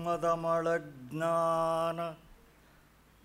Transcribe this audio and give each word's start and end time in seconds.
श्रीमदमलज्ञान 0.00 1.98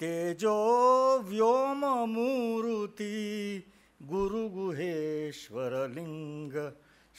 ತೇಜೋ 0.00 1.18
ವ್ಯೋಮ 1.18 1.84
ಮೂರುತಿ 2.04 3.58
ಗುರುಗುಹೇಶ್ವರಲಿಂಗ 4.06 6.54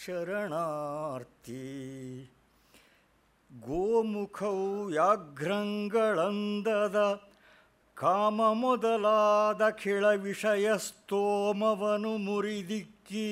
ಶರಣಾರ್ಥಿ. 0.05 1.61
ಗೋಮುಖವು 3.59 4.85
ವ್ಯಾಘ್ರಂಗಳಂದದ 4.85 7.21
ಕಾಮ 7.93 8.53
ಮೊದಲಾದ 8.53 9.69
ಖಿಳ 9.69 10.05
ವಿಷಯ 10.05 10.77
ಸ್ತೋಮವನು 10.77 12.17
ಮುರಿದಿಕ್ಕಿ 12.17 13.29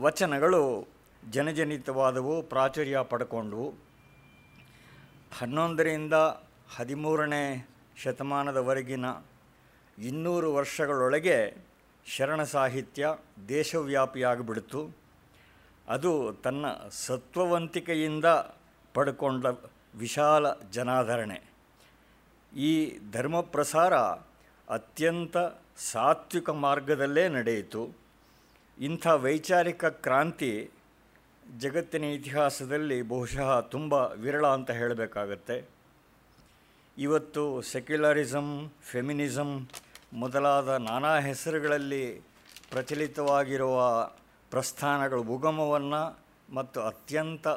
ವಚನಗಳು 0.00 0.88
ಜನಜನಿತವಾದವು, 1.30 2.42
ಪ್ರಾಚುರ್ಯ 2.42 2.98
ಪಡ್ಕೊಂಡವು. 3.02 3.74
ಹನ್ನೊಂದರಿಂದ 5.38 6.12
ಹದಿಮೂರನೇ 6.76 7.68
ಶತಮಾನದವರೆಗಿನ 7.96 9.04
ಇನ್ನೂರು 9.98 10.54
ವರ್ಷಗಳೊಳಗೆ 10.54 11.66
ಶರಣ 12.06 12.42
ಸಾಹಿತ್ಯ 12.42 13.08
ದೇಶವ್ಯಾಪಿಯಾಗಿಬಿಡ್ತು. 13.48 14.96
ಅದು 15.88 16.32
ತನ್ನ 16.32 16.66
ಸತ್ವವಂತಿಕೆಯಿಂದ 16.90 18.24
ಪಡ್ಕೊಂಡ 18.94 19.46
ವಿಶಾಲ 19.98 20.52
ಜನಾದರಣೆ 20.52 21.47
ಈ 22.56 22.98
ಧರ್ಮ 23.12 23.40
ಪ್ರಸಾರ 23.40 23.94
ಅತ್ಯಂತ 24.68 25.36
ಸಾತ್ವಿಕ 25.76 26.50
ಮಾರ್ಗದಲ್ಲೇ 26.50 27.28
ನಡೆಯಿತು. 27.28 27.96
ಇಂಥ 28.78 29.06
ವೈಚಾರಿಕ 29.06 29.84
ಕ್ರಾಂತಿ 29.84 30.70
ಜಗತ್ತಿನ 31.58 32.04
ಇತಿಹಾಸದಲ್ಲಿ 32.04 33.02
ಬಹುಶಃ 33.02 33.60
ತುಂಬ 33.60 33.92
ವಿರಳ 33.92 34.46
ಅಂತ 34.46 34.70
ಹೇಳಬೇಕಾಗತ್ತೆ. 34.70 35.68
ಇವತ್ತು 36.98 37.62
ಸೆಕ್ಯುಲರಿಸಮ್ 37.62 38.70
ಫೆಮಿನಿಸಮ್ 38.82 39.66
ಮೊದಲಾದ 40.12 40.68
ನಾನಾ 40.68 41.18
ಹೆಸರುಗಳಲ್ಲಿ 41.18 42.14
ಪ್ರಚಲಿತವಾಗಿರುವ 42.70 44.10
ಪ್ರಸ್ಥಾನಗಳ 44.50 45.16
ಉಗಮವನ್ನು 45.16 46.18
ಮತ್ತು 46.54 46.80
ಅತ್ಯಂತ 46.80 47.48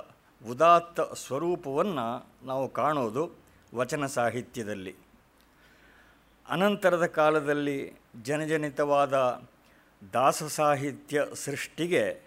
ಉದಾತ್ತ 0.50 1.02
ಸ್ವರೂಪವನ್ನು 1.02 2.30
ನಾವು 2.46 2.70
ಕಾಣೋದು. 2.70 3.42
ವಚನ 3.76 4.06
ಸಾಹಿತ್ಯದಲ್ಲಿ. 4.06 4.96
ಅನಂತರದ 6.50 7.06
ಕಾಲದಲ್ಲಿ 7.06 7.94
ಜನಜನಿತವಾದ 8.24 9.14
ದಾಸ 10.14 10.44
ಸಾಹಿತ್ಯ 10.44 11.26
ಸೃಷ್ಟಿಗೆ 11.34 12.22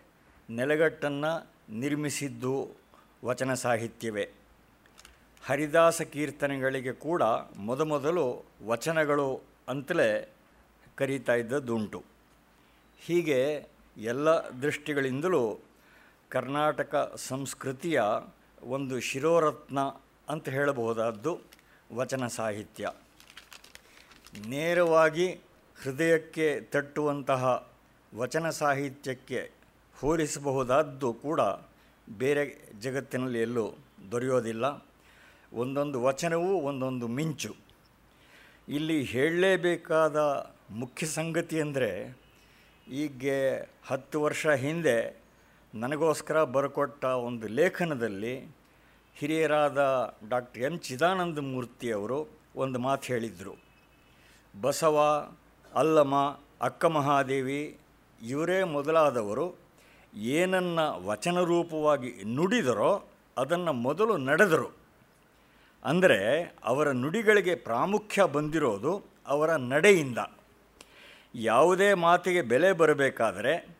ನೆಲೆಗಟ್ಟನ್ನು 0.51 1.51
ನಿರ್ಮಿಸಿದ್ದು 1.69 2.69
ವಚನ 3.25 3.55
ಸಾಹಿತ್ಯವೇ. 3.55 4.31
ಹರಿದಾಸ 5.47 6.03
ಕೀರ್ತನೆಗಳಿಗೆ 6.03 6.93
ಕೂಡ 6.93 7.23
ಮೊದಮೊದಲು 7.57 8.45
ವಚನಗಳು 8.67 9.41
ಅಂತಲೇ 9.69 10.35
ಕರೀತಾ 10.97 11.35
ಇದ್ದದ್ದುಂಟು. 11.35 12.05
ಹೀಗೆ 12.99 13.67
ಎಲ್ಲ 13.97 14.29
ದೃಷ್ಟಿಗಳಿಂದಲೂ 14.31 15.59
ಕರ್ನಾಟಕ 16.29 17.13
ಸಂಸ್ಕೃತಿಯ 17.17 18.03
ಒಂದು 18.63 19.01
ಶಿರೋರತ್ನ 19.01 19.79
ಅಂತ 20.29 20.49
ಹೇಳಬಹುದಾದ್ದು 20.49 21.41
ವಚನ 21.95 22.27
ಸಾಹಿತ್ಯ. 22.27 22.91
ನೇರವಾಗಿ 24.47 25.41
ಹೃದಯಕ್ಕೆ 25.83 26.61
ತಟ್ಟುವಂತಹ 26.61 27.71
ವಚನ 28.17 28.51
ಸಾಹಿತ್ಯಕ್ಕೆ 28.51 29.51
ಹೋಲಿಸಬಹುದಾದ್ದು 30.01 31.13
ಕೂಡ 31.13 31.41
ಬೇರೆ 32.17 32.73
ಜಗತ್ತಿನಲ್ಲಿ 32.81 33.41
ಎಲ್ಲೂ 33.41 33.75
ದೊರೆಯೋದಿಲ್ಲ. 34.11 34.87
ಒಂದೊಂದು 35.53 36.03
ವಚನವೂ 36.03 36.61
ಒಂದೊಂದು 36.61 37.09
ಮಿಂಚು. 37.09 37.57
ಇಲ್ಲಿ 38.69 39.03
ಹೇಳಲೇಬೇಕಾದ 39.03 40.17
ಮುಖ್ಯ 40.71 41.07
ಸಂಗತಿ 41.07 41.61
ಅಂದರೆ 41.61 42.19
ಈಗ 42.89 43.33
ಹತ್ತು 43.87 44.23
ವರ್ಷ 44.23 44.47
ಹಿಂದೆ 44.47 45.23
ನನಗೋಸ್ಕರ 45.75 46.45
ಬರಕೊಟ್ಟ 46.45 47.05
ಒಂದು 47.05 47.49
ಲೇಖನದಲ್ಲಿ 47.49 48.57
ಹಿರಿಯರಾದ 49.19 49.81
ಡಾಕ್ಟರ್ 50.29 50.63
ಎಂ 50.63 50.79
ಚಿದಾನಂದ 50.79 51.39
ಮೂರ್ತಿಯವರು 51.39 52.29
ಒಂದು 52.57 52.79
ಮಾತು 52.79 53.05
ಹೇಳಿದರು. 53.07 53.55
ಬಸವ 54.61 55.29
ಅಲ್ಲಮ 55.75 56.15
ಅಕ್ಕ 56.61 56.85
ಮಹಾದೇವಿ 56.85 57.79
ಇವರೇ 58.23 58.65
ಮೊದಲಾದವರು 58.65 59.55
ಏನನ್ನು 60.15 61.07
ವಚನ 61.07 61.41
ರೂಪವಾಗಿ 61.41 62.11
ನುಡಿದರೋ 62.25 63.05
ಅದನ್ನು 63.39 63.73
ಮೊದಲು 63.73 64.17
ನಡೆದರು. 64.17 64.77
ಅಂದರೆ 65.85 66.55
ಅವರ 66.65 66.91
ನುಡಿಗಳಿಗೆ 66.91 67.55
ಪ್ರಾಮುಖ್ಯ 67.55 68.25
ಬಂದಿರೋದು 68.25 69.05
ಅವರ 69.27 69.57
ನಡೆಯಿಂದ. 69.57 70.19
ಯಾವುದೇ 71.35 71.95
ಮಾತಿಗೆ 71.95 72.43
ಬೆಲೆ 72.43 72.73
ಬರಬೇಕಾದರೆ 72.73 73.77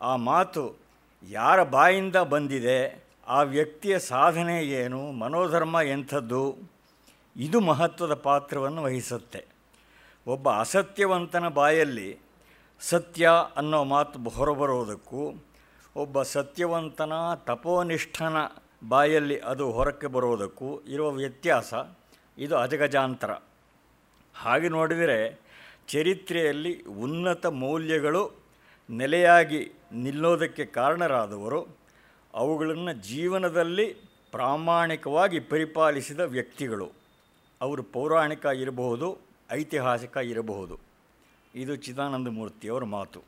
ಆ 0.00 0.16
ಮಾತು 0.16 0.76
ಯಾರ 1.22 1.62
ಬಾಯಿಂದ 1.62 2.16
ಬಂದಿದೆ? 2.16 3.07
ಆ 3.28 3.42
ವ್ಯಕ್ತಿಯ 3.42 3.98
ಸಾಧನೆ 3.98 4.62
ಏನು, 4.62 5.12
ಮನೋಧರ್ಮ 5.12 5.80
ಎಂಥದ್ದು, 5.84 6.56
ಇದು 7.36 7.60
ಮಹತ್ವದ 7.60 8.14
ಪಾತ್ರವನ್ನು 8.14 8.82
ವಹಿಸುತ್ತೆ. 8.82 9.46
ಒಬ್ಬ 10.26 10.50
ಅಸತ್ಯವಂತನ 10.50 11.48
ಬಾಯಲ್ಲಿ 11.48 12.18
ಸತ್ಯ 12.80 13.30
ಅನ್ನೋ 13.56 13.84
ಮಾತು 13.84 14.30
ಹೊರಬರುವುದಕ್ಕೂ 14.30 15.44
ಒಬ್ಬ 15.96 16.22
ಸತ್ಯವಂತನ 16.22 17.12
ತಪೋನಿಷ್ಠನ 17.34 18.36
ಬಾಯಲ್ಲಿ 18.88 19.38
ಅದು 19.38 19.72
ಹೊರಕ್ಕೆ 19.72 20.06
ಬರುವುದಕ್ಕೂ 20.06 20.80
ಇರುವ 20.80 21.10
ವ್ಯತ್ಯಾಸ 21.10 21.74
ಇದು 22.38 22.56
ಅಜಗಜಾಂತರ. 22.56 23.30
ಹಾಗೆ 24.34 24.68
ನೋಡಿದರೆ 24.68 25.40
ಚರಿತ್ರೆಯಲ್ಲಿ 25.88 26.82
ಉನ್ನತ 26.82 27.46
ಮೌಲ್ಯಗಳು 27.46 28.32
ನೆಲೆಯಾಗಿ 28.90 29.72
ನಿಲ್ಲೋದಕ್ಕೆ 29.92 30.64
ಕಾರಣರಾದವರು 30.64 31.77
ಅವುಗಳನ್ನು 32.34 32.92
ಜೀವನದಲ್ಲಿ 32.92 33.94
ಪ್ರಾಮಾಣಿಕವಾಗಿ 34.32 35.40
ಪರಿಪಾಲಿಸಿದ 35.40 36.20
ವ್ಯಕ್ತಿಗಳು. 36.20 36.92
ಅವರು 37.60 37.82
ಪೌರಾಣಿಕ 37.82 38.46
ಇರಬಹುದು, 38.46 39.18
ಐತಿಹಾಸಿಕ 39.50 40.16
ಇರಬಹುದು. 40.16 40.78
ಇದು 41.54 41.76
ಚಿದಾನಂದ 41.76 42.28
ಮೂರ್ತಿಯವರ 42.28 42.84
ಮಾತು. 42.84 43.22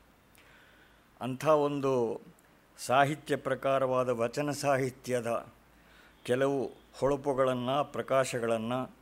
ಅಂಥ 1.21 1.45
ಒಂದು 1.45 2.21
ಸಾಹಿತ್ಯ 2.77 3.35
ಪ್ರಕಾರವಾದ 3.35 4.09
ವಚನ 4.09 4.51
ಸಾಹಿತ್ಯದ 4.51 5.47
ಕೆಲವು 6.23 6.71
ಹೊಳಪುಗಳನ್ನು, 6.99 7.83
ಪ್ರಕಾಶಗಳನ್ನು 7.83 8.95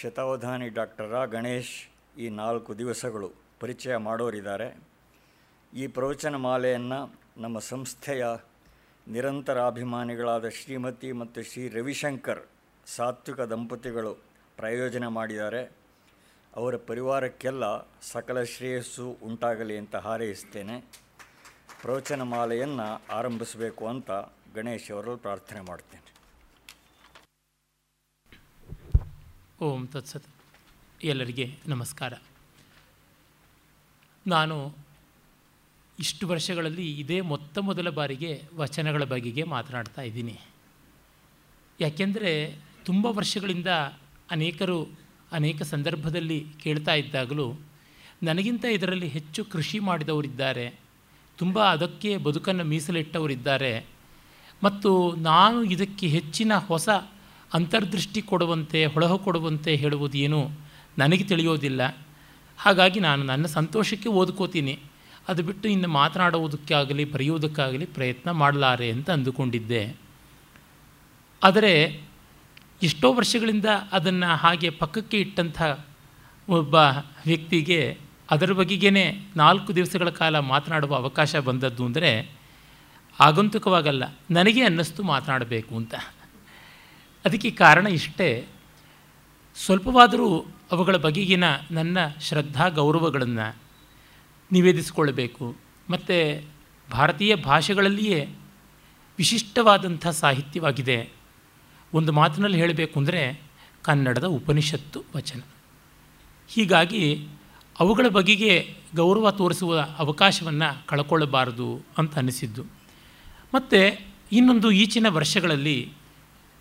ಶತಾವಧಾನಿ 0.00 0.68
ಡಾಕ್ಟರ್ 0.68 1.10
ರಾ. 1.10 1.24
ಗಣೇಶ್ 1.24 1.88
ಈ 2.18 2.28
ನಾಲ್ಕು 2.28 2.78
ದಿವಸಗಳು 2.78 3.30
ಪರಿಚಯ 3.60 3.96
ಮಾಡೋರಿದ್ದಾರೆ. 3.96 4.78
ಈ 5.74 5.86
ಪ್ರವಚನ 5.86 6.36
ಮಾಲೆಯನ್ನು 6.36 7.14
ನಮ್ಮ 7.36 7.58
ಸಂಸ್ಥೆಯ 7.58 8.26
ನಿರಂತರ 9.08 9.66
ಅಭಿಮಾನಿಗಳಾದ 9.66 10.48
ಶ್ರೀಮತಿ 10.48 11.12
ಮತ್ತು 11.12 11.42
ಶ್ರೀ 11.42 11.68
ರವಿಶಂಕರ್ 11.68 12.46
ಸಾತ್ವಿಕ 12.86 13.40
ದಂಪತಿಗಳು 13.40 14.14
ಪ್ರಯೋಜನ 14.56 15.06
ಮಾಡಿದ್ದಾರೆ. 15.06 15.72
ಅವರ 16.56 16.76
ಪರಿವಾರಕ್ಕೆಲ್ಲ 16.76 17.88
ಸಕಲ 18.02 18.42
ಶ್ರೇಯಸ್ಸು 18.42 19.16
ಉಂಟಾಗಲಿ 19.22 19.78
ಅಂತ 19.78 19.96
ಹಾರೈಸ್ತೇನೆ 19.96 20.80
ಪ್ರವಚನ 21.82 22.22
ಮಾಲೆಯನ್ನು 22.22 23.02
ಆರಂಭಿಸಬೇಕು 23.12 23.88
ಅಂತ 23.88 24.10
ಗಣೇಶ್ 24.54 24.90
ಅವರಲ್ಲಿ 24.90 25.18
ಪ್ರಾರ್ಥನೆ 25.18 25.60
ಮಾಡ್ತೇನೆ. 25.60 26.10
ಓಂ 29.64 29.86
ತತ್ಸತ್. 29.86 30.24
ಎಲ್ಲರಿಗೆ 31.02 31.58
ನಮಸ್ಕಾರ. 31.66 32.12
ನಾನು 34.26 34.74
ಇಷ್ಟು 36.00 36.24
ವರ್ಷಗಳಲ್ಲಿ 36.28 36.86
ಇದೇ 37.02 37.20
ಮೊತ್ತ 37.20 37.58
ಮೊದಲ 37.58 37.88
ಬಾರಿಗೆ 37.90 38.30
ವಚನಗಳ 38.54 39.04
ಬಗೆಗೆ 39.04 39.42
ಮಾತನಾಡ್ತಾ 39.54 40.02
ಇದ್ದೀನಿ. 40.02 40.36
ಯಾಕೆಂದರೆ 41.80 42.32
ತುಂಬ 42.84 43.06
ವರ್ಷಗಳಿಂದ 43.18 43.70
ಅನೇಕರು 44.30 44.78
ಅನೇಕ 45.32 45.62
ಸಂದರ್ಭದಲ್ಲಿ 45.62 46.38
ಕೇಳ್ತಾ 46.62 46.94
ಇದ್ದಾಗಲೂ 46.94 47.46
ನನಗಿಂತ 48.22 48.64
ಇದರಲ್ಲಿ 48.64 49.08
ಹೆಚ್ಚು 49.08 49.44
ಕೃಷಿ 49.44 49.78
ಮಾಡಿದವರಿದ್ದಾರೆ, 49.78 50.66
ತುಂಬ 51.38 51.58
ಅದಕ್ಕೆ 51.64 52.16
ಬದುಕನ್ನು 52.16 52.64
ಮೀಸಲಿಟ್ಟವರಿದ್ದಾರೆ, 52.64 53.72
ಮತ್ತು 54.62 54.90
ನಾನು 55.16 55.58
ಇದಕ್ಕೆ 55.64 56.06
ಹೆಚ್ಚಿನ 56.06 56.52
ಹೊಸ 56.70 56.88
ಅಂತರ್ದೃಷ್ಟಿ 57.54 58.22
ಕೊಡುವಂತೆ, 58.22 58.80
ಹೊಳಹು 58.86 59.18
ಕೊಡುವಂತೆ 59.18 59.72
ಹೇಳುವುದೇನು 59.76 60.40
ನನಗೆ 60.98 61.24
ತಿಳಿಯೋದಿಲ್ಲ. 61.24 61.82
ಹಾಗಾಗಿ 62.58 63.00
ನಾನು 63.00 63.22
ನನ್ನ 63.24 63.46
ಸಂತೋಷಕ್ಕೆ 63.58 64.08
ಓದ್ಕೋತೀನಿ. 64.20 64.74
ಅದು 65.28 65.42
ಬಿಟ್ಟು 65.42 65.68
ಇನ್ನು 65.68 65.88
ಮಾತನಾಡುವುದಕ್ಕಾಗಲಿ, 65.88 67.04
ಬರೆಯುವುದಕ್ಕಾಗಲಿ 67.04 67.84
ಪ್ರಯತ್ನ 67.84 68.30
ಮಾಡಲಾರೆ 68.30 68.90
ಅಂತ 68.90 69.10
ಅಂದುಕೊಂಡಿದ್ದೆ. 69.10 69.96
ಆದರೆ 71.44 72.04
ಎಷ್ಟೋ 72.82 73.12
ವರ್ಷಗಳಿಂದ 73.12 73.64
ಅದನ್ನು 73.92 74.36
ಹಾಗೆ 74.36 74.70
ಪಕ್ಕಕ್ಕೆ 74.70 75.20
ಇಟ್ಟಂಥ 75.20 75.62
ಒಬ್ಬ 76.48 76.74
ವ್ಯಕ್ತಿಗೆ 77.26 77.98
ಅದರ 78.30 78.52
ಬಗೆಗೇ 78.52 79.26
ನಾಲ್ಕು 79.36 79.74
ದಿವಸಗಳ 79.74 80.10
ಕಾಲ 80.10 80.38
ಮಾತನಾಡುವ 80.38 80.94
ಅವಕಾಶ 80.94 81.36
ಬಂದದ್ದು 81.36 81.84
ಅಂದರೆ 81.84 82.40
ಆಗಂತುಕವಾಗಲ್ಲ, 83.20 84.04
ನನಗೆ 84.30 84.62
ಅನ್ನಿಸ್ತು 84.62 85.02
ಮಾತನಾಡಬೇಕು 85.02 85.76
ಅಂತ. 85.76 85.94
ಅದಕ್ಕೆ 87.24 87.50
ಕಾರಣ 87.50 87.86
ಇಷ್ಟೇ, 87.86 88.46
ಸ್ವಲ್ಪವಾದರೂ 89.56 90.28
ಅವುಗಳ 90.72 90.96
ಬಗೆಗಿನ 90.96 91.44
ನನ್ನ 91.70 91.98
ಶ್ರದ್ಧಾ 92.20 92.68
ಗೌರವಗಳನ್ನು 92.68 93.59
ನಿವೇದಿಸಿಕೊಳ್ಳಬೇಕು. 94.52 95.56
ಮತ್ತು 95.90 96.16
ಭಾರತೀಯ 96.92 97.34
ಭಾಷೆಗಳಲ್ಲಿಯೇ 97.34 98.20
ವಿಶಿಷ್ಟವಾದಂಥ 99.18 100.06
ಸಾಹಿತ್ಯವಾಗಿದೆ. 100.06 100.98
ಒಂದು 101.92 102.12
ಮಾತಿನಲ್ಲಿ 102.12 102.58
ಹೇಳಬೇಕು 102.58 102.94
ಅಂದರೆ 103.00 103.22
ಕನ್ನಡದ 103.82 104.24
ಉಪನಿಷತ್ತು 104.24 104.98
ವಚನ. 105.16 105.40
ಹೀಗಾಗಿ 106.48 107.04
ಅವುಗಳ 107.80 108.06
ಬಗೆಗೆ 108.08 108.52
ಗೌರವ 108.96 109.30
ತೋರಿಸುವ 109.30 109.80
ಅವಕಾಶವನ್ನು 109.98 110.86
ಕಳ್ಕೊಳ್ಳಬಾರದು 110.86 111.68
ಅಂತ 111.98 112.18
ಅನಿಸಿದ್ದು 112.18 112.62
ಮತ್ತು 113.54 113.80
ಇನ್ನೊಂದು 114.32 114.70
ಈಚಿನ 114.70 115.06
ವರ್ಷಗಳಲ್ಲಿ 115.08 115.78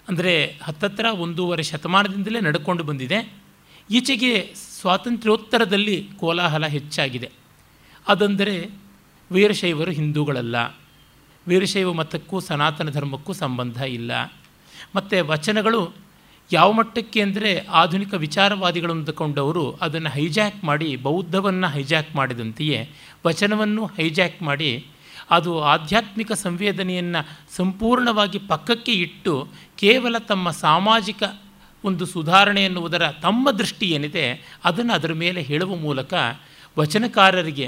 ಅಂದರೆ 0.08 0.34
ಹತ್ತತ್ರ 0.64 1.06
ಒಂದೂವರೆ 1.06 1.64
ಶತಮಾನದಿಂದಲೇ 1.64 2.40
ನಡ್ಕೊಂಡು 2.40 2.84
ಬಂದಿದೆ. 2.84 3.20
ಈಚೆಗೆ 3.92 4.32
ಸ್ವಾತಂತ್ರ್ಯೋತ್ತರದಲ್ಲಿ 4.80 5.98
ಕೋಲಾಹಲ 6.20 6.66
ಹೆಚ್ಚಾಗಿದೆ. 6.68 7.30
ಅದಂದರೆ 8.10 8.56
ವೀರಶೈವರು 9.32 9.92
ಹಿಂದೂಗಳಲ್ಲ. 9.92 10.56
ವೀರಶೈವ 11.48 11.90
ಮತಕ್ಕೂ 11.94 12.40
ಸನಾತನ 12.40 12.90
ಧರ್ಮಕ್ಕೂ 12.90 13.34
ಸಂಬಂಧ 13.34 13.78
ಇಲ್ಲ. 13.98 14.12
ಮತ್ತು 14.96 15.18
ವಚನಗಳು 15.28 15.82
ಯಾವ 16.52 16.70
ಮಟ್ಟಕ್ಕೆ 16.72 17.20
ಅಂದರೆ 17.22 17.50
ಆಧುನಿಕ 17.82 18.14
ವಿಚಾರವಾದಿಗಳು 18.14 18.92
ಅಂದುಕೊಂಡವರು 18.92 19.66
ಅದನ್ನು 19.82 20.10
ಹೈಜಾಕ್ 20.10 20.64
ಮಾಡಿ, 20.64 20.96
ಬೌದ್ಧವನ್ನು 20.96 21.68
ಹೈಜಾಕ್ 21.68 22.16
ಮಾಡಿದಂತೆಯೇ 22.16 22.80
ವಚನವನ್ನು 23.28 23.86
ಹೈಜಾಕ್ 23.86 24.40
ಮಾಡಿ 24.42 24.72
ಅದು 25.32 25.52
ಆಧ್ಯಾತ್ಮಿಕ 25.64 26.32
ಸಂವೇದನೆಯನ್ನು 26.32 27.22
ಸಂಪೂರ್ಣವಾಗಿ 27.56 28.40
ಪಕ್ಕಕ್ಕೆ 28.52 28.94
ಇಟ್ಟು 28.94 29.34
ಕೇವಲ 29.78 30.16
ತಮ್ಮ 30.18 30.52
ಸಾಮಾಜಿಕ 30.52 31.24
ಒಂದು 31.84 32.06
ಸುಧಾರಣೆ 32.06 32.62
ಎನ್ನುವುದರ 32.64 33.04
ತಮ್ಮ 33.22 33.52
ದೃಷ್ಟಿ 33.52 33.88
ಏನಿದೆ 33.92 34.26
ಅದನ್ನು 34.64 34.94
ಅದರ 34.94 35.14
ಮೇಲೆ 35.14 35.42
ಹೇಳುವ 35.42 35.76
ಮೂಲಕ 35.76 36.14
ವಚನಕಾರರಿಗೆ 36.78 37.68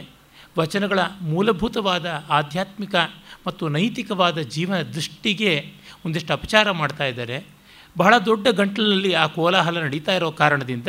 ವಚನಗಳ 0.59 0.99
ಮೂಲಭೂತವಾದ 1.21 2.25
ಆಧ್ಯಾತ್ಮಿಕ 2.29 2.95
ಮತ್ತು 3.47 3.69
ನೈತಿಕವಾದ 3.69 4.39
ಜೀವನ 4.39 4.81
ದೃಷ್ಟಿಗೆ 4.81 5.73
ಒಂದಿಷ್ಟು 6.05 6.33
ಅಪಚಾರ 6.33 6.71
ಮಾಡ್ತಾ 6.71 7.05
ಇದ್ದಾರೆ. 7.05 7.45
ಬಹಳ 7.97 8.17
ದೊಡ್ಡ 8.17 8.47
ಗಂಟಲಿನಲ್ಲಿ 8.47 9.13
ಆ 9.13 9.27
ಕೋಲಾಹಲ 9.27 9.81
ನಡೀತಾ 9.81 10.15
ಇರೋ 10.15 10.31
ಕಾರಣದಿಂದ 10.31 10.87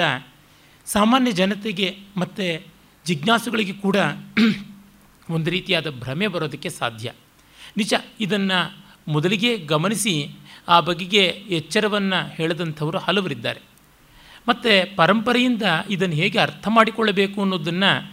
ಸಾಮಾನ್ಯ 0.87 1.33
ಜನತೆಗೆ 1.33 1.97
ಮತ್ತು 2.17 2.67
ಜಿಜ್ಞಾಸುಗಳಿಗೆ 3.07 3.73
ಕೂಡ 3.73 3.97
ಒಂದು 5.31 5.51
ರೀತಿಯಾದ 5.51 5.91
ಭ್ರಮೆ 5.91 6.27
ಬರೋದಕ್ಕೆ 6.27 6.71
ಸಾಧ್ಯ. 6.71 7.13
ನಿಜ, 7.77 7.95
ಇದನ್ನು 8.21 8.83
ಮೊದಲಿಗೆ 9.09 9.57
ಗಮನಿಸಿ 9.57 10.29
ಆ 10.69 10.81
ಬಗೆಗೆ 10.81 11.25
ಎಚ್ಚರವನ್ನು 11.51 12.29
ಹೇಳದಂಥವರು 12.29 12.99
ಹಲವರಿದ್ದಾರೆ. 12.99 13.61
ಮತ್ತು 14.49 14.97
ಪರಂಪರೆಯಿಂದ 14.97 15.63
ಇದನ್ನು 15.91 16.15
ಹೇಗೆ 16.15 16.39
ಅರ್ಥ 16.39 16.69
ಮಾಡಿಕೊಳ್ಳಬೇಕು 16.69 17.43
ಅನ್ನೋದನ್ನು 17.43 18.12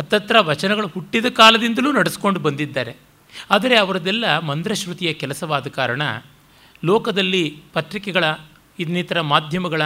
ಹತ್ತತ್ರ 0.00 0.36
ವಚನಗಳು 0.40 0.86
ಹುಟ್ಟಿದ 0.86 1.26
ಕಾಲದಿಂದಲೂ 1.26 1.92
ನಡೆಸ್ಕೊಂಡು 1.92 2.40
ಬಂದಿದ್ದಾರೆ. 2.40 2.96
ಆದರೆ 3.50 3.78
ಅವರದೆಲ್ಲ 3.78 4.38
ಮಂದ್ರಶ್ರುತಿಯ 4.38 5.12
ಕೆಲಸವಾದ 5.12 5.66
ಕಾರಣ 5.68 6.02
ಲೋಕದಲ್ಲಿ 6.84 7.62
ಪತ್ರಿಕೆಗಳ, 7.72 8.24
ಇನ್ನಿತರ 8.78 9.20
ಮಾಧ್ಯಮಗಳ, 9.20 9.82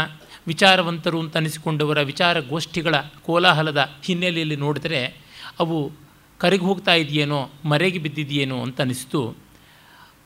ವಿಚಾರವಂತರು 0.46 1.20
ಅಂತ 1.20 1.36
ಅನಿಸಿಕೊಂಡವರ 1.36 2.00
ವಿಚಾರಗೋಷ್ಠಿಗಳ 2.00 2.94
ಕೋಲಾಹಲದ 3.22 3.90
ಹಿನ್ನೆಲೆಯಲ್ಲಿ 4.04 4.56
ನೋಡಿದರೆ 4.56 5.06
ಅವು 5.58 5.92
ಕರೆಗೆ 6.38 6.64
ಹೋಗ್ತಾ 6.64 6.94
ಇದೆಯೇನೋ, 6.94 7.50
ಮರೆಗೆ 7.64 7.98
ಬಿದ್ದಿದೆಯೇನೋ 7.98 8.62
ಅಂತ 8.62 8.80
ಅನಿಸ್ತು. 8.80 9.36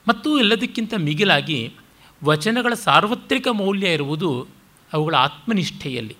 ಮತ್ತು 0.07 0.39
ಎಲ್ಲದಕ್ಕಿಂತ 0.39 0.93
ಮಿಗಿಲಾಗಿ 0.97 1.73
ವಚನಗಳ 2.23 2.73
ಸಾರ್ವತ್ರಿಕ 2.73 3.47
ಮೌಲ್ಯ 3.47 3.93
ಇರುವುದು 3.93 4.47
ಅವುಗಳ 4.93 5.15
ಆತ್ಮನಿಷ್ಠೆಯಲ್ಲಿ. 5.15 6.15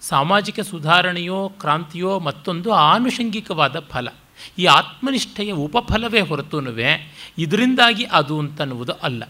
ಸಾಮಾಜಿಕ 0.00 0.60
ಸುಧಾರಣೆಯೋ, 0.60 1.48
ಕ್ರಾಂತಿಯೋ, 1.48 2.18
ಮತ್ತೊಂದು 2.18 2.72
ಆನುಷಂಗಿಕವಾದ 2.72 3.80
ಫಲ. 3.80 4.08
ಈ 4.58 4.64
ಆತ್ಮನಿಷ್ಠೆಯ 4.64 5.52
ಉಪಫಲವೇ 5.52 6.20
ಹೊರತುನುವೆ. 6.20 7.18
ಇದರಿಂದಾಗಿ 7.38 8.04
ಅದು 8.04 8.38
ಅಂತನ್ನುವುದು 8.38 8.92
ಅಲ್ಲ. 8.92 9.24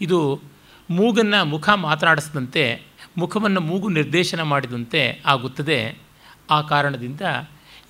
ಇದು 0.00 0.40
ಮೂಗನ್ನು 0.90 1.44
ಮುಖ 1.44 1.68
ಮಾತನಾಡಿಸಿದಂತೆ, 1.68 2.82
ಮುಖವನ್ನು 3.16 3.60
ಮೂಗು 3.60 3.88
ನಿರ್ದೇಶನ 3.88 4.42
ಮಾಡಿದಂತೆ 4.42 5.22
ಆಗುತ್ತದೆ. 5.26 5.98
ಆ 6.50 6.60
ಕಾರಣದಿಂದ 6.60 7.20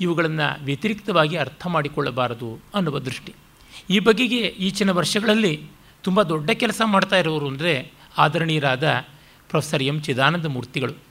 ಇವುಗಳನ್ನು 0.00 0.64
ವ್ಯತಿರಿಕ್ತವಾಗಿ 0.64 1.36
ಅರ್ಥ 1.36 1.66
ಮಾಡಿಕೊಳ್ಳಬಾರದು 1.66 2.62
ಅನ್ನುವ 2.74 2.98
ದೃಷ್ಟಿ. 2.98 3.34
ಈ 3.90 3.98
ಬಗೆಗೆ 3.98 4.36
ಈಚಿನ 4.36 4.90
ವರ್ಷಗಳಲ್ಲಿ 4.90 5.62
ತುಂಬ 6.02 6.22
ದೊಡ್ಡ 6.22 6.50
ಕೆಲಸ 6.50 6.82
ಮಾಡ್ತಾ 6.84 7.16
ಇರೋರು 7.16 7.48
ಅಂದರೆ 7.48 7.92
ಆದರಣೀಯರಾದ 8.18 8.88
ಪ್ರೊಫೆಸರ್ 9.48 9.82
ಎಂ 9.82 10.02
ಚಿದಾನಂದ 10.02 10.46
ಮೂರ್ತಿಗಳು. 10.46 11.09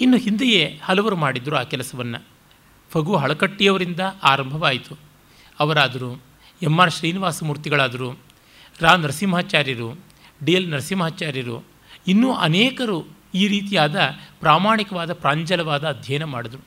ಇನ್ನು 0.00 0.16
ಹಿಂದೆಯೇ 0.16 0.80
ಹಲವರು 0.84 1.16
ಮಾಡಿದರು 1.16 1.56
ಆ 1.56 1.62
ಕೆಲಸವನ್ನು. 1.62 2.24
ಫಗು 2.90 3.16
ಹಳಕಟ್ಟಿಯವರಿಂದ 3.16 4.00
ಆರಂಭವಾಯಿತು. 4.22 4.98
ಅವರಾದರು 5.60 6.22
ಎಂ 6.62 6.78
ಆರ್ 6.78 6.92
ಶ್ರೀನಿವಾಸ 6.92 7.42
ಮೂರ್ತಿಗಳಾದರು, 7.42 8.18
ರಾ 8.80 8.96
ನರಸಿಂಹಾಚಾರ್ಯರು, 8.96 9.98
ಡಿ 10.44 10.52
ಎಲ್ 10.52 10.70
ನರಸಿಂಹಾಚಾರ್ಯರು, 10.70 11.64
ಇನ್ನೂ 12.06 12.34
ಅನೇಕರು 12.34 13.04
ಈ 13.34 13.48
ರೀತಿಯಾದ 13.48 14.00
ಪ್ರಾಮಾಣಿಕವಾದ 14.40 15.12
ಪ್ರಾಂಜಲವಾದ 15.12 15.84
ಅಧ್ಯಯನ 15.84 16.24
ಮಾಡಿದ್ರು. 16.24 16.58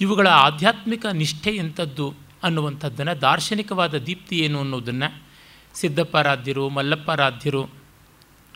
ಇವುಗಳ 0.00 0.26
ಆಧ್ಯಾತ್ಮಿಕ 0.26 1.06
ನಿಷ್ಠೆ 1.06 1.50
ಎಂಥದ್ದು 1.50 2.14
ಅನ್ನುವಂಥದ್ದನ್ನು 2.42 3.20
ದಾರ್ಶನಿಕವಾದ 3.20 3.98
ದೀಪ್ತಿ 3.98 4.38
ಏನು 4.38 4.60
ಅನ್ನೋದನ್ನು 4.60 5.22
ಸಿದ್ದಪ್ಪಾರಾಧ್ಯರು, 5.74 6.68
ಮಲ್ಲಪ್ಪಾರಾಧ್ಯರು 6.68 7.68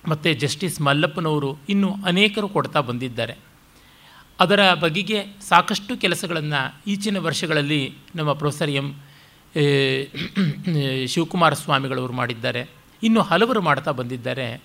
ಮತ್ತು 0.08 0.34
ಜಸ್ಟಿಸ್ 0.34 0.80
ಮಲ್ಲಪ್ಪನವರು 0.80 1.58
ಇನ್ನೂ 1.68 1.94
ಅನೇಕರು 2.06 2.48
ಕೊಡ್ತಾ 2.48 2.80
ಬಂದಿದ್ದಾರೆ. 2.80 3.51
ಅದರ 4.40 4.74
ಬಗೆಗೆ 4.74 5.24
ಸಾಕಷ್ಟು 5.48 5.96
ಕೆಲಸಗಳನ್ನು 5.96 6.80
ಈಚಿನ 6.86 7.18
ವರ್ಷಗಳಲ್ಲಿ 7.18 7.94
ನಮ್ಮ 8.16 8.32
ಪ್ರೊಫೆಸರ್ 8.32 8.70
ಎಂ 8.70 8.94
ಶಿವಕುಮಾರ 11.06 11.52
ಸ್ವಾಮಿಗಳವರು 11.54 12.12
ಮಾಡಿದ್ದಾರೆ. 12.12 12.70
ಇನ್ನು 13.02 13.22
ಹಲವರು 13.22 13.60
ಮಾಡ್ತಾ 13.60 13.90
ಬಂದಿದ್ದಾರೆ. 13.90 14.62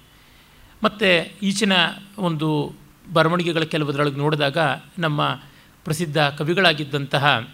ಮತ್ತು 0.83 1.39
ಈಚಿನ 1.43 1.73
ಒಂದು 2.17 2.73
ಬರವಣಿಗೆಗಳ 3.13 3.63
ಕೆಲವುದರೊಳಗೆ 3.63 4.15
ನೋಡಿದಾಗ 4.15 4.57
ನಮ್ಮ 4.99 5.39
ಪ್ರಸಿದ್ಧ 5.83 6.17
ಕವಿಗಳಾಗಿದ್ದಂತಹ 6.17 7.47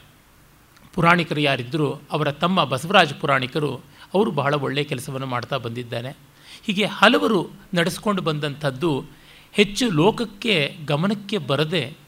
ಪುರಾಣಿಕರು 0.94 1.40
ಯಾರಿದ್ದರೂ 1.40 2.02
ಅವರ 2.12 2.32
ತಮ್ಮ 2.32 2.64
ಬಸವರಾಜ 2.64 3.14
ಪುರಾಣಿಕರು 3.14 3.82
ಅವರು 4.14 4.32
ಬಹಳ 4.32 4.54
ಒಳ್ಳೆಯ 4.54 4.84
ಕೆಲಸವನ್ನು 4.84 5.28
ಮಾಡ್ತಾ 5.28 5.58
ಬಂದಿದ್ದಾರೆ. 5.58 6.18
ಹೀಗೆ 6.66 6.86
ಹಲವರು 6.86 7.50
ನಡೆಸ್ಕೊಂಡು 7.74 8.22
ಬಂದಂಥದ್ದು 8.22 9.06
ಹೆಚ್ಚು 9.52 9.92
ಲೋಕಕ್ಕೆ 9.92 10.78
ಗಮನಕ್ಕೆ 10.86 11.38
ಬರದೆ 11.38 12.03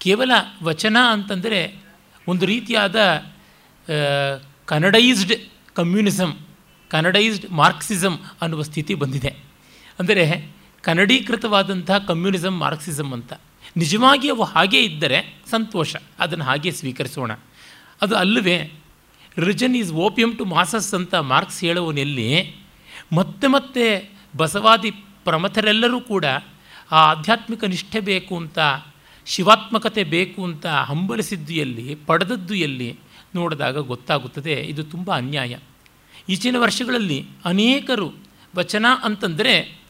ಕೇವಲ 0.00 0.30
ವಚನ 0.62 0.96
ಅಂತಂದರೆ 1.10 1.84
ಒಂದು 2.28 2.46
ರೀತಿಯಾದ 2.46 2.96
ಕನ್ನಡೈಸ್ಡ್ 4.64 5.34
ಕಮ್ಯುನಿಸಮ್ 5.74 6.34
ಕನ್ನಡೈಸ್ಡ್ 6.90 7.50
ಮಾರ್ಕ್ಸಿಸಮ್ 7.50 8.18
ಅನ್ನುವ 8.42 8.62
ಸ್ಥಿತಿ 8.62 8.94
ಬಂದಿದೆ. 8.94 9.36
ಅಂದರೆ 9.98 10.52
ಕನ್ನಡೀಕೃತವಾದಂಥ 10.82 11.90
ಕಮ್ಯುನಿಸಮ್ 11.90 12.58
ಮಾರ್ಕ್ಸಿಸಮ್ 12.58 13.12
ಅಂತ. 13.12 13.32
ನಿಜವಾಗಿ 13.76 14.30
ಅವು 14.30 14.44
ಹಾಗೇ 14.44 14.80
ಇದ್ದರೆ 14.82 15.42
ಸಂತೋಷ. 15.50 15.96
ಅದನ್ನು 16.18 16.44
ಹಾಗೆ 16.44 16.72
ಸ್ವೀಕರಿಸೋಣ. 16.72 17.32
ಅದು 18.02 18.16
ಅಲ್ಲವೇ 18.16 18.72
religion 19.38 19.76
is 19.76 19.92
opium 19.92 20.38
to 20.38 20.44
masses 20.44 20.94
ಅಂತ 20.94 21.14
ಮಾರ್ಕ್ಸ್ 21.14 21.60
ಹೇಳುವನಲ್ಲಿ 21.60 22.56
ಮತ್ತೆ 23.12 23.46
ಮತ್ತೆ 23.46 24.10
ಬಸವಾದಿ 24.36 24.90
ಪ್ರಮಥರೆಲ್ಲರೂ 25.24 26.00
ಕೂಡ 26.00 26.24
ಆ 26.92 26.96
ಆಧ್ಯಾತ್ಮಿಕ 26.96 27.64
ನಿಷ್ಠೆ 27.64 28.00
ಬೇಕು 28.00 28.36
ಅಂತ 28.36 28.58
ಶಿವಾತ್ಮಕತೆ 29.26 30.04
ಬೇಕು 30.04 30.44
ಅಂತ 30.44 30.66
ಹಂಬಲಿಸಿದ್ದು 30.66 31.52
ಎಲ್ಲಿ, 31.52 31.94
ಪಡೆದದ್ದು 31.94 32.54
ಎಲ್ಲಿ 32.54 32.98
ನೋಡಿದಾಗ 33.34 33.78
ಗೊತ್ತಾಗುತ್ತದೆ. 33.78 34.52
ಇದು 34.52 34.84
ತುಂಬ 34.84 35.16
ಅನ್ಯಾಯ. 35.16 35.56
ಈಚಿನ 36.28 36.56
ವರ್ಷಗಳಲ್ಲಿ 36.58 37.26
ಅನೇಕರು 37.44 38.12
ವಚನ 38.56 38.86
ಅಂತಂದರೆ 39.04 39.80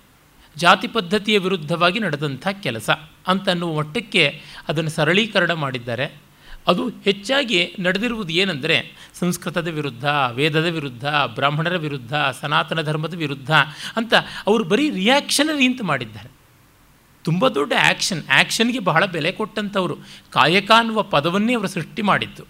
ಜಾತಿ 0.56 0.88
ಪದ್ಧತಿಯ 0.88 1.38
ವಿರುದ್ಧವಾಗಿ 1.38 2.00
ನಡೆದಂಥ 2.00 2.48
ಕೆಲಸ 2.48 2.90
ಅಂತನ್ನುವ 3.26 3.78
ಮಟ್ಟಕ್ಕೆ 3.78 4.42
ಅದನ್ನು 4.68 4.90
ಸರಳೀಕರಣ 4.90 5.52
ಮಾಡಿದ್ದಾರೆ. 5.52 6.26
ಅದು 6.66 6.88
ಹೆಚ್ಚಾಗಿ 6.88 7.72
ನಡೆದಿರುವುದು 7.78 8.32
ಏನೆಂದರೆ 8.32 9.10
ಸಂಸ್ಕೃತದ 9.14 9.68
ವಿರುದ್ಧ, 9.68 10.04
ವೇದದ 10.30 10.64
ವಿರುದ್ಧ, 10.64 11.06
ಬ್ರಾಹ್ಮಣರ 11.06 11.76
ವಿರುದ್ಧ, 11.76 12.14
ಸನಾತನ 12.14 12.82
ಧರ್ಮದ 12.82 13.14
ವಿರುದ್ಧ 13.14 13.50
ಅಂತ 13.96 14.14
ಅವರು 14.46 14.64
ಬರೀ 14.64 14.90
ರಿಯಾಕ್ಷನರಿ 14.90 15.64
ಅಂತ 15.64 15.82
ಮಾಡಿದ್ದಾರೆ. 15.82 16.35
ತುಂಬ 17.26 17.48
ದೊಡ್ಡ 17.48 17.72
ಆ್ಯಕ್ಷನ್, 17.80 18.22
ಆ್ಯಕ್ಷನ್ಗೆ 18.30 18.78
ಬಹಳ 18.78 19.04
ಬೆಲೆ 19.04 19.32
ಕೊಟ್ಟಂಥವರು 19.32 19.96
ಕಾಯಕ 20.30 20.70
ಅನ್ನುವ 20.78 21.02
ಪದವನ್ನೇ 21.02 21.54
ಅವರು 21.54 21.68
ಸೃಷ್ಟಿ 21.68 22.02
ಮಾಡಿದ್ದು. 22.02 22.42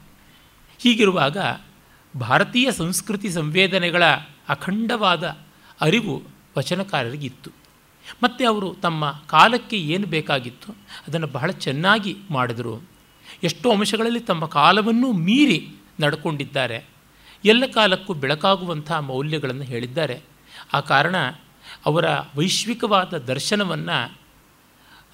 ಹೀಗಿರುವಾಗ 0.78 1.36
ಭಾರತೀಯ 2.20 2.72
ಸಂಸ್ಕೃತಿ 2.72 3.30
ಸಂವೇದನೆಗಳ 3.30 4.04
ಅಖಂಡವಾದ 4.48 5.36
ಅರಿವು 5.80 6.22
ವಚನಕಾರರಿಗಿತ್ತು. 6.58 7.50
ಮತ್ತು 8.22 8.48
ಅವರು 8.48 8.76
ತಮ್ಮ 8.82 9.22
ಕಾಲಕ್ಕೆ 9.26 9.76
ಏನು 9.76 10.06
ಬೇಕಾಗಿತ್ತು 10.06 10.74
ಅದನ್ನು 11.08 11.26
ಬಹಳ 11.26 11.50
ಚೆನ್ನಾಗಿ 11.50 12.16
ಮಾಡಿದರು. 12.30 12.82
ಎಷ್ಟೋ 13.42 13.70
ಅಂಶಗಳಲ್ಲಿ 13.70 14.20
ತಮ್ಮ 14.20 14.46
ಕಾಲವನ್ನು 14.46 15.12
ಮೀರಿ 15.12 15.68
ನಡ್ಕೊಂಡಿದ್ದಾರೆ. 16.00 16.84
ಎಲ್ಲ 17.44 17.66
ಕಾಲಕ್ಕೂ 17.66 18.14
ಬೆಳಕಾಗುವಂಥ 18.14 18.92
ಮೌಲ್ಯಗಳನ್ನು 18.92 19.62
ಹೇಳಿದ್ದಾರೆ. 19.62 20.20
ಆ 20.72 20.80
ಕಾರಣ 20.80 21.16
ಅವರ 21.86 22.04
ವೈಶ್ವಿಕವಾದ 22.34 23.18
ದರ್ಶನವನ್ನು 23.18 24.25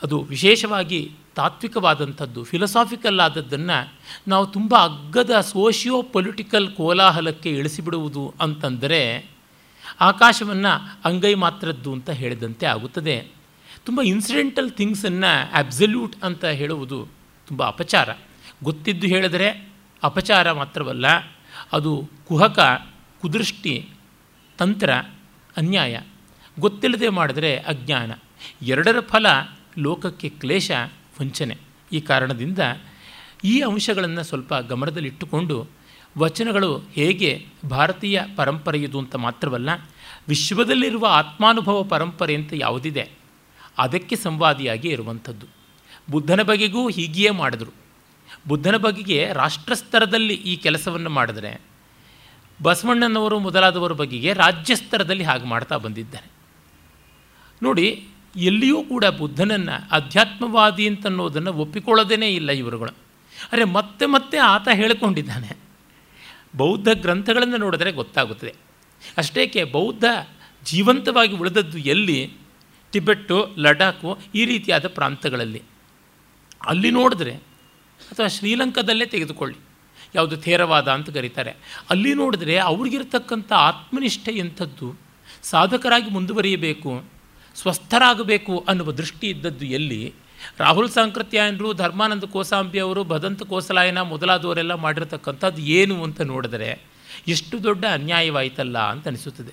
ಅದು 0.02 0.22
ವಿಶೇಷವಾಗಿ 0.22 1.10
ತಾತ್ವಿಕವಾದಂಥದ್ದು 1.34 2.44
ಫಿಲಸಾಫಿಕಲ್ 2.44 3.20
ಆದದ್ದನ್ನು 3.20 3.94
ನಾವು 4.28 4.46
ತುಂಬ 4.46 4.74
ಅಗ್ಗದ 4.74 5.40
ಸೋಷಿಯೋ 5.40 6.02
ಪೊಲಿಟಿಕಲ್ 6.02 6.72
ಕೋಲಾಹಲಕ್ಕೆ 6.72 7.50
ಇಳಿಸಿಬಿಡುವುದು 7.50 8.34
ಅಂತಂದರೆ 8.40 9.30
ಆಕಾಶವನ್ನು 10.00 11.00
ಅಂಗೈ 11.04 11.34
ಮಾತ್ರದ್ದು 11.34 11.92
ಅಂತ 11.92 12.10
ಹೇಳಿದಂತೆ 12.10 12.66
ಆಗುತ್ತದೆ. 12.66 13.26
ತುಂಬ 13.84 14.00
ಇನ್ಸಿಡೆಂಟಲ್ 14.02 14.70
ಥಿಂಗ್ಸನ್ನು 14.70 15.58
ಅಬ್ಸಲ್ಯೂಟ್ 15.58 16.24
ಅಂತ 16.24 16.44
ಹೇಳುವುದು 16.44 17.08
ತುಂಬ 17.46 17.66
ಅಪಚಾರ. 17.66 18.08
ಗೊತ್ತಿದ್ದು 18.64 19.06
ಹೇಳಿದರೆ 19.06 19.72
ಅಪಚಾರ 20.02 20.52
ಮಾತ್ರವಲ್ಲ, 20.52 21.06
ಅದು 21.72 22.08
ಕುಹಕ, 22.28 22.88
ಕುದೃಷ್ಟಿ, 23.20 23.88
ತಂತ್ರ, 24.58 24.90
ಅನ್ಯಾಯ. 25.56 26.00
ಗೊತ್ತಿಲ್ಲದೆ 26.60 27.08
ಮಾಡಿದರೆ 27.08 27.56
ಅಜ್ಞಾನ. 27.56 28.12
ಎರಡರ 28.62 29.00
ಫಲ 29.00 29.26
ಲೋಕಕ್ಕೆ 29.78 30.28
ಕ್ಲೇಶ 30.28 30.70
ವಂಚನೆ. 31.20 31.56
ಈ 31.92 32.00
ಕಾರಣದಿಂದ 32.00 32.58
ಈ 33.44 33.60
ಅಂಶಗಳನ್ನು 33.60 34.22
ಸ್ವಲ್ಪ 34.22 34.54
ಗಮನದಲ್ಲಿಟ್ಟುಕೊಂಡು 34.54 35.66
ವಚನಗಳು 36.18 36.78
ಹೇಗೆ 36.78 37.46
ಭಾರತೀಯ 37.70 38.22
ಪರಂಪರೆಯದು 38.36 38.98
ಅಂತ 38.98 39.14
ಮಾತ್ರವಲ್ಲ, 39.14 39.70
ವಿಶ್ವದಲ್ಲಿರುವ 40.28 41.06
ಆತ್ಮಾನುಭವ 41.06 41.82
ಪರಂಪರೆ 41.82 42.34
ಅಂತ 42.34 42.52
ಯಾವುದಿದೆ, 42.54 43.10
ಅದಕ್ಕೆ 43.78 44.16
ಸಂವಾದಿಯಾಗಿ 44.16 44.88
ಇರುವಂಥದ್ದು. 44.88 45.46
ಬುದ್ಧನ 46.10 46.42
ಬಗೆಗೂ 46.42 46.88
ಹೀಗೆಯೇ 46.88 47.30
ಮಾಡಿದ್ರು. 47.30 47.70
ಬುದ್ಧನ 48.48 48.76
ಬಗೆಗೆ 48.76 49.28
ರಾಷ್ಟ್ರಸ್ತರದಲ್ಲಿ 49.32 50.34
ಈ 50.34 50.56
ಕೆಲಸವನ್ನು 50.56 51.10
ಮಾಡಿದರೆ, 51.10 51.60
ಬಸವಣ್ಣನವರು 52.62 53.38
ಮೊದಲಾದವರ 53.38 53.92
ಬಗೆಗೆ 53.92 54.32
ರಾಜ್ಯ 54.32 54.74
ಸ್ತರದಲ್ಲಿ 54.74 55.24
ಹಾಗೆ 55.24 55.46
ಮಾಡ್ತಾ 55.46 55.76
ಬಂದಿದ್ದಾರೆ. 55.76 56.30
ನೋಡಿ 57.62 58.08
ಎಲ್ಲಿಯೂ 58.36 58.82
ಕೂಡ 58.82 59.04
ಬುದ್ಧನನ್ನು 59.04 59.88
ಅಧ್ಯಾತ್ಮವಾದಿ 59.90 60.88
ಅಂತನ್ನೋದನ್ನು 60.88 61.52
ಒಪ್ಪಿಕೊಳ್ಳೋದೇ 61.52 62.14
ಇಲ್ಲ 62.14 62.50
ಇವರುಗಳು. 62.50 62.90
ಅರೆ 63.52 63.64
ಮತ್ತೆ 63.64 64.06
ಮತ್ತೆ 64.06 64.36
ಆತ 64.36 64.68
ಹೇಳಿಕೊಂಡಿದ್ದಾನೆ. 64.74 65.56
ಬೌದ್ಧ 66.56 66.88
ಗ್ರಂಥಗಳನ್ನು 66.88 67.56
ನೋಡಿದರೆ 67.56 67.92
ಗೊತ್ತಾಗುತ್ತದೆ. 67.92 68.54
ಅಷ್ಟೇಕೆ 69.18 69.64
ಬೌದ್ಧ 69.64 70.04
ಜೀವಂತವಾಗಿ 70.64 71.36
ಉಳಿದದ್ದು 71.36 71.78
ಎಲ್ಲಿ? 71.78 72.32
ಟಿಬೆಟ್ಟು 72.92 73.54
ಲಡಾಖು 73.58 74.18
ಈ 74.34 74.44
ರೀತಿಯಾದ 74.44 74.88
ಪ್ರಾಂತಗಳಲ್ಲಿ. 74.88 75.62
ಅಲ್ಲಿ 76.66 76.90
ನೋಡಿದ್ರೆ 76.90 77.32
ಅಥವಾ 78.10 78.26
ಶ್ರೀಲಂಕಾದಲ್ಲೇ 78.26 79.06
ತೆಗೆದುಕೊಳ್ಳಿ. 79.06 79.56
ಯಾವುದು 80.14 80.36
ಥೇರವಾದ 80.36 80.88
ಅಂತ 80.88 81.10
ಕರೀತಾರೆ. 81.10 81.54
ಅಲ್ಲಿ 81.90 82.14
ನೋಡಿದ್ರೆ 82.14 82.56
ಅವ್ರಿಗಿರ್ತಕ್ಕಂಥ 82.56 83.52
ಆತ್ಮನಿಷ್ಠೆ 83.52 84.32
ಎಂಥದ್ದು 84.32 84.96
ಸಾಧಕರಾಗಿ 85.42 86.10
ಮುಂದುವರಿಯಬೇಕು. 86.10 87.04
ಸ್ವಸ್ಥರಾಗಬೇಕು 87.54 88.64
ಅನ್ನುವ 88.68 88.92
ದೃಷ್ಟಿ 88.92 89.28
ಇದ್ದದ್ದು 89.28 89.66
ಎಲ್ಲಿ? 89.66 90.14
ರಾಹುಲ್ 90.58 90.90
ಸಾಂಕೃತ್ಯಾಯನರು 90.90 91.72
ಧರ್ಮಾನಂದ 91.72 92.24
ಕೋಸಾಂಬಿ 92.24 92.78
ಅವರು 92.78 93.04
ಭದಂತ 93.04 93.42
ಕೋಸಲಾಯನ 93.42 94.00
ಮೊದಲಾದವರೆಲ್ಲ 94.00 94.74
ಮಾಡಿರತಕ್ಕಂಥದ್ದು 94.74 95.62
ಏನು 95.62 96.04
ಅಂತ 96.04 96.20
ನೋಡಿದರೆ 96.20 96.80
ಎಷ್ಟು 97.28 97.62
ದೊಡ್ಡ 97.62 97.84
ಅನ್ಯಾಯವಾಯಿತಲ್ಲ 97.92 98.78
ಅಂತ 98.78 99.08
ಅನಿಸುತ್ತದೆ. 99.08 99.52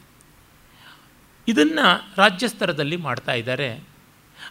ಇದನ್ನು 1.48 2.12
ರಾಜ್ಯ 2.18 2.48
ಸ್ತರದಲ್ಲಿ 2.48 2.96
ಮಾಡ್ತಾ 2.96 3.32
ಇದ್ದಾರೆ. 3.32 3.74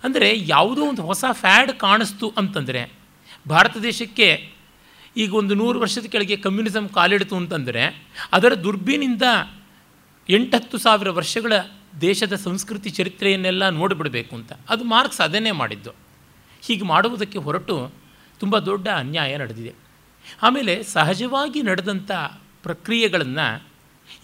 ಅಂದರೆ 0.04 0.32
ಯಾವುದೋ 0.36 0.82
ಒಂದು 0.82 1.02
ಹೊಸ 1.02 1.24
ಫ್ಯಾಡ್ 1.32 1.72
ಕಾಣಿಸ್ತು 1.72 2.34
ಅಂತಂದರೆ, 2.36 2.92
ಭಾರತ 3.48 3.76
ದೇಶಕ್ಕೆ 3.76 4.52
ಈಗ 5.16 5.34
ಒಂದು 5.34 5.54
ನೂರು 5.54 5.80
ವರ್ಷದ 5.80 6.02
ಕೆಳಗೆ 6.02 6.36
ಕಮ್ಯುನಿಸಮ್ 6.36 6.88
ಕಾಲಿಡಿತು 6.88 7.36
ಅಂತಂದರೆ, 7.36 8.06
ಅದರ 8.32 8.54
ದುರ್ಬಿನಿಂದ 8.54 9.22
ಎಂಟತ್ತು 10.28 10.78
ಸಾವಿರ 10.78 11.10
ವರ್ಷಗಳ 11.10 11.52
ದೇಶದ 12.00 12.34
ಸಂಸ್ಕೃತಿ 12.34 12.90
ಚರಿತ್ರೆಯನ್ನೆಲ್ಲ 12.90 13.68
ನೋಡಿಬಿಡಬೇಕು 13.68 14.36
ಅಂತ. 14.36 14.52
ಅದು 14.68 14.84
ಮಾರ್ಕ್ಸ್ 14.84 15.20
ಅದನ್ನೇ 15.20 15.50
ಮಾಡಿದ್ದು. 15.50 15.90
ಹೀಗೆ 16.62 16.84
ಮಾಡುವುದಕ್ಕೆ 16.84 17.38
ಹೊರಟು 17.38 17.90
ತುಂಬ 18.40 18.58
ದೊಡ್ಡ 18.58 18.88
ಅನ್ಯಾಯ 18.88 19.36
ನಡೆದಿದೆ. 19.36 19.74
ಆಮೇಲೆ 20.42 20.82
ಸಹಜವಾಗಿ 20.82 21.62
ನಡೆದಂಥ 21.62 22.10
ಪ್ರಕ್ರಿಯೆಗಳನ್ನು 22.62 23.68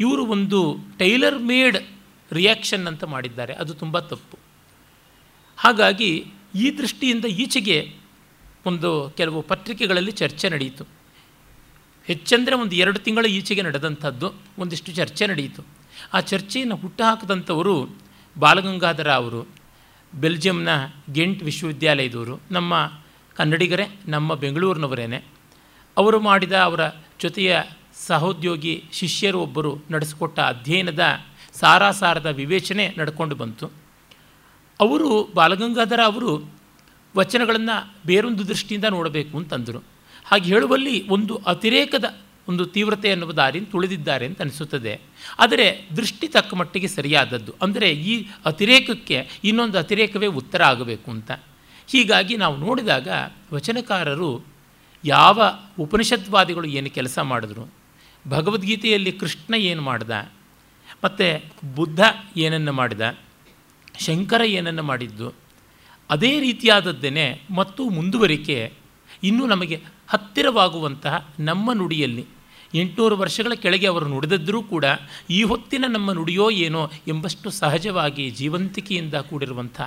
ಇವರು 0.00 0.26
ಒಂದು 0.26 0.76
ಟೈಲರ್ 0.98 1.38
ಮೇಡ್ 1.38 1.78
ರಿಯಾಕ್ಷನ್ 2.32 2.86
ಅಂತ 2.86 3.04
ಮಾಡಿದ್ದಾರೆ. 3.04 3.54
ಅದು 3.54 3.74
ತುಂಬ 3.74 3.98
ತಪ್ಪು. 3.98 4.38
ಹಾಗಾಗಿ 5.56 6.26
ಈ 6.54 6.78
ದೃಷ್ಟಿಯಿಂದ 6.78 7.24
ಈಚೆಗೆ 7.24 7.96
ಒಂದು 8.66 9.14
ಕೆಲವು 9.16 9.42
ಪತ್ರಿಕೆಗಳಲ್ಲಿ 9.42 10.10
ಚರ್ಚೆ 10.10 10.48
ನಡೆಯಿತು. 10.48 10.84
ಹೆಚ್ಚೆಂದರೆ 12.06 12.54
ಒಂದು 12.54 12.76
ಎರಡು 12.76 12.98
ತಿಂಗಳ 12.98 13.26
ಈಚೆಗೆ 13.26 13.62
ನಡೆದಂಥದ್ದು 13.62 14.32
ಒಂದಿಷ್ಟು 14.58 14.92
ಚರ್ಚೆ 14.92 15.26
ನಡೆಯಿತು. 15.26 15.83
ಆ 16.12 16.20
ಚರ್ಚೆಯನ್ನು 16.20 16.76
ಹುಟ್ಟುಹಾಕಿದಂಥವರು 16.76 17.88
ಬಾಲಗಂಗಾಧರ 18.38 19.12
ಅವರು, 19.12 19.46
ಬೆಲ್ಜಿಯಂನ 20.20 20.68
ಗೆಂಟ್ 21.12 21.42
ವಿಶ್ವವಿದ್ಯಾಲಯದವರು, 21.42 22.40
ನಮ್ಮ 22.50 22.92
ಕನ್ನಡಿಗರೇ, 23.34 24.00
ನಮ್ಮ 24.06 24.34
ಬೆಂಗಳೂರಿನವರೇನೆ. 24.34 25.24
ಅವರು 25.96 26.20
ಮಾಡಿದ 26.20 26.52
ಅವರ 26.52 26.80
ಜೊತೆಯ 27.20 27.62
ಸಹೋದ್ಯೋಗಿ 28.06 28.84
ಶಿಷ್ಯರು 28.92 29.40
ಒಬ್ಬರು 29.40 29.78
ನಡೆಸಿಕೊಟ್ಟ 29.90 30.40
ಅಧ್ಯಯನದ 30.40 31.00
ಸಾರಾಸಾರದ 31.52 32.26
ವಿವೇಚನೆ 32.26 32.94
ನಡ್ಕೊಂಡು 32.98 33.34
ಬಂತು. 33.34 33.70
ಅವರು 34.80 35.32
ಬಾಲಗಂಗಾಧರ 35.34 36.00
ಅವರು 36.04 36.50
ವಚನಗಳನ್ನು 37.16 37.94
ಬೇರೊಂದು 38.06 38.48
ದೃಷ್ಟಿಯಿಂದ 38.48 38.84
ನೋಡಬೇಕು 38.84 39.38
ಅಂತಂದರು. 39.38 39.78
ಹಾಗೆ 40.24 40.44
ಹೇಳುವಲ್ಲಿ 40.44 41.08
ಒಂದು 41.08 41.36
ಅತಿರೇಕದ 41.46 42.04
ಒಂದು 42.48 42.66
ತೀವ್ರತೆ 42.66 43.08
ಎನ್ನುವ 43.08 43.32
ದಾರಿನ 43.32 43.64
ತುಳಿದಿದ್ದಾರೆ 43.64 44.26
ಅಂತ 44.26 44.40
ಅನಿಸುತ್ತದೆ. 44.40 45.00
ಆದರೆ 45.38 45.88
ದೃಷ್ಟಿ 45.96 46.28
ತಕ್ಕ 46.28 46.54
ಮಟ್ಟಿಗೆ 46.54 46.88
ಸರಿಯಾದದ್ದು. 46.88 47.54
ಅಂದರೆ 47.62 47.90
ಈ 47.90 48.26
ಅತಿರೇಕಕ್ಕೆ, 48.44 49.28
ಇನ್ನೊಂದು 49.44 49.78
ಅತಿರೇಕವೇ 49.78 50.26
ಉತ್ತರ 50.26 50.62
ಆಗಬೇಕು 50.62 51.10
ಅಂತ. 51.10 51.30
ಹೀಗಾಗಿ 51.86 52.36
ನಾವು 52.36 52.56
ನೋಡಿದಾಗ 52.56 53.08
ವಚನಕಾರರು 53.52 54.44
ಯಾವ 55.04 55.42
ಉಪನಿಷತ್ವಾದಿಗಳು 55.78 56.68
ಏನು 56.68 56.90
ಕೆಲಸ 56.90 57.18
ಮಾಡಿದ್ರು? 57.18 57.72
ಭಗವದ್ಗೀತೆಯಲ್ಲಿ 58.28 59.12
ಕೃಷ್ಣ 59.12 59.54
ಏನು 59.54 59.82
ಮಾಡ್ದ? 59.82 60.10
ಮತ್ತು 61.04 61.44
ಬುದ್ಧ 61.74 62.00
ಏನನ್ನು 62.36 62.72
ಮಾಡಿದ? 62.72 63.16
ಶಂಕರ 63.98 64.42
ಏನನ್ನು 64.44 64.82
ಮಾಡಿದ್ದು? 64.82 65.34
ಅದೇ 66.10 66.40
ರೀತಿಯಾದದ್ದೇನೆ 66.40 67.42
ಮತ್ತು 67.54 67.90
ಮುಂದುವರಿಕೆ 67.90 68.72
ಇನ್ನೂ 69.22 69.46
ನಮಗೆ 69.46 69.80
ಹತ್ತಿರವಾಗುವಂತಹ 70.08 71.30
ನಮ್ಮ 71.40 71.72
ನುಡಿಯಲ್ಲಿ 71.72 72.26
ಎಂಟುನೂರು 72.74 73.16
ವರ್ಷಗಳ 73.16 73.54
ಕೆಳಗೆ 73.54 73.86
ಅವರು 73.86 74.08
ನುಡಿದಿದ್ದರೂ 74.08 74.62
ಕೂಡ 74.62 74.84
ಈ 75.30 75.42
ಹೊತ್ತಿನ 75.42 75.84
ನಮ್ಮ 75.88 76.12
ನುಡಿಯೋ 76.12 76.50
ಏನೋ 76.50 76.90
ಎಂಬಷ್ಟು 77.08 77.50
ಸಹಜವಾಗಿ 77.50 78.30
ಜೀವಂತಿಕೆಯಿಂದ 78.30 79.14
ಕೂಡಿರುವಂಥ 79.14 79.80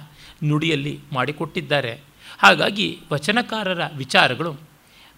ನುಡಿಯಲ್ಲಿ 0.44 1.00
ಮಾಡಿಕೊಟ್ಟಿದ್ದಾರೆ. 1.14 2.00
ಹಾಗಾಗಿ 2.40 3.00
ವಚನಕಾರರ 3.12 3.82
ವಿಚಾರಗಳು 3.98 4.56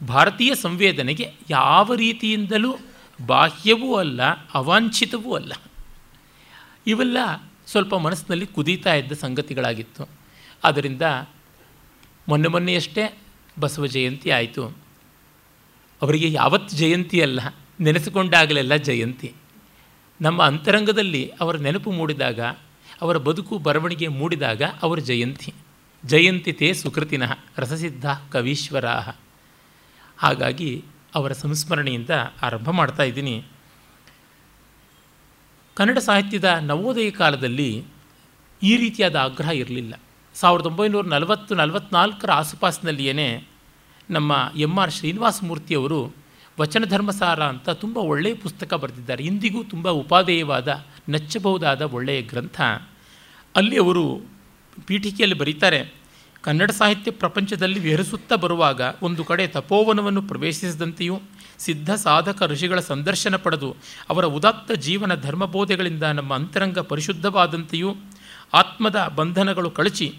ಭಾರತೀಯ 0.08 0.56
ಸಂವೇದನೆಗೆ 0.56 1.34
ಯಾವ 1.50 1.94
ರೀತಿಯಿಂದಲೂ 1.94 2.78
ಬಾಹ್ಯವೂ 3.26 3.96
ಅಲ್ಲ, 3.96 4.22
ಅವಾಂಛಿತವೂ 4.54 5.36
ಅಲ್ಲ. 5.36 5.54
ಇವೆಲ್ಲ 6.88 7.18
ಸ್ವಲ್ಪ 7.68 7.96
ಮನಸ್ಸಿನಲ್ಲಿ 7.96 8.48
ಕುದೀತಾ 8.48 8.94
ಇದ್ದ 8.94 9.12
ಸಂಗತಿಗಳಾಗಿತ್ತು. 9.12 10.10
ಆದ್ದರಿಂದ 10.64 11.02
ಮೊನ್ನೆ 12.28 12.48
ಮೊನ್ನೆಯಷ್ಟೇ 12.48 13.18
ಬಸವ 13.60 13.86
ಜಯಂತಿ 13.86 14.30
ಆಯಿತು. 14.30 14.89
ಅವರಿಗೆ 16.02 16.32
ಯಾವತ್ತು 16.32 16.78
ಜಯಂತಿ 16.78 17.22
ಅಲ್ಲ, 17.22 17.40
ನೆನೆಸಿಕೊಂಡಾಗಲೆಲ್ಲ 17.80 18.76
ಜಯಂತಿ. 18.76 19.34
ನಮ್ಮ 20.22 20.44
ಅಂತರಂಗದಲ್ಲಿ 20.44 21.32
ಅವರ 21.40 21.56
ನೆನಪು 21.56 21.92
ಮೂಡಿದಾಗ, 21.92 22.40
ಅವರ 23.02 23.18
ಬದುಕು 23.18 23.58
ಬರವಣಿಗೆ 23.58 24.08
ಮೂಡಿದಾಗ 24.08 24.62
ಅವರ 24.82 25.00
ಜಯಂತಿ. 25.00 25.54
ಜಯಂತಿ 26.06 26.54
ತೇ 26.54 26.74
ಸುಕೃತಿನಃ, 26.74 27.40
ರಸಸಿದ್ಧ 27.58 28.06
ಕವೀಶ್ವರಾಹ. 28.32 29.16
ಹಾಗಾಗಿ 30.18 30.84
ಅವರ 31.16 31.32
ಸಂಸ್ಮರಣೆಯಿಂದ 31.32 32.10
ಆರಂಭ 32.42 32.70
ಮಾಡ್ತಾ 32.70 33.04
ಇದ್ದೀನಿ. 33.04 33.44
ಕನ್ನಡ 35.74 35.98
ಸಾಹಿತ್ಯದ 35.98 36.58
ನವೋದಯ 36.62 37.12
ಕಾಲದಲ್ಲಿ 37.12 37.84
ಈ 38.64 38.78
ರೀತಿಯಾದ 38.78 39.16
ಆಗ್ರಹ 39.16 39.50
ಇರಲಿಲ್ಲ. 39.50 39.94
ಸಾವಿರದ 40.34 40.66
ಒಂಬೈನೂರ 40.66 41.06
ನಲವತ್ತು, 41.06 41.56
ನಲವತ್ನಾಲ್ಕರ 41.56 42.32
ಆಸುಪಾಸಿನಲ್ಲಿಯೇ 42.32 43.48
ನಮ್ಮ 44.10 44.52
ಎಂ 44.56 44.80
ಆರ್ 44.80 44.92
ಶ್ರೀನಿವಾಸ 44.92 45.40
ಮೂರ್ತಿಯವರು 45.44 46.14
ವಚನ 46.60 46.84
ಧರ್ಮಸಾರ 46.84 47.44
ಅಂತ 47.44 47.70
ತುಂಬ 47.70 47.98
ಒಳ್ಳೆಯ 47.98 48.34
ಪುಸ್ತಕ 48.34 48.74
ಬರೆದಿದ್ದಾರೆ. 48.74 49.24
ಇಂದಿಗೂ 49.24 49.64
ತುಂಬ 49.64 49.90
ಉಪಾದೇಯವಾದ, 49.90 50.86
ನಚ್ಚಬಹುದಾದ 51.10 51.82
ಒಳ್ಳೆಯ 51.82 52.22
ಗ್ರಂಥ. 52.22 52.62
ಅಲ್ಲಿ 53.56 53.78
ಅವರು 53.78 54.22
ಪೀಠಿಕೆಯಲ್ಲಿ 54.88 55.38
ಬರೀತಾರೆ, 55.38 55.94
ಕನ್ನಡ 56.42 56.72
ಸಾಹಿತ್ಯ 56.72 57.12
ಪ್ರಪಂಚದಲ್ಲಿ 57.12 57.80
ವಿಹರಿಸುತ್ತಾ 57.80 58.36
ಬರುವಾಗ 58.36 58.82
ಒಂದು 59.02 59.24
ಕಡೆ 59.24 59.48
ತಪೋವನವನ್ನು 59.48 60.22
ಪ್ರವೇಶಿಸಿದಂತೆಯೂ, 60.22 61.20
ಸಿದ್ಧ 61.60 61.92
ಸಾಧಕ 61.92 62.44
ಋಷಿಗಳ 62.46 62.80
ಸಂದರ್ಶನ 62.80 63.36
ಪಡೆದು 63.36 63.76
ಅವರ 64.10 64.26
ಉದಾತ್ತ 64.26 64.72
ಜೀವನ 64.72 65.16
ಧರ್ಮಬೋಧೆಗಳಿಂದ 65.16 66.04
ನಮ್ಮ 66.04 66.34
ಅಂತರಂಗ 66.34 66.80
ಪರಿಶುದ್ಧವಾದಂತೆಯೂ, 66.80 67.96
ಆತ್ಮದ 68.54 69.14
ಬಂಧನಗಳು 69.16 69.72
ಕಳಚಿ 69.72 70.16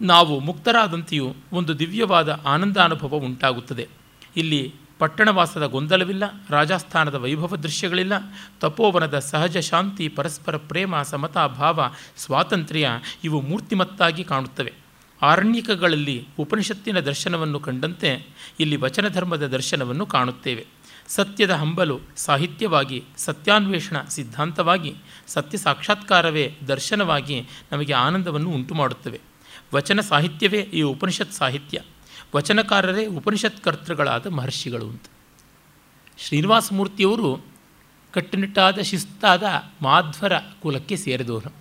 ನಾವು 0.00 0.40
ಮುಕ್ತರಾದಂತೆಯೂ 0.40 1.34
ಒಂದು 1.52 1.78
ದಿವ್ಯವಾದ 1.78 2.40
ಆನಂದಾನುಭವ 2.46 3.14
ಉಂಟಾಗುತ್ತದೆ. 3.14 3.88
ಇಲ್ಲಿ 4.36 4.74
ಪಟ್ಟಣವಾಸದ 4.98 5.66
ಗೊಂದಲವಿಲ್ಲ, 5.66 6.24
ರಾಜಸ್ಥಾನದ 6.50 7.14
ವೈಭವ 7.14 7.56
ದೃಶ್ಯಗಳಿಲ್ಲ, 7.56 8.12
ತಪೋವನದ 8.60 9.18
ಸಹಜ 9.18 9.58
ಶಾಂತಿ, 9.58 10.08
ಪರಸ್ಪರ 10.08 10.56
ಪ್ರೇಮ, 10.56 11.02
ಸಮತಾ 11.02 11.46
ಭಾವ, 11.46 11.92
ಸ್ವಾತಂತ್ರ್ಯ 12.16 12.88
ಇವು 13.24 13.40
ಮೂರ್ತಿಮತ್ತಾಗಿ 13.40 14.24
ಕಾಣುತ್ತವೆ. 14.24 14.72
ಆರಣ್ಯಕಗಳಲ್ಲಿ 15.22 16.28
ಉಪನಿಷತ್ತಿನ 16.38 17.00
ದರ್ಶನವನ್ನು 17.00 17.60
ಕಂಡಂತೆ 17.60 18.26
ಇಲ್ಲಿ 18.60 18.76
ವಚನ 18.76 19.08
ಧರ್ಮದ 19.08 19.46
ದರ್ಶನವನ್ನು 19.46 20.06
ಕಾಣುತ್ತೇವೆ. 20.06 20.66
ಸತ್ಯದ 21.08 21.50
ಹಂಬಲು 21.50 22.00
ಸಾಹಿತ್ಯವಾಗಿ, 22.16 23.04
ಸತ್ಯಾನ್ವೇಷಣ 23.16 23.96
ಸಿದ್ಧಾಂತವಾಗಿ, 24.08 24.94
ಸತ್ಯ 25.26 25.58
ಸಾಕ್ಷಾತ್ಕಾರವೇ 25.58 26.54
ದರ್ಶನವಾಗಿ 26.68 27.48
ನಮಗೆ 27.72 27.92
ಆನಂದವನ್ನು 27.92 28.50
ಉಂಟು 28.50 28.74
ಮಾಡುತ್ತವೆ 28.74 29.29
ವಚನ 29.74 30.00
ಸಾಹಿತ್ಯವೇ 30.00 30.60
ಈ 30.60 30.82
ಉಪನಿಷತ್ 30.82 31.32
ಸಾಹಿತ್ಯ. 31.32 31.80
ವಚನಕಾರರೇ 32.36 33.06
ಉಪನಿಷತ್ 33.06 33.64
ಕರ್ತೃಗಳಾದ 33.64 34.26
ಮಹರ್ಷಿಗಳು 34.26 34.88
ಅಂತ. 34.88 35.02
ಶ್ರೀನಿವಾಸ 36.18 36.72
ಮೂರ್ತಿಯವರು 36.72 37.44
ಕಟ್ಟುನಿಟ್ಟಾದ, 38.12 38.78
ಶಿಸ್ತಾದ 38.78 39.42
ಮಾಧ್ವರ 39.82 40.38
ಕುಲಕ್ಕೆ 40.38 40.96
ಸೇರಿದವರು. 40.96 41.54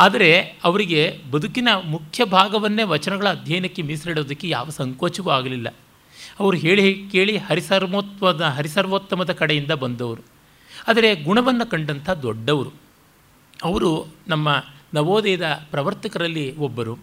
ಆದರೆ 0.00 0.40
ಅವರಿಗೆ 0.64 1.20
ಬದುಕಿನ 1.30 1.68
ಮುಖ್ಯ 1.84 2.24
ಭಾಗವನ್ನೇ 2.24 2.82
ವಚನಗಳ 2.82 3.28
ಅಧ್ಯಯನಕ್ಕೆ 3.28 3.82
ಮೀಸಲಿಡೋದಕ್ಕೆ 3.82 4.48
ಯಾವ 4.48 4.68
ಸಂಕೋಚವೂ 4.68 5.30
ಆಗಲಿಲ್ಲ. 5.30 5.74
ಅವರು 6.40 6.56
ಹೇಳಿ 6.56 7.08
ಕೇಳಿ 7.12 7.36
ಹರಿಸರ್ವೋತ್ವದ, 7.36 8.40
ಹರಿಸರ್ವೋತ್ತಮದ 8.40 9.32
ಕಡೆಯಿಂದ 9.32 9.70
ಬಂದವರು. 9.70 10.22
ಆದರೆ 10.88 11.14
ಗುಣವನ್ನು 11.14 11.70
ಕಂಡಂಥ 11.70 12.10
ದೊಡ್ಡವರು. 12.10 12.72
ಅವರು 13.64 14.06
ನಮ್ಮ 14.28 14.64
ನವೋದಯದ 14.94 15.66
ಪ್ರವರ್ತಕರಲ್ಲಿ 15.70 16.56
ಒಬ್ಬರು 16.56 16.94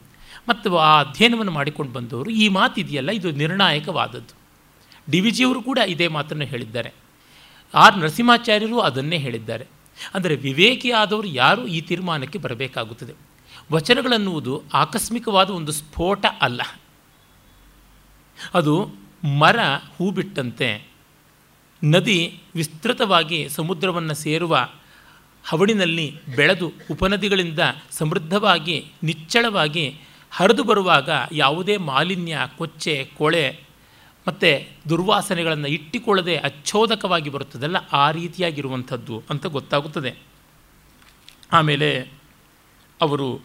ಮತ್ತು 0.49 0.77
ಆ 0.77 1.01
ಅಧ್ಯಯನವನ್ನು 1.01 1.51
ಮಾಡಿಕೊಂಡು 1.51 1.91
ಬಂದವರು, 1.91 2.29
ಈ 2.29 2.47
ಮಾತಿದೆಯಲ್ಲ 2.47 3.11
ಇದು 3.11 3.31
ನಿರ್ಣಾಯಕವಾದದ್ದು. 3.31 4.35
ಡಿ 5.11 5.19
ವಿ 5.19 5.31
ಜಿಯವರು 5.31 5.61
ಕೂಡ 5.61 5.77
ಇದೇ 5.77 6.07
ಮಾತನ್ನು 6.07 6.45
ಹೇಳಿದ್ದಾರೆ. 6.45 6.93
ಆರ್ 7.75 7.97
ನರಸಿಂಹಾಚಾರ್ಯರು 7.97 8.79
ಅದನ್ನೇ 8.79 9.17
ಹೇಳಿದ್ದಾರೆ. 9.17 9.67
ಅಂದರೆ 10.13 10.35
ವಿವೇಕಿಯಾದವರು 10.35 11.27
ಯಾರು 11.27 11.67
ಈ 11.67 11.81
ತೀರ್ಮಾನಕ್ಕೆ 11.81 12.39
ಬರಬೇಕಾಗುತ್ತದೆ? 12.39 13.13
ವಚನಗಳನ್ನುವುದು 13.71 14.63
ಆಕಸ್ಮಿಕವಾದ 14.73 15.49
ಒಂದು 15.49 15.71
ಸ್ಫೋಟ 15.71 16.25
ಅಲ್ಲ. 16.41 16.61
ಅದು 18.53 18.87
ಮರ 19.39 19.59
ಹೂ 19.97 20.11
ಬಿಟ್ಟಂತೆ 20.11 20.87
ನದಿ 21.83 22.41
ವಿಸ್ತೃತವಾಗಿ 22.55 23.49
ಸಮುದ್ರವನ್ನು 23.49 24.13
ಸೇರುವ 24.13 24.69
ಹವಣಿನಲ್ಲಿ 25.43 26.19
ಬೆಳೆದು 26.35 26.73
ಉಪನದಿಗಳಿಂದ 26.91 27.59
ಸಮೃದ್ಧವಾಗಿ, 27.91 28.91
ನಿಚ್ಚಳವಾಗಿ 29.03 30.01
ಹರಿದು 30.31 30.63
ಬರುವಾಗ 30.63 31.09
ಯಾವುದೇ 31.31 31.77
ಮಾಲಿನ್ಯ, 31.77 32.39
ಕೊಚ್ಚೆ, 32.57 33.09
ಕೊಳೆ 33.17 33.59
ಮತ್ತು 34.27 34.69
ದುರ್ವಾಸನೆಗಳನ್ನು 34.89 35.67
ಇಟ್ಟಿಕೊಳ್ಳದೆ 35.67 36.37
ಅಚ್ಚೋದಕವಾಗಿ 36.37 37.29
ಬರುತ್ತದಲ್ಲ 37.29 37.77
ಆ 37.91 38.11
ರೀತಿಯಾಗಿರುವಂಥದ್ದು 38.11 39.23
ಅಂತ 39.29 39.45
ಗೊತ್ತಾಗುತ್ತದೆ. 39.45 40.15
ಆಮೇಲೆ 41.51 42.11
ಅವರು 43.01 43.41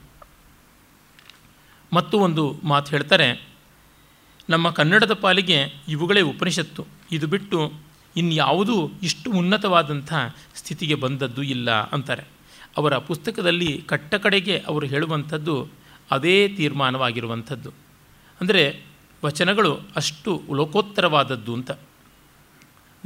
ಮತ್ತು 1.93 2.19
ಒಂದು 2.19 2.61
ಮಾತು 2.65 2.91
ಹೇಳ್ತಾರೆ, 2.91 3.49
ನಮ್ಮ 4.51 4.71
ಕನ್ನಡದ 4.71 5.13
ಪಾಲಿಗೆ 5.13 5.59
ಇವುಗಳೇ 5.89 6.21
ಉಪನಿಷತ್ತು. 6.21 6.87
ಇದು 7.13 7.27
ಬಿಟ್ಟು 7.27 7.86
ಇನ್ಯಾವುದೂ 8.17 8.91
ಇಷ್ಟು 9.03 9.31
ಉನ್ನತವಾದಂಥ 9.31 10.13
ಸ್ಥಿತಿಗೆ 10.55 10.95
ಬಂದದ್ದು 10.95 11.43
ಇಲ್ಲ 11.43 11.71
ಅಂತಾರೆ. 11.71 12.25
ಅವರ 12.77 12.99
ಪುಸ್ತಕದಲ್ಲಿ 12.99 13.83
ಕಟ್ಟ 13.87 14.15
ಕಡೆಗೆ 14.15 14.59
ಅವರು 14.59 14.87
ಹೇಳುವಂಥದ್ದು 14.87 15.69
ಅದೇ 16.11 16.49
ತೀರ್ಮಾನವಾಗಿರುವಂಥದ್ದು. 16.49 17.71
ಅಂದರೆ 18.41 18.85
ವಚನಗಳು 19.25 19.81
ಅಷ್ಟು 19.97 20.43
ಲೋಕೋತ್ತರವಾದದ್ದು 20.55 21.55
ಅಂತ. 21.55 21.71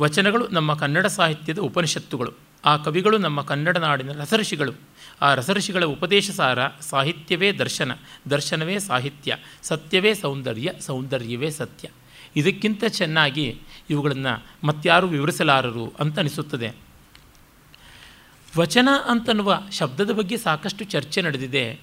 ವಚನಗಳು 0.00 0.48
ನಮ್ಮ 0.48 0.74
ಕನ್ನಡ 0.74 1.06
ಸಾಹಿತ್ಯದ 1.06 1.58
ಉಪನಿಷತ್ತುಗಳು, 1.58 2.32
ಆ 2.64 2.76
ಕವಿಗಳು 2.76 3.18
ನಮ್ಮ 3.18 3.42
ಕನ್ನಡ 3.42 3.76
ನಾಡಿನ 3.76 4.12
ರಸಋಷಿಗಳು 4.12 4.72
ಆ 5.22 5.34
ರಸಋಷಿಗಳ 5.34 5.84
ಉಪದೇಶ 5.84 6.30
ಸಾರ 6.30 6.58
ಸಾಹಿತ್ಯವೇ 6.68 7.52
ದರ್ಶನ, 7.52 7.92
ದರ್ಶನವೇ 8.30 8.78
ಸಾಹಿತ್ಯ, 8.78 9.36
ಸತ್ಯವೇ 9.62 10.14
ಸೌಂದರ್ಯ, 10.14 10.72
ಸೌಂದರ್ಯವೇ 10.80 11.50
ಸತ್ಯ. 11.50 11.88
ಇದಕ್ಕಿಂತ 12.36 12.84
ಚೆನ್ನಾಗಿ 12.84 13.60
ಇವುಗಳನ್ನು 13.90 14.66
ಮತ್ತ್ಯಾರು 14.66 15.08
ವಿವರಿಸಲಾರರು 15.08 15.92
ಅಂತ 16.00 16.18
ಅನಿಸುತ್ತದೆ. 16.18 16.72
ವಚನ 18.58 18.88
ಅಂತನ್ನುವ 19.08 19.62
ಶಬ್ದದ 19.72 20.10
ಬಗ್ಗೆ 20.10 20.36
ಸಾಕಷ್ಟು 20.36 20.84
ಚರ್ಚೆ 20.84 21.22
ನಡೆದಿದೆ. 21.22 21.80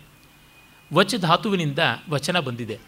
ವಚ 0.94 1.16
ಧಾತುವಿನಿಂದ 1.16 1.80
ವಚನ 2.10 2.40
ಬಂದಿದೆ. 2.40 2.80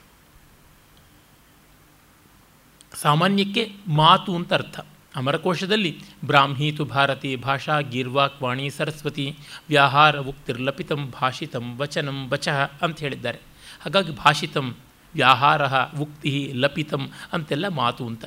ಸಾಮಾನ್ಯಕ್ಕೆ 2.94 3.72
ಮಾತು 3.88 4.36
ಅಂತ 4.36 4.54
ಅರ್ಥ. 4.54 4.80
ಅಮರಕೋಶದಲ್ಲಿ 5.16 6.02
ಬ್ರಾಹ್ಮೀತು 6.26 6.86
ಭಾರತಿ 6.86 7.36
ಭಾಷಾ 7.36 7.80
ಗೀರ್ವಾಕ್ 7.80 8.42
ವಾಣಿ 8.42 8.70
ಸರಸ್ವತಿ 8.70 9.38
ವ್ಯಾಹಾರ 9.70 10.20
ಉಕ್ತಿರ್ಲಪಿತಂ 10.20 11.14
ಭಾಷಿತಂ 11.22 11.78
ವಚನಂ 11.78 12.30
ವಚಃ 12.30 12.72
ಅಂತ 12.82 13.00
ಹೇಳಿದ್ದಾರೆ. 13.00 13.40
ಹಾಗಾಗಿ 13.82 14.16
ಭಾಷಿತಂ 14.16 14.76
ವ್ಯಾಹಾರ 15.14 15.62
ಉಕ್ತಿ 16.00 16.52
ಲಪಿತಂ 16.56 17.10
ಅಂತೆಲ್ಲ 17.34 17.68
ಮಾತು 17.68 18.08
ಅಂತ. 18.08 18.26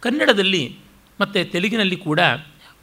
ಕನ್ನಡದಲ್ಲಿ 0.00 0.78
ಮತ್ತು 1.20 1.50
ತೆಲುಗಿನಲ್ಲಿ 1.50 1.96
ಕೂಡ 1.96 2.20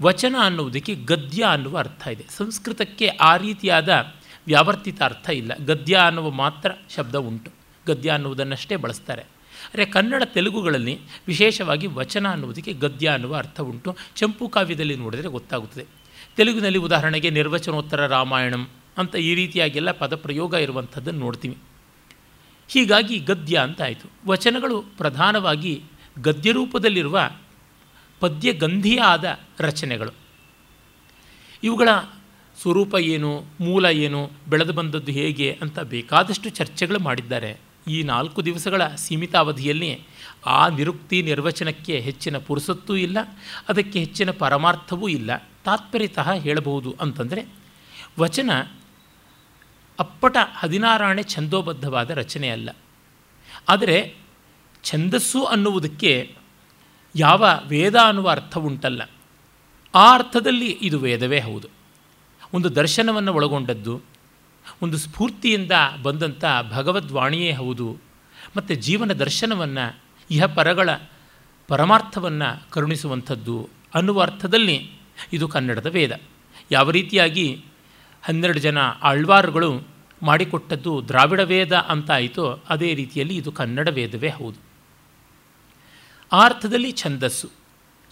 ವಚನ 0.01 0.36
ಅನ್ನುವುದಕ್ಕೆ 0.41 0.95
ಗದ್ಯ 0.95 1.43
ಅನ್ನುವ 1.43 1.77
ಅರ್ಥ 1.77 2.07
ಇದೆ. 2.07 2.25
ಸಂಸ್ಕೃತಕ್ಕೆ 2.29 3.07
ಆ 3.07 3.38
ರೀತಿಯಾದ 3.38 4.13
ವ್ಯಾವರ್ತಿತ 4.47 5.01
ಅರ್ಥ 5.01 5.29
ಇಲ್ಲ. 5.29 5.51
ಗದ್ಯ 5.65 5.95
ಅನ್ನುವ 5.95 6.31
ಮಾತ್ರ 6.31 6.71
ಶಬ್ದ 6.95 7.15
ಉಂಟು. 7.15 7.51
ಗದ್ಯ 7.88 8.09
ಅನ್ನುವುದನ್ನಷ್ಟೇ 8.09 8.75
ಬಳಸ್ತಾರೆ. 8.75 9.21
ಅರೆ 9.73 9.86
ಕನ್ನಡ 9.86 10.23
ತೆಲುಗುಗಳಲ್ಲಿ 10.25 10.99
ವಿಶೇಷವಾಗಿ 11.27 11.88
ವಚನ 11.88 12.27
ಅನ್ನುವುದಕ್ಕೆ 12.27 12.73
ಗದ್ಯ 12.73 13.07
ಅನ್ನುವ 13.07 13.36
ಅರ್ಥ 13.36 13.62
ಉಂಟು. 13.62 13.95
ಚಂಪು 14.15 14.47
ಕಾವ್ಯದಲ್ಲಿ 14.47 14.95
ನೋಡಿದರೆ 14.95 15.27
ಗೊತ್ತಾಗುತ್ತದೆ. 15.27 15.86
ತೆಲುಗಿನಲ್ಲಿ 16.36 16.79
ಉದಾಹರಣೆಗೆ 16.79 17.29
ನಿರ್ವಚನೋತ್ತರ 17.29 18.07
ರಾಮಾಯಣಂ 18.07 18.67
ಅಂತ 18.97 19.15
ಈ 19.15 19.36
ರೀತಿಯಾಗೆಲ್ಲ 19.36 19.91
ಪದಪ್ರಯೋಗ 19.91 20.53
ಇರುವಂಥದ್ದನ್ನು 20.53 21.19
ನೋಡ್ತೀವಿ. 21.19 21.57
ಹೀಗಾಗಿ 22.67 23.19
ಗದ್ಯ 23.19 23.58
ಅಂತಾಯಿತು. 23.58 24.10
ವಚನಗಳು 24.28 24.82
ಪ್ರಧಾನವಾಗಿ 24.82 25.84
ಗದ್ಯ 26.21 26.52
ರೂಪದಲ್ಲಿರುವ 26.52 27.30
ಪದ್ಯಗಂಧಿಯ 28.19 28.99
ಆದ 28.99 29.39
ರಚನೆಗಳು. 29.60 30.12
ಇವುಗಳ 31.63 31.89
ಸ್ವರೂಪ 32.62 32.95
ಏನು, 32.95 33.45
ಮೂಲ 33.62 33.86
ಏನು, 33.86 34.32
ಬೆಳೆದು 34.49 34.73
ಬಂದದ್ದು 34.73 35.12
ಹೇಗೆ 35.12 35.60
ಅಂತ 35.62 35.80
ಬೇಕಾದಷ್ಟು 35.80 36.49
ಚರ್ಚೆಗಳು 36.49 36.99
ಮಾಡಿದ್ದಾರೆ. 36.99 37.58
ಈ 37.88 38.04
ನಾಲ್ಕು 38.04 38.45
ದಿವಸಗಳ 38.45 38.88
ಸೀಮಿತ 38.88 39.36
ಅವಧಿಯಲ್ಲಿ 39.36 40.02
ಆ 40.45 40.67
ನಿರುಕ್ತಿ 40.67 41.21
ನಿರ್ವಚನಕ್ಕೆ 41.21 41.99
ಹೆಚ್ಚಿನ 41.99 42.38
ಪುರುಸತ್ತೂ 42.38 42.95
ಇಲ್ಲ, 42.95 43.17
ಅದಕ್ಕೆ 43.69 43.99
ಹೆಚ್ಚಿನ 43.99 44.32
ಪರಮಾರ್ಥವೂ 44.32 45.08
ಇಲ್ಲ. 45.08 45.49
ತಾತ್ಪರ್ಯತಃ 45.63 46.32
ಹೇಳಬಹುದು 46.32 46.95
ಅಂತಂದರೆ, 47.02 47.45
ವಚನ 48.19 48.49
ಅಪ್ಪಟ 49.99 50.38
ಹದಿನಾರಾಣೆ 50.56 51.23
ಛಂದೋಬದ್ಧವಾದ 51.23 52.10
ರಚನೆ 52.10 52.49
ಅಲ್ಲ 52.49 52.69
ಆದರೆ 53.69 54.15
ಛಂದಸ್ಸು 54.84 55.43
ಅನ್ನುವುದಕ್ಕೆ 55.43 56.36
ಯಾವ 57.15 57.45
ವೇದ 57.67 57.95
ಅನ್ನುವ 57.95 58.29
ಅರ್ಥ 58.29 58.58
ಉಂಟಲ್ಲ 58.58 59.10
ಆ 59.95 60.13
ಅರ್ಥದಲ್ಲಿ 60.13 60.71
ಇದು 60.82 60.99
ವೇದವೇ 60.99 61.39
ಹೌದು. 61.39 61.67
ಒಂದು 62.53 62.75
ದರ್ಶನವನ್ನು 62.75 63.34
ಒಳಗೊಂಡದ್ದು, 63.34 64.01
ಒಂದು 64.82 64.97
ಸ್ಫೂರ್ತಿಯಿಂದ 64.97 65.71
ಬಂದಂಥ 66.03 66.45
ಭಗವದ್ವಾಣಿಯೇ 66.69 67.53
ಹೌದು. 67.53 67.97
ಮತ್ತು 68.58 68.75
ಜೀವನ 68.75 69.13
ದರ್ಶನವನ್ನು, 69.13 69.99
ಇಹ 70.32 70.45
ಪರಗಳ 70.45 70.89
ಪರಮಾರ್ಥವನ್ನು 71.67 72.69
ಕರುಣಿಸುವಂಥದ್ದು 72.69 73.69
ಅನ್ನುವ 73.95 74.21
ಅರ್ಥದಲ್ಲಿ 74.21 74.91
ಇದು 75.34 75.47
ಕನ್ನಡದ 75.47 75.86
ವೇದ. 75.86 76.19
ಯಾವ 76.71 76.91
ರೀತಿಯಾಗಿ 76.91 77.65
ಹನ್ನೆರಡು 78.23 78.59
ಜನ 78.59 78.77
ಆಳ್ವಾರುಗಳು 79.03 79.88
ಮಾಡಿಕೊಟ್ಟದ್ದು 80.21 81.07
ದ್ರಾವಿಡ 81.07 81.39
ವೇದ 81.39 81.75
ಅಂತ 81.75 82.12
ಆಯಿತೋ 82.12 82.59
ಅದೇ 82.69 82.93
ರೀತಿಯಲ್ಲಿ 82.93 83.36
ಇದು 83.36 83.51
ಕನ್ನಡ 83.51 83.88
ವೇದವೇ 83.88 84.29
ಹೌದು. 84.29 84.57
ಆ 86.31 86.45
ಅರ್ಥದಲ್ಲಿ 86.45 86.91
ಛಂದಸ್ಸು. 86.91 87.49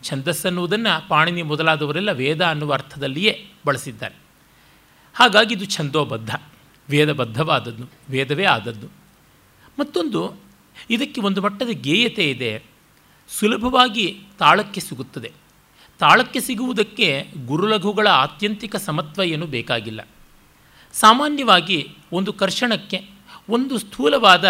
ಛಂದಸ್ಸನ್ನುವುದನ್ನು 0.03 1.09
ಪಾಣಿನಿ 1.09 1.41
ಮೊದಲಾದವರೆಲ್ಲ 1.41 2.11
ವೇದ 2.11 2.45
ಅನ್ನುವ 2.45 2.73
ಅರ್ಥದಲ್ಲಿಯೇ 2.73 3.51
ಬಳಸಿದ್ದಾರೆ. 3.65 4.15
ಹಾಗಾಗಿ 5.13 5.53
ಇದು 5.53 5.65
ಛಂದೋಬದ್ಧ, 5.65 6.35
ವೇದಬದ್ಧವಾದದ್ದು, 6.89 7.83
ವೇದವೇ 8.09 8.45
ಆದದ್ದು. 8.45 8.87
ಮತ್ತೊಂದು, 9.79 10.35
ಇದಕ್ಕೆ 10.89 11.21
ಒಂದು 11.21 11.41
ಮಟ್ಟದ 11.41 11.69
ಗೇಯತೆ 11.71 12.29
ಇದೆ. 12.29 12.63
ಸುಲಭವಾಗಿ 13.29 14.21
ತಾಳಕ್ಕೆ 14.39 14.81
ಸಿಗುತ್ತದೆ. 14.81 15.31
ತಾಳಕ್ಕೆ 16.01 16.39
ಸಿಗುವುದಕ್ಕೆ 16.39 17.27
ಗುರುಲಘುಗಳ 17.45 18.07
ಆತ್ಯಂತಿಕ 18.07 18.75
ಸಮತ್ವ 18.75 19.23
ಏನು 19.23 19.45
ಬೇಕಾಗಿಲ್ಲ. 19.45 20.07
ಸಾಮಾನ್ಯವಾಗಿ 20.93 21.89
ಒಂದು 22.11 22.33
ಕರ್ಷಣಕ್ಕೆ, 22.33 23.09
ಒಂದು 23.49 23.77
ಸ್ಥೂಲವಾದ 23.77 24.49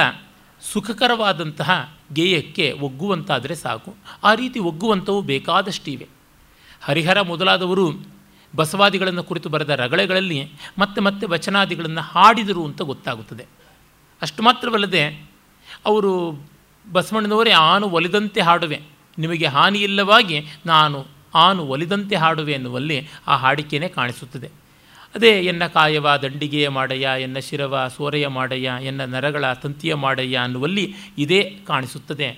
ಸುಖಕರವಾದಂತಹ 0.61 1.93
ಗೇಯಕ್ಕೆ 2.13 2.71
ಒಗ್ಗುವಂತಾದರೆ 2.71 3.55
ಸಾಕು. 3.55 3.95
ಆ 4.23 4.33
ರೀತಿ 4.33 4.59
ಒಗ್ಗುವಂಥವು 4.59 5.21
ಬೇಕಾದಷ್ಟಿವೆ. 5.21 6.07
ಹರಿಹರ 6.83 7.21
ಮೊದಲಾದವರು 7.21 7.91
ಬಸವಾದಿಗಳನ್ನು 8.55 9.23
ಕುರಿತು 9.23 9.49
ಬರೆದ 9.49 9.69
ರಗಳೆಗಳಲ್ಲಿ 9.69 10.51
ಮತ್ತೆ 10.77 11.01
ಮತ್ತೆ 11.01 11.25
ವಚನಾದಿಗಳನ್ನು 11.25 12.01
ಹಾಡಿದರು 12.01 12.65
ಅಂತ 12.65 12.81
ಗೊತ್ತಾಗುತ್ತದೆ. 12.81 13.45
ಅಷ್ಟು 14.21 14.43
ಮಾತ್ರವಲ್ಲದೆ 14.43 15.31
ಅವರು 15.85 16.43
ಬಸವಣ್ಣನವರೇ 16.91 17.51
ಆನು 17.51 17.89
ಒಲಿದಂತೆ 17.89 18.41
ಹಾಡುವೆ. 18.41 18.81
ನಿಮಗೆ 19.17 19.45
ಹಾನಿಯಿಲ್ಲವಾಗಿ 19.45 20.47
ನಾನು 20.65 21.20
ಆನು 21.35 21.65
ಒಲಿದಂತೆ 21.65 22.15
ಹಾಡುವೆ 22.15 22.53
ಎನ್ನುವಲ್ಲಿ 22.53 23.09
ಆ 23.27 23.37
ಹಾಡಿಕೆಯೇ 23.37 23.87
ಕಾಣಿಸುತ್ತದೆ. 23.87 24.47
ಅದೇ 25.15 25.41
ಎನ್ನ 25.41 25.67
ಕಾಯವ 25.67 26.15
ದಂಡಿಗೆಯ 26.15 26.69
ಮಾಡಯ್ಯ, 26.69 27.09
ಎನ್ನ 27.19 27.39
ಶಿರವ 27.39 27.87
ಸೋರೆಯ 27.97 28.27
ಮಾಡಯ್ಯ, 28.27 28.71
ಎನ್ನ 28.81 29.05
ನರಗಳ 29.05 29.53
ತಂತಿಯ 29.53 29.95
ಮಾಡಯ್ಯ 29.95 30.37
ಅನ್ನುವಲ್ಲಿ 30.37 30.95
ಇದೇ 31.17 31.59
ಕಾಣಿಸುತ್ತದೆ. 31.67 32.29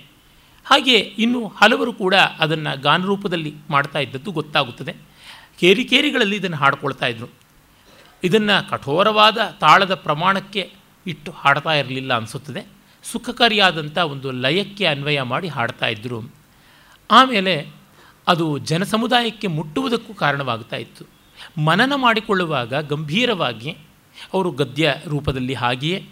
ಹಾಗೆ 0.64 0.98
ಇನ್ನು 0.98 1.48
ಹಲವರು 1.48 1.92
ಕೂಡ 1.92 2.14
ಅದನ್ನು 2.14 2.80
ಗಾನರೂಪದಲ್ಲಿ 2.80 3.54
ಮಾಡ್ತಾ 3.70 3.98
ಇದ್ದದ್ದು 3.98 4.30
ಗೊತ್ತಾಗುತ್ತದೆ. 4.30 4.94
ಕೇರಿ 5.60 5.84
ಕೇರಿಗಳಲ್ಲಿ 5.84 6.36
ಇದನ್ನು 6.36 6.56
ಹಾಡ್ಕೊಳ್ತಾ 6.56 7.06
ಇದ್ದರು 7.06 7.28
ಇದನ್ನು 8.24 8.70
ಕಠೋರವಾದ 8.70 9.38
ತಾಳದ 9.60 9.94
ಪ್ರಮಾಣಕ್ಕೆ 9.94 10.72
ಇಟ್ಟು 11.06 11.32
ಹಾಡ್ತಾ 11.32 11.72
ಇರಲಿಲ್ಲ 11.72 12.16
ಅನಿಸುತ್ತದೆ. 12.16 12.66
ಸುಖಕಾರಿಯಾದಂಥ 13.02 13.98
ಒಂದು 13.98 14.30
ಲಯಕ್ಕೆ 14.30 14.86
ಅನ್ವಯ 14.86 15.22
ಮಾಡಿ 15.22 15.48
ಹಾಡ್ತಾ 15.48 15.86
ಇದ್ದರು 15.86 16.34
ಆಮೇಲೆ 17.10 17.83
ಅದು 18.28 18.58
ಜನಸಮುದಾಯಕ್ಕೆ 18.58 19.46
ಮುಟ್ಟುವುದಕ್ಕೂ 19.46 20.14
ಕಾರಣವಾಗ್ತಾ 20.14 20.76
ಇತ್ತು. 20.76 21.04
ಮನನ 21.60 21.92
ಮಾಡಿಕೊಳ್ಳುವಾಗ 21.96 22.74
ಗಂಭೀರವಾಗಿ 22.74 23.76
ಅವರು 24.34 24.50
ಗದ್ಯ 24.50 24.94
ರೂಪದಲ್ಲಿ 25.06 25.54
ಹಾಗೆಯೇ 25.54 26.08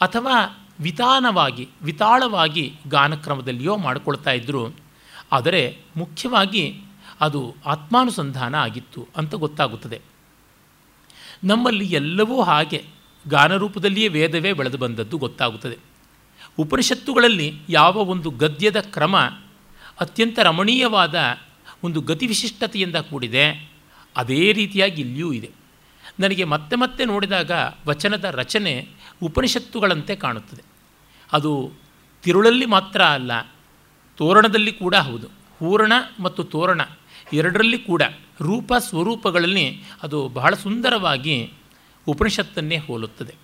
ಅಥವಾ 0.00 0.66
ವಿತಾನವಾಗಿ, 0.80 1.68
ವಿತಾಳವಾಗಿ 1.82 2.74
ಗಾನಕ್ರಮದಲ್ಲಿಯೋ 2.88 3.76
ಮಾಡಿಕೊಳ್ತಾ 3.76 4.30
ಇದ್ದರು 4.30 4.74
ಆದರೆ 5.32 5.78
ಮುಖ್ಯವಾಗಿ 5.96 6.80
ಅದು 7.20 7.54
ಆತ್ಮಾನುಸಂಧಾನ 7.66 8.54
ಆಗಿತ್ತು 8.54 9.08
ಅಂತ 9.16 9.34
ಗೊತ್ತಾಗುತ್ತದೆ. 9.34 10.00
ನಮ್ಮಲ್ಲಿ 11.44 11.86
ಎಲ್ಲವೂ 11.86 12.42
ಹಾಗೆ 12.42 12.84
ಗಾನರೂಪದಲ್ಲಿಯೇ 13.28 14.08
ವೇದವೇ 14.08 14.52
ಬೆಳೆದು 14.52 14.78
ಬಂದದ್ದು 14.78 15.18
ಗೊತ್ತಾಗುತ್ತದೆ. 15.18 15.78
ಉಪನಿಷತ್ತುಗಳಲ್ಲಿ 16.58 17.58
ಯಾವ 17.68 17.96
ಒಂದು 17.96 18.30
ಗದ್ಯದ 18.30 18.80
ಕ್ರಮ 18.80 19.16
ಅತ್ಯಂತ 20.00 20.38
ರಮಣೀಯವಾದ 20.38 21.14
ಒಂದು 21.84 22.00
ಗತಿವಿಶಿಷ್ಟತೆಯಿಂದ 22.00 22.96
ಕೂಡಿದೆ, 22.96 23.70
ಅದೇ 24.16 24.52
ರೀತಿಯಾಗಿ 24.52 25.00
ಇಲ್ಲಿಯೂ 25.00 25.32
ಇದೆ. 25.32 25.50
ನನಗೆ 26.20 26.44
ಮತ್ತೆ 26.44 26.76
ಮತ್ತೆ 26.76 27.04
ನೋಡಿದಾಗ 27.04 27.50
ವಚನದ 27.86 28.24
ರಚನೆ 28.24 28.88
ಉಪನಿಷತ್ತುಗಳಂತೆ 29.22 30.16
ಕಾಣುತ್ತದೆ. 30.16 30.62
ಅದು 31.32 31.72
ತಿರುಳಲ್ಲಿ 32.22 32.66
ಮಾತ್ರ 32.66 33.02
ಅಲ್ಲ, 33.02 33.54
ತೋರಣದಲ್ಲಿ 34.16 34.72
ಕೂಡ 34.72 34.94
ಹೌದು. 34.94 35.26
ಹೂರಣ 35.58 35.92
ಮತ್ತು 36.20 36.44
ತೋರಣ 36.44 36.80
ಎರಡರಲ್ಲಿ 37.32 37.78
ಕೂಡ 37.78 38.02
ರೂಪ 38.40 38.74
ಸ್ವರೂಪಗಳಲ್ಲಿ 38.78 39.82
ಅದು 40.02 40.28
ಬಹಳ 40.28 40.54
ಸುಂದರವಾಗಿ 40.54 41.52
ಉಪನಿಷತ್ತನ್ನೇ 42.06 42.76
ಹೋಲುತ್ತದೆ. 42.76 43.34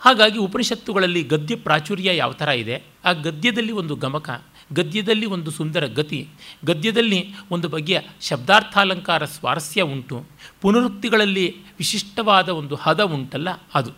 ಹಾಗಾಗಿ 0.00 0.38
ಉಪನಿಷತ್ತುಗಳಲ್ಲಿ 0.38 1.22
ಗದ್ಯ 1.22 1.56
ಪ್ರಾಚುರ್ಯ 1.56 2.16
ಯಾವ 2.16 2.32
ಥರ 2.32 2.48
ಇದೆ? 2.48 2.82
ಆ 3.04 3.12
ಗದ್ಯದಲ್ಲಿ 3.12 3.72
ಒಂದು 3.72 3.94
ಗಮಕ 3.94 4.44
ಗದ್ಯದಲ್ಲಿ 4.72 5.26
ಒಂದು 5.26 5.50
ಸುಂದರ 5.50 5.86
ಗತಿ, 5.86 6.28
ಗದ್ಯದಲ್ಲಿ 6.64 7.34
ಒಂದು 7.50 7.68
ಬಗೆಯ 7.68 8.00
ಶಬ್ದಾರ್ಥಾಲಂಕಾರ 8.20 9.24
ಸ್ವಾರಸ್ಯ 9.24 9.82
ಉಂಟು. 9.82 10.26
ಪುನರುಕ್ತಿಗಳಲ್ಲಿ 10.60 11.62
ವಿಶಿಷ್ಟವಾದ 11.78 12.48
ಒಂದು 12.48 12.74
ಹದ 12.74 13.00
ಉಂಟಲ್ಲ 13.00 13.48
ಅದು. 13.74 13.90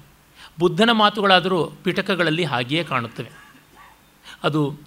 ಬುದ್ಧನ 0.58 0.90
ಮಾತುಗಳಾದರೂ 0.92 1.64
ಪಿಟಕಗಳಲ್ಲಿ 1.64 2.44
ಹಾಗೆಯೇ 2.44 2.84
ಕಾಣುತ್ತವೆ. 2.84 3.30
ಅದು 4.42 4.78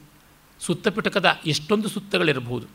ಸುತ್ತ 0.60 0.88
ಪಿಟಕದ 0.88 1.38
ಎಷ್ಟೊಂದು 1.46 1.90
ಸುತ್ತಗಳಿರಬಹುದು. 1.90 2.68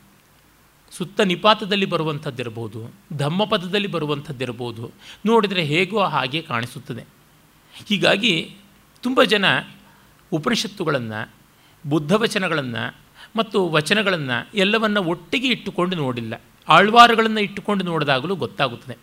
ಸುತ್ತ 0.91 1.21
ನಿಪಾತದಲ್ಲಿ 1.21 1.85
ಬರುವಂಥದ್ದಿರಬಹುದು, 1.85 2.93
ಧಮ್ಮಪದದಲ್ಲಿ 3.17 3.87
ಬರುವಂಥದ್ದಿರಬಹುದು, 3.87 4.91
ನೋಡಿದರೆ 5.25 5.63
ಹೇಗೋ 5.63 5.99
ಹಾಗೆ 5.99 6.41
ಕಾಣಿಸುತ್ತದೆ. 6.41 7.03
ಹೀಗಾಗಿ 7.89 8.55
ತುಂಬ 9.01 9.23
ಜನ 9.23 9.45
ಉಪನಿಷತ್ತುಗಳನ್ನು 10.31 11.36
ಬುದ್ಧವಚನಗಳನ್ನು 11.89 12.95
ಮತ್ತು 13.35 13.69
ವಚನಗಳನ್ನು 13.69 14.57
ಎಲ್ಲವನ್ನು 14.57 15.03
ಒಟ್ಟಿಗೆ 15.03 15.47
ಇಟ್ಟುಕೊಂಡು 15.47 15.95
ನೋಡಿಲ್ಲ. 15.95 16.41
ಆಳ್ವಾರುಗಳನ್ನು 16.69 17.39
ಇಟ್ಟುಕೊಂಡು 17.39 17.83
ನೋಡಿದಾಗಲೂ 17.83 18.35
ಗೊತ್ತಾಗುತ್ತದೆ. 18.35 18.97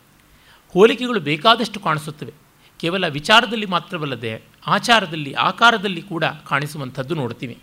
ಹೋಲಿಕೆಗಳು 0.73 1.21
ಬೇಕಾದಷ್ಟು 1.21 1.81
ಕಾಣಿಸುತ್ತವೆ. 1.81 2.33
ಕೇವಲ 2.81 3.09
ವಿಚಾರದಲ್ಲಿ 3.09 3.67
ಮಾತ್ರವಲ್ಲದೆ 3.67 4.43
ಆಚಾರದಲ್ಲಿ, 4.67 5.33
ಆಕಾರದಲ್ಲಿ 5.33 6.03
ಕೂಡ 6.03 6.25
ಕಾಣಿಸುವಂಥದ್ದು 6.25 7.15
ನೋಡ್ತೀವಿ. 7.15 7.59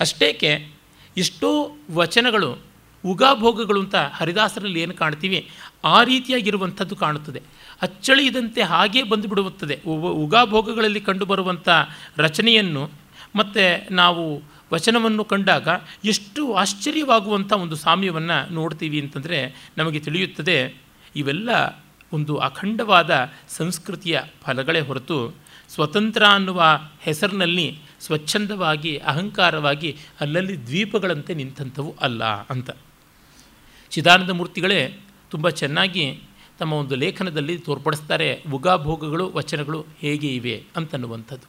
ಅಷ್ಟೇಕೆ 0.00 0.68
ಎಷ್ಟೋ 1.16 1.76
ವಚನಗಳು 1.90 2.58
ಉಗಾಭೋಗಗಳು 3.06 3.80
ಅಂತ 3.80 3.94
ಹರಿದಾಸರಲ್ಲಿ 3.94 4.80
ಏನು 4.80 4.94
ಕಾಣ್ತೀವಿ? 4.94 5.50
ಆ 5.84 6.04
ರೀತಿಯಾಗಿರುವಂಥದ್ದು 6.04 6.96
ಕಾಣುತ್ತದೆ. 6.96 7.42
ಅಚ್ಚಳಿಯದಂತೆ 7.82 8.62
ಹಾಗೇ 8.62 9.02
ಬಂದುಬಿಡುತ್ತದೆ. 9.02 9.80
ಉಗಾಭೋಗಗಳಲ್ಲಿ 10.10 11.00
ಕಂಡುಬರುವಂಥ 11.00 11.68
ರಚನೆಯನ್ನು 12.16 12.90
ಮತ್ತು 13.36 13.94
ನಾವು 13.94 14.53
ವಚನವನ್ನು 14.72 15.24
ಕಂಡಾಗ 15.24 15.68
ಎಷ್ಟು 16.04 16.54
ಆಶ್ಚರ್ಯವಾಗುವಂಥ 16.54 17.52
ಒಂದು 17.52 17.76
ಸಾಮ್ಯವನ್ನು 17.76 18.52
ನೋಡ್ತೀವಿ 18.52 19.00
ಅಂತಂದರೆ 19.00 19.70
ನಮಗೆ 19.78 20.00
ತಿಳಿಯುತ್ತದೆ, 20.00 20.80
ಇವೆಲ್ಲ 21.16 21.84
ಒಂದು 22.12 22.36
ಅಖಂಡವಾದ 22.36 23.30
ಸಂಸ್ಕೃತಿಯ 23.48 24.20
ಫಲಗಳೇ 24.42 24.80
ಹೊರತು 24.80 25.34
ಸ್ವತಂತ್ರ 25.68 26.24
ಅನ್ನುವ 26.26 26.62
ಹೆಸರಿನಲ್ಲಿ 27.00 27.78
ಸ್ವಚ್ಛಂದವಾಗಿ, 28.00 28.98
ಅಹಂಕಾರವಾಗಿ, 28.98 29.96
ಅಲ್ಲಲ್ಲಿ 30.20 30.66
ದ್ವೀಪಗಳಂತೆ 30.66 31.34
ನಿಂತಂಥವು 31.34 31.96
ಅಲ್ಲ 32.00 32.24
ಅಂತ. 32.24 32.70
ಚಿದಾನಂದ 33.90 34.30
ಮೂರ್ತಿಗಳೇ 34.30 35.00
ತುಂಬ 35.30 35.48
ಚೆನ್ನಾಗಿ 35.48 36.20
ತಮ್ಮ 36.58 36.72
ಒಂದು 36.72 36.94
ಲೇಖನದಲ್ಲಿ 36.94 37.58
ತೋರ್ಪಡಿಸ್ತಾರೆ 37.58 38.42
ಉಗಾಭೋಗಗಳು 38.52 39.32
ವಚನಗಳು 39.34 39.86
ಹೇಗೆ 39.98 40.34
ಇವೆ? 40.34 40.64
ಅಂತನ್ನುವಂಥದ್ದು. 40.76 41.48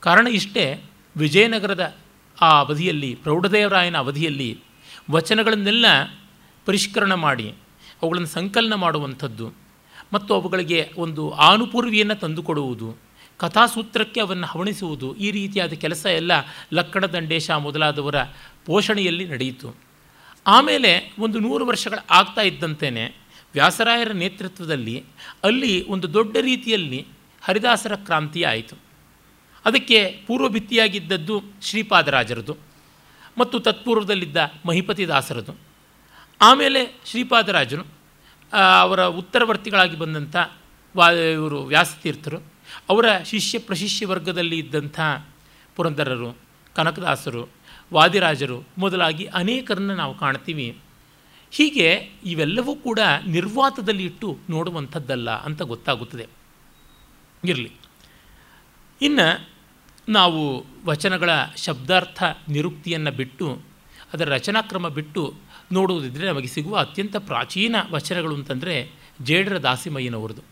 ಕಾರಣ 0.00 0.26
ಇಷ್ಟೇ 0.26 0.82
ವಿಜಯನಗರದ 1.18 1.96
ಆ 2.40 2.58
ಅವಧಿಯಲ್ಲಿ, 2.60 3.14
ಪ್ರೌಢದೇವರಾಯನ 3.14 3.96
ಅವಧಿಯಲ್ಲಿ 3.96 4.60
ವಚನಗಳನ್ನೆಲ್ಲ 5.10 5.86
ಪರಿಷ್ಕರಣ 6.64 7.14
ಮಾಡಿ, 7.14 7.54
ಅವುಗಳನ್ನು 8.02 8.28
ಸಂಕಲನ 8.28 8.74
ಮಾಡುವಂಥದ್ದು 8.74 9.54
ಮತ್ತು 10.12 10.34
ಅವುಗಳಿಗೆ 10.34 10.90
ಒಂದು 10.96 11.30
ಆನುಪೂರ್ವಿಯನ್ನು 11.30 12.14
ತಂದುಕೊಡುವುದು, 12.14 12.96
ಕಥಾಸೂತ್ರಕ್ಕೆ 13.38 14.20
ಅವನ್ನು 14.20 14.46
ಹವಣಿಸುವುದು 14.46 15.16
ಈ 15.16 15.30
ರೀತಿಯಾದ 15.30 15.72
ಕೆಲಸ 15.72 16.06
ಎಲ್ಲ 16.06 16.32
ಲಕ್ಕಣ, 16.72 17.06
ದಂಡೇಶ 17.06 17.50
ಮೊದಲಾದವರ 17.50 18.22
ಪೋಷಣೆಯಲ್ಲಿ 18.66 19.24
ನಡೆಯಿತು. 19.24 19.76
ಆಮೇಲೆ 20.46 21.14
ಒಂದು 21.18 21.38
ನೂರು 21.38 21.66
ವರ್ಷಗಳ 21.66 21.98
ಆಗ್ತಾ 22.10 22.42
ಇದ್ದಂತೆಯೇ 22.42 23.16
ವ್ಯಾಸರಾಯರ 23.52 24.12
ನೇತೃತ್ವದಲ್ಲಿ 24.12 25.04
ಅಲ್ಲಿ 25.44 25.86
ಒಂದು 25.86 26.14
ದೊಡ್ಡ 26.14 26.36
ರೀತಿಯಲ್ಲಿ 26.36 27.06
ಹರಿದಾಸರ 27.42 27.94
ಕ್ರಾಂತಿ 27.94 28.42
ಆಯಿತು. 28.42 28.87
ಅದಕ್ಕೆ 29.64 30.24
ಪೂರ್ವಭಿತ್ತಿಯಾಗಿದ್ದದ್ದು 30.26 31.42
ಶ್ರೀಪಾದರಾಜರದು 31.62 32.56
ಮತ್ತು 33.38 33.60
ತತ್ಪೂರ್ವದಲ್ಲಿದ್ದ 33.60 34.36
ಮಹಿಪತಿ 34.66 35.08
ದಾಸರದು 35.08 35.58
ಆಮೇಲೆ 36.40 37.00
ಶ್ರೀಪಾದರಾಜರು 37.04 37.82
ಅವರ 38.80 39.04
ಉತ್ತರವರ್ತಿಗಳಾಗಿ 39.04 39.96
ಬಂದಂಥ 39.96 40.36
ವಾ, 40.96 41.10
ಇವರು 41.10 41.62
ವ್ಯಾಸತೀರ್ಥರು, 41.62 42.38
ಅವರ 42.88 43.18
ಶಿಷ್ಯ 43.24 43.58
ಪ್ರಶಿಷ್ಯ 43.58 44.06
ವರ್ಗದಲ್ಲಿ 44.06 44.58
ಇದ್ದಂಥ 44.58 45.00
ಪುರಂದರರು, 45.76 46.36
ಕನಕದಾಸರು, 46.74 47.48
ವಾದಿರಾಜರು 47.92 48.68
ಮೊದಲಾಗಿ 48.78 49.24
ಅನೇಕರನ್ನು 49.24 49.94
ನಾವು 49.94 50.18
ಕಾಣ್ತೀವಿ. 50.18 50.78
ಹೀಗೆ 51.50 52.10
ಇವೆಲ್ಲವೂ 52.24 52.74
ಕೂಡ 52.74 53.00
ನಿರ್ವಾತದಲ್ಲಿ 53.26 54.04
ಇಟ್ಟು 54.04 54.38
ನೋಡುವಂಥದ್ದಲ್ಲ 54.50 55.30
ಅಂತ 55.30 55.62
ಗೊತ್ತಾಗುತ್ತದೆ. 55.62 56.26
ಇರಲಿ. 57.44 57.72
ಇನ್ನು 59.02 59.48
ನಾವು 60.08 60.66
ವಚನಗಳ 60.84 61.30
ಶಬ್ದಾರ್ಥ 61.56 62.22
ನಿರುಕ್ತಿಯನ್ನು 62.48 63.10
ಬಿಟ್ಟು 63.10 63.62
ಅದರ 64.12 64.28
ರಚನಾಕ್ರಮ 64.28 64.88
ಬಿಟ್ಟು 64.88 65.34
ನೋಡುವುದಿದ್ರೆ 65.72 66.28
ನಮಗೆ 66.28 66.46
ಸಿಗುವ 66.46 66.76
ಅತ್ಯಂತ 66.76 67.16
ಪ್ರಾಚೀನ 67.16 67.76
ವಚನಗಳು 67.90 68.34
ಅಂತಂದರೆ 68.34 68.90
ಜೇಡರ 69.22 69.58
ದಾಸಿಮಯ್ಯನವ್ರದ್ದು. 69.62 70.42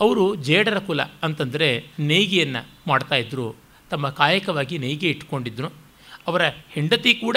ಅವರು 0.00 0.34
ಜೇಡರ 0.34 0.78
ಕುಲ 0.78 1.02
ಅಂತಂದರೆ 1.02 1.86
ನೇಯ್ಗೆಯನ್ನು 1.98 2.66
ಮಾಡ್ತಾಯಿದ್ರು 2.86 3.54
ತಮ್ಮ 3.90 4.08
ಕಾಯಕವಾಗಿ 4.08 4.78
ನೇಯ್ಗೆ 4.78 5.08
ಇಟ್ಕೊಂಡಿದ್ರು. 5.08 5.68
ಅವರ 6.26 6.42
ಹೆಂಡತಿ 6.48 7.14
ಕೂಡ 7.14 7.36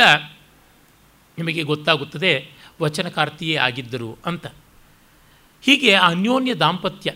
ನಿಮಗೆ 1.37 1.63
ಗೊತ್ತಾಗುತ್ತದೆ 1.63 2.49
ವಚನಕಾರ್ತಿಯೇ 2.81 3.55
ಆಗಿದ್ದರು 3.55 4.17
ಅಂತ. 4.25 4.47
ಹೀಗೆ 5.61 5.93
ಅನ್ಯೋನ್ಯ 5.93 6.53
ದಾಂಪತ್ಯ 6.53 7.13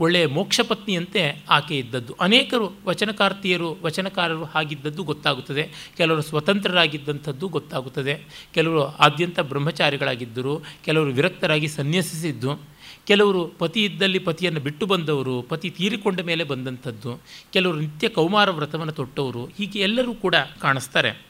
ಒಳ್ಳೆಯ 0.00 0.26
ಮೋಕ್ಷಪತ್ನಿಯಂತೆ 0.26 1.44
ಆಕೆ 1.50 1.78
ಇದ್ದದ್ದು. 1.78 2.16
ಅನೇಕರು 2.20 2.72
ವಚನಕಾರ್ತಿಯರು, 2.84 3.78
ವಚನಕಾರರು 3.82 4.44
ಆಗಿದ್ದದ್ದು 4.44 5.02
ಗೊತ್ತಾಗುತ್ತದೆ. 5.02 5.70
ಕೆಲವರು 5.96 6.22
ಸ್ವತಂತ್ರರಾಗಿದ್ದಂಥದ್ದು 6.22 7.48
ಗೊತ್ತಾಗುತ್ತದೆ. 7.48 8.22
ಕೆಲವರು 8.54 8.84
ಆದ್ಯಂತ 8.84 9.40
ಬ್ರಹ್ಮಚಾರಿಗಳಾಗಿದ್ದರು. 9.40 10.64
ಕೆಲವರು 10.84 11.10
ವಿರಕ್ತರಾಗಿ 11.10 11.68
ಸನ್ಯಸಿಸಿದ್ದು. 11.68 12.60
ಕೆಲವರು 13.06 13.46
ಪತಿ 13.46 13.84
ಇದ್ದಲ್ಲಿ 13.84 14.18
ಪತಿಯನ್ನು 14.18 14.60
ಬಿಟ್ಟು 14.60 14.86
ಬಂದವರು, 14.86 15.42
ಪತಿ 15.42 15.70
ತೀರಿಕೊಂಡ 15.70 16.20
ಮೇಲೆ 16.20 16.44
ಬಂದಂಥದ್ದು. 16.44 17.20
ಕೆಲವರು 17.52 17.80
ನಿತ್ಯ 17.80 18.08
ಕೌಮಾರ 18.08 18.50
ವ್ರತವನ್ನು 18.50 18.92
ತೊಟ್ಟವರು. 18.92 19.46
ಹೀಗೆ 19.46 19.78
ಎಲ್ಲರೂ 19.78 20.14
ಕೂಡ 20.14 20.34
ಕಾಣಿಸ್ತಾರೆ. 20.60 21.26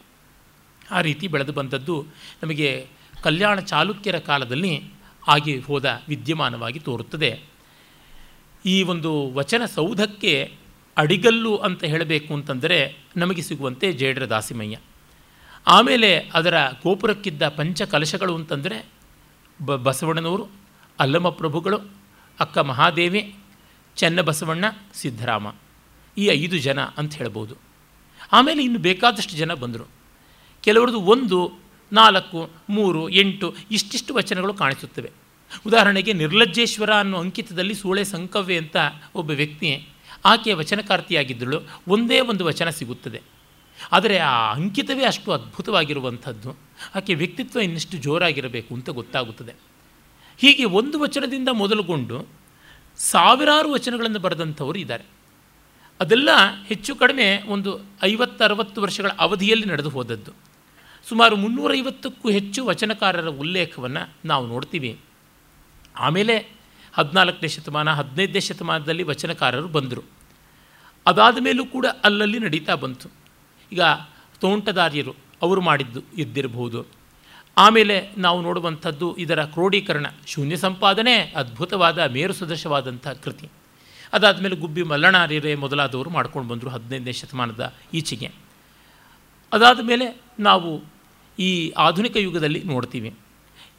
ಆ 0.90 1.00
ರೀತಿ 1.00 1.28
ಬೆಳೆದು 1.28 1.52
ಬಂದದ್ದು 1.52 2.07
ನಮಗೆ 2.42 2.87
ಕಲ್ಯಾಣ 3.22 3.61
ಚಾಲುಕ್ಯರ 3.61 4.18
ಕಾಲದಲ್ಲಿ 4.18 4.83
ಆಗಿ 5.28 5.59
ಹೋದ 5.59 6.02
ವಿದ್ಯಮಾನವಾಗಿ 6.09 6.78
ತೋರುತ್ತದೆ. 6.78 7.58
ಈ 8.68 8.83
ಒಂದು 8.83 9.11
ವಚನ 9.35 9.64
ಸೌಧಕ್ಕೆ 9.64 10.33
ಅಡಿಗಲ್ಲು 10.96 11.57
ಅಂತ 11.57 11.85
ಹೇಳಬೇಕು 11.85 12.35
ಅಂತಂದರೆ 12.35 12.78
ನಮಗೆ 13.16 13.42
ಸಿಗುವಂತೆ 13.42 13.92
ಜೇಡರ 13.92 14.28
ದಾಸಿಮಯ್ಯ. 14.28 14.76
ಆಮೇಲೆ 15.66 16.11
ಅದರ 16.35 16.54
ಗೋಪುರಕ್ಕಿದ್ದ 16.83 17.48
ಪಂಚ 17.48 17.83
ಕಲಶಗಳು 17.83 18.35
ಅಂತಂದರೆ 18.35 18.76
ಬ 19.64 19.74
ಬಸವಣ್ಣನವರು 19.74 20.44
ಅಲ್ಲಮ 20.98 21.28
ಪ್ರಭುಗಳು, 21.28 21.78
ಅಕ್ಕ 22.40 22.59
ಮಹಾದೇವಿ 22.59 23.22
ಚೆನ್ನಬಸವಣ್ಣ 23.96 24.64
ಸಿದ್ದರಾಮ 24.94 25.46
ಈ 26.18 26.26
ಐದು 26.26 26.59
ಜನ 26.59 26.81
ಅಂತ 26.81 27.14
ಹೇಳ್ಬೋದು. 27.14 27.54
ಆಮೇಲೆ 28.33 28.64
ಇನ್ನು 28.64 28.78
ಬೇಕಾದಷ್ಟು 28.78 29.37
ಜನ 29.37 29.52
ಬಂದರು. 29.54 29.87
ಕೆಲವರದು 30.62 31.00
ಒಂದು, 31.00 31.38
ನಾಲ್ಕು, 31.92 32.50
ಮೂರು, 32.68 33.09
ಎಂಟು 33.09 33.54
ಇಷ್ಟಿಷ್ಟು 33.70 34.14
ವಚನಗಳು 34.14 34.54
ಕಾಣಿಸುತ್ತವೆ. 34.54 35.11
ಉದಾಹರಣೆಗೆ 35.66 36.12
ನಿರ್ಲಜ್ಜೇಶ್ವರ 36.12 36.94
ಅನ್ನೋ 36.94 37.18
ಅಂಕಿತದಲ್ಲಿ 37.18 37.74
ಸೂಳೆ 37.74 38.04
ಸಂಕವ್ಯ 38.04 38.56
ಅಂತ 38.56 38.76
ಒಬ್ಬ 39.14 39.30
ವ್ಯಕ್ತಿ 39.30 39.88
ಆಕೆಯ 40.24 40.54
ವಚನಕಾರ್ತಿಯಾಗಿದ್ದಳು, 40.54 41.61
ಒಂದೇ 41.88 42.20
ಒಂದು 42.20 42.44
ವಚನ 42.44 42.70
ಸಿಗುತ್ತದೆ. 42.70 43.22
ಆದರೆ 43.92 44.18
ಆ 44.18 44.52
ಅಂಕಿತವೇ 44.52 45.04
ಅಷ್ಟು 45.04 45.32
ಅದ್ಭುತವಾಗಿರುವಂಥದ್ದು. 45.32 46.58
ಆಕೆ 46.94 47.14
ವ್ಯಕ್ತಿತ್ವ 47.14 47.61
ಇನ್ನಷ್ಟು 47.61 47.96
ಜೋರಾಗಿರಬೇಕು 47.96 48.74
ಅಂತ 48.74 48.90
ಗೊತ್ತಾಗುತ್ತದೆ. 48.90 49.52
ಹೀಗೆ 50.38 50.64
ಒಂದು 50.64 51.00
ವಚನದಿಂದ 51.00 51.48
ಮೊದಲುಗೊಂಡು 51.52 52.26
ಸಾವಿರಾರು 52.96 53.72
ವಚನಗಳನ್ನು 53.72 54.18
ಬರೆದಂಥವರು 54.18 54.78
ಇದ್ದಾರೆ. 54.78 55.04
ಅದೆಲ್ಲ 56.00 56.28
ಹೆಚ್ಚು 56.66 56.96
ಕಡಿಮೆ 56.96 57.42
ಒಂದು 57.46 57.80
ಐವತ್ತರವತ್ತು 58.02 58.82
ವರ್ಷಗಳ 58.82 59.11
ಅವಧಿಯಲ್ಲಿ 59.18 59.66
ನಡೆದು 59.66 59.88
ಹೋದದ್ದು. 59.88 60.32
ಸುಮಾರು 61.08 61.37
ಮುನ್ನೂರೈವತ್ತಕ್ಕೂ 61.37 62.30
ಹೆಚ್ಚು 62.30 62.64
ವಚನಕಾರರ 62.64 63.28
ಉಲ್ಲೇಖವನ್ನು 63.28 64.11
ನಾವು 64.24 64.46
ನೋಡ್ತೀವಿ. 64.46 64.98
ಆಮೇಲೆ 65.98 66.58
ಹದಿನಾಲ್ಕನೇ 66.92 67.48
ಶತಮಾನ, 67.48 67.92
ಹದಿನೈದನೇ 67.92 68.40
ಶತಮಾನದಲ್ಲಿ 68.40 69.02
ವಚನಕಾರರು 69.02 69.68
ಬಂದರು. 69.68 70.02
ಅದಾದ 71.06 71.37
ಮೇಲೂ 71.40 71.66
ಕೂಡ 71.66 71.87
ಅಲ್ಲಲ್ಲಿ 72.04 72.38
ನಡೀತಾ 72.38 72.74
ಬಂತು. 72.74 73.08
ಈಗ 73.72 73.80
ತೋಂಟದಾರ್ಯರು 74.40 75.14
ಅವರು 75.42 75.61
ಮಾಡಿದ್ದು 75.61 76.00
ಇದ್ದಿರಬಹುದು 76.18 76.87
ಆಮೇಲೆ 77.58 78.11
ನಾವು 78.18 78.42
ನೋಡುವಂಥದ್ದು 78.42 79.16
ಇದರ 79.16 79.44
ಕ್ರೋಢೀಕರಣ 79.44 80.06
ಶೂನ್ಯ 80.26 80.56
ಸಂಪಾದನೆ, 80.56 81.16
ಅದ್ಭುತವಾದ 81.16 81.98
ಮೇರು 81.98 82.32
ಸದೃಶವಾದಂಥ 82.32 83.08
ಕೃತಿ. 83.08 83.48
ಅದಾದಮೇಲೆ 84.12 84.56
ಗುಬ್ಬಿ 84.56 84.82
ಮಲ್ಲಣಾರ್ಯರೇ 84.82 85.54
ಮೊದಲಾದವರು 85.54 86.11
ಮಾಡ್ಕೊಂಡು 86.11 86.48
ಬಂದರು 86.48 86.70
ಹದಿನೈದನೇ 86.70 87.12
ಶತಮಾನದ 87.12 87.74
ಈಚೆಗೆ. 87.94 88.30
ಅದಾದ 89.52 89.80
ಮೇಲೆ 89.82 90.20
ನಾವು 90.40 90.84
ಈ 91.38 91.70
ಆಧುನಿಕ 91.70 92.16
ಯುಗದಲ್ಲಿ 92.16 92.62
ನೋಡ್ತೀವಿ. 92.62 93.14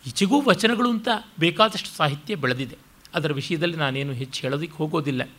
ಈಚೆಗೂ 0.07 0.41
ವಚನಗಳು 0.41 0.89
ಅಂತ 0.89 1.07
ಬೇಕಾದಷ್ಟು 1.39 1.97
ಸಾಹಿತ್ಯ 1.97 2.35
ಬೆಳೆದಿದೆ. 2.35 2.77
ಅದರ 3.13 3.33
ವಿಷಯದಲ್ಲಿ 3.33 3.75
ನಾನೇನು 3.75 4.13
ಹೆಚ್ಚು 4.13 4.41
ಹೇಳೋದಕ್ಕೆ 4.41 4.77
ಹೋಗೋದಿಲ್ಲ. 4.77 5.29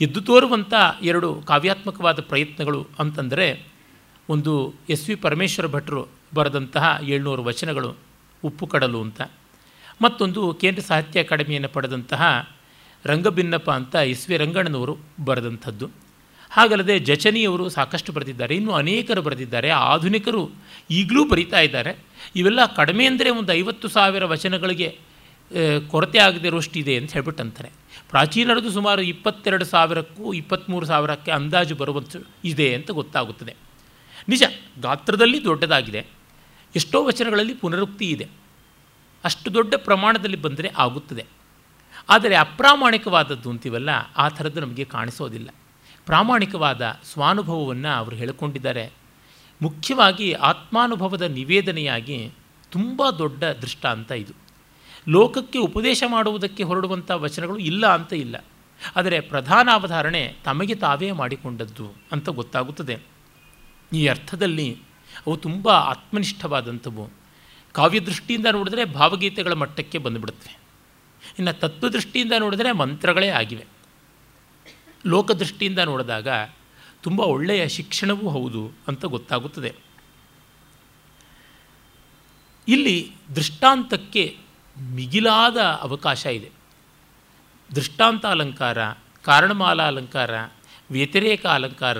ಎದ್ದು 0.00 0.20
ತೋರುವಂಥ 0.20 0.74
ಎರಡು 1.02 1.42
ಕಾವ್ಯಾತ್ಮಕವಾದ 1.42 2.20
ಪ್ರಯತ್ನಗಳು 2.20 2.86
ಅಂತಂದರೆ, 2.98 3.66
ಒಂದು 4.28 4.74
ಎಸ್ 4.90 5.08
ವಿ 5.08 5.14
ಪರಮೇಶ್ವರ 5.14 5.66
ಭಟ್ರು 5.66 6.08
ಬರೆದಂತಹ 6.34 6.98
ಏಳ್ನೂರು 7.02 7.44
ವಚನಗಳು, 7.44 7.94
ಉಪ್ಪು 8.44 8.66
ಕಡಲು 8.66 9.02
ಅಂತ. 9.02 9.22
ಮತ್ತೊಂದು 10.02 10.54
ಕೇಂದ್ರ 10.54 10.82
ಸಾಹಿತ್ಯ 10.82 11.20
ಅಕಾಡೆಮಿಯನ್ನು 11.20 11.68
ಪಡೆದಂತಹ 11.68 12.50
ರಂಗಭಿನ್ನಪ್ಪ 13.04 13.70
ಅಂತ 13.70 13.94
ಎಸ್ 13.94 14.28
ವಿ 14.28 14.36
ರಂಗಣ್ಣನವರು 14.36 14.96
ಬರೆದಂಥದ್ದು. 15.24 16.07
ಹಾಗಲ್ಲದೆ 16.50 16.98
ಜಚನಿಯವರು 16.98 17.68
ಸಾಕಷ್ಟು 17.68 18.12
ಬರೆದಿದ್ದಾರೆ. 18.12 18.54
ಇನ್ನೂ 18.56 18.72
ಅನೇಕರು 18.72 19.22
ಬರೆದಿದ್ದಾರೆ. 19.22 19.70
ಆಧುನಿಕರು 19.70 20.50
ಈಗಲೂ 20.90 21.28
ಬರೀತಾ 21.28 21.60
ಇದ್ದಾರೆ. 21.60 21.92
ಇವೆಲ್ಲ 22.36 22.66
ಕಡಿಮೆ 22.66 23.04
ಅಂದರೆ 23.06 23.30
ಒಂದು 23.30 23.52
ಐವತ್ತು 23.52 23.88
ಸಾವಿರ 23.88 24.24
ವಚನಗಳಿಗೆ 24.24 24.98
ಕೊರತೆ 25.90 26.18
ಆಗದಿರೋಷ್ಟಿದೆ 26.18 26.96
ಅಂತ 26.96 27.12
ಹೇಳ್ಬಿಟ್ಟು 27.12 27.42
ಅಂತಾರೆ 27.42 27.70
ಪ್ರಾಚೀನರದು 28.08 28.70
ಸುಮಾರು 28.70 29.02
ಇಪ್ಪತ್ತೆರಡು 29.02 29.64
ಸಾವಿರಕ್ಕೂ 29.64 30.32
ಇಪ್ಪತ್ತ್ಮೂರು 30.32 30.86
ಸಾವಿರಕ್ಕೆ 30.86 31.30
ಅಂದಾಜು 31.30 31.74
ಬರುವಂಥ 31.74 32.16
ಇದೆ 32.44 32.74
ಅಂತ 32.74 32.90
ಗೊತ್ತಾಗುತ್ತದೆ. 32.90 33.54
ನಿಜ, 34.28 34.42
ಗಾತ್ರದಲ್ಲಿ 34.80 35.44
ದೊಡ್ಡದಾಗಿದೆ. 35.44 36.06
ಎಷ್ಟೋ 36.76 37.04
ವಚನಗಳಲ್ಲಿ 37.04 37.54
ಪುನರುಕ್ತಿ 37.54 38.10
ಇದೆ. 38.10 38.26
ಅಷ್ಟು 39.24 39.54
ದೊಡ್ಡ 39.54 39.74
ಪ್ರಮಾಣದಲ್ಲಿ 39.76 40.36
ಬಂದರೆ 40.36 40.70
ಆಗುತ್ತದೆ. 40.78 41.24
ಆದರೆ 42.08 42.34
ಅಪ್ರಾಮಾಣಿಕವಾದದ್ದು 42.34 43.50
ಅಂತೀವಲ್ಲ, 43.50 43.90
ಆ 44.16 44.28
ಥರದ್ದು 44.28 44.60
ನಮಗೆ 44.60 44.84
ಕಾಣಿಸೋದಿಲ್ಲ. 44.84 45.48
ಪ್ರಾಮಾಣಿಕವಾದ 46.08 46.98
ಸ್ವಾನುಭವವನ್ನು 47.12 47.96
ಅವರು 47.96 48.16
ಹೇಳಿಕೊಂಡಿದ್ದಾರೆ. 48.16 48.90
ಮುಖ್ಯವಾಗಿ 49.62 50.32
ಆತ್ಮಾನುಭವದ 50.32 51.22
ನಿವೇದನೆಯಾಗಿ 51.22 52.32
ತುಂಬ 52.70 53.10
ದೊಡ್ಡ 53.10 53.44
ದೃಷ್ಟಾಂತ 53.44 54.12
ಇದು. 54.12 54.32
ಲೋಕಕ್ಕೆ 55.08 55.58
ಉಪದೇಶ 55.58 56.02
ಮಾಡುವುದಕ್ಕೆ 56.06 56.62
ಹೊರಡುವಂಥ 56.62 57.10
ವಚನಗಳು 57.10 57.58
ಇಲ್ಲ 57.58 57.86
ಅಂತ 57.86 58.12
ಇಲ್ಲ. 58.12 58.44
ಆದರೆ 58.96 59.20
ಪ್ರಧಾನ 59.20 59.68
ಅವಧಾರಣೆ 59.72 60.36
ತಮಗೆ 60.44 60.74
ತಾವೇ 60.74 61.12
ಮಾಡಿಕೊಂಡದ್ದು 61.12 61.94
ಅಂತ 62.12 62.28
ಗೊತ್ತಾಗುತ್ತದೆ. 62.28 62.98
ಈ 63.92 64.06
ಅರ್ಥದಲ್ಲಿ 64.06 64.76
ಅವು 65.26 65.36
ತುಂಬ 65.36 65.68
ಆತ್ಮನಿಷ್ಠವಾದಂಥವು. 65.68 67.10
ಕಾವ್ಯದೃಷ್ಟಿಯಿಂದ 67.72 68.46
ನೋಡಿದ್ರೆ 68.52 68.84
ಭಾವಗೀತೆಗಳ 68.84 69.52
ಮಟ್ಟಕ್ಕೆ 69.52 69.98
ಬಂದುಬಿಡುತ್ತವೆ 69.98 70.58
ಇನ್ನು 71.38 71.60
ತತ್ವದೃಷ್ಟಿಯಿಂದ 71.60 72.32
ನೋಡಿದರೆ 72.38 72.72
ಮಂತ್ರಗಳೇ 72.72 73.28
ಆಗಿವೆ. 73.28 73.77
ಲೋಕದೃಷ್ಟಿಯಿಂದ 75.08 75.78
ನೋಡಿದಾಗ 75.78 76.28
ತುಂಬ 77.02 77.20
ಒಳ್ಳೆಯ 77.20 77.68
ಶಿಕ್ಷಣವೂ 77.68 78.28
ಹೌದು 78.28 78.72
ಅಂತ 78.88 79.04
ಗೊತ್ತಾಗುತ್ತದೆ. 79.04 79.74
ಇಲ್ಲಿ 82.68 83.10
ದೃಷ್ಟಾಂತಕ್ಕೆ 83.36 84.36
ಮಿಗಿಲಾದ 84.90 85.56
ಅವಕಾಶ 85.56 86.26
ಇದೆ. 86.26 86.50
ದೃಷ್ಟಾಂತ 87.74 88.26
ಅಲಂಕಾರ 88.26 88.78
ಕಾರಣಮಾಲಾ 89.22 89.86
ಅಲಂಕಾರ 89.86 90.30
ವ್ಯತಿರೇಕ 90.90 91.46
ಅಲಂಕಾರ 91.46 91.98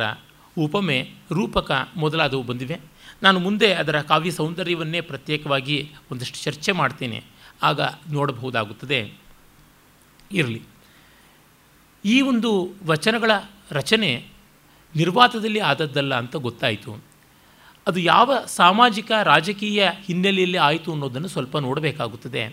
ಉಪಮೆ, 0.58 1.10
ರೂಪಕ 1.32 1.88
ಮೊದಲಾದವು 1.96 2.42
ಬಂದಿವೆ. 2.42 2.80
ನಾನು 3.22 3.38
ಮುಂದೆ 3.38 3.74
ಅದರ 3.74 4.00
ಕಾವ್ಯ 4.00 4.30
ಸೌಂದರ್ಯವನ್ನೇ 4.30 5.00
ಪ್ರತ್ಯೇಕವಾಗಿ 5.00 5.94
ಒಂದಷ್ಟು 6.12 6.42
ಚರ್ಚೆ 6.42 6.72
ಮಾಡ್ತೇನೆ. 6.72 7.24
ಆಗ 7.62 7.80
ನೋಡಬಹುದಾಗುತ್ತದೆ. 8.10 9.12
ಇರಲಿ. 10.32 10.62
ಈ 12.04 12.20
ಒಂದು 12.20 12.68
ವಚನಗಳ 12.86 13.30
ರಚನೆ 13.70 14.28
ನಿರ್ವಾತದಲ್ಲಿ 14.96 15.58
ಆದದ್ದಲ್ಲ 15.58 16.14
ಅಂತ 16.14 16.36
ಗೊತ್ತಾಯಿತು. 16.36 17.04
ಅದು 17.86 18.00
ಯಾವ 18.00 18.44
ಸಾಮಾಜಿಕ 18.46 19.12
ರಾಜಕೀಯ 19.22 19.88
ಹಿನ್ನೆಲೆಯಲ್ಲಿ 20.04 20.58
ಆಯಿತು 20.58 20.92
ಅನ್ನೋದನ್ನು 20.92 21.28
ಸ್ವಲ್ಪ 21.28 21.56
ನೋಡಬೇಕಾಗುತ್ತದೆ. 21.56 22.44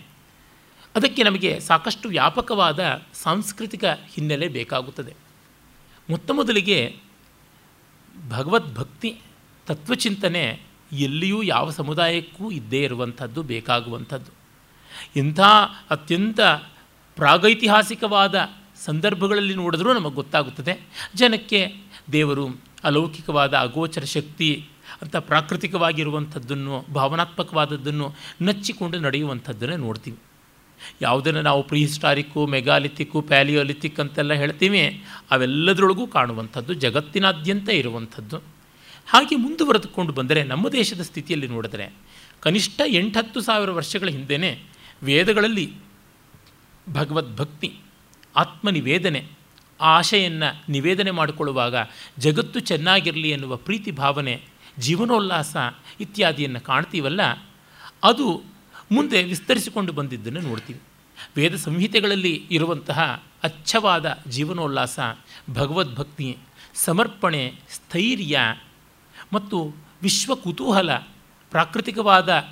ಅದಕ್ಕೆ 0.96 1.22
ನಮಗೆ 1.22 1.60
ಸಾಕಷ್ಟು 1.60 2.08
ವ್ಯಾಪಕವಾದ 2.08 3.02
ಸಾಂಸ್ಕೃತಿಕ 3.14 3.84
ಹಿನ್ನೆಲೆ 3.84 4.48
ಬೇಕಾಗುತ್ತದೆ. 4.48 5.14
ಮೊತ್ತ 6.10 6.30
ಮೊದಲಿಗೆ 6.30 6.96
ಭಗವದ್ಭಕ್ತಿ 8.28 9.20
ತತ್ವಚಿಂತನೆ 9.66 10.60
ಎಲ್ಲಿಯೂ 10.92 11.42
ಯಾವ 11.42 11.70
ಸಮುದಾಯಕ್ಕೂ 11.70 12.50
ಇದ್ದೇ 12.50 12.82
ಇರುವಂಥದ್ದು, 12.82 13.42
ಬೇಕಾಗುವಂಥದ್ದು. 13.42 14.30
ಇಂಥ 15.16 15.40
ಅತ್ಯಂತ 15.90 16.40
ಪ್ರಾಗೈತಿಹಾಸಿಕವಾದ 17.16 18.50
ಸಂದರ್ಭಗಳಲ್ಲಿ 18.86 19.54
ನೋಡಿದ್ರೂ 19.54 19.92
ನಮಗೆ 19.92 20.14
ಗೊತ್ತಾಗುತ್ತದೆ. 20.14 20.80
ಜನಕ್ಕೆ 21.14 21.74
ದೇವರು 22.12 22.46
ಅಲೌಕಿಕವಾದ 22.84 23.54
ಅಗೋಚರ 23.54 24.04
ಶಕ್ತಿ 24.04 24.68
ಅಂತ 25.02 25.16
ಪ್ರಾಕೃತಿಕವಾಗಿರುವಂಥದ್ದನ್ನು, 25.16 26.84
ಭಾವನಾತ್ಮಕವಾದದ್ದನ್ನು 26.94 28.14
ನಚ್ಚಿಕೊಂಡು 28.42 29.00
ನಡೆಯುವಂಥದ್ದನ್ನೇ 29.00 29.76
ನೋಡ್ತೀವಿ. 29.76 30.18
ಯಾವುದನ್ನು 31.02 31.42
ನಾವು 31.42 31.62
ಪ್ರಿಹಿಸ್ಟಾರಿಕ್ಕು, 31.62 32.46
ಮೆಗಾಲಿಥಿಕ್ಕು, 32.46 33.20
ಪ್ಯಾಲಿಯೋಲಿಥಿಕ್ 33.20 34.00
ಅಂತೆಲ್ಲ 34.00 34.32
ಹೇಳ್ತೀವಿ, 34.32 35.04
ಅವೆಲ್ಲದರೊಳಗೂ 35.30 36.06
ಕಾಣುವಂಥದ್ದು, 36.06 36.74
ಜಗತ್ತಿನಾದ್ಯಂತ 36.74 37.68
ಇರುವಂಥದ್ದು. 37.68 38.36
ಹಾಗೆ 39.08 39.36
ಮುಂದುವರೆದುಕೊಂಡು 39.36 40.12
ಬಂದರೆ, 40.12 40.44
ನಮ್ಮ 40.44 40.68
ದೇಶದ 40.68 41.00
ಸ್ಥಿತಿಯಲ್ಲಿ 41.00 41.46
ನೋಡಿದರೆ, 41.46 41.92
ಕನಿಷ್ಠ 42.40 42.80
ಎಂಟತ್ತು 42.86 43.40
ಸಾವಿರ 43.40 43.70
ವರ್ಷಗಳ 43.70 44.08
ಹಿಂದೆಯೇ 44.08 44.70
ವೇದಗಳಲ್ಲಿ 45.02 45.72
ಭಗವದ್ಭಕ್ತಿ 46.92 47.76
ಆತ್ಮನಿವೇದನೆ 48.36 49.28
ಆ 49.80 49.98
ಆಶೆಯನ್ನು 49.98 50.72
ನಿವೇದನೆ 50.72 51.10
ಮಾಡಿಕೊಳ್ಳುವಾಗ 51.10 51.74
ಜಗತ್ತು 52.18 52.60
ಚೆನ್ನಾಗಿರಲಿ 52.60 53.30
ಎನ್ನುವ 53.30 53.56
ಪ್ರೀತಿ 53.56 53.90
ಭಾವನೆ, 53.90 54.42
ಜೀವನೋಲ್ಲಾಸ 54.78 55.56
ಇತ್ಯಾದಿಯನ್ನು 56.00 56.60
ಕಾಣ್ತೀವಲ್ಲ, 56.60 57.20
ಅದು 58.02 58.42
ಮುಂದೆ 58.92 59.22
ವಿಸ್ತರಿಸಿಕೊಂಡು 59.22 59.92
ಬಂದಿದ್ದನ್ನು 59.92 60.40
ನೋಡ್ತೀವಿ. 60.40 60.80
ವೇದ 61.36 61.54
ಸಂಹಿತೆಗಳಲ್ಲಿ 61.54 62.46
ಇರುವಂತಹ 62.50 63.22
ಅಚ್ಛವಾದ 63.42 64.18
ಜೀವನೋಲ್ಲಾಸ, 64.28 64.98
ಭಗವದ್ಭಕ್ತಿ, 65.50 66.36
ಸಮರ್ಪಣೆ, 66.74 67.54
ಸ್ಥೈರ್ಯ 67.70 68.38
ಮತ್ತು 69.32 69.74
ವಿಶ್ವ 70.02 70.34
ಕುತೂಹಲ 70.34 70.96
ಪ್ರಾಕೃತಿಕವಾದ 71.50 72.48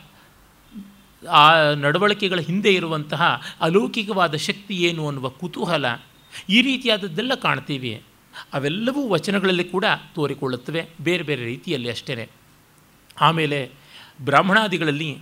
ಆ 1.31 1.73
ನಡವಳಿಕೆಗಳ 1.75 2.41
ಹಿಂದೆ 2.41 2.75
ಇರುವಂತಹ 2.75 3.43
ಅಲೌಕಿಕವಾದ 3.61 4.35
ಶಕ್ತಿ 4.35 4.75
ಏನು 4.75 5.07
ಅನ್ನುವ 5.07 5.29
ಕುತೂಹಲ 5.29 5.87
ಈ 6.49 6.63
ರೀತಿಯಾದದ್ದೆಲ್ಲ 6.63 7.35
ಕಾಣ್ತೀವಿ. 7.35 8.03
ಅವೆಲ್ಲವೂ 8.53 9.09
ವಚನಗಳಲ್ಲಿ 9.09 9.65
ಕೂಡ 9.65 9.85
ತೋರಿಕೊಳ್ಳುತ್ತವೆ, 10.15 10.87
ಬೇರೆ 11.01 11.23
ಬೇರೆ 11.23 11.45
ರೀತಿಯಲ್ಲಿ 11.45 11.91
ಅಷ್ಟೇ 11.91 12.29
ಆಮೇಲೆ 13.21 13.71
ಬ್ರಾಹ್ಮಣಾದಿಗಳಲ್ಲಿ 14.21 15.19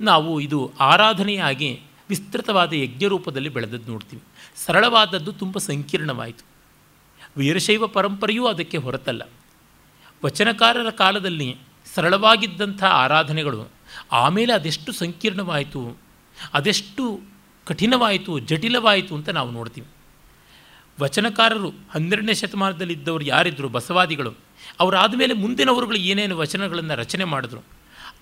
ನಾವು 0.00 0.40
ಇದು 0.40 0.72
ಆರಾಧನೆಯಾಗಿ 0.80 1.80
ವಿಸ್ತೃತವಾದ 2.08 2.72
ಯಜ್ಞರೂಪದಲ್ಲಿ 2.72 3.48
ಬೆಳೆದದ್ದು 3.48 3.92
ನೋಡ್ತೀವಿ. 3.92 4.22
ಸರಳವಾದದ್ದು 4.66 5.32
ತುಂಬ 5.32 5.58
ಸಂಕೀರ್ಣವಾಯಿತು. 5.58 6.46
ವೀರಶೈವ 7.36 7.86
ಪರಂಪರೆಯೂ 7.86 8.46
ಅದಕ್ಕೆ 8.46 8.76
ಹೊರತಲ್ಲ. 8.76 9.22
ವಚನಕಾರರ 10.24 10.90
ಕಾಲದಲ್ಲಿ 10.90 11.56
ಸರಳವಾಗಿದ್ದಂಥ 11.94 12.84
ಆರಾಧನೆಗಳು 12.84 13.75
ಆಮೇಲೆ 14.12 14.52
ಅದೆಷ್ಟು 14.52 14.92
ಸಂಕೀರ್ಣವಾಯಿತು, 14.92 15.98
ಅದೆಷ್ಟು 16.54 17.20
ಕಠಿಣವಾಯಿತು, 17.64 18.38
ಜಟಿಲವಾಯಿತು 18.38 19.14
ಅಂತ 19.14 19.28
ನಾವು 19.28 19.50
ನೋಡ್ತೀವಿ. 19.50 19.86
ವಚನಕಾರರು 21.00 21.68
ಹನ್ನೆರಡನೇ 21.68 22.34
ಶತಮಾನದಲ್ಲಿದ್ದವರು 22.34 23.24
ಯಾರಿದ್ದರು 23.24 23.68
ಬಸವಾದಿಗಳು. 23.68 24.34
ಅವರಾದ 24.80 25.14
ಮೇಲೆ 25.14 25.34
ಮುಂದಿನವರುಗಳು 25.34 25.96
ಏನೇನು 25.96 26.38
ವಚನಗಳನ್ನು 26.38 26.94
ರಚನೆ 26.94 27.24
ಮಾಡಿದ್ರು? 27.24 27.60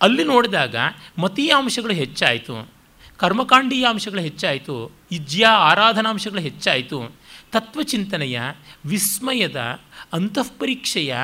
ಅಲ್ಲಿ 0.03 0.25
ನೋಡಿದಾಗ 0.25 0.77
ಮತೀಯ 1.19 1.53
ಅಂಶಗಳು 1.59 1.93
ಹೆಚ್ಚಾಯಿತು 1.93 2.75
ಕರ್ಮಕಾಂಡೀಯ 3.17 3.87
ಅಂಶಗಳು 3.89 4.21
ಹೆಚ್ಚಾಯಿತು, 4.21 4.97
ಇಜ್ಯಾ 5.13 5.51
ಆರಾಧನಾಂಶಗಳು 5.51 6.41
ಹೆಚ್ಚಾಯಿತು. 6.41 7.17
ತತ್ವಚಿಂತನೆಯ, 7.53 8.41
ವಿಸ್ಮಯದ, 8.87 9.81
ಅಂತಃಪರೀಕ್ಷೆಯ, 10.13 11.17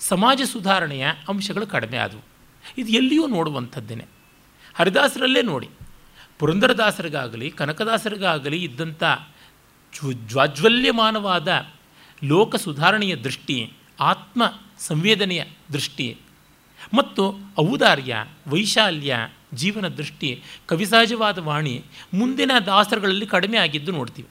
ಸಮಾಜ 0.00 0.40
ಸುಧಾರಣೆಯ 0.44 1.06
ಅಂಶಗಳು 1.28 1.66
ಕಡಿಮೆ 1.66 1.96
ಆದವು. 1.96 2.33
ಇದು 2.78 2.88
ಎಲ್ಲಿಯೂ 2.88 3.26
ನೋಡುವಂಥದ್ದೇನೆ. 3.26 4.04
ಹರಿದಾಸರಲ್ಲೇ 4.74 5.42
ನೋಡಿ. 5.42 5.68
ಪುರಂದರದಾಸರಿಗಾಗಲಿ, 6.38 7.50
ಕನಕದಾಸರಿಗಾಗಲಿ 7.50 8.64
ಇದ್ದಂಥ 8.64 9.04
ಜ್ವ 9.94 10.12
ಜ್ವಾಜ್ವಲ್ಯಮಾನವಾದ 10.12 11.66
ಲೋಕ 12.24 12.56
ಸುಧಾರಣೆಯ 12.56 13.16
ದೃಷ್ಟಿ, 13.16 13.72
ಆತ್ಮ 14.00 14.42
ಸಂವೇದನೆಯ 14.78 15.44
ದೃಷ್ಟಿ, 15.72 16.16
ಮತ್ತು 16.96 17.34
ಔದಾರ್ಯ, 17.58 18.16
ವೈಶಾಲ್ಯ, 18.46 19.16
ಜೀವನ 19.54 19.88
ದೃಷ್ಟಿ, 19.88 20.42
ಕವಿಸಹಜವಾದ 20.66 21.38
ವಾಣಿ 21.38 21.84
ಮುಂದಿನ 22.14 22.50
ದಾಸರಗಳಲ್ಲಿ 22.66 23.26
ಕಡಿಮೆ 23.26 23.58
ಆಗಿದ್ದು 23.58 23.92
ನೋಡ್ತೀವಿ. 23.92 24.28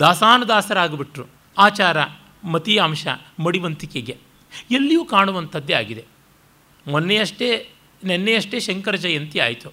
ದಾಸಾನುದಾಸರಾಗಿಬಿಟ್ರು. 0.00 1.24
ಆಚಾರ, 1.58 1.96
ಮತೀಯಾಂಶ, 2.44 3.06
ಮಡಿವಂತಿಕೆಗೆ 3.44 4.18
ಎಲ್ಲಿಯೂ 4.70 5.04
ಕಾಣುವಂಥದ್ದೇ 5.04 5.72
ಆಗಿದೆ. 5.72 6.13
ಮೊನ್ನೆಯಷ್ಟೇ, 6.86 7.68
ನಿನ್ನೆಯಷ್ಟೇ 8.04 8.60
ಶಂಕರ 8.60 8.94
ಜಯಂತಿ 8.94 9.38
ಆಯಿತು. 9.38 9.72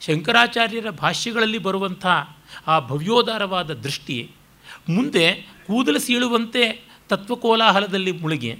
ಶಂಕರಾಚಾರ್ಯರ 0.00 0.90
ಭಾಷ್ಯಗಳಲ್ಲಿ 0.90 1.58
ಬರುವಂಥ 1.58 2.06
ಆ 2.66 2.80
ಭವ್ಯೋದಾರವಾದ 2.80 3.74
ದೃಷ್ಟಿ, 3.74 4.30
ಮುಂದೆ 4.88 5.32
ಕೂದಲು 5.66 5.98
ಸೀಳುವಂತೆ 5.98 6.84
ತತ್ವಕೋಲಾಹಲದಲ್ಲಿ 7.08 8.12
ಮುಳುಗಿ, 8.12 8.58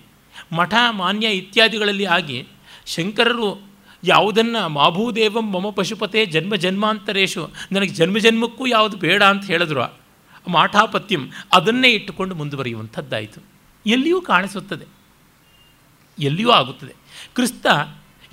ಮಠ, 0.52 0.74
ಮಾನ್ಯ 0.90 1.26
ಇತ್ಯಾದಿಗಳಲ್ಲಿ 1.26 2.04
ಆಗಿ 2.04 2.46
ಶಂಕರರು 2.86 3.68
ಯಾವುದನ್ನು 4.04 4.68
ಮಾಭೂದೇವಂ 4.68 5.52
ಮಮ 5.52 5.70
ಪಶುಪತೆ 5.70 6.26
ಜನ್ಮ 6.26 6.54
ಜನ್ಮಾಂತರೇಶು, 6.54 7.50
ನನಗೆ 7.72 7.88
ಜನ್ಮ 7.88 8.18
ಜನ್ಮಕ್ಕೂ 8.18 8.66
ಯಾವುದು 8.66 8.96
ಬೇಡ 8.96 9.22
ಅಂತ 9.22 9.44
ಹೇಳಿದ್ರು, 9.44 10.00
ಮಾಠಾಪತ್ಯಂ 10.48 11.28
ಅದನ್ನೇ 11.52 11.88
ಇಟ್ಟುಕೊಂಡು 11.88 12.34
ಮುಂದುವರಿಯುವಂಥದ್ದಾಯಿತು. 12.34 13.40
ಎಲ್ಲಿಯೂ 13.86 14.20
ಕಾಣಿಸುತ್ತದೆ. 14.20 14.84
ಎಲ್ಲಿಯೂ 16.22 16.50
ಆಗುತ್ತದೆ. 16.50 16.94
ಕ್ರಿಸ್ತ 17.34 17.66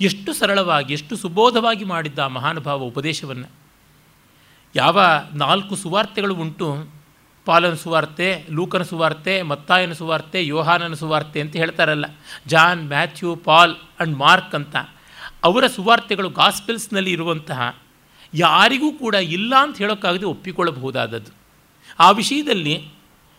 ಎಷ್ಟು 0.00 0.32
ಸರಳವಾಗಿ, 0.32 0.92
ಎಷ್ಟು 0.92 1.16
ಸುಬೋಧವಾಗಿ 1.16 1.84
ಮಾಡಿದ್ದ 1.84 2.18
ಆ 2.18 2.26
ಮಹಾನುಭಾವ 2.26 2.82
ಉಪದೇಶವನ್ನು. 2.82 3.50
ಯಾವ 4.76 5.00
ನಾಲ್ಕು 5.34 5.76
ಸುವಾರ್ತೆಗಳು 5.76 6.34
ಉಂಟು. 6.34 6.96
ಪಾಲನ 7.44 7.74
ಸುವಾರ್ತೆ, 7.74 8.44
ಲೂಕನ 8.50 8.82
ಸುವಾರ್ತೆ, 8.82 9.42
ಮತ್ತಾಯನ 9.42 9.92
ಸುವಾರ್ತೆ, 9.92 10.46
ಯೋಹಾನನ 10.46 10.94
ಸುವಾರ್ತೆ 10.94 11.40
ಅಂತ 11.40 11.56
ಹೇಳ್ತಾರಲ್ಲ. 11.56 12.04
John, 12.46 12.88
Matthew, 12.88 13.36
Paul 13.36 13.74
and 13.74 14.18
Mark 14.18 14.54
ಅಂತ. 14.54 14.76
ಅವರ 15.44 15.66
ಸುವಾರ್ತೆಗಳು 15.66 16.30
ಗಾಸ್ಪೆಲ್ಸ್ನಲ್ಲಿ 16.30 17.12
ಇರುವಂತಹ 17.12 17.78
ಯಾರಿಗೂ 18.34 18.92
ಕೂಡ 18.92 19.14
ಇಲ್ಲ 19.14 19.54
ಅಂತ 19.60 19.78
ಹೇಳೋಕ್ಕಾಗದೆ 19.78 20.24
ಒಪ್ಪಿಕೊಳ್ಳಬಹುದಾದದ್ದು. 20.24 21.30
ಆ 21.98 22.10
ವಿಷಯದಲ್ಲಿ 22.10 22.88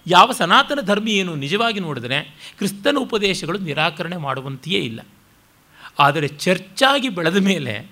ಯಾವ 0.07 0.31
ಸನಾತನ 0.31 0.79
ಧರ್ಮಿ 0.81 1.11
ಏನು 1.11 1.35
ನಿಜವಾಗಿ 1.35 1.79
ನೋಡಿದರೆ 1.79 2.51
ಕ್ರಿಸ್ತನ 2.57 2.97
ಉಪದೇಶಗಳು 2.99 3.57
ನಿರಾಕರಣೆ 3.57 4.17
ಮಾಡುವಂತೆಯೇ 4.17 4.79
ಇಲ್ಲ. 4.79 4.99
ಆದರೆ 5.99 6.27
ಚರ್ಚಾಗಿ 6.27 7.09
ಬೆಳೆದ 7.09 7.37
ಮೇಲೆ 7.37 7.91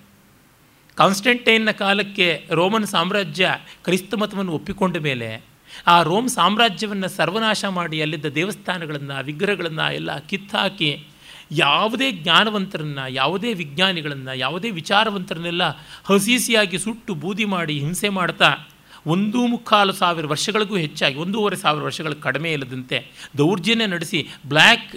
ಕಾನ್ಸ್ಟಂಟೈನ್ನ 0.95 1.71
ಕಾಲಕ್ಕೆ 1.71 2.47
ರೋಮನ್ 2.51 2.85
ಸಾಮ್ರಾಜ್ಯ 2.85 3.51
ಕ್ರೈಸ್ತ 3.83 4.13
ಮತವನ್ನು 4.13 4.51
ಒಪ್ಪಿಕೊಂಡ 4.51 4.97
ಮೇಲೆ 4.97 5.55
ಆ 5.87 6.01
ರೋಮ್ 6.01 6.29
ಸಾಮ್ರಾಜ್ಯವನ್ನು 6.29 7.07
ಸರ್ವನಾಶ 7.07 7.65
ಮಾಡಿ 7.65 8.01
ಅಲ್ಲಿದ್ದ 8.01 8.25
ದೇವಸ್ಥಾನಗಳನ್ನು, 8.25 9.23
ವಿಗ್ರಹಗಳನ್ನು 9.23 9.93
ಎಲ್ಲ 9.93 10.19
ಕಿತ್ತಾಕಿ 10.19 11.07
ಯಾವುದೇ 11.51 12.11
ಜ್ಞಾನವಂತರನ್ನು, 12.11 13.11
ಯಾವುದೇ 13.11 13.53
ವಿಜ್ಞಾನಿಗಳನ್ನು, 13.53 14.37
ಯಾವುದೇ 14.37 14.69
ವಿಚಾರವಂತರನ್ನೆಲ್ಲ 14.69 15.63
ಹಸಿಸಿಯಾಗಿ 16.03 16.77
ಸುಟ್ಟು 16.77 17.13
ಬೂದಿ 17.13 17.45
ಮಾಡಿ 17.45 17.79
ಹಿಂಸೆ 17.79 18.09
ಮಾಡ್ತಾ 18.09 18.67
ಒಂದು 19.11 19.39
ಮುಕ್ಕಾಲು 19.53 19.93
ಸಾವಿರ 20.01 20.25
ವರ್ಷಗಳಿಗೂ 20.33 20.75
ಹೆಚ್ಚಾಗಿ, 20.85 21.17
ಒಂದೂವರೆ 21.23 21.57
ಸಾವಿರ 21.63 21.81
ವರ್ಷಗಳು 21.87 22.15
ಕಡಿಮೆ 22.25 22.49
ಇಲ್ಲದಂತೆ 22.55 22.97
ದೌರ್ಜನ್ಯ 23.41 23.87
ನಡೆಸಿ 23.93 24.19
ಬ್ಲ್ಯಾಕ್ 24.51 24.91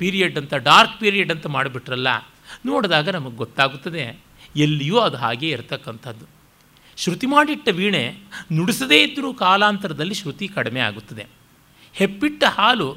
ಪೀರಿಯಡ್ 0.00 0.38
ಅಂತ, 0.42 0.52
ಡಾರ್ಕ್ 0.68 0.96
ಪೀರಿಯಡ್ 1.02 1.32
ಅಂತ 1.34 1.46
ಮಾಡಿಬಿಟ್ರಲ್ಲ. 1.56 2.08
ನೋಡಿದಾಗ 2.70 3.08
ನಮಗೆ 3.16 3.38
ಗೊತ್ತಾಗುತ್ತದೆ, 3.44 4.04
ಎಲ್ಲಿಯೂ 4.64 4.96
ಅದು 5.06 5.18
ಹಾಗೆ 5.24 5.48
ಇರತಕ್ಕಂಥದ್ದು. 5.56 6.26
ಶ್ರುತಿ 7.02 7.26
ಮಾಡಿಟ್ಟ 7.34 7.68
ವೀಣೆ 7.76 8.02
ನುಡಿಸದೇ 8.56 8.98
ಇದ್ದರೂ 9.04 9.28
ಕಾಲಾಂತರದಲ್ಲಿ 9.42 10.16
ಶ್ರುತಿ 10.22 10.46
ಕಡಿಮೆ 10.56 10.80
ಆಗುತ್ತದೆ. 10.88 11.24
ಹೆಪ್ಪಿಟ್ಟ 11.94 12.42
ಹಾಲು 12.56 12.88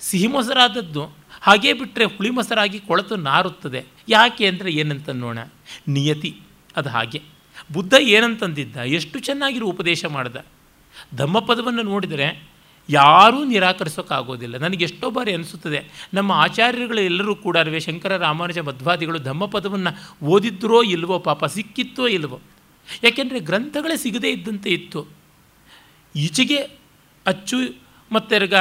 ಸಿಹಿ 0.00 0.28
ಮೊಸರಾದದ್ದು, 0.32 1.02
ಹಾಗೇ 1.46 1.72
ಬಿಟ್ಟರೆ 1.80 2.04
ಹುಳಿ 2.14 2.30
ಮೊಸರಾಗಿ 2.38 2.78
ಕೊಳತು 2.88 3.14
ನಾರುತ್ತದೆ. 3.28 3.80
ಯಾಕೆ 4.08 4.44
ಅಂದರೆ 4.50 4.70
ಏನಂತ 4.80 5.10
ನೋಣ 5.22 5.38
ನಿಯತಿ, 5.96 6.32
ಅದು 6.76 6.88
ಹಾಗೆ. 6.96 7.20
ಬುದ್ಧ 7.72 7.94
ಏನಂತಂದಿದ್ದ? 8.00 8.76
ಎಷ್ಟು 8.76 9.18
ಚೆನ್ನಾಗಿರೋ 9.18 9.66
ಉಪದೇಶ 9.66 10.04
ಮಾಡ್ದ? 10.04 10.36
ಧಮ್ಮಪದವನ್ನು 11.14 11.82
ನೋಡಿದರೆ 11.82 12.48
ಯಾರೂ 12.90 13.44
ನಿರಾಕರಿಸೋಕ್ಕಾಗೋದಿಲ್ಲ 13.44 14.56
ನನಗೆ 14.56 14.84
ಎಷ್ಟೋ 14.84 15.10
ಬಾರಿ 15.10 15.34
ಅನಿಸುತ್ತದೆ, 15.34 16.08
ನಮ್ಮ 16.14 16.32
ಆಚಾರ್ಯರುಗಳೆಲ್ಲರೂ 16.32 17.34
ಕೂಡ 17.34 17.56
ಶಂಕರ 17.78 18.16
ರಾಮಾನುಜ 18.16 18.58
ಮಧ್ವಾದಿಗಳು 18.58 19.18
ಧಮ್ಮಪದವನ್ನು 19.18 20.26
ಓದಿದ್ರೋ 20.26 20.82
ಇಲ್ವೋ, 20.82 21.18
ಪಾಪ 21.18 21.44
ಸಿಕ್ಕಿತ್ತೋ 21.44 22.06
ಇಲ್ವೋ. 22.06 22.40
ಯಾಕೆಂದರೆ 23.04 23.40
ಗ್ರಂಥಗಳೇ 23.40 23.96
ಸಿಗದೇ 23.96 24.30
ಇದ್ದಂತೆ 24.30 24.70
ಇತ್ತು. 24.70 25.06
ಈಚೆಗೆ 26.16 26.56
ಅಚ್ಚು 27.26 27.56
ಮತ್ತೆರ್ಗ 28.12 28.54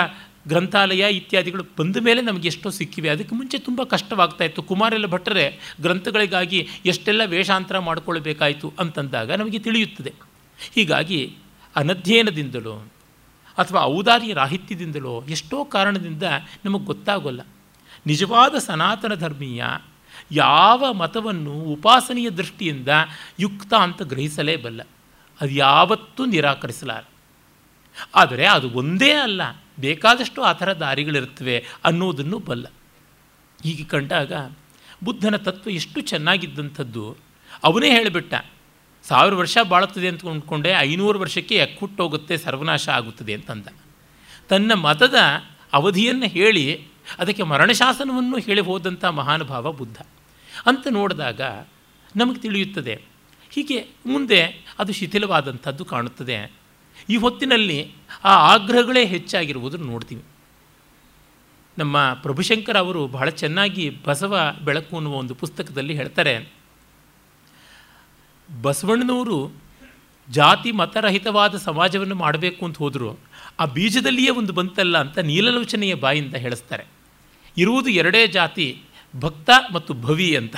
ಗ್ರಂಥಾಲಯ 0.47 1.11
ಇತ್ಯಾದಿಗಳು 1.11 1.63
ಬಂದ 1.79 1.97
ಮೇಲೆ 1.97 2.21
ನಮಗೆ 2.21 2.47
ಎಷ್ಟೋ 2.47 2.69
ಸಿಕ್ಕಿವೆ. 2.69 3.09
ಅದಕ್ಕೆ 3.09 3.35
ಮುಂಚೆ 3.35 3.57
ತುಂಬ 3.57 3.83
ಕಷ್ಟವಾಗ್ತಾ 3.83 4.43
ಇತ್ತು. 4.43 4.63
ಕುಮಾರೆಲ್ಲ 4.63 5.05
ಭಟ್ಟರೆ 5.05 5.75
ಗ್ರಂಥಗಳಿಗಾಗಿ 5.81 6.69
ಎಷ್ಟೆಲ್ಲ 6.85 7.21
ವೇಷಾಂತರ 7.25 7.79
ಮಾಡಿಕೊಳ್ಬೇಕಾಯಿತು 7.79 8.73
ಅಂತಂದಾಗ 8.79 9.31
ನಮಗೆ 9.31 9.59
ತಿಳಿಯುತ್ತದೆ. 9.59 10.13
ಹೀಗಾಗಿ 10.75 11.35
ಅನಧ್ಯಯನದಿಂದಲೋ 11.75 12.87
ಅಥವಾ 13.57 13.81
ಔದಾರ್ಯ 13.81 14.33
ರಾಹಿತ್ಯದಿಂದಲೋ 14.33 15.23
ಎಷ್ಟೋ 15.29 15.65
ಕಾರಣದಿಂದ 15.65 16.23
ನಮಗೆ 16.65 16.85
ಗೊತ್ತಾಗೋಲ್ಲ. 16.85 17.41
ನಿಜವಾದ 18.07 18.55
ಸನಾತನ 18.55 19.13
ಧರ್ಮೀಯ 19.13 19.63
ಯಾವ 20.31 20.93
ಮತವನ್ನು 20.93 21.53
ಉಪಾಸನೆಯ 21.53 22.29
ದೃಷ್ಟಿಯಿಂದ 22.29 22.87
ಯುಕ್ತ 23.39 23.73
ಅಂತ 23.73 24.01
ಗ್ರಹಿಸಲೇಬಲ್ಲ. 24.01 24.81
ಅದು 25.41 25.51
ಯಾವತ್ತೂ 25.51 26.25
ನಿರಾಕರಿಸಲಾರ. 26.25 27.03
ಆದರೆ 28.15 28.47
ಅದು 28.47 28.69
ಒಂದೇ 28.69 29.11
ಅಲ್ಲ. 29.11 29.41
ಬೇಕಾದಷ್ಟು 29.79 30.41
ಆ 30.41 30.53
ಥರ 30.53 30.73
ದಾರಿಗಳಿರ್ತವೆ 30.73 31.65
ಅನ್ನೋದನ್ನು 31.83 32.39
ಬಲ್ಲ. 32.39 32.67
ಹೀಗೆ 33.63 33.83
ಕಂಡಾಗ 33.83 34.31
ಬುದ್ಧನ 35.03 35.35
ತತ್ವ 35.35 35.69
ಎಷ್ಟು 35.69 36.01
ಚೆನ್ನಾಗಿದ್ದಂಥದ್ದು. 36.01 37.17
ಅವನೇ 37.63 37.89
ಹೇಳಿಬಿಟ್ಟ, 37.89 38.33
ಸಾವಿರ 39.03 39.33
ವರ್ಷ 39.33 39.57
ಬಾಳುತ್ತದೆ 39.69 40.07
ಅಂತ 40.07 40.25
ಅಂದ್ಕೊಂಡೆ, 40.25 40.69
ಐನೂರು 40.69 41.19
ವರ್ಷಕ್ಕೆ 41.19 41.55
ಎಕ್ಕುಟ್ಟೋಗುತ್ತೆ 41.55 42.37
ಸರ್ವನಾಶ 42.37 42.89
ಆಗುತ್ತದೆ 42.89 43.33
ಅಂತಂದ. 43.33 43.67
ತನ್ನ 44.49 44.73
ಮತದ 44.73 45.15
ಅವಧಿಯನ್ನು 45.73 46.25
ಹೇಳಿ, 46.25 46.87
ಅದಕ್ಕೆ 47.19 47.43
ಮರಣಶಾಸನವನ್ನು 47.43 48.37
ಹೇಳಿ 48.37 48.61
ಹೋದಂಥ 48.61 49.05
ಮಹಾನುಭಾವ 49.05 49.71
ಬುದ್ಧ. 49.71 49.97
ಅಂತ 50.65 50.87
ನೋಡಿದಾಗ 50.91 51.41
ನಮಗೆ 52.15 52.39
ತಿಳಿಯುತ್ತದೆ. 52.39 53.01
ಹೀಗೆ 53.49 53.87
ಮುಂದೆ 54.05 54.65
ಅದು 54.79 54.93
ಶಿಥಿಲವಾದಂಥದ್ದು 54.93 55.85
ಕಾಣುತ್ತದೆ. 55.85 56.62
ಈ 57.09 57.17
ಹೊತ್ತಿನಲ್ಲಿ 57.17 57.91
ಆ 58.23 58.53
ಆಗ್ರಹಗಳೇ 58.53 59.05
ಹೆಚ್ಚಾಗಿರುವುದನ್ನು 59.05 59.85
ನೋಡ್ತೀವಿ. 59.85 60.23
ನಮ್ಮ 61.77 62.13
ಪ್ರಭುಶಂಕರ್ 62.13 62.77
ಅವರು 62.77 63.07
ಬಹಳ 63.07 63.29
ಚೆನ್ನಾಗಿ 63.29 63.89
ಬಸವ 64.05 64.55
ಬೆಳಕು 64.65 64.95
ಅನ್ನುವ 64.95 65.13
ಒಂದು 65.13 65.35
ಪುಸ್ತಕದಲ್ಲಿ 65.35 65.95
ಹೇಳ್ತಾರೆ. 65.95 66.51
ಬಸವಣ್ಣನವರು 68.61 69.53
ಜಾತಿ 70.29 70.71
ಮತರಹಿತವಾದ 70.71 71.55
ಸಮಾಜವನ್ನು 71.55 72.15
ಮಾಡಬೇಕು 72.15 72.65
ಅಂತ 72.65 72.77
ಹೋದರು. 72.77 73.19
ಆ 73.59 73.65
ಬೀಜದಲ್ಲಿಯೇ 73.65 74.29
ಒಂದು 74.29 74.53
ಬಂತಲ್ಲ 74.53 74.97
ಅಂತ 74.97 75.17
ನೀಲಲೋಚನೆಯ 75.17 75.93
ಬಾಯಿಂದ 75.93 76.35
ಹೇಳಿಸ್ತಾರೆ. 76.35 76.83
ಇರುವುದು 77.57 77.89
ಎರಡೇ 77.89 78.27
ಜಾತಿ, 78.27 78.81
ಭಕ್ತ 79.19 79.49
ಮತ್ತು 79.73 79.93
ಭವಿ 79.93 80.35
ಅಂತ. 80.35 80.55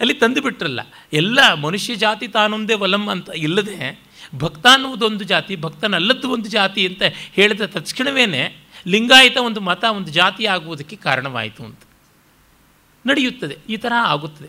ಅಲ್ಲಿ 0.00 0.14
ತಂದುಬಿಟ್ರಲ್ಲ 0.14 0.80
ಎಲ್ಲ 1.12 1.54
ಮನುಷ್ಯ 1.54 1.94
ಜಾತಿ 1.94 2.28
ತಾನೊಂದೇ 2.28 2.74
ವಲಂ 2.74 3.08
ಅಂತ 3.08 3.28
ಇಲ್ಲದೆ 3.28 4.05
ಭಕ್ತ 4.34 4.66
ಅನ್ನುವುದೊಂದು 4.72 5.24
ಜಾತಿ 5.24 5.56
ಭಕ್ತನಲ್ಲದ್ದು 5.56 6.30
ಒಂದು 6.30 6.48
ಜಾತಿ 6.48 6.86
ಅಂತ 6.86 7.02
ಹೇಳಿದ 7.32 7.60
ತಕ್ಷಣವೇ 7.60 8.56
ಲಿಂಗಾಯತ 8.86 9.36
ಒಂದು 9.36 9.60
ಮತ 9.60 9.84
ಒಂದು 9.84 10.10
ಜಾತಿ 10.12 10.46
ಆಗುವುದಕ್ಕೆ 10.46 10.96
ಕಾರಣವಾಯಿತು 10.96 11.64
ಅಂತ. 11.64 11.78
ನಡೆಯುತ್ತದೆ, 13.06 13.58
ಈ 13.68 13.76
ಥರ 13.76 13.92
ಆಗುತ್ತದೆ. 14.04 14.48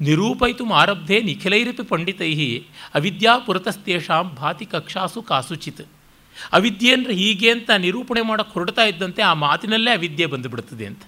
ನಿರೂಪಯಿತು 0.00 0.72
ಆರಬ್ಧೆ 0.72 1.20
ನಿಖಿಲೈರಪಿ 1.20 1.82
ಪಂಡಿತೈ 1.82 2.58
ಅವಿದ್ಯಾ 2.94 3.38
ಪುರತಸ್ತೇಷಾಂ 3.38 4.34
ಭಾತಿ 4.34 4.66
ಕಕ್ಷಾಸು 4.66 5.22
ಕಾಸುಚಿತ್. 5.22 5.88
ಅವಿದ್ಯೆ 6.52 6.92
ಅಂದರೆ 6.92 7.14
ಹೀಗೆ 7.14 7.50
ಅಂತ 7.50 7.70
ನಿರೂಪಣೆ 7.70 8.20
ಮಾಡೋಕ್ಕೆ 8.20 8.54
ಹೊರಡ್ತಾ 8.54 8.84
ಇದ್ದಂತೆ 8.84 9.22
ಆ 9.22 9.34
ಮಾತಿನಲ್ಲೇ 9.34 9.90
ಅವಿದ್ಯೆ 9.90 10.26
ಬಂದುಬಿಡುತ್ತದೆ 10.26 10.86
ಅಂತ. 10.86 11.02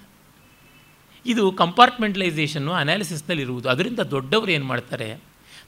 ಇದು 1.26 1.52
ಕಂಪಾರ್ಟ್ಮೆಂಟಲೈಸೇಷನ್ನು 1.52 2.72
ಅನಾಲಿಸಿಸ್ನಲ್ಲಿರುವುದು 2.72 3.68
ಅದರಿಂದ 3.68 3.98
ದೊಡ್ಡವರು 3.98 4.50
ಏನು 4.50 4.64
ಮಾಡ್ತಾರೆ? 4.64 5.20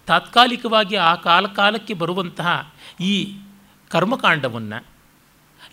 ತಾತ್ಕಾಲಿಕವಾಗಿ 0.06 0.96
ಆ 0.96 1.14
ಕಾಲ 1.14 1.46
ಕಾಲಕ್ಕೆ 1.46 1.94
ಬರುವಂತಹ 1.94 2.74
ಈ 3.00 3.36
ಕರ್ಮಕಾಂಡವನ್ನು, 3.88 4.84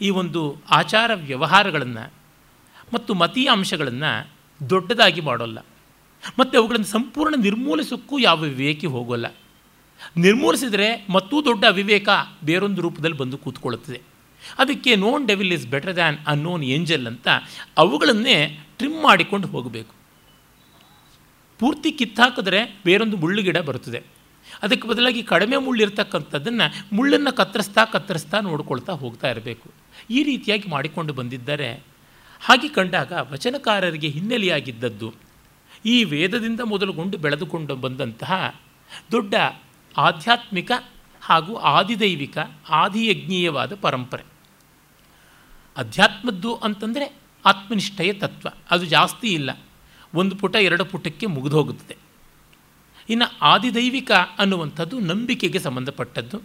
ಈ 0.02 0.10
ಒಂದು 0.10 0.62
ಆಚಾರ 0.72 1.12
ವ್ಯವಹಾರಗಳನ್ನು 1.14 2.14
ಮತ್ತು 2.94 3.14
ಮತೀಯ 3.14 3.50
ಅಂಶಗಳನ್ನು 3.52 4.30
ದೊಡ್ಡದಾಗಿ 4.70 5.22
ಮಾಡೋಲ್ಲ. 5.22 5.60
ಮತ್ತು 6.40 6.60
ಅವುಗಳನ್ನು 6.60 6.86
ಸಂಪೂರ್ಣ 6.86 7.36
ನಿರ್ಮೂಲಿಸೋಕ್ಕೂ 7.38 8.20
ಯಾವ 8.20 8.40
ವಿವೇಕಿ 8.40 8.88
ಹೋಗೋಲ್ಲ. 8.88 9.28
ನಿರ್ಮೂಲಿಸಿದರೆ 10.18 11.06
ಮತ್ತೂ 11.10 11.46
ದೊಡ್ಡ 11.46 11.66
ಅವಿವೇಕ 11.66 12.10
ಬೇರೊಂದು 12.44 12.82
ರೂಪದಲ್ಲಿ 12.82 13.18
ಬಂದು 13.18 13.38
ಕೂತ್ಕೊಳ್ಳುತ್ತದೆ. 13.38 14.02
ಅದಕ್ಕೆ 14.58 14.96
known 14.96 15.28
devil 15.28 15.54
is 15.54 15.68
better 15.68 15.96
than 15.96 16.18
unknown 16.28 16.64
angel 16.64 17.08
ಅಂತ 17.08 17.28
ಅವುಗಳನ್ನೇ 17.78 18.60
ಟ್ರಿಮ್ 18.78 19.04
ಮಾಡಿಕೊಂಡು 19.04 19.48
ಹೋಗಬೇಕು. 19.48 19.94
ಪೂರ್ತಿ 21.60 21.92
ಕಿತ್ತಾಕಿದ್ರೆ 21.92 22.80
ಬೇರೊಂದು 22.86 23.18
ಮುಳ್ಳುಗಿಡ 23.18 23.58
ಬರುತ್ತದೆ. 23.58 24.13
ಅದಕ್ಕೆ 24.64 24.88
ಬದಲಾಗಿ 24.88 25.24
ಕಡಿಮೆ 25.24 25.58
ಮುಳ್ಳಿರ್ತಕ್ಕಂಥದ್ದನ್ನು 25.58 26.96
ಮುಳ್ಳನ್ನು 26.96 27.36
ಕತ್ತರಿಸ್ತಾ 27.36 27.86
ಕತ್ತರಿಸ್ತಾ 27.86 28.40
ನೋಡ್ಕೊಳ್ತಾ 28.40 28.94
ಹೋಗ್ತಾ 28.94 29.30
ಇರಬೇಕು. 29.30 29.70
ಈ 30.10 30.24
ರೀತಿಯಾಗಿ 30.24 30.70
ಮಾಡಿಕೊಂಡು 30.70 31.14
ಬಂದಿದ್ದಾರೆ 31.14 31.74
ಹಾಗೆ 32.42 32.68
ಕಂಡಾಗ 32.68 33.12
ವಚನಕಾರರಿಗೆ 33.32 34.08
ಹಿನ್ನೆಲೆಯಾಗಿದ್ದದ್ದು. 34.08 35.14
ಈ 35.86 36.04
ವೇದದಿಂದ 36.04 36.60
ಮೊದಲುಗೊಂಡು 36.60 37.18
ಬೆಳೆದುಕೊಂಡು 37.18 37.76
ಬಂದಂತಹ 37.76 38.60
ದೊಡ್ಡ 39.12 39.34
ಆಧ್ಯಾತ್ಮಿಕ 39.98 40.72
ಹಾಗೂ 41.22 41.56
ಆದಿದೈವಿಕ, 41.56 42.38
ಆದಿಯಜ್ಞೀಯವಾದ 42.70 43.76
ಪರಂಪರೆ. 43.76 44.24
ಅಧ್ಯಾತ್ಮದ್ದು 45.78 46.56
ಅಂತಂದರೆ 46.56 47.16
ಆತ್ಮನಿಷ್ಠೆಯ 47.46 48.14
ತತ್ವ. 48.14 48.50
ಅದು 48.72 48.86
ಜಾಸ್ತಿ 48.86 49.28
ಇಲ್ಲ. 49.28 49.60
ಒಂದು 50.16 50.36
ಪುಟ 50.36 50.56
ಎರಡು 50.56 50.86
ಪುಟಕ್ಕೆ 50.86 51.26
ಮುಗಿದು 51.26 51.58
ಹೋಗುತ್ತದೆ. 51.58 52.03
ಇನ್ನು 53.10 53.38
ಆದಿದೈವಿಕ 53.42 54.12
ಅನ್ನುವಂಥದ್ದು 54.38 55.00
ನಂಬಿಕೆಗೆ 55.00 55.60
ಸಂಬಂಧಪಟ್ಟದ್ದು. 55.60 56.42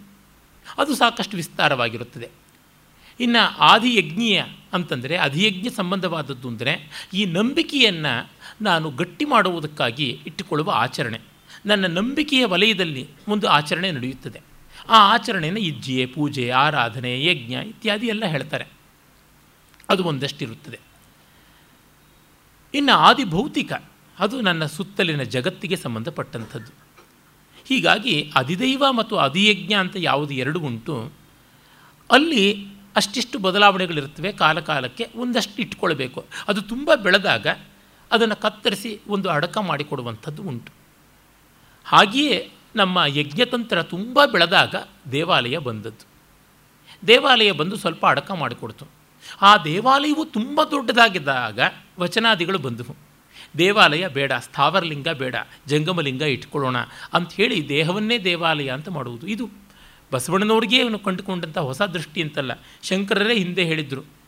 ಅದು 0.77 0.95
ಸಾಕಷ್ಟು 0.95 1.37
ವಿಸ್ತಾರವಾಗಿರುತ್ತದೆ. 1.37 2.29
ಇನ್ನು 3.19 3.57
ಆದಿಯಜ್ಞೀಯ 3.57 4.43
ಅಂತಂದರೆ 4.73 5.17
ಅಧಿಯಜ್ಞ 5.17 5.67
ಸಂಬಂಧವಾದದ್ದು 5.69 6.47
ಅಂದರೆ 6.47 7.05
ಈ 7.13 7.25
ನಂಬಿಕೆಯನ್ನು 7.25 8.29
ನಾನು 8.61 8.91
ಗಟ್ಟಿ 8.91 9.25
ಮಾಡುವುದಕ್ಕಾಗಿ 9.25 10.21
ಇಟ್ಟುಕೊಳ್ಳುವ 10.27 10.71
ಆಚರಣೆ. 10.75 11.19
ನನ್ನ 11.65 11.87
ನಂಬಿಕೆಯ 11.87 12.45
ವಲಯದಲ್ಲಿ 12.45 13.07
ಒಂದು 13.27 13.47
ಆಚರಣೆ 13.47 13.91
ನಡೆಯುತ್ತದೆ. 13.91 14.41
ಆ 14.89 15.13
ಆಚರಣೆಯನ್ನು 15.13 15.59
ಇಜ್ಜೆ, 15.59 16.05
ಪೂಜೆ, 16.05 16.49
ಆರಾಧನೆ, 16.49 17.25
ಯಜ್ಞ 17.25 17.53
ಇತ್ಯಾದಿ 17.53 18.07
ಎಲ್ಲ 18.07 18.25
ಹೇಳ್ತಾರೆ. 18.25 18.65
ಅದು 19.89 20.03
ಒಂದಷ್ಟಿರುತ್ತದೆ. 20.03 20.79
ಇನ್ನು 22.73 22.93
ಆದಿ 22.93 23.23
ಭೌತಿಕ 23.23 23.73
ಅದು 24.19 24.41
ನನ್ನ 24.41 24.65
ಸುತ್ತಲಿನ 24.65 25.23
ಜಗತ್ತಿಗೆ 25.23 25.75
ಸಂಬಂಧಪಟ್ಟಂಥದ್ದು. 25.75 26.71
ಹೀಗಾಗಿ 27.65 28.31
ಅಧಿದೈವ 28.35 28.91
ಮತ್ತು 28.91 29.17
ಅಧಿಯಜ್ಞ 29.17 29.73
ಅಂತ 29.73 29.95
ಯಾವುದು 29.99 30.33
ಎರಡು 30.33 30.59
ಉಂಟು. 30.59 31.11
ಅಲ್ಲಿ 32.11 32.67
ಅಷ್ಟಿಷ್ಟು 32.95 33.39
ಬದಲಾವಣೆಗಳಿರ್ತವೆ 33.39 34.31
ಕಾಲ 34.31 34.59
ಕಾಲಕ್ಕೆ 34.59 35.07
ಒಂದಷ್ಟು 35.15 35.61
ಇಟ್ಕೊಳ್ಬೇಕು 35.61 36.25
ಅದು 36.47 36.61
ತುಂಬ 36.61 36.95
ಬೆಳೆದಾಗ 36.95 37.47
ಅದನ್ನು 38.11 38.35
ಕತ್ತರಿಸಿ 38.35 38.99
ಒಂದು 39.07 39.29
ಅಡಕ 39.29 39.57
ಮಾಡಿಕೊಡುವಂಥದ್ದು 39.57 40.43
ಉಂಟು. 40.43 40.71
ಹಾಗೆಯೇ 41.85 42.51
ನಮ್ಮ 42.75 43.03
ಯಜ್ಞತಂತ್ರ 43.07 43.83
ತುಂಬ 43.83 44.25
ಬೆಳೆದಾಗ 44.25 44.75
ದೇವಾಲಯ 45.11 45.57
ಬಂದದ್ದು. 45.57 46.05
ದೇವಾಲಯ 47.07 47.51
ಬಂದು 47.51 47.75
ಸ್ವಲ್ಪ 47.75 48.05
ಅಡಕ 48.05 48.31
ಮಾಡಿಕೊಡ್ತು. 48.31 48.85
ಆ 49.41 49.57
ದೇವಾಲಯವು 49.57 50.25
ತುಂಬ 50.25 50.63
ದೊಡ್ಡದಾಗಿದ್ದಾಗ 50.63 51.59
ವಚನಾದಿಗಳು 51.99 52.59
ಬಂದವು. 52.59 53.08
ದೇವಾಲಯ 53.57 54.07
ಬೇಡ, 54.07 54.31
ಸ್ಥಾವರಲಿಂಗ 54.39 55.07
ಬೇಡ, 55.07 55.35
ಜಂಗಮಲಿಂಗ 55.67 56.21
ಇಟ್ಕೊಳ್ಳೋಣ 56.21 56.75
ಹೇಳಿ 57.33 57.69
ದೇಹವನ್ನೇ 57.69 58.19
ದೇವಾಲಯ 58.19 58.69
ಅಂತ 58.69 58.89
ಮಾಡುವುದು. 58.89 59.27
ಇದು 59.27 59.49
ಬಸವಣ್ಣನವ್ರಿಗೆ 60.11 60.77
ಇವನು 60.77 60.99
ಕಂಡುಕೊಂಡಂಥ 60.99 61.57
ಹೊಸ 61.57 61.81
ದೃಷ್ಟಿ 61.81 62.21
ಅಂತಲ್ಲ. 62.21 62.51
ಶಂಕರರೇ 62.83 63.37
ಹಿಂದೆ 63.37 63.63
ಹೇಳಿದರು. 63.63 64.19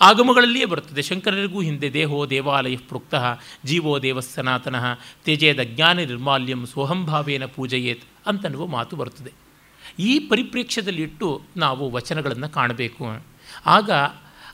ಆಗಮಗಳಲ್ಲಿಯೇ 0.00 0.64
ಬರುತ್ತದೆ. 0.64 1.02
ಶಂಕರರಿಗೂ 1.02 1.60
ಹಿಂದೆ 1.60 1.92
ದೇಹೋ 1.92 2.26
ದೇವಾಲಯ 2.26 2.76
ಪ್ರೋಕ್ತ 2.76 3.14
ಜೀವೋ 3.64 3.98
ದೇವ 3.98 4.20
ಸನಾತನಃ 4.20 4.84
ತೇಜೇದ 5.24 5.62
ಜ್ಞಾನ 5.62 5.98
ನಿರ್ಮಾಲ್ಯಂ 5.98 6.66
ಸೋಹಂಭಾವೇನ 6.66 7.44
ಪೂಜೆಯೇತ್ 7.44 8.04
ಅಂತನ್ನುವ 8.26 8.66
ಮಾತು 8.66 8.96
ಬರುತ್ತದೆ. 8.96 9.32
ಈ 9.98 10.18
ಪರಿಪ್ರೇಕ್ಷ್ಯದಲ್ಲಿಟ್ಟು 10.18 11.42
ನಾವು 11.56 11.90
ವಚನಗಳನ್ನು 11.90 12.48
ಕಾಣಬೇಕು. 12.48 13.26
ಆಗ 13.66 13.90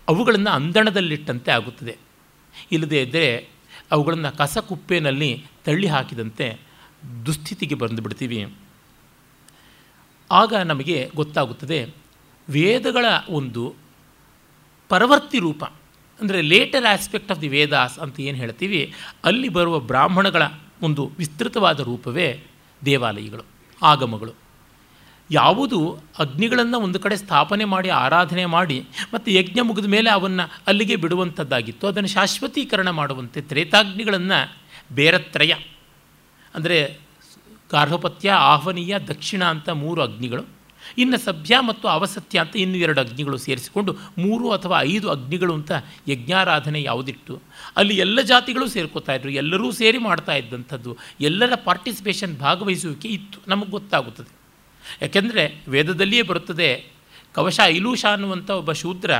ಅವುಗಳನ್ನು 0.08 0.50
ಅಂದಣದಲ್ಲಿಟ್ಟಂತೆ 0.50 1.50
ಆಗುತ್ತದೆ. 1.50 1.96
ಇಲ್ಲದೇ 2.72 3.02
ಇದ್ದರೆ 3.02 3.51
ಅವುಗಳನ್ನು 3.92 4.30
ಕಸ 4.36 4.58
ಕುಪ್ಪೆನಲ್ಲಿ 4.58 5.30
ತಳ್ಳಿ 5.64 5.86
ಹಾಕಿದಂತೆ 5.86 6.46
ದುಸ್ಥಿತಿಗೆ 7.26 7.74
ಬಂದು 7.74 8.02
ಬಿಡ್ತೀವಿ. 8.02 8.56
ಆಗ 10.30 10.54
ನಮಗೆ 10.54 11.10
ಗೊತ್ತಾಗುತ್ತದೆ, 11.14 11.94
ವೇದಗಳ 12.48 13.06
ಒಂದು 13.28 13.64
ಪರವರ್ತಿ 14.88 15.38
ರೂಪ, 15.38 15.64
ಅಂದರೆ 16.20 16.40
later 16.42 16.86
aspect 16.86 17.30
of 17.30 17.40
the 17.40 17.48
Vedas 17.48 17.98
ಅಂತ 17.98 18.20
ಏನು 18.20 18.36
ಹೇಳ್ತೀವಿ, 18.36 18.94
ಅಲ್ಲಿ 19.24 19.48
ಬರುವ 19.48 19.80
ಬ್ರಾಹ್ಮಣಗಳ 19.80 20.42
ಒಂದು 20.82 21.12
ವಿಸ್ತೃತವಾದ 21.18 21.80
ರೂಪವೇ 21.80 22.28
ದೇವಾಲಯಗಳು, 22.84 23.44
ಆಗಮಗಳು. 23.82 24.41
ಯಾವುದು 25.30 25.78
ಅಗ್ನಿಗಳನ್ನು 26.18 26.78
ಒಂದು 26.78 26.98
ಕಡೆ 27.00 27.16
ಸ್ಥಾಪನೆ 27.16 27.64
ಮಾಡಿ, 27.64 27.90
ಆರಾಧನೆ 28.04 28.46
ಮಾಡಿ, 28.46 28.78
ಮತ್ತು 29.14 29.28
ಯಜ್ಞ 29.30 29.60
ಮುಗಿದ 29.60 29.88
ಮೇಲೆ 29.94 30.10
ಅವನ್ನು 30.10 30.44
ಅಲ್ಲಿಗೆ 30.66 30.96
ಬಿಡುವಂಥದ್ದಾಗಿತ್ತು 30.96 31.86
ಅದನ್ನು 31.86 32.08
ಶಾಶ್ವತೀಕರಣ 32.08 32.90
ಮಾಡುವಂತೆ 32.90 33.40
ತ್ರೇತಾಗ್ನಿಗಳನ್ನು 33.40 34.40
ಬೇರತ್ರಯ, 34.94 35.52
ಅಂದರೆ 36.54 36.78
ಗಾರ್ಹಪತ್ಯ, 37.70 38.28
ಆಹ್ವನೀಯ, 38.52 38.94
ದಕ್ಷಿಣ 39.12 39.42
ಅಂತ 39.44 39.68
ಮೂರು 39.84 40.02
ಅಗ್ನಿಗಳು, 40.02 40.44
ಇನ್ನು 40.98 41.18
ಸಭ್ಯ 41.26 41.54
ಮತ್ತು 41.60 41.86
ಅವಸತ್ಯ 41.88 42.38
ಅಂತ 42.38 42.54
ಇನ್ನು 42.56 42.78
ಎರಡು 42.78 43.00
ಅಗ್ನಿಗಳು 43.00 43.36
ಸೇರಿಸಿಕೊಂಡು 43.38 43.92
ಮೂರು 44.18 44.46
ಅಥವಾ 44.50 44.76
ಐದು 44.82 45.06
ಅಗ್ನಿಗಳು 45.10 45.52
ಅಂತ 45.54 45.72
ಯಜ್ಞಾರಾಧನೆ 46.08 46.82
ಯಾವುದಿಟ್ಟು 46.82 47.34
ಅಲ್ಲಿ 47.76 47.96
ಎಲ್ಲ 47.96 48.20
ಜಾತಿಗಳು 48.32 48.66
ಸೇರ್ಕೋತಾ 48.68 49.14
ಇದ್ರು, 49.14 49.30
ಎಲ್ಲರೂ 49.42 49.70
ಸೇರಿ 49.80 49.98
ಮಾಡ್ತಾ 49.98 50.34
ಇದ್ದಂಥದ್ದು, 50.34 50.92
ಎಲ್ಲರ 51.20 51.54
ಪಾರ್ಟಿಸಿಪೇಷನ್ 51.64 52.34
ಭಾಗವಹಿಸುವಿಕೆ 52.36 53.08
ಇತ್ತು, 53.08 53.40
ನಮಗೆ 53.48 53.70
ಗೊತ್ತಾಗುತ್ತದೆ. 53.70 54.41
ಯಾಕೆಂದರೆ 55.02 55.64
ವೇದದಲ್ಲಿಯೇ 55.68 56.22
ಬರುತ್ತದೆ, 56.22 56.86
ಕವಶ 57.34 57.60
ಐಲೂಷ 57.64 58.04
ಅನ್ನುವಂಥ 58.12 58.50
ಒಬ್ಬ 58.50 58.72
ಶೂದ್ರ 58.72 59.14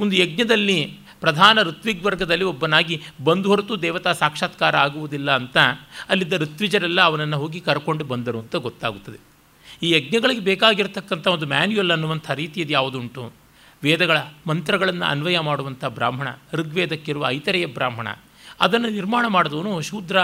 ಒಂದು 0.00 0.16
ಯಜ್ಞದಲ್ಲಿ 0.16 0.98
ಪ್ರಧಾನ 1.20 1.62
ಋತ್ವಿಗ್ವರ್ಗದಲ್ಲಿ 1.62 2.44
ಒಬ್ಬನಾಗಿ 2.44 3.02
ಬಂದು 3.24 3.48
ಹೊರತು 3.48 3.82
ದೇವತಾ 3.82 4.12
ಸಾಕ್ಷಾತ್ಕಾರ 4.12 4.76
ಆಗುವುದಿಲ್ಲ 4.76 5.34
ಅಂತ 5.34 5.56
ಅಲ್ಲಿದ್ದ 6.08 6.32
ಋತ್ವಿಜರೆಲ್ಲ 6.32 7.00
ಅವನನ್ನು 7.00 7.38
ಹೋಗಿ 7.38 7.60
ಕರ್ಕೊಂಡು 7.60 8.04
ಬಂದರು 8.04 8.38
ಅಂತ 8.38 8.56
ಗೊತ್ತಾಗುತ್ತದೆ. 8.56 9.18
ಈ 9.82 9.90
ಯಜ್ಞಗಳಿಗೆ 9.90 10.40
ಬೇಕಾಗಿರ್ತಕ್ಕಂಥ 10.40 11.26
ಒಂದು 11.26 11.46
ಮ್ಯಾನ್ಯುಯಲ್ 11.46 11.90
ಅನ್ನುವಂಥ 11.90 12.30
ರೀತಿಯದು 12.30 12.72
ಯಾವುದುಂಟು? 12.72 13.32
ವೇದಗಳ 13.82 14.18
ಮಂತ್ರಗಳನ್ನು 14.46 15.04
ಅನ್ವಯ 15.04 15.38
ಮಾಡುವಂಥ 15.38 15.84
ಬ್ರಾಹ್ಮಣ, 15.84 16.28
ಋಗ್ವೇದಕ್ಕಿರುವ 16.52 17.28
ಐತರೆಯ 17.28 17.66
ಬ್ರಾಹ್ಮಣ, 17.66 18.08
ಅದನ್ನು 18.60 18.90
ನಿರ್ಮಾಣ 18.90 19.26
ಮಾಡಿದವನು 19.26 19.80
ಶೂದ್ರ 19.80 20.18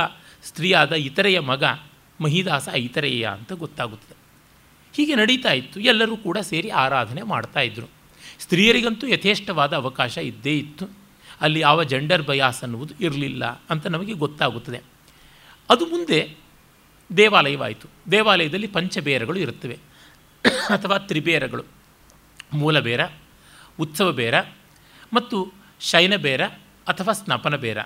ಸ್ತ್ರೀಯಾದ 0.45 0.93
ಇತರೆಯ 0.93 1.41
ಮಗ 1.41 1.65
ಮಹಿದಾಸ 2.21 2.69
ಇತರೆಯ 2.69 3.29
ಅಂತ 3.33 3.53
ಗೊತ್ತಾಗುತ್ತದೆ. 3.53 4.24
ಹೀಗೆ 4.95 5.15
ನಡೀತಾ 5.15 5.53
ಇತ್ತು. 5.53 5.81
ಎಲ್ಲರೂ 5.81 6.17
ಕೂಡ 6.17 6.39
ಸೇರಿ 6.39 6.69
ಆರಾಧನೆ 6.69 7.23
ಮಾಡ್ತಾ 7.23 7.61
ಇದ್ದರು 7.61 7.91
ಸ್ತ್ರೀಯರಿಗಂತೂ 8.39 9.07
ಯಥೇಷ್ಟವಾದ 9.07 9.73
ಅವಕಾಶ 9.73 10.19
ಇದ್ದೇ 10.19 10.59
ಇತ್ತು. 10.59 10.89
ಅಲ್ಲಿ 11.41 11.61
ಯಾವ 11.61 11.85
ಜೆಂಡರ್ 11.85 12.23
ಬಯಾಸ್ 12.23 12.63
ಅನ್ನುವುದು 12.63 12.95
ಇರಲಿಲ್ಲ 13.01 13.45
ಅಂತ 13.71 13.87
ನಮಗೆ 13.87 14.13
ಗೊತ್ತಾಗುತ್ತದೆ. 14.13 14.81
ಅದು 15.71 15.87
ಮುಂದೆ 15.87 16.37
ದೇವಾಲಯವಾಯಿತು. 17.17 17.89
ದೇವಾಲಯದಲ್ಲಿ 18.11 18.67
ಪಂಚಬೇರಗಳು 18.67 19.39
ಇರುತ್ತವೆ. 19.39 19.79
ಅಥವಾ 20.47 20.99
ತ್ರಿಬೇರಗಳು. 20.99 21.65
ಮೂಲಬೇರ 22.53 23.01
ಉತ್ಸವ 23.81 24.13
ಬೇರ 24.13 24.41
ಮತ್ತು 25.13 25.53
ಶೈನಬೇರ 25.81 26.47
ಅಥವಾ 26.89 27.13
ಸ್ನಪನ 27.13 27.57
ಬೇರ 27.57 27.79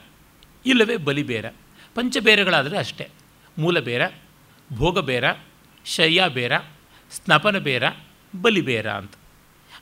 ಇಲ್ಲವೇ 0.66 0.96
ಬಲಿಬೇರ. 0.96 1.46
ಪಂಚಬೇರಗಳಾದರೆ 1.94 2.78
ಅಷ್ಟೇ. 2.78 3.08
ಮೂಲಬೇರ, 3.58 4.02
ಭೋಗಬೇರ 4.72 5.24
ಶಯ್ಯ 5.84 6.24
ಬೇರ 6.28 6.52
ಸ್ನಪನ 7.10 7.58
ಬೇರ 7.58 7.82
ಬಲಿಬೇರ 8.42 8.90
ಅಂತ. 8.90 9.12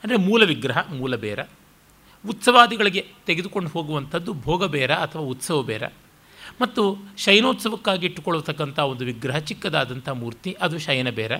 ಅಂದರೆ 0.03 0.17
ಮೂಲ 0.17 0.43
ವಿಗ್ರಹ, 0.43 0.93
ಮೂಲ 0.93 1.15
ಬೇರ. 1.15 1.39
ಉತ್ಸವಾದಿಗಳಿಗೆ 2.29 3.07
ತೆಗೆದುಕೊಂಡು 3.25 3.69
ಹೋಗುವಂಥದ್ದು 3.69 4.33
ಭೋಗಬೇರ 4.33 4.93
ಅಥವಾ 4.93 5.21
ಉತ್ಸವ 5.21 5.61
ಬೇರ. 5.61 5.83
ಮತ್ತು 6.61 6.97
ಶಯನೋತ್ಸವಕ್ಕಾಗಿ 7.17 8.05
ಇಟ್ಟುಕೊಳ್ಳತಕ್ಕಂಥ 8.05 8.79
ಒಂದು 8.79 9.05
ವಿಗ್ರಹ, 9.05 9.37
ಚಿಕ್ಕದಾದಂಥ 9.37 10.09
ಮೂರ್ತಿ, 10.09 10.57
ಅದು 10.61 10.79
ಶಯನ 10.79 11.09
ಬೇರ. 11.09 11.31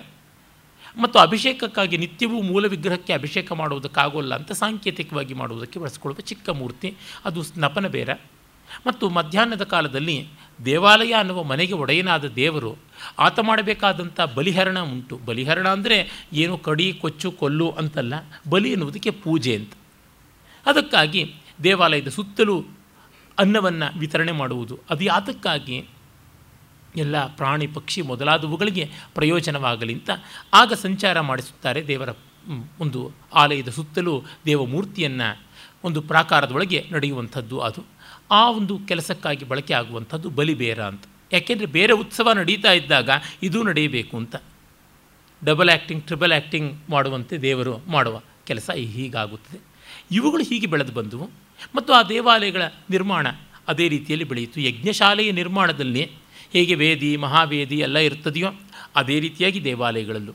ಮತ್ತು 0.96 1.18
ಅಭಿಷೇಕಕ್ಕಾಗಿ 1.18 1.96
ನಿತ್ಯವೂ 1.96 2.42
ಮೂಲ 2.42 2.66
ವಿಗ್ರಹಕ್ಕೆ 2.66 3.12
ಅಭಿಷೇಕ 3.12 3.52
ಮಾಡುವುದಕ್ಕಾಗೋಲ್ಲ 3.52 4.34
ಅಂತ 4.34 4.52
ಸಾಂಕೇತಿಕವಾಗಿ 4.52 5.34
ಮಾಡುವುದಕ್ಕೆ 5.34 5.80
ಬಳಸಿಕೊಳ್ಳುವ 5.80 6.20
ಚಿಕ್ಕ 6.20 6.48
ಮೂರ್ತಿ, 6.48 6.96
ಅದು 7.24 7.42
ಸ್ನಪನ 7.42 7.86
ಬೇರ. 7.86 8.08
ಮತ್ತು 8.86 9.10
ಮಧ್ಯಾಹ್ನದ 9.10 9.62
ಕಾಲದಲ್ಲಿ 9.62 10.28
ದೇವಾಲಯ 10.64 11.12
ಅನ್ನುವ 11.12 11.42
ಮನೆಗೆ 11.42 11.72
ಒಡೆಯನಾದ 11.72 12.28
ದೇವರು 12.28 12.76
ಆತ 13.18 13.40
ಮಾಡಬೇಕಾದಂಥ 13.40 14.20
ಬಲಿಹರಣ 14.20 14.78
ಉಂಟು. 14.80 15.16
ಬಲಿಹರಣ 15.16 15.68
ಅಂದರೆ 15.68 16.28
ಏನು 16.32 16.58
ಕಡಿ, 16.58 16.92
ಕೊಚ್ಚು, 16.92 17.32
ಕೊಲ್ಲು 17.32 17.70
ಅಂತಲ್ಲ, 17.70 18.14
ಬಲಿ 18.50 18.72
ಎನ್ನುವುದಕ್ಕೆ 18.72 19.10
ಪೂಜೆ 19.10 19.56
ಅಂತ. 19.56 19.72
ಅದಕ್ಕಾಗಿ 20.66 21.34
ದೇವಾಲಯದ 21.62 22.08
ಸುತ್ತಲೂ 22.08 22.64
ಅನ್ನವನ್ನು 23.38 23.98
ವಿತರಣೆ 23.98 24.32
ಮಾಡುವುದು. 24.32 24.78
ಅದು 24.90 25.04
ಯಾತಕ್ಕಾಗಿ? 25.04 25.84
ಎಲ್ಲ 26.96 27.26
ಪ್ರಾಣಿ, 27.26 27.66
ಪಕ್ಷಿ 27.66 28.02
ಮೊದಲಾದವುಗಳಿಗೆ 28.02 28.90
ಪ್ರಯೋಜನವಾಗಲಿ 29.14 29.92
ಅಂತ 29.92 30.10
ಆಗ 30.54 30.72
ಸಂಚಾರ 30.72 31.20
ಮಾಡಿಸುತ್ತಾರೆ 31.20 31.86
ದೇವರ 31.86 32.08
ಒಂದು 32.80 33.10
ಆಲಯದ 33.34 33.68
ಸುತ್ತಲೂ 33.68 34.24
ದೇವಮೂರ್ತಿಯನ್ನು 34.46 35.42
ಒಂದು 35.84 36.02
ಪ್ರಾಕಾರದೊಳಗೆ 36.02 36.84
ನಡೆಯುವಂಥದ್ದು 36.92 37.60
ಅದು. 37.60 37.97
ಆ 38.30 38.50
ಒಂದು 38.50 38.80
ಕೆಲಸಕ್ಕಾಗಿ 38.88 39.44
ಬಳಕೆ 39.44 39.74
ಆಗುವಂಥದ್ದು 39.74 40.30
ಬಲಿಬೇರ 40.30 40.82
ಅಂತ. 40.82 41.04
ಯಾಕೆಂದರೆ 41.32 41.66
ಬೇರೆ 41.66 41.92
ಉತ್ಸವ 41.92 42.32
ನಡೀತಾ 42.32 42.72
ಇದ್ದಾಗ 42.72 43.10
ಇದೂ 43.42 43.62
ನಡೆಯಬೇಕು 43.62 44.16
ಅಂತ. 44.16 44.36
ಡಬಲ್ 45.44 45.68
ಆ್ಯಕ್ಟಿಂಗ್ 45.68 46.04
ಟ್ರಿಬಲ್ 46.04 46.32
ಆ್ಯಕ್ಟಿಂಗ್ 46.32 46.90
ಮಾಡುವಂತೆ 46.90 47.36
ದೇವರು 47.36 47.78
ಮಾಡುವ 47.78 48.20
ಕೆಲಸ 48.46 48.70
ಹೀಗಾಗುತ್ತದೆ. 48.70 49.60
ಇವುಗಳು 50.10 50.44
ಹೀಗೆ 50.44 50.66
ಬೆಳೆದು 50.66 50.92
ಬಂದವು. 50.92 51.30
ಮತ್ತು 51.74 51.92
ಆ 51.92 52.02
ದೇವಾಲಯಗಳ 52.02 52.62
ನಿರ್ಮಾಣ 52.90 53.26
ಅದೇ 53.68 53.88
ರೀತಿಯಲ್ಲಿ 53.88 54.24
ಬೆಳೆಯಿತು. 54.24 54.60
ಯಜ್ಞಶಾಲೆಯ 54.60 55.32
ನಿರ್ಮಾಣದಲ್ಲಿ 55.32 56.10
ಹೇಗೆ 56.52 56.74
ವೇದಿ, 56.74 57.16
ಮಹಾವೇದಿ 57.16 57.78
ಎಲ್ಲ 57.78 57.98
ಇರ್ತದೆಯೋ 57.98 58.48
ಅದೇ 58.96 59.20
ರೀತಿಯಾಗಿ 59.20 59.64
ದೇವಾಲಯಗಳಲ್ಲೂ. 59.64 60.32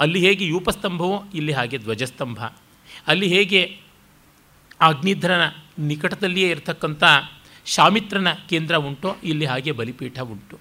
ಅಲ್ಲಿ 0.00 0.20
ಹೇಗೆ 0.20 0.46
ಯೂಪಸ್ತಂಭವೋ, 0.46 1.24
ಇಲ್ಲಿ 1.34 1.52
ಹಾಗೆ 1.52 1.78
ಧ್ವಜಸ್ತಂಭ. 1.78 2.44
ಅಲ್ಲಿ 3.06 3.28
ಹೇಗೆ 3.28 3.80
ಅಗ್ನಿಧ್ರನ 4.80 5.52
ನಿಕಟದಲ್ಲಿಯೇ 5.78 6.48
ಇರತಕ್ಕಂಥ 6.48 7.04
ಶಾಮಿತ್ರನ 7.66 8.32
ಕೇಂದ್ರ 8.32 8.76
ಉಂಟೋ, 8.76 9.16
ಇಲ್ಲಿ 9.24 9.44
ಹಾಗೆ 9.44 9.72
ಬಲಿಪೀಠ 9.72 10.20
ಉಂಟು. 10.20 10.58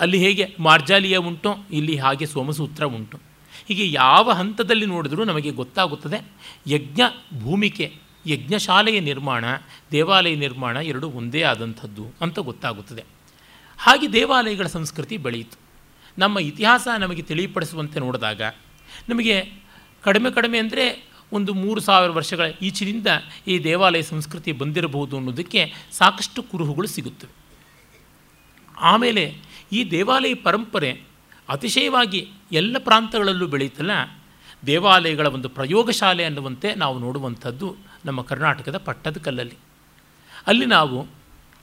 ಅಲ್ಲಿ 0.00 0.18
ಹೇಗೆ 0.18 0.56
ಮಾರ್ಜಾಲಿಯ 0.60 1.16
ಉಂಟು, 1.16 1.66
ಇಲ್ಲಿ 1.70 1.96
ಹಾಗೆ 1.96 2.26
ಸೋಮಸೂತ್ರ 2.26 2.84
ಉಂಟು. 2.84 3.20
ಹೀಗೆ 3.68 3.92
ಯಾವ 3.92 4.32
ಹಂತದಲ್ಲಿ 4.32 4.86
ನೋಡಿದರೂ 4.86 5.24
ನಮಗೆ 5.24 5.50
ಗೊತ್ತಾಗುತ್ತದೆ, 5.50 6.24
ಯಜ್ಞ 6.66 7.00
ಭೂಮಿಕೆ, 7.38 7.94
ಯಜ್ಞಶಾಲೆಯ 8.26 9.00
ನಿರ್ಮಾಣ, 9.00 9.44
ದೇವಾಲಯ 9.92 10.34
ನಿರ್ಮಾಣ 10.34 10.76
ಎರಡೂ 10.76 11.08
ಒಂದೇ 11.08 11.42
ಆದಂಥದ್ದು 11.42 12.14
ಅಂತ 12.20 12.38
ಗೊತ್ತಾಗುತ್ತದೆ. 12.38 13.04
ಹಾಗೆ 13.78 14.12
ದೇವಾಲಯಗಳ 14.12 14.66
ಸಂಸ್ಕೃತಿ 14.66 15.16
ಬೆಳೆಯಿತು. 15.16 15.58
ನಮ್ಮ 16.18 16.38
ಇತಿಹಾಸ 16.38 16.88
ನಮಗೆ 16.98 17.22
ತಿಳಿಪಡಿಸುವಂತೆ 17.22 18.00
ನೋಡಿದಾಗ, 18.00 18.42
ನಮಗೆ 19.08 19.52
ಕಡಿಮೆ 20.02 20.30
ಕಡಿಮೆ 20.30 20.58
ಅಂದರೆ 20.58 21.07
ಒಂದು 21.32 21.54
ಮೂರು 21.54 21.80
ಸಾವಿರ 21.80 22.10
ವರ್ಷಗಳ 22.10 22.50
ಈಚಿನಿಂದ 22.62 23.06
ಈ 23.46 23.58
ದೇವಾಲಯ 23.64 24.02
ಸಂಸ್ಕೃತಿ 24.02 24.52
ಬಂದಿರಬಹುದು 24.52 25.16
ಅನ್ನೋದಕ್ಕೆ 25.16 25.72
ಸಾಕಷ್ಟು 25.90 26.42
ಕುರುಹುಗಳು 26.42 26.86
ಸಿಗುತ್ತವೆ. 26.86 27.30
ಆಮೇಲೆ 28.76 29.36
ಈ 29.72 29.90
ದೇವಾಲಯ 29.90 30.34
ಪರಂಪರೆ 30.34 31.02
ಅತಿಶಯವಾಗಿ 31.48 32.30
ಎಲ್ಲ 32.52 32.76
ಪ್ರಾಂತಗಳಲ್ಲೂ 32.78 33.46
ಬೆಳೀತಲ್ಲ 33.46 33.90
ದೇವಾಲಯಗಳ 34.66 35.26
ಒಂದು 35.26 35.48
ಪ್ರಯೋಗಶಾಲೆ 35.48 36.24
ಅನ್ನುವಂತೆ 36.24 36.74
ನಾವು 36.74 36.98
ನೋಡುವಂಥದ್ದು 36.98 37.76
ನಮ್ಮ 38.04 38.22
ಕರ್ನಾಟಕದ 38.22 38.76
ಪಟ್ಟದಕಲ್ಲಲ್ಲಿ 38.76 39.54
ಅಲ್ಲಿ 40.46 40.66
ನಾವು 40.66 41.06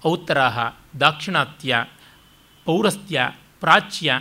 ಔತ್ತರಾಹ, 0.07 0.73
ದಾಕ್ಷಿಣಾತ್ಯ, 0.99 1.85
ಪೌರಸ್ತ್ಯ, 2.65 3.31
ಪ್ರಾಚ್ಯ, 3.59 4.19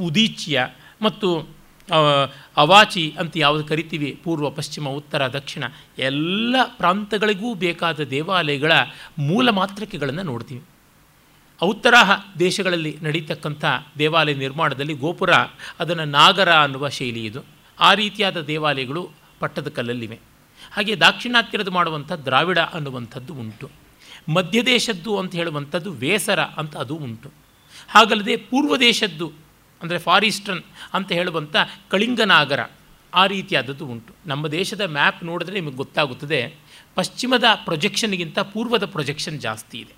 ಉದೀಚ್ಯ 0.00 0.68
ಮತ್ತು 1.02 1.57
ಅವಾಚಿ 2.56 3.14
ಅಂತ 3.18 3.32
ಯಾವುದು 3.36 3.64
ಕರಿತೀವಿ? 3.64 4.20
ಪೂರ್ವ, 4.24 4.50
ಪಶ್ಚಿಮ, 4.50 4.88
ಉತ್ತರ, 4.88 5.32
ದಕ್ಷಿಣ. 5.32 5.64
ಎಲ್ಲ 5.98 6.56
ಪ್ರಾಂತಗಳಿಗೂ 6.76 7.54
ಬೇಕಾದ 7.54 8.00
ದೇವಾಲಯಗಳ 8.00 8.72
ಮೂಲ 9.18 9.50
ಮಾತೃಕೆಗಳನ್ನು 9.50 10.22
ನೋಡ್ತೀವಿ. 10.22 10.62
ಉತ್ತರ 11.62 11.94
ದೇಶಗಳಲ್ಲಿ 12.38 12.98
ನಡೀತಕ್ಕಂಥ 13.02 13.64
ದೇವಾಲಯ 13.98 14.34
ನಿರ್ಮಾಣದಲ್ಲಿ 14.34 14.94
ಗೋಪುರ, 14.94 15.30
ಅದನ್ನು 15.80 16.04
ನಾಗರ 16.04 16.52
ಅನ್ನುವ 16.52 16.88
ಶೈಲಿ 16.88 17.24
ಇದು. 17.24 17.40
ಆ 17.80 17.94
ರೀತಿಯಾದ 17.94 18.40
ದೇವಾಲಯಗಳು 18.40 19.10
ಪಟ್ಟದ 19.40 19.68
ಕಲ್ಲಲ್ಲಿವೆ. 19.68 20.18
ಹಾಗೆ 20.72 20.96
ದಾಕ್ಷಿಣಾತ್ಯರದ್ದು 20.96 21.70
ಮಾಡುವಂಥ 21.70 22.12
ದ್ರಾವಿಡ 22.12 22.58
ಅನ್ನುವಂಥದ್ದು 22.58 23.34
ಉಂಟು. 23.34 23.70
ಮಧ್ಯ 24.34 24.62
ದೇಶದ್ದು 24.62 25.18
ಅಂತ 25.18 25.34
ಹೇಳುವಂಥದ್ದು 25.34 25.92
ವೇಸರ 25.92 26.40
ಅಂತ 26.40 26.76
ಅದು 26.76 26.96
ಉಂಟು. 26.96 27.30
ಹಾಗಲ್ಲದೆ 27.88 28.36
ಪೂರ್ವ 28.36 28.76
ದೇಶದ್ದು 28.76 29.32
ಅಂದರೆ 29.82 29.98
ಫಾರಿಸ್ಟರ್ನ್ 29.98 30.62
ಅಂತ 30.94 31.12
ಹೇಳುವಂಥ 31.12 31.56
ಕಳಿಂಗನಾಗರ 31.90 32.60
ಆ 33.14 33.26
ರೀತಿಯಾದದ್ದು 33.26 33.86
ಉಂಟು. 33.86 34.14
ನಮ್ಮ 34.26 34.48
ದೇಶದ 34.48 34.80
ಮ್ಯಾಪ್ 34.80 35.24
ನೋಡಿದ್ರೆ 35.24 35.60
ನಿಮಗೆ 35.60 35.76
ಗೊತ್ತಾಗುತ್ತದೆ. 35.76 36.54
ಪಶ್ಚಿಮದ 36.94 37.44
ಪ್ರೊಜೆಕ್ಷನ್ಗಿಂತ 37.64 38.38
ಪೂರ್ವದ 38.38 38.84
ಪ್ರೊಜೆಕ್ಷನ್ 38.84 39.40
ಜಾಸ್ತಿ 39.40 39.78
ಇದೆ. 39.78 39.94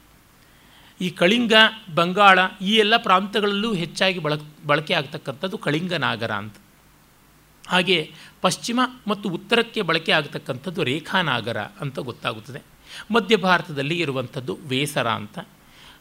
ಈ 1.01 1.11
ಕಳಿಂಗ, 1.11 1.53
ಬಂಗಾಳ 1.95 2.39
ಈ 2.63 2.75
ಎಲ್ಲ 2.77 2.97
ಪ್ರಾಂತಗಳಲ್ಲೂ 2.97 3.75
ಹೆಚ್ಚಾಗಿ 3.75 4.19
ಬಳಕೆ 4.19 4.67
ಬಳಕೆ 4.67 4.95
ಆಗ್ತಕ್ಕಂಥದ್ದು 4.95 5.59
ಕಳಿಂಗನಾಗರ 5.59 6.31
ಅಂತ. 6.31 6.57
ಹಾಗೆ 7.69 8.13
ಪಶ್ಚಿಮ 8.41 8.81
ಮತ್ತು 9.09 9.29
ಉತ್ತರಕ್ಕೆ 9.29 9.83
ಬಳಕೆ 9.83 10.13
ಆಗತಕ್ಕಂಥದ್ದು 10.13 10.85
ರೇಖಾನಾಗರ 10.85 11.59
ಅಂತ 11.59 11.99
ಗೊತ್ತಾಗುತ್ತದೆ. 11.99 12.63
ಮಧ್ಯ 13.15 13.37
ಭಾರತದಲ್ಲಿ 13.37 13.99
ಇರುವಂಥದ್ದು 13.99 14.59
ವೇಸರ 14.67 15.09
ಅಂತ. 15.09 15.39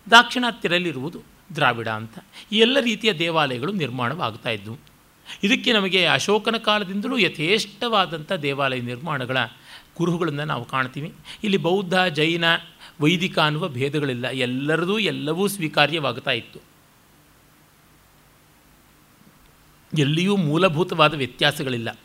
ದಾಕ್ಷಿಣಾತ್ಯರಲ್ಲಿರುವುದು 0.09 1.38
ದ್ರಾವಿಡ 1.55 1.87
ಅಂತ. 1.87 2.13
ಈ 2.51 2.57
ಎಲ್ಲ 2.57 2.79
ರೀತಿಯ 2.79 3.13
ದೇವಾಲಯಗಳು 3.13 3.71
ನಿರ್ಮಾಣವಾಗ್ತಾ 3.71 4.49
ಇದ್ದವು 4.49 4.77
ಇದಕ್ಕೆ 5.43 5.73
ನಮಗೆ 5.73 6.05
ಅಶೋಕನ 6.05 6.57
ಕಾಲದಿಂದಲೂ 6.57 7.17
ಯಥೇಷ್ಟವಾದಂಥ 7.17 8.31
ದೇವಾಲಯ 8.31 8.81
ನಿರ್ಮಾಣಗಳ 8.81 9.37
ಕುರುಹುಗಳನ್ನು 9.93 10.45
ನಾವು 10.45 10.65
ಕಾಣ್ತೀವಿ. 10.65 11.13
ಇಲ್ಲಿ 11.43 11.57
ಬೌದ್ಧ, 11.57 11.99
ಜೈನ, 11.99 12.43
ವೈದಿಕ 13.01 13.39
ಅನ್ನುವ 13.39 13.67
ಭೇದಗಳಿಲ್ಲ. 13.67 14.27
ಎಲ್ಲರದೂ 14.27 14.99
ಎಲ್ಲವೂ 14.99 15.47
ಸ್ವೀಕಾರ್ಯವಾಗ್ತಾ 15.47 16.31
ಇತ್ತು. 16.31 16.59
ಎಲ್ಲಿಯೂ 19.97 20.35
ಮೂಲಭೂತವಾದ 20.35 21.13
ವ್ಯತ್ಯಾಸಗಳಿಲ್ಲ. 21.13 21.99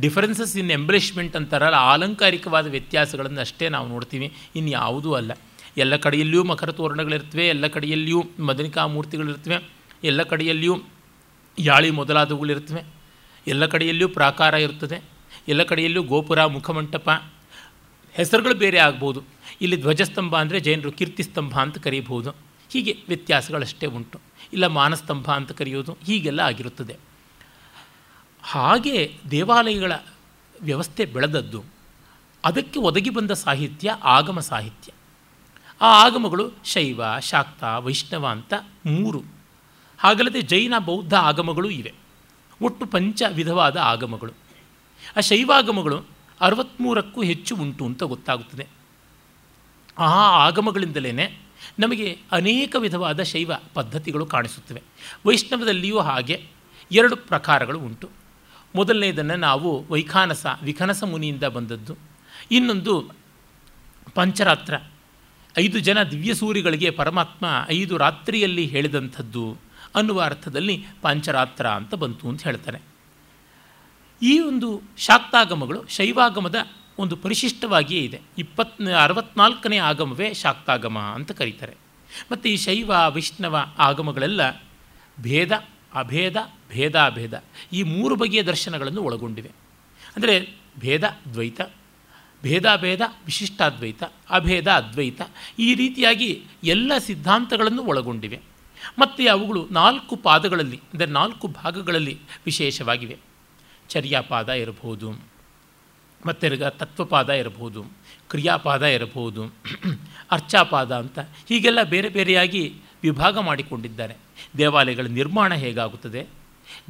ಡಿಫರೆನ್ಸಸ್ 0.00 0.56
ಇನ್ 0.56 0.70
ಎಂಬ್ಲಿಷ್ಮೆಂಟ್ 0.70 1.36
ಅಂತಾರಲ್ಲ, 1.36 1.74
ಆಲಂಕಾರಿಕವಾದ 1.74 2.66
ವ್ಯತ್ಯಾಸಗಳನ್ನು 2.66 3.40
ಅಷ್ಟೇ 3.40 3.68
ನಾವು 3.68 3.88
ನೋಡ್ತೀವಿ. 3.88 4.36
ಇನ್ನು 4.56 4.70
ಯಾವುದೂ 4.70 5.12
ಅಲ್ಲ. 5.12 5.32
ಎಲ್ಲ 5.76 5.96
ಕಡೆಯಲ್ಲಿಯೂ 5.96 6.44
ಮಕರ 6.44 6.72
ತೋರಣಗಳಿರ್ತವೆ 6.72 7.48
ಎಲ್ಲ 7.48 7.66
ಕಡೆಯಲ್ಲಿಯೂ 7.66 8.24
ಮದನಿಕಾ 8.40 8.86
ಮೂರ್ತಿಗಳಿರ್ತವೆ 8.86 9.70
ಎಲ್ಲ 10.04 10.22
ಕಡೆಯಲ್ಲಿಯೂ 10.22 10.82
ಯಾಳಿ 11.58 11.90
ಮೊದಲಾದವುಗಳಿರ್ತವೆ 11.90 12.82
ಎಲ್ಲ 13.46 13.66
ಕಡೆಯಲ್ಲಿಯೂ 13.66 14.08
ಪ್ರಾಕಾರ 14.08 14.54
ಇರ್ತದೆ 14.54 15.02
ಎಲ್ಲ 15.48 15.62
ಕಡೆಯಲ್ಲೂ 15.62 16.02
ಗೋಪುರ, 16.02 16.44
ಮುಖಮಂಟಪ, 16.44 17.10
ಹೆಸರುಗಳು 18.12 18.54
ಬೇರೆ 18.54 18.78
ಆಗ್ಬೋದು. 18.78 19.22
ಇಲ್ಲಿ 19.60 19.76
ಧ್ವಜಸ್ತಂಭ 19.76 20.36
ಅಂದರೆ 20.36 20.60
ಜೈನರು 20.60 20.92
ಕೀರ್ತಿಸ್ತಂಭ 20.92 21.58
ಅಂತ 21.58 21.78
ಕರೀಬಹುದು. 21.78 22.30
ಹೀಗೆ 22.72 22.98
ವ್ಯತ್ಯಾಸಗಳಷ್ಟೇ 23.08 23.86
ಉಂಟು. 23.86 24.20
ಇಲ್ಲ 24.52 24.66
ಮಾನಸ್ತಂಭ 24.66 25.30
ಅಂತ 25.30 25.52
ಕರೆಯೋದು 25.52 25.96
ಹೀಗೆಲ್ಲ 26.04 26.40
ಆಗಿರುತ್ತದೆ. 26.40 26.96
ಹಾಗೆ 28.42 29.18
ದೇವಾಲಯಗಳ 29.30 29.92
ವ್ಯವಸ್ಥೆ 30.62 31.04
ಬೆಳೆದದ್ದು. 31.04 31.64
ಅದಕ್ಕೆ 32.44 32.78
ಒದಗಿ 32.78 33.10
ಬಂದ 33.10 33.30
ಸಾಹಿತ್ಯ, 33.30 33.96
ಆಗಮ 34.04 34.40
ಸಾಹಿತ್ಯ. 34.40 34.92
ಆ 35.82 36.04
ಆಗಮಗಳು 36.04 36.52
ಶೈವ, 36.64 37.02
ಶಾಕ್ತ, 37.20 37.64
ವೈಷ್ಣವ 37.64 38.26
ಅಂತ 38.26 38.54
ಮೂರು. 38.86 39.22
ಹಾಗಲ್ಲದೆ 39.98 40.42
ಜೈನ, 40.42 40.74
ಬೌದ್ಧ 40.78 41.14
ಆಗಮಗಳು 41.14 41.70
ಇವೆ. 41.70 41.94
ಒಟ್ಟು 42.62 42.86
ಪಂಚ 42.86 43.22
ವಿಧವಾದ 43.32 43.76
ಆಗಮಗಳು. 43.76 44.32
ಆ 45.16 45.20
ಶೈವಾಗಮಗಳು 45.20 46.04
ಅರವತ್ತ್ಮೂರಕ್ಕೂ 46.40 47.22
ಹೆಚ್ಚು 47.22 47.56
ಉಂಟು 47.56 47.86
ಅಂತ 47.86 48.02
ಗೊತ್ತಾಗುತ್ತದೆ. 48.02 48.66
ಆ 49.98 50.06
ಆಗಮಗಳಿಂದಲೇ 50.46 51.12
ನಮಗೆ 51.78 52.18
ಅನೇಕ 52.32 52.76
ವಿಧವಾದ 52.78 53.22
ಶೈವ 53.22 53.52
ಪದ್ಧತಿಗಳು 53.74 54.26
ಕಾಣಿಸುತ್ತವೆ. 54.26 54.82
ವೈಷ್ಣವದಲ್ಲಿಯೂ 55.26 55.98
ಹಾಗೆ 55.98 56.48
ಎರಡು 56.92 57.16
ಪ್ರಕಾರಗಳು 57.16 57.78
ಉಂಟು. 57.78 58.10
ಮೊದಲನೇದನ್ನು 58.74 59.36
ನಾವು 59.36 59.84
ವೈಖಾನಸ, 59.90 60.46
ವಿಖನಸ 60.62 61.04
ಮುನಿಯಿಂದ 61.04 61.44
ಬಂದದ್ದು. 61.44 61.96
ಇನ್ನೊಂದು 62.50 63.10
ಪಂಚರಾತ್ರ 64.14 64.74
ಐದು 65.58 65.78
ಜನ 65.78 66.02
ದಿವ್ಯಸೂರಿಗಳಿಗೆ 66.02 66.90
ಪರಮಾತ್ಮ 66.90 67.46
ಐದು 67.68 67.96
ರಾತ್ರಿಯಲ್ಲಿ 67.96 68.66
ಹೇಳಿದಂಥದ್ದು 68.66 69.56
ಅನ್ನುವ 69.94 70.20
ಅರ್ಥದಲ್ಲಿ 70.20 70.84
ಪಾಂಚರಾತ್ರ 71.02 71.66
ಅಂತ 71.66 71.94
ಬಂತು 71.94 72.28
ಅಂತ 72.28 72.42
ಹೇಳ್ತಾರೆ 72.42 72.78
ಈ 74.22 74.38
ಒಂದು 74.38 74.82
ಶಾಕ್ತಾಗಮಗಳು 74.96 75.84
ಶೈವಾಗಮದ 75.88 76.54
ಒಂದು 76.98 77.16
ಪರಿಶಿಷ್ಟವಾಗಿಯೇ 77.16 78.04
ಇದೆ. 78.04 78.20
ಇಪ್ಪತ್, 78.38 78.82
ಅರವತ್ನಾಲ್ಕನೇ 78.82 79.76
ಆಗಮವೇ 79.76 80.34
ಶಾಕ್ತಾಗಮ 80.34 80.98
ಅಂತ 80.98 81.30
ಕರೀತಾರೆ. 81.30 81.76
ಮತ್ತು 82.32 82.48
ಈ 82.48 82.56
ಶೈವ, 82.56 82.92
ವೈಷ್ಣವ 83.08 83.74
ಆಗಮಗಳೆಲ್ಲ 83.78 84.64
ಭೇದ, 85.20 85.52
ಅಭೇದ, 85.94 86.36
ಭೇದಾಭೇದ 86.70 87.42
ಈ 87.72 87.82
ಮೂರು 87.82 88.16
ಬಗೆಯ 88.16 88.42
ದರ್ಶನಗಳನ್ನು 88.42 89.02
ಒಳಗೊಂಡಿವೆ. 89.02 89.50
ಅಂದರೆ 90.16 90.56
ಭೇದ, 90.78 91.04
ದ್ವೈತ 91.32 91.60
ಭೇದಾಭೇದ 92.42 93.00
ವಿಶಿಷ್ಟಾದ್ವೈತ, 93.26 94.02
ಅಭೇದ 94.30 94.68
ಅದ್ವೈತ 94.70 95.22
ಈ 95.58 95.74
ರೀತಿಯಾಗಿ 95.74 96.42
ಎಲ್ಲ 96.64 96.92
ಸಿದ್ಧಾಂತಗಳನ್ನು 96.98 97.82
ಒಳಗೊಂಡಿವೆ. 97.82 98.40
ಮತ್ತು 98.98 99.30
ಅವುಗಳು 99.30 99.68
ನಾಲ್ಕು 99.70 100.16
ಪಾದಗಳಲ್ಲಿ, 100.16 100.80
ಅಂದರೆ 100.92 101.06
ನಾಲ್ಕು 101.06 101.48
ಭಾಗಗಳಲ್ಲಿ 101.48 102.18
ವಿಶೇಷವಾಗಿವೆ. 102.44 103.16
ಚರ್ಯಾಪಾದ 103.88 104.48
ಇರಬಹುದು 104.48 105.10
ಮತ್ತೆರ್ಗ 106.26 106.64
ತತ್ವಪಾದ 106.64 107.30
ಇರಬಹುದು, 107.30 107.84
ಕ್ರಿಯಾಪಾದ 108.30 108.82
ಇರಬಹುದು, 108.82 109.44
ಅರ್ಚಾಪಾದ 110.30 110.94
ಅಂತ 110.94 111.18
ಹೀಗೆಲ್ಲ 111.18 111.82
ಬೇರೆ 111.82 112.08
ಬೇರೆಯಾಗಿ 112.08 112.74
ವಿಭಾಗ 113.02 113.38
ಮಾಡಿಕೊಂಡಿದ್ದಾರೆ. 113.38 114.16
ದೇವಾಲಯಗಳ 114.58 115.06
ನಿರ್ಮಾಣ 115.06 115.54
ಹೇಗಾಗುತ್ತದೆ? 115.54 116.26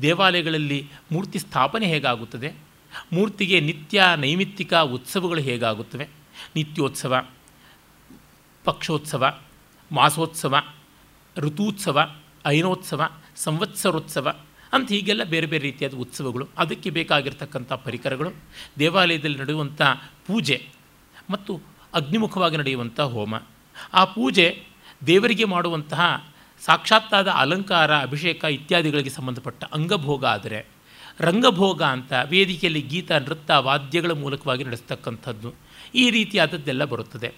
ದೇವಾಲಯಗಳಲ್ಲಿ 0.03 0.89
ಮೂರ್ತಿ 1.13 1.39
ಸ್ಥಾಪನೆ 1.39 1.87
ಹೇಗಾಗುತ್ತದೆ? 1.87 2.72
ಮೂರ್ತಿಗೆ 3.13 3.61
ನಿತ್ಯ 3.61 4.03
ನೈಮಿತ್ತಿಕ 4.17 4.75
ಉತ್ಸವಗಳು 4.75 5.41
ಹೇಗಾಗುತ್ತವೆ? 5.41 6.09
ನಿತ್ಯೋತ್ಸವ, 6.57 7.27
ಪಕ್ಷೋತ್ಸವ, 8.65 9.39
ಮಾಸೋತ್ಸವ, 9.93 10.57
ಋತೂತ್ಸವ, 11.37 12.17
ಐನೋತ್ಸವ, 12.47 13.11
ಸಂವತ್ಸರೋತ್ಸವ 13.37 14.41
ಅಂತ 14.73 14.89
ಹೀಗೆಲ್ಲ 14.89 15.25
ಬೇರೆ 15.25 15.47
ಬೇರೆ 15.47 15.63
ರೀತಿಯಾದ 15.63 15.95
ಉತ್ಸವಗಳು. 15.95 16.49
ಅದಕ್ಕೆ 16.59 16.91
ಬೇಕಾಗಿರ್ತಕ್ಕಂಥ 16.91 17.73
ಪರಿಕರಗಳು, 17.73 18.31
ದೇವಾಲಯದಲ್ಲಿ 18.79 19.39
ನಡೆಯುವಂಥ 19.39 19.83
ಪೂಜೆ 20.27 20.69
ಮತ್ತು 21.31 21.61
ಅಗ್ನಿಮುಖವಾಗಿ 21.95 22.57
ನಡೆಯುವಂಥ 22.57 23.01
ಹೋಮ. 23.01 23.35
ಆ 23.93 24.05
ಪೂಜೆ 24.05 24.63
ದೇವರಿಗೆ 25.07 25.45
ಮಾಡುವಂತಹ 25.45 26.33
ಸಾಕ್ಷಾತ್ತಾದ 26.61 27.29
ಅಲಂಕಾರ, 27.29 27.99
ಅಭಿಷೇಕ 27.99 28.45
ಇತ್ಯಾದಿಗಳಿಗೆ 28.45 29.11
ಸಂಬಂಧಪಟ್ಟ 29.11 29.65
ಅಂಗಭೋಗ 29.65 30.25
ಆದರೆ 30.25 30.72
ರಂಗಭೋಗ 31.21 31.83
ಅಂತ 31.83 32.13
ವೇದಿಕೆಯಲ್ಲಿ 32.25 32.81
ಗೀತ 32.81 33.13
ನೃತ್ಯ 33.13 33.55
ವಾದ್ಯಗಳ 33.57 34.11
ಮೂಲಕವಾಗಿ 34.11 34.65
ನಡೆಸ್ತಕ್ಕಂಥದ್ದು. 34.65 35.55
ಈ 35.95 36.11
ರೀತಿಯಾದದ್ದೆಲ್ಲ 36.11 36.85
ಬರುತ್ತದೆ. 36.85 37.33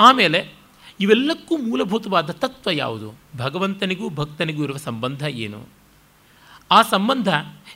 ಆಮೇಲೆ 0.00 0.52
ಇವೆಲ್ಲಕ್ಕೂ 1.00 1.56
ಮೂಲಭೂತವಾದ 1.56 2.30
ತತ್ವ 2.30 2.70
ಯಾವುದು? 2.70 3.14
ಭಗವಂತನಿಗೂ 3.36 4.10
ಭಕ್ತನಿಗೂ 4.10 4.64
ಇರುವ 4.64 4.76
ಸಂಬಂಧ 4.76 5.22
ಏನು? 5.22 5.66
ಆ 6.70 6.82
ಸಂಬಂಧ 6.82 7.28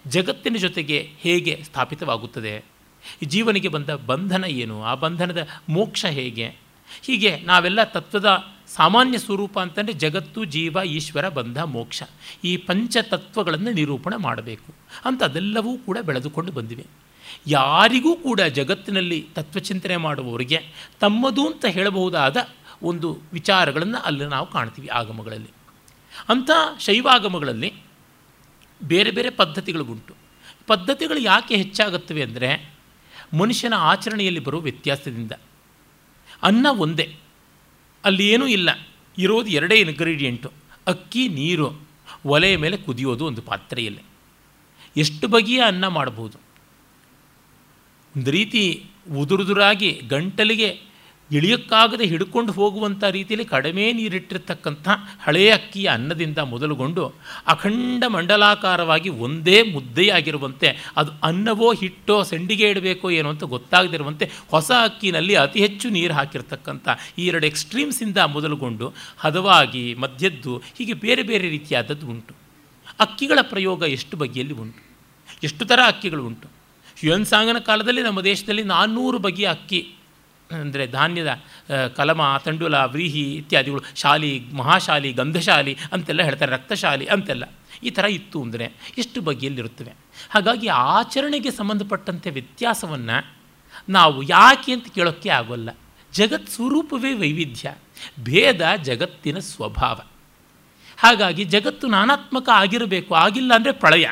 ಜಗತ್ತಿನ 0.07 0.57
ಜೊತೆಗೆ 0.57 1.11
ಹೇಗೆ 1.19 1.63
ಸ್ಥಾಪಿತವಾಗುತ್ತದೆ? 1.65 2.65
ಜೀವನಿಗೆ 3.25 3.69
ಬಂದ 3.69 3.91
ಬಂಧನ 3.91 4.45
ಏನು? 4.45 4.83
ಆ 4.83 4.95
ಬಂಧನದ 4.95 5.47
ಮೋಕ್ಷ 5.69 6.07
ಹೇಗೆ? 6.07 6.68
ಹೀಗೆ 7.03 7.41
ನಾವೆಲ್ಲ 7.41 7.85
ತತ್ವದ 7.85 8.45
ಸಾಮಾನ್ಯ 8.69 9.19
ಸ್ವರೂಪ 9.19 9.61
ಅಂತಂದರೆ 9.61 9.93
ಜಗತ್ತು, 9.93 10.45
ಜೀವ, 10.45 10.77
ಈಶ್ವರ, 10.87 11.29
ಬಂಧ, 11.29 11.61
ಮೋಕ್ಷ 11.63 12.03
ಈ 12.45 12.57
ಪಂಚತತ್ವಗಳನ್ನು 12.57 13.71
ನಿರೂಪಣೆ 13.71 14.17
ಮಾಡಬೇಕು. 14.17 14.75
ಅಂತ 15.05 15.23
ಅದೆಲ್ಲವೂ 15.23 15.79
ಕೂಡ 15.79 15.99
ಬೆಳೆದುಕೊಂಡು 15.99 16.53
ಬಂದಿವೆ. 16.53 16.87
ಯಾರಿಗೂ 17.47 18.17
ಕೂಡ 18.17 18.41
ಜಗತ್ತಿನಲ್ಲಿ 18.41 19.29
ತತ್ವಚಿಂತನೆ 19.35 19.97
ಮಾಡುವವರಿಗೆ 19.97 20.91
ತಮ್ಮದು 21.01 21.47
ಅಂತ 21.47 21.65
ಹೇಳಬಹುದಾದ 21.65 22.37
ಒಂದು 22.83 23.19
ವಿಚಾರಗಳನ್ನು 23.33 23.99
ಅಲ್ಲಿ 23.99 24.25
ನಾವು 24.25 24.47
ಕಾಣ್ತೀವಿ 24.47 24.89
ಆಗಮಗಳಲ್ಲಿ. 24.89 25.49
ಅಂಥ 26.29 26.51
ಶೈವಾಗಮಗಳಲ್ಲಿ 26.81 27.75
ಬೇರೆ 28.83 29.11
ಬೇರೆ 29.11 29.31
ಪದ್ಧತಿಗಳು 29.31 29.85
ಉಂಟು 29.85 30.15
ಪದ್ಧತಿಗಳು 30.67 31.19
ಯಾಕೆ 31.19 31.57
ಹೆಚ್ಚಾಗುತ್ತವೆ 31.57 32.23
ಅಂದರೆ 32.23 32.75
ಮನುಷ್ಯನ 33.39 33.75
ಆಚರಣೆಯಲ್ಲಿ 33.75 34.41
ಬರುವ 34.41 34.61
ವ್ಯತ್ಯಾಸದಿಂದ. 34.61 35.33
ಅನ್ನ 36.43 36.67
ಒಂದೇ. 36.71 37.17
ಅಲ್ಲಿ 38.05 38.29
ಏನೂ 38.29 38.47
ಇಲ್ಲ. 38.47 38.71
ಇರೋದು 39.19 39.49
ಎರಡೇ 39.49 39.75
ಇನ್ಗ್ರೀಡಿಯೆಂಟು 39.75 40.53
ಅಕ್ಕಿ, 40.87 41.29
ನೀರು. 41.29 41.81
ಒಲೆಯ 42.27 42.57
ಮೇಲೆ 42.57 42.77
ಕುದಿಯೋದು 42.77 43.27
ಒಂದು 43.27 43.43
ಪಾತ್ರೆಯಲ್ಲಿ. 43.43 44.03
ಎಷ್ಟು 44.97 45.29
ಬಗೆಯ 45.29 45.63
ಅನ್ನ 45.67 45.87
ಮಾಡ್ಬೋದು? 45.87 46.39
ಒಂದು 48.17 48.31
ರೀತಿ 48.31 48.85
ಉದುರುದುರಾಗಿ 49.19 50.03
ಗಂಟಲಿಗೆ 50.09 50.88
ಇಳಿಯೋಕ್ಕಾಗದೆ 51.31 52.05
ಹಿಡ್ಕೊಂಡು 52.05 52.53
ಹೋಗುವಂಥ 52.53 53.05
ರೀತಿಯಲ್ಲಿ 53.05 53.45
ಕಡಿಮೆ 53.45 53.93
ನೀರಿಟ್ಟಿರ್ತಕ್ಕಂಥ 53.93 54.89
ಹಳೆಯ 55.23 55.51
ಅಕ್ಕಿಯ 55.51 55.87
ಅನ್ನದಿಂದ 55.89 56.39
ಮೊದಲುಗೊಂಡು 56.39 57.15
ಅಖಂಡ 57.47 58.05
ಮಂಡಲಾಕಾರವಾಗಿ 58.09 59.09
ಒಂದೇ 59.09 59.63
ಮುದ್ದೆಯಾಗಿರುವಂತೆ 59.63 60.93
ಅದು 60.97 61.11
ಅನ್ನವೋ 61.23 61.73
ಹಿಟ್ಟೋ 61.73 62.23
ಸಂಡಿಗೆ 62.23 62.71
ಇಡಬೇಕೋ 62.71 63.11
ಏನೋ 63.11 63.29
ಅಂತ 63.29 63.45
ಗೊತ್ತಾಗದಿರುವಂತೆ 63.45 64.31
ಹೊಸ 64.51 64.71
ಅಕ್ಕಿನಲ್ಲಿ 64.83 65.35
ಅತಿ 65.35 65.61
ಹೆಚ್ಚು 65.61 65.89
ನೀರು 65.89 66.15
ಹಾಕಿರ್ತಕ್ಕಂಥ 66.15 66.89
ಈ 67.19 67.27
ಎರಡು 67.27 67.47
ಎಕ್ಸ್ಟ್ರೀಮ್ಸಿಂದ 67.47 68.19
ಮೊದಲುಗೊಂಡು 68.19 68.95
ಹದವಾಗಿ 69.19 69.95
ಮಧ್ಯದ್ದು 69.95 70.57
ಹೀಗೆ 70.59 70.93
ಬೇರೆ 70.93 71.23
ಬೇರೆ 71.23 71.49
ರೀತಿಯಾದದ್ದು 71.49 72.07
ಉಂಟು. 72.07 72.35
ಅಕ್ಕಿಗಳ 73.01 73.39
ಪ್ರಯೋಗ 73.43 73.83
ಎಷ್ಟು 73.83 74.17
ಬಗೆಯಲ್ಲಿ 74.17 74.55
ಉಂಟು? 74.55 74.83
ಎಷ್ಟು 75.45 75.65
ಥರ 75.65 75.81
ಅಕ್ಕಿಗಳು 75.87 76.27
ಉಂಟು? 76.27 76.49
ಯುವನ್ 77.05 77.25
ಸಾಂಗನ 77.25 77.59
ಕಾಲದಲ್ಲಿ 77.59 78.03
ನಮ್ಮ 78.03 78.21
ದೇಶದಲ್ಲಿ 78.21 78.63
ನಾನ್ನೂರು 78.63 79.19
ಬಗೆಯ 79.19 79.49
ಅಕ್ಕಿ 79.49 79.95
ಅಂದರೆ 80.51 80.85
ಧಾನ್ಯದ 80.97 81.31
ಕಲಮ, 81.97 82.21
ತಂಡುಲ, 82.45 82.77
ವ್ರೀಹಿ 82.95 83.25
ಇತ್ಯಾದಿಗಳು, 83.41 83.83
ಶಾಲಿ, 84.03 84.33
ಮಹಾಶಾಲಿ, 84.61 85.11
ಗಂಧಶಾಲಿ 85.13 85.75
ಅಂತೆಲ್ಲ 85.93 86.23
ಹೇಳ್ತಾರೆ, 86.23 86.51
ರಕ್ತಶಾಲಿ 86.57 87.07
ಅಂತೆಲ್ಲ. 87.15 87.45
ಈ 87.87 87.91
ಥರ 87.97 88.05
ಇತ್ತು 88.19 88.39
ಅಂದರೆ 88.43 88.67
ಇಷ್ಟು 88.99 89.19
ಬಗೆಯಲ್ಲಿರುತ್ತವೆ. 89.23 89.93
ಹಾಗಾಗಿ 90.31 90.69
ಆಚರಣೆಗೆ 90.93 91.51
ಸಂಬಂಧಪಟ್ಟಂತೆ 91.51 92.31
ವ್ಯತ್ಯಾಸವನ್ನು 92.31 93.19
ನಾವು 93.89 94.19
ಯಾಕೆ 94.37 94.71
ಅಂತ 94.77 94.89
ಕೇಳೋಕ್ಕೆ 94.95 95.31
ಆಗೋಲ್ಲ. 95.31 95.71
ಜಗತ್ 96.13 96.49
ಸ್ವರೂಪವೇ 96.49 97.13
ವೈವಿಧ್ಯ, 97.15 97.75
ಭೇದ 98.21 98.63
ಜಗತ್ತಿನ 98.83 99.39
ಸ್ವಭಾವ. 99.51 99.99
ಹಾಗಾಗಿ 100.99 101.43
ಜಗತ್ತು 101.55 101.87
ನಾನಾತ್ಮಕ 101.89 102.49
ಆಗಿರಬೇಕು, 102.55 103.13
ಆಗಿಲ್ಲ 103.15 103.53
ಅಂದರೆ 103.55 103.73
ಪ್ರಳಯ. 103.83 104.07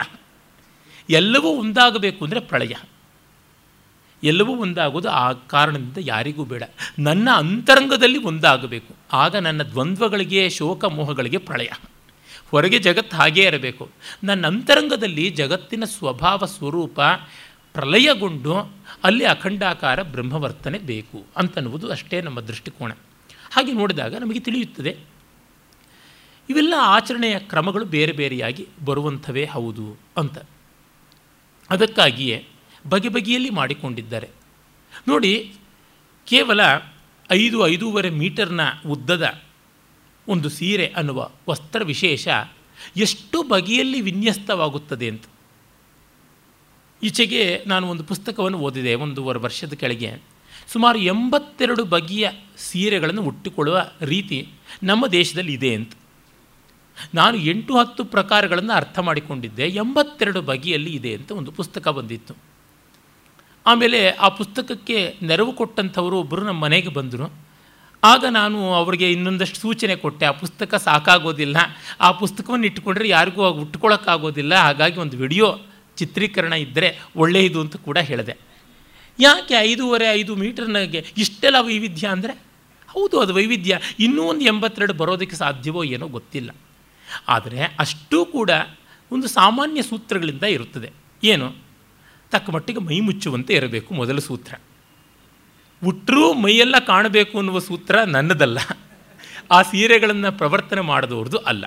ಎಲ್ಲವೂ 1.09 1.51
ಒಂದಾಗಬೇಕು 1.62 2.20
ಅಂದರೆ 2.24 2.41
ಪ್ರಳಯ. 2.51 2.74
ಎಲ್ಲವೂ 4.23 4.57
ಒಂದಾಗೋದು 4.57 5.11
ಆ 5.11 5.33
ಕಾರಣದಿಂದ 5.33 5.97
ಯಾರಿಗೂ 6.01 6.45
ಬೇಡ. 6.45 6.62
ನನ್ನ 6.99 7.29
ಅಂತರಂಗದಲ್ಲಿ 7.31 8.19
ಒಂದಾಗಬೇಕು. 8.19 8.95
ಆಗ 9.12 9.37
ನನ್ನ 9.37 9.62
ದ್ವಂದ್ವಗಳಿಗೆ 9.62 10.49
ಶೋಕ 10.49 10.85
ಮೋಹಗಳಿಗೆ 10.85 11.39
ಪ್ರಳಯ. 11.39 11.69
ಹೊರಗೆ 12.51 12.79
ಜಗತ್ತು 12.79 13.17
ಹಾಗೇ 13.17 13.43
ಇರಬೇಕು. 13.43 13.91
ನನ್ನ 14.25 14.47
ಅಂತರಂಗದಲ್ಲಿ 14.47 15.31
ಜಗತ್ತಿನ 15.31 15.85
ಸ್ವಭಾವ, 15.85 16.45
ಸ್ವರೂಪ 16.45 17.01
ಪ್ರಲಯಗೊಂಡು 17.73 18.57
ಅಲ್ಲಿ 19.05 19.25
ಅಖಂಡಾಕಾರ, 19.25 20.03
ಬ್ರಹ್ಮವರ್ತನೆ 20.03 20.79
ಬೇಕು 20.79 21.27
ಅಂತನ್ನುವುದು 21.37 21.91
ಅಷ್ಟೇ 21.91 22.21
ನಮ್ಮ 22.21 22.41
ದೃಷ್ಟಿಕೋನ. 22.41 22.93
ಹಾಗೆ 23.53 23.73
ನೋಡಿದಾಗ 23.73 24.14
ನಮಗೆ 24.14 24.41
ತಿಳಿಯುತ್ತದೆ. 24.41 24.97
ಇವೆಲ್ಲ 26.51 26.75
ಆಚರಣೆಯ 26.79 27.39
ಕ್ರಮಗಳು 27.39 27.85
ಬೇರೆ 27.85 28.12
ಬೇರೆಯಾಗಿ 28.12 28.69
ಬರುವಂಥವೇ 28.85 29.45
ಹೌದು 29.45 29.97
ಅಂತ. 30.17 30.39
ಅದಕ್ಕಾಗಿಯೇ 31.71 32.49
ಬಗೆ 32.89 33.09
ಬಗೆಯಲ್ಲಿ 33.09 33.51
ಮಾಡಿಕೊಂಡಿದ್ದಾರೆ. 33.51 34.28
ನೋಡಿ, 35.09 35.55
ಕೇವಲ 36.26 36.61
ಐದು 37.30 37.66
ಐದೂವರೆ 37.68 38.11
ಮೀಟರ್ನ 38.11 38.61
ಉದ್ದದ 38.87 39.43
ಒಂದು 40.28 40.49
ಸೀರೆ 40.49 40.87
ಅನ್ನುವ 40.87 41.30
ವಸ್ತ್ರ 41.49 41.82
ವಿಶೇಷ 41.84 42.28
ಎಷ್ಟು 42.97 43.43
ಬಗೆಯಲ್ಲಿ 43.43 44.01
ವಿನ್ಯಸ್ತವಾಗುತ್ತದೆ 44.01 45.09
ಅಂತ. 45.09 45.22
ಈಚೆಗೆ 47.03 47.64
ನಾನು 47.66 47.87
ಒಂದು 47.87 48.05
ಪುಸ್ತಕವನ್ನು 48.05 48.59
ಓದಿದೆ, 48.59 48.95
ಒಂದೂವರೆ 48.95 49.39
ವರ್ಷದ 49.39 49.72
ಕೆಳಗೆ. 49.72 50.22
ಸುಮಾರು 50.68 50.99
ಎಂಬತ್ತೆರಡು 50.99 51.84
ಬಗೆಯ 51.84 52.30
ಸೀರೆಗಳನ್ನು 52.57 53.22
ಹುಟ್ಟಿಕೊಳ್ಳುವ 53.22 53.91
ರೀತಿ 54.01 54.49
ನಮ್ಮ 54.82 55.07
ದೇಶದಲ್ಲಿ 55.07 55.53
ಇದೆ 55.53 55.74
ಅಂತ. 55.74 55.93
ನಾನು 57.14 57.37
ಎಂಟು 57.37 57.78
ಹತ್ತು 57.78 58.05
ಪ್ರಕಾರಗಳನ್ನು 58.05 58.72
ಅರ್ಥ 58.72 58.99
ಮಾಡಿಕೊಂಡಿದ್ದೆ, 58.99 59.66
ಎಂಬತ್ತೆರಡು 59.66 60.43
ಬಗೆಯಲ್ಲಿ 60.43 60.91
ಇದೆ 60.91 61.14
ಅಂತ 61.14 61.32
ಒಂದು 61.32 61.53
ಪುಸ್ತಕ 61.53 61.89
ಬಂದಿತ್ತು. 61.89 62.34
ಆಮೇಲೆ 63.67 64.11
ಆ 64.11 64.29
ಪುಸ್ತಕಕ್ಕೆ 64.29 65.17
ನೆರವು 65.23 65.53
ಕೊಟ್ಟಂಥವರು 65.53 66.21
ಒಬ್ಬರು 66.21 66.43
ನಮ್ಮ 66.43 66.61
ಮನೆಗೆ 66.61 66.89
ಬಂದರು. 66.89 67.47
ಆಗ 68.05 68.25
ನಾನು 68.31 68.75
ಅವರಿಗೆ 68.75 69.12
ಇನ್ನೊಂದಷ್ಟು 69.12 69.61
ಸೂಚನೆ 69.61 69.97
ಕೊಟ್ಟೆ, 69.97 70.27
ಆ 70.27 70.31
ಪುಸ್ತಕ 70.31 70.75
ಸಾಕಾಗೋದಿಲ್ಲ, 70.75 71.57
ಆ 72.01 72.11
ಪುಸ್ತಕವನ್ನು 72.11 72.67
ಇಟ್ಟುಕೊಂಡ್ರೆ 72.67 73.09
ಯಾರಿಗೂ 73.09 73.49
ಉಟ್ಕೊಳ್ಳೋಕ್ಕಾಗೋದಿಲ್ಲ 73.49 74.55
ಹಾಗಾಗಿ 74.55 75.01
ಒಂದು 75.01 75.17
ವಿಡಿಯೋ 75.17 75.59
ಚಿತ್ರೀಕರಣ 75.97 76.53
ಇದ್ದರೆ 76.53 77.01
ಒಳ್ಳೆಯದು 77.17 77.61
ಅಂತ 77.61 77.77
ಕೂಡ 77.77 77.99
ಹೇಳಿದೆ. 77.99 78.37
ಯಾಕೆ 79.21 79.55
ಐದೂವರೆ, 79.55 80.07
ಐದು 80.07 80.37
ಮೀಟರ್ನಾಗೆ 80.37 81.07
ಇಷ್ಟೆಲ್ಲ 81.17 81.57
ವೈವಿಧ್ಯ 81.61 82.09
ಅಂದರೆ? 82.09 82.33
ಹೌದು, 82.89 83.21
ಅದು 83.21 83.35
ವೈವಿಧ್ಯ. 83.35 83.79
ಇನ್ನೂ 83.99 84.23
ಒಂದು 84.23 84.45
ಎಂಬತ್ತೆರಡು 84.45 84.93
ಬರೋದಕ್ಕೆ 84.93 85.37
ಸಾಧ್ಯವೋ 85.37 85.85
ಏನೋ 85.85 86.09
ಗೊತ್ತಿಲ್ಲ. 86.09 86.51
ಆದರೆ 87.29 87.62
ಅಷ್ಟೂ 87.79 88.25
ಕೂಡ 88.25 88.51
ಒಂದು 89.12 89.29
ಸಾಮಾನ್ಯ 89.29 89.83
ಸೂತ್ರಗಳಿಂದ 89.83 90.43
ಇರುತ್ತದೆ. 90.43 90.91
ಏನು? 91.25 91.66
ತಕ್ಕ 92.37 92.51
ಮಟ್ಟಿಗೆ 92.51 92.78
ಮೈ 92.78 93.01
ಮುಚ್ಚುವಂತೆ 93.01 93.55
ಇರಬೇಕು 93.55 93.95
ಮೊದಲ 93.95 94.18
ಸೂತ್ರ. 94.18 94.55
ಉಟ್ಟರೂ 95.87 96.32
ಮೈಯೆಲ್ಲ 96.32 96.78
ಕಾಣಬೇಕು 96.87 97.39
ಅನ್ನುವ 97.39 97.59
ಸೂತ್ರ 97.59 98.03
ನನ್ನದಲ್ಲ. 98.03 98.59
ಆ 99.51 99.62
ಸೀರೆಗಳನ್ನು 99.62 100.39
ಪ್ರವರ್ತನೆ 100.39 100.80
ಮಾಡಿದವ್ರದ್ದು 100.80 101.37
ಅಲ್ಲ. 101.37 101.64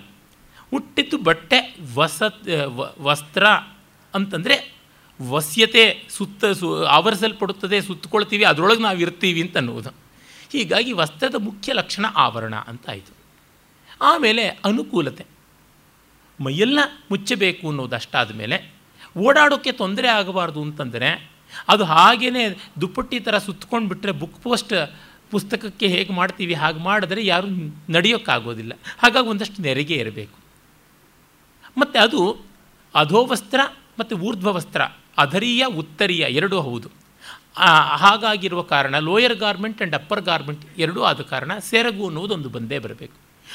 ಹುಟ್ಟಿದ್ದು 0.72 1.18
ಬಟ್ಟೆ 1.18 1.76
ವಸ 1.96 2.22
ವಸ್ತ್ರ 3.00 3.46
ಅಂತಂದರೆ 4.16 4.80
ವಸ್ಯತೆ 5.22 6.06
ಸುತ್ತ 6.10 6.46
ಸು, 6.46 6.84
ಆವರಿಸಲ್ಪಡುತ್ತದೆ, 6.84 7.82
ಸುತ್ತಕೊಳ್ತೀವಿ, 7.82 8.44
ಅದರೊಳಗೆ 8.44 8.82
ನಾವು 8.82 8.98
ಇರ್ತೀವಿ 8.98 9.42
ಅಂತ 9.42 9.58
ಅನ್ನುವುದು. 9.58 9.90
ಹೀಗಾಗಿ 10.52 10.92
ವಸ್ತ್ರದ 10.92 11.36
ಮುಖ್ಯ 11.36 11.74
ಲಕ್ಷಣ 11.74 12.06
ಆವರಣ 12.16 12.56
ಅಂತ 12.56 12.90
ಆಯಿತು 12.90 13.14
ಆಮೇಲೆ 14.02 14.48
ಅನುಕೂಲತೆ. 14.48 15.26
ಮೈಯೆಲ್ಲ 16.44 16.80
ಮುಚ್ಚಬೇಕು 17.12 17.68
ಅನ್ನೋದಷ್ಟಾದ 17.68 18.36
ಮೇಲೆ 18.36 18.79
ಓಡಾಡೋಕ್ಕೆ 19.18 19.72
ತೊಂದರೆ 19.72 20.08
ಆಗಬಾರ್ದು 20.08 20.62
ಅಂತಂದರೆ 20.62 21.32
ಅದು 21.68 21.84
ಹಾಗೇ 21.84 22.30
ದುಪ್ಪಟ್ಟಿ 22.82 23.20
ಥರ 23.20 23.38
ಸುತ್ತಕೊಂಡು 23.38 23.90
ಬಿಟ್ಟರೆ 23.90 24.12
ಬುಕ್ 24.12 24.44
ಪೋಸ್ಟ್ 24.44 24.74
ಪುಸ್ತಕಕ್ಕೆ 25.32 25.88
ಹೇಗೆ 25.88 26.14
ಮಾಡ್ತೀವಿ, 26.14 26.54
ಹಾಗೆ 26.54 26.80
ಮಾಡಿದ್ರೆ 26.80 27.26
ಯಾರೂ 27.26 27.48
ನಡೆಯೋಕ್ಕಾಗೋದಿಲ್ಲ. 27.90 28.74
ಹಾಗಾಗಿ 29.00 29.28
ಒಂದಷ್ಟು 29.28 29.62
ನೆರಿಗೆ 29.62 29.96
ಇರಬೇಕು. 29.96 30.40
ಮತ್ತು 31.78 32.00
ಅದು 32.00 32.38
ಅಧೋವಸ್ತ್ರ 32.96 33.60
ಮತ್ತು 34.00 34.18
ಊರ್ಧ್ವವಸ್ತ್ರ, 34.18 34.82
ಅಧರೀಯ, 35.18 35.66
ಉತ್ತರೀಯ 35.66 36.26
ಎರಡೂ 36.30 36.62
ಹೌದು. 36.62 36.90
ಹಾಗಾಗಿರುವ 37.96 38.62
ಕಾರಣ 38.62 38.98
lower 39.00 39.34
garment 39.34 39.78
and 39.78 39.96
upper 39.96 40.22
garment 40.22 40.80
ಎರಡೂ 40.80 41.02
ಆದ 41.02 41.22
ಕಾರಣ 41.22 41.58
ಸೆರಗು 41.60 42.06
ಅನ್ನುವುದೊಂದು 42.06 42.50
ಬಂದೇ 42.50 42.80
ಬರಬೇಕು. 42.80 43.14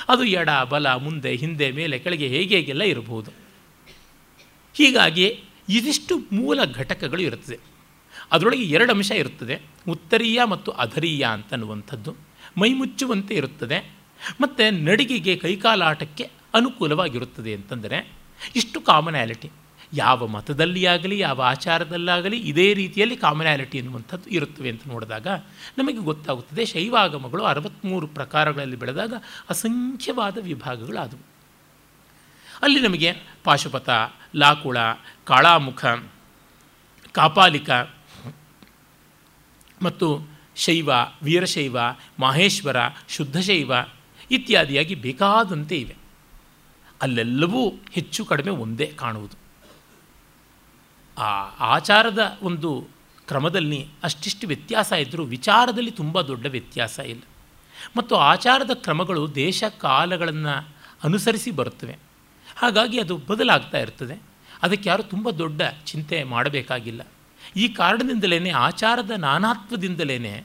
ಅದು 0.08 0.24
ಎಡ, 0.24 0.48
ಬಲ, 0.68 0.94
ಮುಂದೆ, 0.94 1.36
ಹಿಂದೆ, 1.36 1.70
ಮೇಲೆ, 1.70 1.98
ಕೆಳಗೆ 1.98 2.28
ಹೇಗೆ 2.28 2.56
ಹೇಗೆಲ್ಲ 2.56 2.82
ಇರಬಹುದು. 2.82 3.43
ಹೀಗಾಗಿ 4.74 5.44
ಇದಿಷ್ಟು 5.68 6.18
ಮೂಲ 6.32 6.64
ಘಟಕಗಳು 6.64 7.22
ಇರುತ್ತದೆ. 7.22 7.58
ಅದರೊಳಗೆ 8.32 8.62
ಎರಡು 8.62 8.92
ಅಂಶ 8.92 9.10
ಇರುತ್ತದೆ. 9.10 9.62
ಉತ್ತರೀಯ 9.88 10.44
ಮತ್ತು 10.44 10.72
ಅಧರೀಯ 10.72 11.26
ಅಂತನ್ನುವಂಥದ್ದು. 11.32 12.16
ಮೈ 12.58 12.72
ಮುಚ್ಚುವಂತೆ 12.72 13.34
ಇರುತ್ತದೆ. 13.34 13.94
ಮತ್ತು 14.40 14.84
ನಡಿಗೆಗೆ 14.84 15.36
ಕೈಕಾಲಾಟಕ್ಕೆ 15.36 16.30
ಅನುಕೂಲವಾಗಿರುತ್ತದೆ 16.54 17.54
ಅಂತಂದರೆ 17.54 18.12
ಇಷ್ಟು 18.56 18.80
ಕಾಮನ್ಯಾಲಿಟಿ 18.80 19.50
ಯಾವ 19.92 20.26
ಮತದಲ್ಲಿ 20.26 20.86
ಆಗಲಿ 20.86 21.18
ಯಾವ 21.18 21.42
ಆಚಾರದಲ್ಲಾಗಲಿ 21.42 22.36
ಇದೇ 22.36 22.74
ರೀತಿಯಲ್ಲಿ 22.74 23.16
ಕಾಮನ್ಯಾಲಿಟಿ 23.16 23.78
ಎನ್ನುವಂಥದ್ದು 23.78 24.30
ಇರುತ್ತವೆ 24.30 24.68
ಅಂತ 24.70 24.82
ನೋಡಿದಾಗ 24.86 25.26
ನಮಗೆ 25.78 25.96
ಗೊತ್ತಾಗುತ್ತದೆ. 25.96 26.64
ಶೈವಾಗಮಗಳು 26.64 27.44
ಅರವತ್ತ್ಮೂರು 27.44 28.06
ಪ್ರಕಾರಗಳಲ್ಲಿ 28.06 28.76
ಬೆಳೆದಾಗ 28.76 29.14
ಅಸಂಖ್ಯವಾದ 29.50 30.38
ವಿಭಾಗಗಳಾದವು. 30.40 31.33
ಅಲ್ಲಿ 32.64 32.80
ನಮಗೆ 32.80 33.12
ಪಾಶುಪತ, 33.44 33.90
ಲಾಕುಳ, 34.36 34.76
ಕಾಳಾಮುಖ, 35.24 35.84
ಕಾಪಾಲಿಕ 37.12 37.70
ಮತ್ತು 39.82 40.20
ಶೈವ, 40.56 40.90
ವೀರಶೈವ, 41.22 41.78
ಮಾಹೇಶ್ವರ, 42.18 42.76
ಶುದ್ಧಶೈವ 43.08 43.72
ಇತ್ಯಾದಿಯಾಗಿ 44.30 44.94
ಬೇಕಾದಂತೆ 44.94 45.76
ಇವೆ. 45.76 45.96
ಅಲ್ಲೆಲ್ಲವೂ 47.02 47.74
ಹೆಚ್ಚು 47.92 48.24
ಕಡಿಮೆ 48.24 48.50
ಒಂದೇ 48.50 48.86
ಕಾಣುವುದು. 48.86 49.36
ಆ 51.20 51.30
ಆಚಾರದ 51.60 52.38
ಒಂದು 52.42 52.88
ಕ್ರಮದಲ್ಲಿ 53.26 53.88
ಅಷ್ಟಿಷ್ಟು 54.02 54.46
ವ್ಯತ್ಯಾಸ 54.46 54.92
ಇದ್ದರೂ 54.92 55.24
ವಿಚಾರದಲ್ಲಿ 55.24 55.90
ತುಂಬ 55.90 56.20
ದೊಡ್ಡ 56.20 56.46
ವ್ಯತ್ಯಾಸ 56.46 56.98
ಇಲ್ಲ. 56.98 57.22
ಮತ್ತು 57.96 58.16
ಆಚಾರದ 58.16 58.70
ಕ್ರಮಗಳು 58.74 59.34
ದೇಶ 59.34 59.64
ಕಾಲಗಳನ್ನು 59.78 60.68
ಅನುಸರಿಸಿ 61.04 61.50
ಬರುತ್ತವೆ. 61.50 62.13
ಹಾಗಾಗಿ 62.56 63.00
ಅದು 63.00 63.16
ಬದಲಾಗ್ತಾ 63.16 63.78
ಇರ್ತದೆ. 63.78 64.22
ಅದಕ್ಕೆ 64.62 64.88
ಯಾರು 64.88 65.02
ತುಂಬ 65.02 65.30
ದೊಡ್ಡ 65.30 65.62
ಚಿಂತೆ 65.84 66.22
ಮಾಡಬೇಕಾಗಿಲ್ಲ. 66.24 67.02
ಈ 67.56 67.68
ಕಾರಣದಿಂದಲೇ 67.68 68.50
ಆಚಾರದ 68.50 69.10
ನಾನಾತ್ವದಿಂದಲೇ 69.10 70.44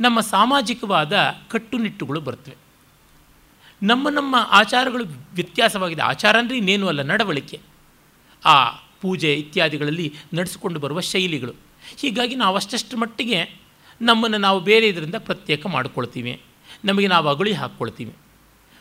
ನಮ್ಮ 0.00 0.20
ಸಾಮಾಜಿಕವಾದ 0.20 1.34
ಕಟ್ಟುನಿಟ್ಟುಗಳು 1.50 2.20
ಬರ್ತವೆ 2.20 2.56
ನಮ್ಮ 3.82 4.08
ನಮ್ಮ 4.08 4.36
ಆಚಾರಗಳು 4.50 5.04
ವ್ಯತ್ಯಾಸವಾಗಿದೆ. 5.34 6.02
ಆಚಾರ 6.02 6.38
ಅಂದರೆ 6.38 6.56
ಇನ್ನೇನು 6.56 6.88
ಅಲ್ಲ, 6.88 7.02
ನಡವಳಿಕೆ. 7.02 7.60
ಆ 8.44 8.70
ಪೂಜೆ 9.00 9.34
ಇತ್ಯಾದಿಗಳಲ್ಲಿ 9.34 10.14
ನಡೆಸಿಕೊಂಡು 10.34 10.80
ಬರುವ 10.80 11.00
ಶೈಲಿಗಳು. 11.00 11.52
ಹೀಗಾಗಿ 11.96 12.34
ನಾವು 12.34 12.56
ಅಷ್ಟಷ್ಟು 12.56 12.96
ಮಟ್ಟಿಗೆ 12.96 13.60
ನಮ್ಮನ್ನು 14.02 14.38
ನಾವು 14.38 14.60
ಬೇರೆ 14.60 14.88
ಇದರಿಂದ 14.88 15.14
ಪ್ರತ್ಯೇಕ 15.18 15.66
ಮಾಡಿಕೊಳ್ತೀವಿ. 15.66 16.40
ನಮಗೆ 16.84 17.08
ನಾವು 17.08 17.28
ಅಗುಳಿ 17.28 17.52
ಹಾಕ್ಕೊಳ್ತೀವಿ. 17.52 18.14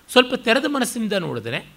ಸ್ವಲ್ಪ 0.10 0.34
ತೆರೆದ 0.34 0.66
ಮನಸ್ಸಿಂದ 0.68 1.14
ನೋಡಿದ್ರೆ 1.14 1.77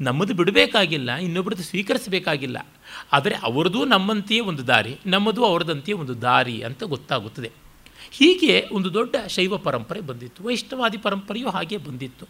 ನಮ್ಮದು 0.00 0.34
ಬಿಡಬೇಕಾಗಿಲ್ಲ 0.34 1.16
ಇನ್ನೊಬ್ಬರದ್ದು 1.16 1.62
ಸ್ವೀಕರಿಸಬೇಕಾಗಿಲ್ಲ. 1.62 2.66
ಆದರೆ 3.12 3.34
ಅವರದೂ 3.34 3.84
ನಮ್ಮಂತೆಯೇ 3.84 4.40
ಒಂದು 4.40 4.66
ದಾರಿ, 4.66 4.96
ನಮ್ಮದು 5.06 5.44
ಅವರದಂತೆಯೇ 5.44 5.98
ಒಂದು 5.98 6.22
ದಾರಿ 6.22 6.62
ಅಂತ 6.62 6.82
ಗೊತ್ತಾಗುತ್ತದೆ. 6.82 7.50
ಹೀಗೆ 8.10 8.66
ಒಂದು 8.72 8.94
ದೊಡ್ಡ 8.94 9.16
ಶೈವ 9.28 9.56
ಪರಂಪರೆ 9.56 10.00
ಬಂದಿತ್ತು, 10.00 10.44
ವೈಷ್ಣವಾದಿ 10.44 10.98
ಪರಂಪರೆಯೂ 10.98 11.48
ಹಾಗೆ 11.48 11.76
ಬಂದಿತ್ತು. 11.76 12.26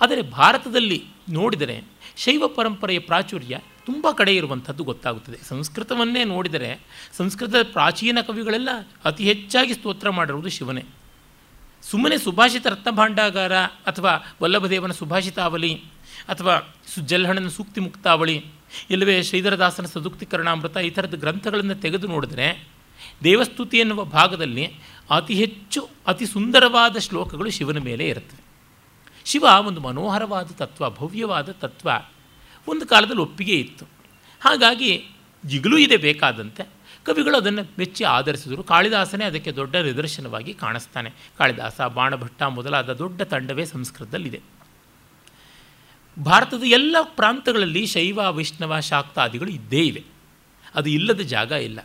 ಆದರೆ 0.00 0.22
ಭಾರತದಲ್ಲಿ 0.22 1.04
ನೋಡಿದರೆ 1.30 1.82
ಶೈವ 2.16 2.48
ಪರಂಪರೆಯ 2.48 2.98
ಪ್ರಾಚುರ್ಯ 2.98 3.58
ತುಂಬ 3.86 4.10
ಕಡೆ 4.10 4.36
ಇರುವಂಥದ್ದು 4.36 4.84
ಗೊತ್ತಾಗುತ್ತದೆ. 4.84 5.38
ಸಂಸ್ಕೃತವನ್ನೇ 5.48 6.24
ನೋಡಿದರೆ, 6.24 6.80
ಸಂಸ್ಕೃತದ 7.16 7.62
ಪ್ರಾಚೀನ 7.72 8.18
ಕವಿಗಳೆಲ್ಲ 8.26 8.68
ಅತಿ 9.04 9.24
ಹೆಚ್ಚಾಗಿ 9.24 9.74
ಸ್ತೋತ್ರ 9.74 10.10
ಮಾಡಿರುವುದು 10.10 10.48
ಶಿವನೇ. 10.48 10.82
ಸುಮ್ಮನೆ 11.82 12.18
ಸುಭಾಷಿತ 12.18 12.66
ರತ್ನಭಾಂಡಾಗಾರ 12.66 13.52
ಅಥವಾ 13.60 14.36
ವಲ್ಲಭದೇವನ 14.42 14.92
ಸುಭಾಷಿತಾವಲಿ 14.92 15.84
ಅಥವಾ 16.28 16.74
ಸುಜ್ಜಲ್ಹಣ್ಣನ 16.94 17.48
ಸೂಕ್ತಿ 17.48 17.80
ಮುಕ್ತಾವಳಿ, 17.80 18.44
ಇಲ್ಲವೇ 18.90 19.22
ಶ್ರೀಧರದಾಸನ 19.22 19.86
ಸದುಕ್ತಿಕರಣಾಮೃತ 19.86 20.76
ಈ 20.76 20.90
ಥರದ 20.90 21.14
ಗ್ರಂಥಗಳನ್ನು 21.14 21.74
ತೆಗೆದು 21.74 22.06
ನೋಡಿದ್ರೆ 22.06 22.68
ದೇವಸ್ತುತಿ 23.24 23.78
ಎನ್ನುವ 23.78 24.04
ಭಾಗದಲ್ಲಿ 24.04 24.72
ಅತಿ 25.10 25.34
ಹೆಚ್ಚು, 25.34 25.88
ಅತಿ 26.06 26.26
ಸುಂದರವಾದ 26.26 26.96
ಶ್ಲೋಕಗಳು 26.96 27.50
ಶಿವನ 27.50 27.78
ಮೇಲೆ 27.78 28.08
ಇರುತ್ತವೆ. 28.08 28.44
ಶಿವ 29.24 29.44
ಒಂದು 29.66 29.80
ಮನೋಹರವಾದ 29.80 30.46
ತತ್ವ, 30.46 30.90
ಭವ್ಯವಾದ 30.90 31.50
ತತ್ವ, 31.50 31.90
ಒಂದು 32.68 32.86
ಕಾಲದಲ್ಲಿ 32.86 33.22
ಒಪ್ಪಿಗೆ 33.22 33.54
ಇತ್ತು. 33.54 33.84
ಹಾಗಾಗಿ 34.40 35.08
ಈಗಲೂ 35.50 35.78
ಇದೆ 35.78 35.96
ಬೇಕಾದಂತೆ. 35.96 36.68
ಕವಿಗಳು 37.06 37.36
ಅದನ್ನು 37.36 37.62
ಮೆಚ್ಚಿ 37.78 38.04
ಆಧರಿಸಿದರು. 38.04 38.62
ಕಾಳಿದಾಸನೇ 38.62 39.24
ಅದಕ್ಕೆ 39.24 39.52
ದೊಡ್ಡ 39.52 39.76
ನಿದರ್ಶನವಾಗಿ 39.76 40.54
ಕಾಣಿಸ್ತಾನೆ. 40.54 41.10
ಕಾಳಿದಾಸ, 41.38 41.80
ಬಾಣಭಟ್ಟ 41.80 42.42
ಮೊದಲಾದ 42.42 42.92
ದೊಡ್ಡ 42.92 43.22
ತಂಡವೇ 43.22 43.64
ಸಂಸ್ಕೃತದಲ್ಲಿದೆ. 43.64 44.40
ಭಾರತದ 46.22 46.62
ಎಲ್ಲ 46.66 46.96
ಪ್ರಾಂತಗಳಲ್ಲಿ 47.02 47.86
ಶೈವ, 47.86 48.20
ವೈಷ್ಣವ, 48.30 48.80
ಶಾಕ್ತಾದಿಗಳು 48.80 49.50
ಇದ್ದೇ 49.50 49.80
ಇವೆ. 49.80 50.04
ಅದು 50.74 50.90
ಇಲ್ಲದ 50.90 51.20
ಜಾಗ 51.20 51.50
ಇಲ್ಲ. 51.50 51.80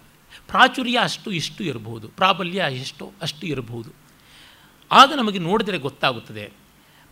ಪ್ರಾಚುರ್ಯ 0.47 0.99
ಅಷ್ಟು 0.99 1.31
ಇಷ್ಟು 1.31 1.63
ಇರಬಹುದು. 1.63 2.07
ಪ್ರಾಬಲ್ಯ 2.07 2.65
ಎಷ್ಟು 2.71 3.11
ಅಷ್ಟು 3.21 3.47
ಇರಬಹುದು. 3.47 3.89
ಆಗ 4.91 5.13
ನಮಗೆ 5.17 5.39
ನೋಡಿದರೆ 5.39 5.77
ಗೊತ್ತಾಗುತ್ತದೆ, 5.77 6.51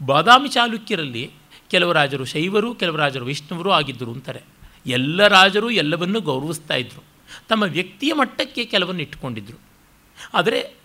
ಬಾದಾಮಿ 0.06 0.50
ಚಾಲುಕ್ಯರಲ್ಲಿ 0.50 1.32
ಕೆಲವು 1.70 1.94
ರಾಜರು 1.94 2.26
ಶೈವರು, 2.26 2.76
ಕೆಲವು 2.76 2.96
ರಾಜರು 2.96 3.26
ವೈಷ್ಣವರು 3.26 3.72
ಆಗಿದ್ದರು 3.72 4.12
ಅಂತಾರೆ. 4.12 4.42
ಎಲ್ಲ 4.86 5.28
ರಾಜರು 5.28 5.70
ಎಲ್ಲವನ್ನೂ 5.70 6.20
ಗೌರವಿಸ್ತಾ 6.22 6.76
ಇದ್ದರು 6.76 7.04
ತಮ್ಮ 7.50 7.64
ವ್ಯಕ್ತಿಯ 7.64 8.14
ಮಟ್ಟಕ್ಕೆ 8.14 8.66
ಕೆಲವನ್ನು 8.66 9.02
ಇಟ್ಕೊಂಡಿದ್ದರು 9.02 9.60
ಆದರೆ 10.34 10.77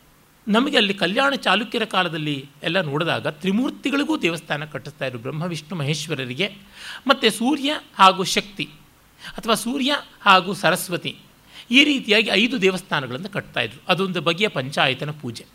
ನಮಗೆ 0.48 0.76
ಅಲ್ಲಿ 0.76 0.94
ಕಲ್ಯಾಣ 0.94 1.34
ಚಾಲುಕ್ಯರ 1.34 1.84
ಕಾಲದಲ್ಲಿ 1.84 2.48
ಎಲ್ಲ 2.62 2.80
ನೋಡಿದಾಗ 2.80 3.26
ತ್ರಿಮೂರ್ತಿಗಳಿಗೂ 3.26 4.18
ದೇವಸ್ಥಾನ 4.18 4.64
ಕಟ್ಟಿಸ್ತಾ 4.64 5.06
ಇದ್ರು 5.06 5.18
ಬ್ರಹ್ಮ, 5.18 5.42
ವಿಷ್ಣು, 5.42 5.76
ಮಹೇಶ್ವರರಿಗೆ. 5.76 6.52
ಮತ್ತು 7.06 7.30
ಸೂರ್ಯ 7.30 7.80
ಹಾಗೂ 7.94 8.24
ಶಕ್ತಿ 8.24 8.68
ಅಥವಾ 9.36 9.54
ಸೂರ್ಯ 9.54 9.94
ಹಾಗೂ 10.20 10.52
ಸರಸ್ವತಿ 10.52 11.16
ಈ 11.70 11.84
ರೀತಿಯಾಗಿ 11.84 12.30
ಐದು 12.32 12.62
ದೇವಸ್ಥಾನಗಳನ್ನು 12.62 13.28
ಕಟ್ತಾಯಿದ್ರು 13.28 13.80
ಅದೊಂದು 13.88 14.20
ಬಗೆಯ 14.20 14.48
ಪಂಚಾಯತನ 14.48 15.10
ಪೂಜೆ. 15.10 15.46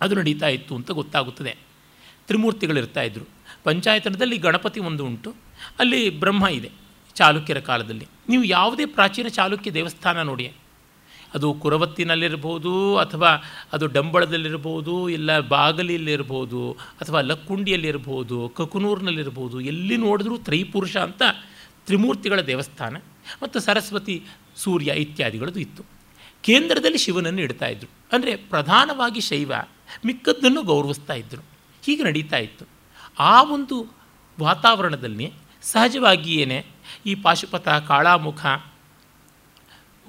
ಅದು 0.00 0.14
ನಡೀತಾ 0.14 0.48
ಇತ್ತು 0.48 0.74
ಅಂತ 0.74 0.90
ಗೊತ್ತಾಗುತ್ತದೆ. 0.90 1.56
ತ್ರಿಮೂರ್ತಿಗಳಿರ್ತಾ 2.26 3.02
ಇದ್ದರು 3.02 3.28
ಪಂಚಾಯತನದಲ್ಲಿ 3.64 4.38
ಗಣಪತಿ 4.38 4.80
ಒಂದು 4.80 5.06
ಉಂಟು. 5.06 5.34
ಅಲ್ಲಿ 5.78 6.10
ಬ್ರಹ್ಮ 6.10 6.48
ಇದೆ 6.48 6.70
ಚಾಲುಕ್ಯರ 7.14 7.60
ಕಾಲದಲ್ಲಿ. 7.60 8.06
ನೀವು 8.28 8.44
ಯಾವುದೇ 8.44 8.86
ಪ್ರಾಚೀನ 8.86 9.28
ಚಾಲುಕ್ಯ 9.28 9.70
ದೇವಸ್ಥಾನ 9.70 10.22
ನೋಡಿ. 10.22 10.52
ಅದು 11.34 11.48
ಕುರವತ್ತಿನಲ್ಲಿರ್ಬೋದು 11.54 12.96
ಅಥವಾ 12.96 13.30
ಅದು 13.72 13.86
ಡಂಬಳದಲ್ಲಿರ್ಬೋದು 13.86 15.08
ಇಲ್ಲ 15.08 15.38
ಬಾಗಲಿಯಲ್ಲಿರ್ಬೋದು 15.40 16.62
ಅಥವಾ 16.72 17.20
ಲಕ್ಕುಂಡಿಯಲ್ಲಿರ್ಬೋದು 17.20 18.38
ಕಕುನೂರಿನಲ್ಲಿರ್ಬೋದು 18.48 19.60
ಎಲ್ಲಿ 19.60 19.96
ನೋಡಿದ್ರೂ 19.96 20.38
ತ್ರೈಪುರುಷ 20.38 20.96
ಅಂತ 20.96 21.22
ತ್ರಿಮೂರ್ತಿಗಳ 21.86 22.40
ದೇವಸ್ಥಾನ 22.40 22.96
ಮತ್ತು 23.42 23.60
ಸರಸ್ವತಿ, 23.60 24.16
ಸೂರ್ಯ 24.56 24.90
ಇತ್ಯಾದಿಗಳದ್ದು 25.04 25.60
ಇತ್ತು. 25.60 25.82
ಕೇಂದ್ರದಲ್ಲಿ 26.44 26.98
ಶಿವನನ್ನು 26.98 27.42
ಇಡ್ತಾ 27.42 27.66
ಇದ್ದರು 27.66 27.90
ಅಂದರೆ 28.12 28.36
ಪ್ರಧಾನವಾಗಿ 28.36 29.20
ಶೈವ, 29.20 29.52
ಮಿಕ್ಕದ್ದನ್ನು 30.06 30.62
ಗೌರವಿಸ್ತಾ 30.62 31.14
ಇದ್ದರು 31.14 31.42
ಹೀಗೆ 31.86 32.02
ನಡೀತಾ 32.02 32.36
ಇತ್ತು. 32.36 32.64
ಆ 33.18 33.42
ಒಂದು 33.42 33.76
ವಾತಾವರಣದಲ್ಲಿ 34.40 35.32
ಸಹಜವಾಗಿಯೇ 35.62 36.58
ಈ 37.06 37.14
ಪಾಶುಪತ, 37.14 37.68
ಕಾಳಾಮುಖ 37.68 38.44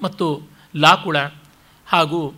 ಮತ್ತು 0.04 0.28
ಲಾಕುಳ 0.76 1.18
ಹಾಗೂ 1.86 2.34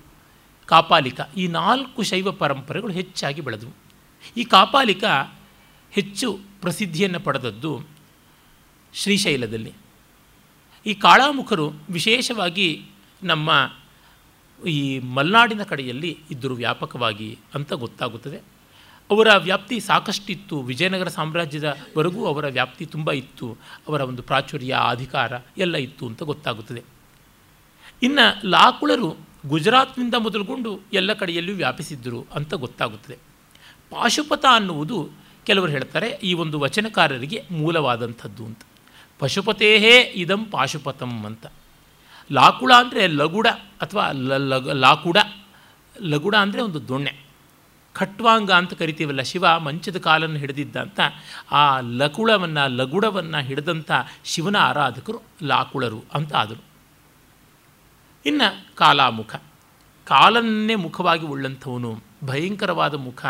ಕಾಪಾಲಿಕ 0.66 1.22
ಈ 1.38 1.48
ನಾಲ್ಕು 1.48 2.04
ಶೈವ 2.04 2.32
ಪರಂಪರೆಗಳು 2.32 2.94
ಹೆಚ್ಚಾಗಿ 2.94 3.42
ಬೆಳೆದವು. 3.42 3.72
ಈ 4.38 4.44
ಕಾಪಾಲಿಕ 4.44 5.04
ಹೆಚ್ಚು 5.92 6.40
ಪ್ರಸಿದ್ಧಿಯನ್ನು 6.62 7.20
ಪಡೆದದ್ದು 7.20 7.82
ಶ್ರೀಶೈಲದಲ್ಲಿ. 8.94 9.74
ಈ 10.86 10.94
ಕಾಳಾಮುಖರು 10.94 11.72
ವಿಶೇಷವಾಗಿ 11.90 12.86
ನಮ್ಮ 13.24 13.74
ಈ 14.68 15.00
ಮಲೆನಾಡಿನ 15.00 15.64
ಕಡೆಯಲ್ಲಿ 15.64 16.20
ಇದ್ದರು 16.32 16.56
ವ್ಯಾಪಕವಾಗಿ 16.56 17.40
ಅಂತ 17.56 17.74
ಗೊತ್ತಾಗುತ್ತದೆ. 17.74 18.38
ಅವರ 19.12 19.28
ವ್ಯಾಪ್ತಿ 19.38 19.80
ಸಾಕಷ್ಟಿತ್ತು. 19.80 20.62
ವಿಜಯನಗರ 20.62 21.08
ಸಾಮ್ರಾಜ್ಯದವರೆಗೂ 21.08 22.26
ಅವರ 22.26 22.48
ವ್ಯಾಪ್ತಿ 22.48 22.86
ತುಂಬ 22.86 23.12
ಇತ್ತು. 23.12 23.58
ಅವರ 23.88 24.02
ಒಂದು 24.02 24.24
ಪ್ರಾಚುರ್ಯ, 24.24 24.78
ಅಧಿಕಾರ 24.90 25.34
ಎಲ್ಲ 25.58 25.78
ಇತ್ತು 25.78 26.08
ಅಂತ 26.08 26.24
ಗೊತ್ತಾಗುತ್ತದೆ. 26.24 26.99
ಇನ್ನು 28.02 28.48
ಲಾಕುಳರು 28.48 29.18
ಗುಜರಾತ್ನಿಂದ 29.46 30.14
ಮೊದಲುಗೊಂಡು 30.14 30.80
ಎಲ್ಲ 30.94 31.14
ಕಡೆಯಲ್ಲೂ 31.14 31.54
ವ್ಯಾಪಿಸಿದ್ದರು 31.54 32.26
ಅಂತ 32.36 32.54
ಗೊತ್ತಾಗುತ್ತದೆ. 32.54 33.18
ಪಾಶುಪತ 33.90 34.46
ಅನ್ನುವುದು 34.52 35.10
ಕೆಲವರು 35.46 35.72
ಹೇಳ್ತಾರೆ 35.72 36.10
ಈ 36.10 36.34
ಒಂದು 36.34 36.60
ವಚನಕಾರರಿಗೆ 36.60 37.44
ಮೂಲವಾದಂಥದ್ದು 37.52 38.46
ಅಂತ. 38.46 38.62
ಪಶುಪತೇಹೇ 39.20 40.00
ಇದಂ 40.00 40.46
ಪಾಶುಪತಂ 40.46 41.26
ಅಂತ. 41.26 41.46
ಲಾಕುಳ 42.32 42.72
ಅಂದರೆ 42.78 43.08
ಲಗುಡ 43.08 43.48
ಅಥವಾ 43.82 44.12
ಲಾಕುಡ. 44.74 45.18
ಲಗುಡ 46.02 46.36
ಅಂದರೆ 46.36 46.62
ಒಂದು 46.62 46.88
ದೊಣ್ಣೆ. 46.88 47.14
ಖಟ್ವಾಂಗ 47.94 48.52
ಅಂತ 48.52 48.74
ಕರಿತೀವಲ್ಲ 48.74 49.22
ಶಿವ 49.22 49.60
ಮಂಚದ 49.60 49.98
ಕಾಲನ್ನು 49.98 50.40
ಹಿಡಿದಿದ್ದ 50.40 50.76
ಅಂತ 50.76 51.00
ಆ 51.52 51.80
ಲಕುಳವನ್ನು 51.80 52.76
ಲಗುಡವನ್ನು 52.76 53.44
ಹಿಡಿದಂಥ 53.44 53.92
ಶಿವನ 54.26 54.56
ಆರಾಧಕರು 54.56 55.22
ಲಾಕುಳರು 55.44 56.04
ಅಂತ 56.14 56.36
ಆದರು. 56.36 56.69
ಇನ್ನು 58.26 58.76
ಕಾಲಾಮುಖ. 58.76 59.36
ಕಾಲನ್ನೇ 60.06 60.76
ಮುಖವಾಗಿ 60.76 61.26
ಉಳ್ಳಂಥವನು 61.26 62.04
ಭಯಂಕರವಾದ 62.24 62.94
ಮುಖ 62.94 63.26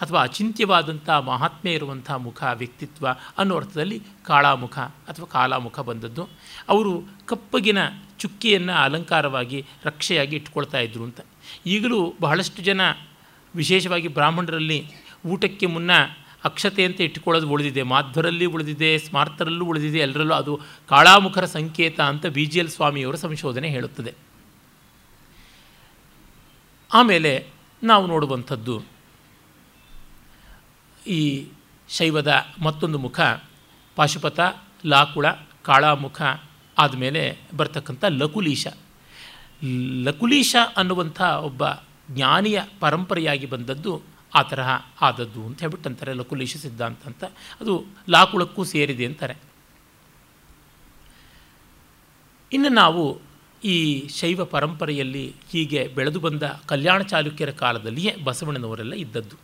ಅಥವಾ 0.00 0.22
ಅಚಿಂತ್ಯವಾದಂಥ 0.22 1.10
ಮಹಾತ್ಮೆ 1.10 1.72
ಇರುವಂಥ 1.72 2.10
ಮುಖ, 2.10 2.44
ವ್ಯಕ್ತಿತ್ವ 2.54 3.08
ಅನ್ನೋ 3.38 3.56
ಅರ್ಥದಲ್ಲಿ 3.56 4.02
ಕಾಳಾಮುಖ 4.26 4.78
ಅಥವಾ 4.78 5.26
ಕಾಲಾಮುಖ 5.26 5.80
ಬಂದದ್ದು. 5.80 6.28
ಅವರು 6.68 7.02
ಕಪ್ಪಗಿನ 7.26 7.78
ಚುಕ್ಕಿಯನ್ನು 8.18 8.72
ಅಲಂಕಾರವಾಗಿ 8.72 9.66
ರಕ್ಷೆಯಾಗಿ 9.84 10.36
ಇಟ್ಕೊಳ್ತಾ 10.36 10.78
ಇದ್ರು 10.78 11.04
ಅಂತ. 11.04 11.20
ಈಗಲೂ 11.66 12.14
ಬಹಳಷ್ಟು 12.20 12.62
ಜನ 12.62 12.80
ವಿಶೇಷವಾಗಿ 13.54 14.08
ಬ್ರಾಹ್ಮಣರಲ್ಲಿ 14.08 14.86
ಊಟಕ್ಕೆ 15.26 15.66
ಮುನ್ನ 15.66 15.90
ಅಕ್ಷತೆ 16.44 16.84
ಅಂತ 16.84 17.00
ಇಟ್ಟುಕೊಳ್ಳೋದು 17.00 17.48
ಉಳಿದಿದೆ. 17.48 17.82
ಮಾಧ್ವರಲ್ಲಿ 17.82 18.44
ಉಳಿದಿದೆ, 18.44 18.98
ಸ್ಮಾರ್ತರಲ್ಲೂ 18.98 19.64
ಉಳಿದಿದೆ, 19.64 19.98
ಎಲ್ಲರಲ್ಲೂ 19.98 20.34
ಅದು 20.34 20.60
ಕಾಳಾಮುಖರ 20.88 21.44
ಸಂಕೇತ 21.44 22.00
ಅಂತ 22.00 22.26
ಬಿ 22.26 22.46
ಜಿ 22.46 22.58
ಎಲ್ 22.58 22.68
ಸ್ವಾಮಿಯವರ 22.68 23.14
ಸಂಶೋಧನೆ 23.14 23.68
ಹೇಳುತ್ತದೆ. 23.68 24.14
ಆಮೇಲೆ 26.94 27.46
ನಾವು 27.82 28.06
ನೋಡುವಂಥದ್ದು 28.06 28.82
ಈ 31.06 31.46
ಶೈವದ 31.88 32.34
ಮತ್ತೊಂದು 32.62 32.98
ಮುಖ, 32.98 33.20
ಪಾಶುಪತ, 33.96 34.40
ಲಾಕುಳ, 34.86 35.30
ಕಾಳಾಮುಖ 35.62 36.22
ಆದಮೇಲೆ 36.78 37.38
ಬರ್ತಕ್ಕಂಥ 37.56 38.04
ಲಕುಲೀಶ. 38.08 38.66
ಲಕುಲೀಶ 40.02 40.56
ಅನ್ನುವಂಥ 40.76 41.22
ಒಬ್ಬ 41.22 41.64
ಜ್ಞಾನಿಯ 42.10 42.62
ಪರಂಪರೆಯಾಗಿ 42.80 43.46
ಬಂದದ್ದು 43.46 44.02
ಆ 44.34 44.42
ತರಹ 44.42 44.68
ಆದದ್ದು 45.00 45.46
ಅಂತ 45.46 45.60
ಹೇಳ್ಬಿಟ್ಟು 45.60 45.88
ಅಂತಾರೆ 45.88 46.12
ಲಕುಲೀಶ 46.12 46.56
ಸಿದ್ಧಾಂತ 46.56 47.06
ಅಂತ. 47.06 47.24
ಅದು 47.60 47.84
ಲಾಕುಳಕ್ಕೂ 48.08 48.64
ಸೇರಿದೆ 48.64 49.06
ಅಂತಾರೆ. 49.06 49.36
ಇನ್ನು 52.52 52.68
ನಾವು 52.68 53.20
ಈ 53.64 54.08
ಶೈವ 54.08 54.44
ಪರಂಪರೆಯಲ್ಲಿ 54.44 55.34
ಹೀಗೆ 55.50 55.88
ಬೆಳೆದು 55.94 56.20
ಬಂದ 56.20 56.42
ಕಲ್ಯಾಣ 56.42 57.02
ಚಾಲುಕ್ಯರ 57.02 57.50
ಕಾಲದಲ್ಲಿಯೇ 57.50 58.16
ಬಸವಣ್ಣನವರೆಲ್ಲ 58.24 58.92
ಇದ್ದದ್ದು. 58.92 59.36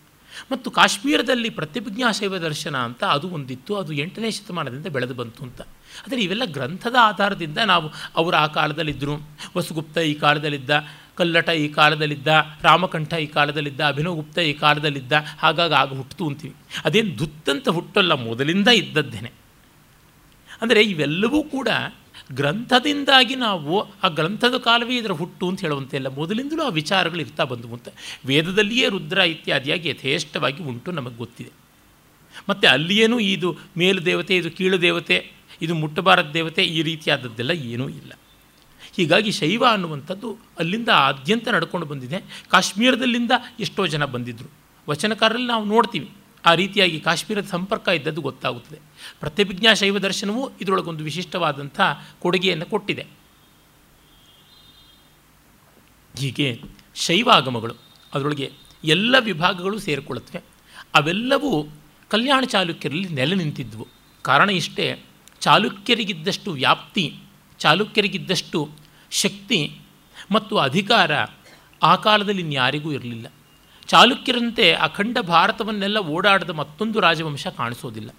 ಮತ್ತು 0.53 0.71
ಕಾಶ್ಮೀರದಲ್ಲಿ 0.71 1.51
ಪ್ರತಿಭಿಜ್ಞಾ 1.51 2.13
ಶೈವ 2.13 2.39
ದರ್ಶನ 2.39 2.77
ಅಂತ 2.77 3.05
ಅದು 3.05 3.29
ಒಂದಿತ್ತು, 3.29 3.77
ಅದು 3.77 3.93
ಎಂಟನೇ 3.93 4.31
ಶತಮಾನದಿಂದ 4.31 4.87
ಬೆಳೆದು 4.87 5.15
ಬಂತು 5.15 5.43
ಅಂತ. 5.43 5.61
ಆದರೆ 5.61 6.23
ಇವೆಲ್ಲ 6.23 6.45
ಗ್ರಂಥದ 6.45 6.95
ಆಧಾರದಿಂದ 7.01 7.59
ನಾವು 7.59 7.91
ಅವರು 8.17 8.37
ಆ 8.37 8.47
ಕಾಲದಲ್ಲಿದ್ದರು 8.47 9.29
ವಸುಗುಪ್ತ 9.57 9.99
ಈ 9.99 10.15
ಕಾಲದಲ್ಲಿದ್ದ 10.15 10.71
ಕಲ್ಲಟ 11.17 11.49
ಈ 11.49 11.69
ಕಾಲದಲ್ಲಿದ್ದ, 11.69 12.29
ರಾಮಕಂಠ 12.63 13.15
ಈ 13.15 13.27
ಕಾಲದಲ್ಲಿದ್ದ 13.27 13.81
ಅಭಿನವಗುಪ್ತ 13.87 14.39
ಈ 14.39 14.53
ಕಾಲದಲ್ಲಿದ್ದ, 14.53 15.13
ಹಾಗಾಗಿ 15.39 15.75
ಆಗ 15.75 15.97
ಹುಟ್ಟಿತು 15.97 16.27
ಅಂತೀವಿ. 16.29 16.55
ಅದೇನು 16.85 17.19
ದುತ್ತಂತ 17.19 17.69
ಹುಟ್ಟಲ್ಲ, 17.69 18.13
ಮೊದಲಿಂದ 18.13 18.69
ಇದ್ದದ್ದೇನೆ. 18.69 19.33
ಅಂದರೆ 20.63 20.83
ಇವೆಲ್ಲವೂ 20.83 21.43
ಕೂಡ 21.43 21.69
ಗ್ರಂಥದಿಂದಾಗಿ 22.33 23.35
ನಾವು 23.35 23.81
ಆ 23.81 24.09
ಗ್ರಂಥದ 24.09 24.57
ಕಾಲವೇ 24.59 24.97
ಇದರ 24.97 25.13
ಹುಟ್ಟು 25.13 25.49
ಅಂತ 25.49 25.61
ಹೇಳುವಂತೆ 25.61 25.97
ಇಲ್ಲ. 25.97 26.09
ಮೊದಲಿಂದಲೂ 26.09 26.63
ಆ 26.63 26.69
ವಿಚಾರಗಳು 26.69 27.21
ಇರ್ತಾ 27.21 27.45
ಬಂದವು 27.45 27.75
ಅಂತ 27.75 27.89
ವೇದದಲ್ಲಿಯೇ 28.27 28.89
ರುದ್ರ 28.89 29.19
ಇತ್ಯಾದಿಯಾಗಿ 29.19 29.89
ಯಥೇಷ್ಟವಾಗಿ 29.89 30.63
ಉಂಟು 30.63 30.93
ನಮಗೆ 30.93 31.15
ಗೊತ್ತಿದೆ. 31.15 31.53
ಮತ್ತು 32.49 32.69
ಅಲ್ಲಿಯೇನೂ 32.69 33.19
ಇದು 33.19 33.57
ಮೇಲು 33.79 34.05
ದೇವತೆ, 34.05 34.37
ಇದು 34.37 34.51
ಕೀಳು 34.51 34.81
ದೇವತೆ, 34.81 35.33
ಇದು 35.63 35.75
ಮುಟ್ಟಬಾರದ 35.75 36.31
ದೇವತೆ 36.31 36.65
ಈ 36.65 36.83
ರೀತಿಯಾದದ್ದೆಲ್ಲ 36.83 37.51
ಏನೂ 37.51 37.89
ಇಲ್ಲ. 37.89 38.13
ಹೀಗಾಗಿ 38.97 39.33
ಶೈವ 39.33 39.65
ಅನ್ನುವಂಥದ್ದು 39.67 40.39
ಅಲ್ಲಿಂದ 40.59 40.89
ಆದ್ಯಂತ 40.89 41.49
ನಡ್ಕೊಂಡು 41.49 41.87
ಬಂದಿದೆ. 41.87 42.45
ಕಾಶ್ಮೀರದಲ್ಲಿಂದ 42.49 43.31
ಎಷ್ಟೋ 43.61 43.87
ಜನ 43.87 44.05
ಬಂದಿದ್ದರು 44.05 44.51
ವಚನಕಾರರಲ್ಲಿ 44.89 45.47
ನಾವು 45.47 45.65
ನೋಡ್ತೀವಿ. 45.65 46.11
ಆ 46.47 46.55
ರೀತಿಯಾಗಿ 46.55 47.01
ಕಾಶ್ಮೀರದ 47.01 47.47
ಸಂಪರ್ಕ 47.47 47.89
ಇದ್ದದ್ದು 47.89 48.21
ಗೊತ್ತಾಗುತ್ತದೆ. 48.21 48.79
ಪ್ರತಿಭಿಜ್ಞಾ 49.21 49.75
ಶೈವ 49.75 49.99
ದರ್ಶನವು 49.99 50.53
ಇದರೊಳಗೊಂದು 50.61 51.05
ವಿಶಿಷ್ಟವಾದಂಥ 51.05 51.81
ಕೊಡುಗೆಯನ್ನು 52.19 52.67
ಕೊಟ್ಟಿದೆ. 52.67 53.07
ಹೀಗೆ 56.19 56.63
ಶೈವಾಗಮಗಳು 56.95 57.75
ಅದರೊಳಗೆ 58.15 58.53
ಎಲ್ಲ 58.85 59.17
ವಿಭಾಗಗಳು 59.19 59.79
ಸೇರಿಕೊಳ್ಳುತ್ತವೆ. 59.79 60.43
ಅವೆಲ್ಲವೂ 60.95 61.67
ಕಲ್ಯಾಣ 62.09 62.45
ಚಾಲುಕ್ಯರಲ್ಲಿ 62.45 63.09
ನೆಲೆ 63.09 63.35
ನಿಂತಿದ್ವು. 63.35 63.89
ಕಾರಣ 64.23 64.51
ಇಷ್ಟೇ, 64.51 65.03
ಚಾಲುಕ್ಯರಿಗಿದ್ದಷ್ಟು 65.41 66.53
ವ್ಯಾಪ್ತಿ, 66.53 67.17
ಚಾಲುಕ್ಯರಿಗಿದ್ದಷ್ಟು 67.59 68.84
ಶಕ್ತಿ 69.23 69.79
ಮತ್ತು 70.31 70.57
ಅಧಿಕಾರ 70.59 71.13
ಆ 71.83 71.97
ಕಾಲದಲ್ಲಿ 71.97 72.43
ಇನ್ಯಾರಿಗೂ 72.43 72.93
ಇರಲಿಲ್ಲ. 72.93 73.27
ಚಾಲುಕ್ಯರಂತೆ 73.87 74.73
ಅಖಂಡ 74.73 75.19
ಭಾರತವನ್ನೆಲ್ಲ 75.19 75.99
ಓಡಾಡಿದ 75.99 76.51
ಮತ್ತೊಂದು 76.51 77.01
ರಾಜವಂಶ 77.01 77.47
ಕಾಣಿಸೋದಿಲ್ಲ. 77.47 78.11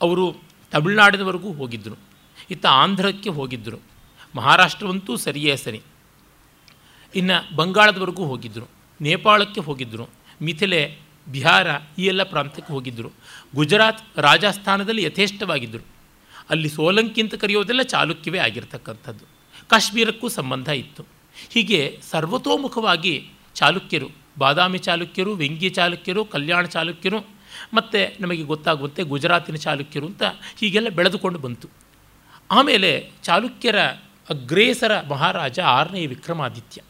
ಅವರು 0.00 0.36
ತಮಿಳುನಾಡಿನವರೆಗೂ 0.72 1.52
ಹೋಗಿದ್ದರು 1.52 1.98
ಇತ್ತ 2.50 2.66
ಆಂಧ್ರಕ್ಕೆ 2.66 3.30
ಹೋಗಿದ್ದರು 3.30 3.78
ಮಹಾರಾಷ್ಟ್ರವಂತೂ 4.36 5.16
ಸರಿಯೇ 5.16 5.56
ಸರಿ. 5.56 5.82
ಇನ್ನು 7.14 7.56
ಬಂಗಾಳದವರೆಗೂ 7.56 8.24
ಹೋಗಿದ್ದರು 8.24 8.70
ನೇಪಾಳಕ್ಕೆ 9.00 9.60
ಹೋಗಿದ್ದರು 9.60 10.10
ಮಿಥಿಲೆ, 10.42 10.98
ಬಿಹಾರ 11.28 11.66
ಈ 11.98 12.06
ಎಲ್ಲ 12.06 12.22
ಪ್ರಾಂತ್ಯಕ್ಕೆ 12.22 12.72
ಹೋಗಿದ್ದರು 12.72 13.10
ಗುಜರಾತ್ 13.54 14.18
ರಾಜಸ್ಥಾನದಲ್ಲಿ 14.18 15.02
ಯಥೇಷ್ಟವಾಗಿದ್ದರು 15.02 15.84
ಅಲ್ಲಿ 16.50 16.68
ಸೋಲಂಕಿ 16.68 17.20
ಅಂತ 17.20 17.34
ಕರೆಯೋದೆಲ್ಲ 17.34 17.82
ಚಾಲುಕ್ಯವೇ 17.82 18.38
ಆಗಿರ್ತಕ್ಕಂಥದ್ದು. 18.38 19.33
ಕಾಶ್ಮೀರಕ್ಕೂ 19.70 20.28
ಸಂಬಂಧ 20.28 20.68
ಇತ್ತು. 20.68 21.04
ಹೀಗೆ 21.50 22.00
ಸರ್ವತೋಮುಖವಾಗಿ 22.10 23.28
ಚಾಲುಕ್ಯರು, 23.54 24.08
ಬಾದಾಮಿ 24.38 24.78
ಚಾಲುಕ್ಯರು, 24.78 25.32
ವ್ಯಂಗ್ಯ 25.32 25.68
ಚಾಲುಕ್ಯರು, 25.68 26.24
ಕಲ್ಯಾಣ 26.24 26.64
ಚಾಲುಕ್ಯರು, 26.66 27.18
ಮತ್ತು 27.74 28.22
ನಮಗೆ 28.22 28.42
ಗೊತ್ತಾಗುವಂತೆ 28.42 29.02
ಗುಜರಾತಿನ 29.02 29.54
ಚಾಲುಕ್ಯರು 29.54 30.06
ಅಂತ 30.06 30.22
ಹೀಗೆಲ್ಲ 30.60 30.88
ಬೆಳೆದುಕೊಂಡು 30.88 31.38
ಬಂತು. 31.38 31.68
ಆಮೇಲೆ 32.50 33.10
ಚಾಲುಕ್ಯರ 33.22 33.82
ಅಗ್ರೇಸರ 34.30 35.00
ಮಹಾರಾಜ 35.08 35.60
ಆರನೇ 35.60 36.06
ವಿಕ್ರಮಾದಿತ್ಯ. 36.06 36.82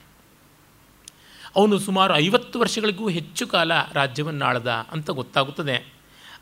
ಅವನು 1.56 1.78
ಸುಮಾರು 1.78 2.16
ಐವತ್ತು 2.16 2.60
ವರ್ಷಗಳಿಗೂ 2.60 3.08
ಹೆಚ್ಚು 3.08 3.46
ಕಾಲ 3.46 3.72
ರಾಜ್ಯವನ್ನು 3.92 4.92
ಅಂತ 4.92 5.10
ಗೊತ್ತಾಗುತ್ತದೆ. 5.10 5.92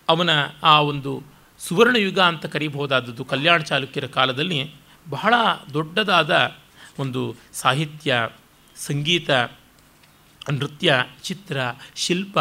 ಅವನ 0.08 0.30
ಆ 0.62 0.80
ಒಂದು 0.80 1.22
ಸುವರ್ಣಯುಗ 1.58 2.18
ಅಂತ 2.18 2.46
ಕರೀಬಹುದಾದದ್ದು 2.46 3.24
ಕಲ್ಯಾಣ 3.24 3.60
ಚಾಲುಕ್ಯರ 3.60 4.06
ಕಾಲದಲ್ಲಿ 4.06 4.81
ಬಹಳ 5.10 5.34
ದೊಡ್ಡದಾದ 5.74 6.56
ಒಂದು 6.98 7.36
ಸಾಹಿತ್ಯ, 7.52 8.28
ಸಂಗೀತ, 8.76 9.30
ನೃತ್ಯ, 10.50 11.04
ಚಿತ್ರ, 11.22 11.60
ಶಿಲ್ಪ, 11.96 12.38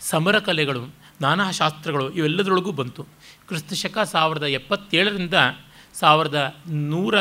ಸಮರ 0.00 0.38
ಕಲೆಗಳು, 0.38 0.94
ನಾನಾ 1.20 1.50
ಶಾಸ್ತ್ರಗಳು 1.50 2.10
ಇವೆಲ್ಲದರೊಳಗೂ 2.10 2.72
ಬಂತು. 2.72 3.02
ಕ್ರಿಸ್ತಶಕ 3.46 3.98
ಸಾವಿರದ 3.98 4.42
ಎಪ್ಪತ್ತೇಳರಿಂದ 4.42 5.34
ಸಾವಿರದ 5.94 6.56
ನೂರ 6.68 7.14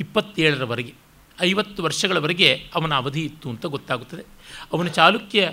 ಇಪ್ಪತ್ತೇಳರವರೆಗೆ, 0.00 0.94
ಐವತ್ತು 1.40 1.82
ವರ್ಷಗಳವರೆಗೆ 1.82 2.70
ಅವನ 2.74 2.94
ಅವಧಿ 2.94 3.24
ಇತ್ತು 3.24 3.50
ಅಂತ 3.50 3.66
ಗೊತ್ತಾಗುತ್ತದೆ. 3.66 4.22
ಅವನ 4.72 4.86
ಚಾಲುಕ್ಯ 4.88 5.52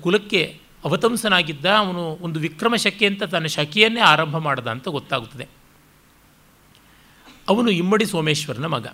ಕುಲಕ್ಕೆ 0.00 0.60
ಅವತಂಸನಾಗಿದ್ದ 0.84 1.66
ಅವನು 1.66 2.18
ಒಂದು 2.20 2.40
ವಿಕ್ರಮ 2.40 2.76
ಶಕೆ 2.76 3.06
ಅಂತ 3.06 3.22
ತನ್ನ 3.22 3.46
ಶಕೆಯನ್ನೇ 3.46 4.00
ಆರಂಭ 4.00 4.36
ಮಾಡಿದ 4.36 4.66
ಅಂತ 4.66 4.88
ಗೊತ್ತಾಗುತ್ತದೆ. 4.88 5.61
ಅವನು 7.48 7.70
ಇಮ್ಮಡಿ 7.70 8.06
ಸೋಮೇಶ್ವರನ 8.06 8.66
ಮಗ. 8.66 8.86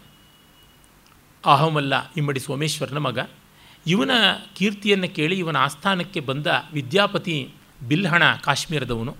ಅಹಮಲ್ಲ 1.46 2.12
ಇಮ್ಮಡಿ 2.16 2.40
ಸೋಮೇಶ್ವರನ 2.40 2.98
ಮಗ. 2.98 3.18
ಇವನ 3.86 4.10
ಕೀರ್ತಿಯನ್ನು 4.56 5.08
ಕೇಳಿ 5.08 5.38
ಇವನ 5.38 5.56
ಆಸ್ಥಾನಕ್ಕೆ 5.56 6.20
ಬಂದ 6.20 6.46
ವಿದ್ಯಾಪತಿ 6.72 7.50
ಬಿಲ್ಹಣ 7.88 8.22
ಕಾಶ್ಮೀರದವನು. 8.34 9.16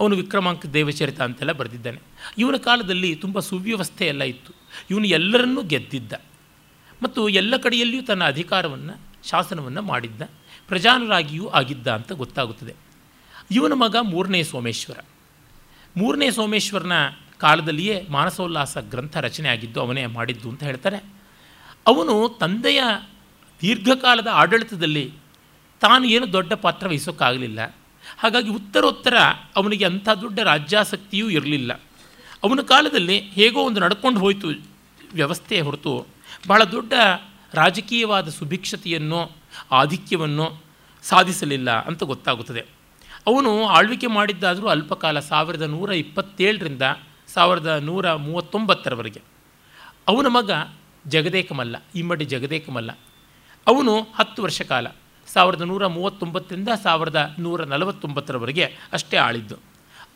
ಅವನು 0.00 0.16
ವಿಕ್ರಮಾಂಕ 0.16 0.66
ದೇವಚರಿತ 0.66 1.20
ಅಂತೆಲ್ಲ 1.20 1.52
ಬರೆದಿದ್ದಾನೆ. 1.52 1.98
ಇವನ 2.38 2.56
ಕಾಲದಲ್ಲಿ 2.56 3.16
ತುಂಬ 3.16 3.40
ಸುವ್ಯವಸ್ಥೆ 3.40 4.06
ಎಲ್ಲ 4.06 4.22
ಇತ್ತು. 4.22 4.52
ಇವನು 4.90 5.04
ಎಲ್ಲರನ್ನೂ 5.04 5.62
ಗೆದ್ದಿದ್ದ. 5.62 6.12
ಮತ್ತು 7.02 7.28
ಎಲ್ಲ 7.28 7.56
ಕಡೆಯಲ್ಲಿಯೂ 7.56 8.02
ತನ್ನ 8.02 8.24
ಅಧಿಕಾರವನ್ನು, 8.24 9.28
ಶಾಸನವನ್ನು 9.28 9.82
ಮಾಡಿದ್ದ. 9.82 10.22
ಪ್ರಜಾನುರಾಗಿಯೂ 10.68 11.48
ಆಗಿದ್ದ 11.48 11.86
ಅಂತ 11.86 12.12
ಗೊತ್ತಾಗುತ್ತದೆ. 12.12 12.74
ಇವನ 13.50 13.72
ಮಗ 13.74 13.96
ಮೂರನೇ 14.02 14.42
ಸೋಮೇಶ್ವರ. 14.42 14.98
ಮೂರನೇ 15.96 16.30
ಸೋಮೇಶ್ವರನ 16.30 16.92
ಕಾಲದಲ್ಲಿಯೇ 17.38 18.06
ಮಾನಸೋಲ್ಲಾಸ 18.10 18.78
ಗ್ರಂಥ 18.78 19.16
ರಚನೆ 19.16 19.48
ಆಗಿದ್ದು 19.48 19.80
ಅವನೇ 19.80 20.06
ಮಾಡಿದ್ದು 20.06 20.48
ಅಂತ 20.48 20.62
ಹೇಳ್ತಾರೆ. 20.62 20.96
ಅವನು 21.86 22.28
ತಂದೆಯ 22.40 22.82
ದೀರ್ಘಕಾಲದ 23.62 24.26
ಆಡಳಿತದಲ್ಲಿ 24.32 25.12
ತಾನು 25.80 26.04
ಏನು 26.04 26.32
ದೊಡ್ಡ 26.32 26.52
ಪಾತ್ರ 26.52 26.88
ವಹಿಸೋಕ್ಕಾಗಲಿಲ್ಲ 26.88 27.76
ಹಾಗಾಗಿ 28.18 28.50
ಉತ್ತರೋತ್ತರ 28.50 29.14
ಅವನಿಗೆ 29.56 29.84
ಅಂಥ 29.84 30.08
ದೊಡ್ಡ 30.08 30.40
ರಾಜ್ಯಾಸಕ್ತಿಯೂ 30.40 31.30
ಇರಲಿಲ್ಲ. 31.30 31.72
ಅವನ 32.44 32.60
ಕಾಲದಲ್ಲಿ 32.60 33.20
ಹೇಗೋ 33.20 33.60
ಒಂದು 33.60 33.80
ನಡ್ಕೊಂಡು 33.80 34.20
ಹೋಯಿತು 34.20 34.48
ವ್ಯವಸ್ಥೆ 35.12 35.60
ಹೊರತು 35.60 36.06
ಬಹಳ 36.48 36.64
ದೊಡ್ಡ 36.64 36.92
ರಾಜಕೀಯವಾದ 37.54 38.28
ಸುಭಿಕ್ಷತೆಯನ್ನು 38.28 39.32
ಆಧಿಕ್ಯವನ್ನು 39.70 40.62
ಸಾಧಿಸಲಿಲ್ಲ 41.02 41.70
ಅಂತ 41.70 42.02
ಗೊತ್ತಾಗುತ್ತದೆ. 42.02 42.60
ಅವನು 43.26 43.66
ಆಳ್ವಿಕೆ 43.66 44.06
ಮಾಡಿದ್ದಾದರೂ 44.06 44.66
ಅಲ್ಪಕಾಲ 44.66 45.18
ಸಾವಿರದ 45.20 45.62
ನೂರ 45.62 45.92
ಇಪ್ಪತ್ತೇಳರಿಂದ 45.92 46.82
ಸಾವಿರದ 47.36 47.80
ನೂರ 47.82 48.14
ಮೂವತ್ತೊಂಬತ್ತರವರೆಗೆ. 48.14 49.20
ಅವನ 50.08 50.26
ಮಗ 50.26 50.50
ಜಗದೇಕಮಲ್ಲ, 51.06 51.76
ಇಮ್ಮಡಿ 51.94 52.24
ಜಗದೇಕಮಲ್ಲ. 52.24 52.90
ಅವನು 53.66 54.02
ಹತ್ತು 54.02 54.42
ವರ್ಷ 54.42 54.62
ಕಾಲ, 54.62 54.86
ಸಾವಿರದ 55.26 55.62
ನೂರ 55.62 55.86
ಮೂವತ್ತೊಂಬತ್ತರಿಂದ 55.86 56.68
ಸಾವಿರದ 56.82 57.34
ನೂರ 57.38 57.64
ನಲವತ್ತೊಂಬತ್ತರವರೆಗೆ 57.64 58.76
ಅಷ್ಟೇ 58.92 59.16
ಆಳಿದ್ದು. 59.16 59.56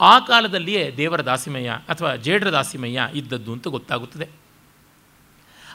ಆ 0.01 0.18
ಕಾಲದಲ್ಲಿಯೇ 0.18 0.95
ದೇವರ 0.97 1.21
ದಾಸಿಮಯ್ಯ 1.21 1.71
ಅಥವಾ 1.89 2.16
ಜೇಡ್ರ 2.16 2.53
ದಾಸಿಮಯ್ಯ 2.53 3.09
ಇದ್ದದ್ದು 3.14 3.53
ಅಂತ 3.53 3.68
ಗೊತ್ತಾಗುತ್ತದೆ. 3.68 4.29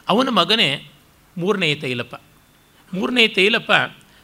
ಅವನ 0.08 0.30
ಮಗನೇ 0.30 0.89
ಮೂರನೆಯ 1.38 1.76
ತೈಲಪ್ಪ. 1.76 2.16
ಮೂರನೆಯ 2.93 3.28
ತೈಲಪ್ಪ 3.28 3.72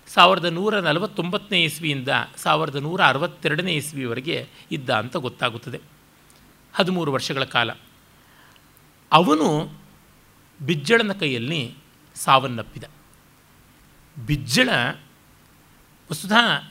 ಸಾವಿರದ 0.07 0.45
ನೂರ 0.45 0.79
ನಲವತ್ತೊಂಬತ್ತನೇ 0.79 1.63
ಇಸ್ವಿಯಿಂದ 1.63 2.09
ಸಾವಿರದ 2.37 2.75
ನೂರ 2.75 3.01
ಅರವತ್ತೆರಡನೇ 3.03 3.73
ಇಸ್ವಿಯವರೆಗೆ 3.73 4.47
ಇದ್ದ 4.71 4.89
ಅಂತ 4.89 5.17
ಗೊತ್ತಾಗುತ್ತದೆ. 5.17 6.00
ಹದಿಮೂರು 6.73 7.11
ವರ್ಷಗಳ 7.11 7.43
ಕಾಲ. 7.43 7.71
ಅವನು 9.11 9.71
ಬಿಜ್ಜಳನ 10.65 11.13
ಕೈಯಲ್ಲಿ 11.13 11.75
ಸಾವನ್ನಪ್ಪಿದ 12.15 12.83
ಬಿಜ್ಜಳ, 14.25 14.69
ವಸ್ತುತಃ 16.11 16.63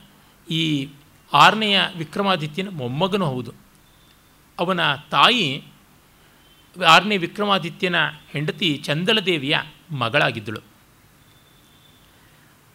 ಈ 0.49 0.89
ಆರನೆಯ 1.33 1.81
ವಿಕ್ರಮಾದಿತ್ಯನ 1.97 2.69
ಮೊಮ್ಮಗನೂ 2.69 3.25
ಹೌದು. 3.25 3.53
ಅವನ 4.59 4.95
ತಾಯಿ 4.95 5.63
ಆರನೇ 6.87 7.17
ವಿಕ್ರಮಾದಿತ್ಯನ 7.17 7.95
ಹೆಂಡತಿ 8.29 8.77
ಚಂದಲದೇವಿಯ 8.77 9.57
ಮಗಳಾಗಿದ್ದಳು. 9.91 10.70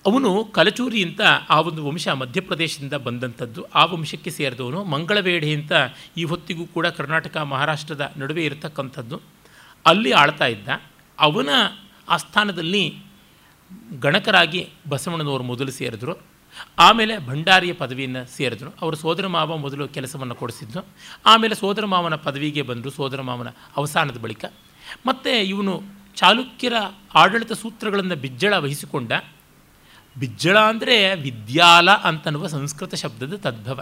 ಅವನು 0.06 0.44
ಕಲಚೂರಿ 0.44 1.04
ಅಂತ 1.04 1.20
ಆ 1.48 1.60
ಒಂದು 1.60 1.86
ವಂಶ 1.86 2.08
ಮಧ್ಯಪ್ರದೇಶದಿಂದ 2.08 2.92
ಬಂದಂಥದ್ದು. 2.92 3.62
ಆ 3.64 3.84
ವಂಶಕ್ಕೆ 3.84 4.30
ಸೇರಿದವನು 4.30 4.84
ಮಂಗಳವೇಡಿ 4.84 5.54
ಅಂತ 5.54 5.72
ಈ 6.16 6.24
ಹೊತ್ತಿಗೂ 6.24 6.66
ಕೂಡ 6.66 6.86
ಕರ್ನಾಟಕ, 6.86 7.36
ಮಹಾರಾಷ್ಟ್ರದ 7.36 8.12
ನಡುವೆ 8.16 8.44
ಇರತಕ್ಕಂಥದ್ದು. 8.44 9.20
ಅಲ್ಲಿ 9.86 10.12
ಆಳ್ತಾ 10.12 10.46
ಇದ್ದ. 10.46 10.68
ಅವನ 11.18 11.48
ಆಸ್ಥಾನದಲ್ಲಿ 12.08 12.98
ಗಣಕರಾಗಿ 14.00 14.68
ಬಸವಣ್ಣನವರು 14.88 15.42
ಮೊದಲು 15.42 15.70
ಸೇರಿದ್ರು. 15.70 16.16
ಆಮೇಲೆ 16.78 17.26
ಭಂಡಾರಿಯ 17.26 17.72
ಪದವಿಯನ್ನು 17.72 18.36
ಸೇರಿದ್ರು. 18.36 18.70
ಅವರು 18.82 18.96
ಸೋದರ 18.96 19.26
ಮಾವ 19.26 19.56
ಮೊದಲು 19.56 19.88
ಕೆಲಸವನ್ನು 19.88 20.34
ಕೊಡಿಸಿದ್ದು. 20.34 20.86
ಆಮೇಲೆ 21.26 21.54
ಸೋದರ 21.54 21.84
ಮಾವನ 21.84 22.14
ಪದವಿಗೆ 22.14 22.62
ಬಂದರು, 22.62 22.90
ಸೋದರ 22.90 23.20
ಮಾವನ 23.20 23.48
ಅವಸಾನದ 23.76 24.18
ಬಳಿಕ. 24.18 24.44
ಮತ್ತು 25.06 25.44
ಇವನು 25.44 25.82
ಚಾಲುಕ್ಯರ 26.14 26.72
ಆಡಳಿತ 27.14 27.52
ಸೂತ್ರಗಳನ್ನು 27.52 28.16
ಬಿಜ್ಜಳ 28.16 28.56
ವಹಿಸಿಕೊಂಡ. 28.56 29.12
ಬಿಜ್ಜಳ 30.16 30.58
ಅಂದರೆ 30.58 31.14
ವಿದ್ಯಾಲ 31.14 31.90
ಅಂತನ್ನುವ 32.08 32.46
ಸಂಸ್ಕೃತ 32.46 32.94
ಶಬ್ದದ 32.94 33.36
ತದ್ಭವ. 33.36 33.78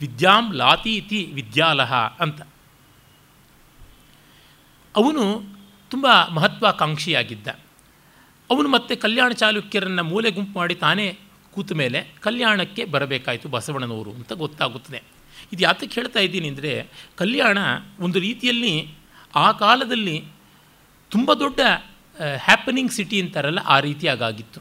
ವಿದ್ಯಾಂ 0.00 0.52
ಲಾತಿ 0.52 0.92
ಇತಿ 0.96 1.20
ವಿದ್ಯಾಲಹ 1.32 1.92
ಅಂತ. 1.94 2.40
ಅವನು 4.94 5.24
ತುಂಬ 5.90 6.06
ಮಹತ್ವಾಕಾಂಕ್ಷಿಯಾಗಿದ್ದ. 6.30 7.48
ಅವನು 8.50 8.68
ಮತ್ತೆ 8.68 8.96
ಕಲ್ಯಾಣ 8.96 9.32
ಚಾಲುಕ್ಯರನ್ನು 9.32 10.04
ಮೂಲೆ 10.04 10.30
ಗುಂಪು 10.30 10.58
ಮಾಡಿ 10.58 10.74
ತಾನೇ 10.74 11.06
ಕೂತ 11.52 11.72
ಮೇಲೆ 11.72 12.00
ಕಲ್ಯಾಣಕ್ಕೆ 12.20 12.84
ಬರಬೇಕಾಯಿತು 12.84 13.48
ಬಸವಣ್ಣನವರು 13.48 14.10
ಅಂತ 14.10 14.32
ಗೊತ್ತಾಗುತ್ತದೆ. 14.32 15.02
ಇದು 15.52 15.62
ಯಾತಕ್ಕೆ 15.62 15.94
ಹೇಳ್ತಾ 16.00 16.20
ಇದ್ದೀನಿ 16.20 16.48
ಅಂದರೆ, 16.48 16.72
ಕಲ್ಯಾಣ 17.16 17.58
ಒಂದು 18.00 18.18
ರೀತಿಯಲ್ಲಿ 18.18 18.72
ಆ 19.34 19.52
ಕಾಲದಲ್ಲಿ 19.52 20.16
ತುಂಬ 21.10 21.32
ದೊಡ್ಡ 21.34 21.60
ಹ್ಯಾಪನಿಂಗ್ 22.38 22.92
ಸಿಟಿ 22.92 23.16
ಅಂತಾರಲ್ಲ, 23.20 23.60
ಆ 23.66 23.80
ರೀತಿಯಾಗಿತ್ತು 23.80 24.60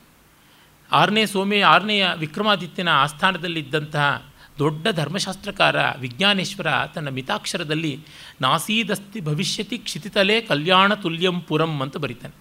ಆರನೇ 0.95 1.25
ಸೋಮೆ 1.25 1.61
ಆರನೆಯ 1.61 2.07
ವಿಕ್ರಮಾದಿತ್ಯನ 2.17 2.89
ಆಸ್ಥಾನದಲ್ಲಿದ್ದಂತಹ 2.89 4.25
ದೊಡ್ಡ 4.59 4.87
ಧರ್ಮಶಾಸ್ತ್ರಕಾರ 4.91 5.75
ವಿಜ್ಞಾನೇಶ್ವರ 5.99 6.67
ತನ್ನ 6.95 7.09
ಮಿತಾಕ್ಷರದಲ್ಲಿ, 7.09 7.99
ನಾಸೀದಸ್ತಿ 8.41 9.21
ಭವಿಷ್ಯತಿ 9.21 9.77
ಕ್ಷಿತಿತಲೇ 9.77 10.41
ಕಲ್ಯಾಣ 10.41 10.93
ತುಲ್ಯಂ 10.93 11.41
ಪುರಂ 11.41 11.81
ಅಂತ 11.81 11.97
ಬರೀತಾನೆ. 11.97 12.35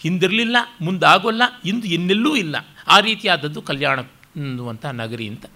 ಹಿಂದಿರಲಿಲ್ಲ, 0.00 0.56
ಮುಂದಾಗೋಲ್ಲ, 0.80 1.42
ಇಂದು 1.64 1.86
ಇನ್ನೆಲ್ಲೂ 1.86 2.36
ಇಲ್ಲ. 2.36 2.56
ಆ 2.88 3.00
ರೀತಿಯಾದದ್ದು 3.00 3.62
ಕಲ್ಯಾಣ 3.62 4.00
ಅನ್ನುವಂಥ 4.00 4.86
ನಗರಿ 4.86 5.28
ಅಂತ. 5.28 5.46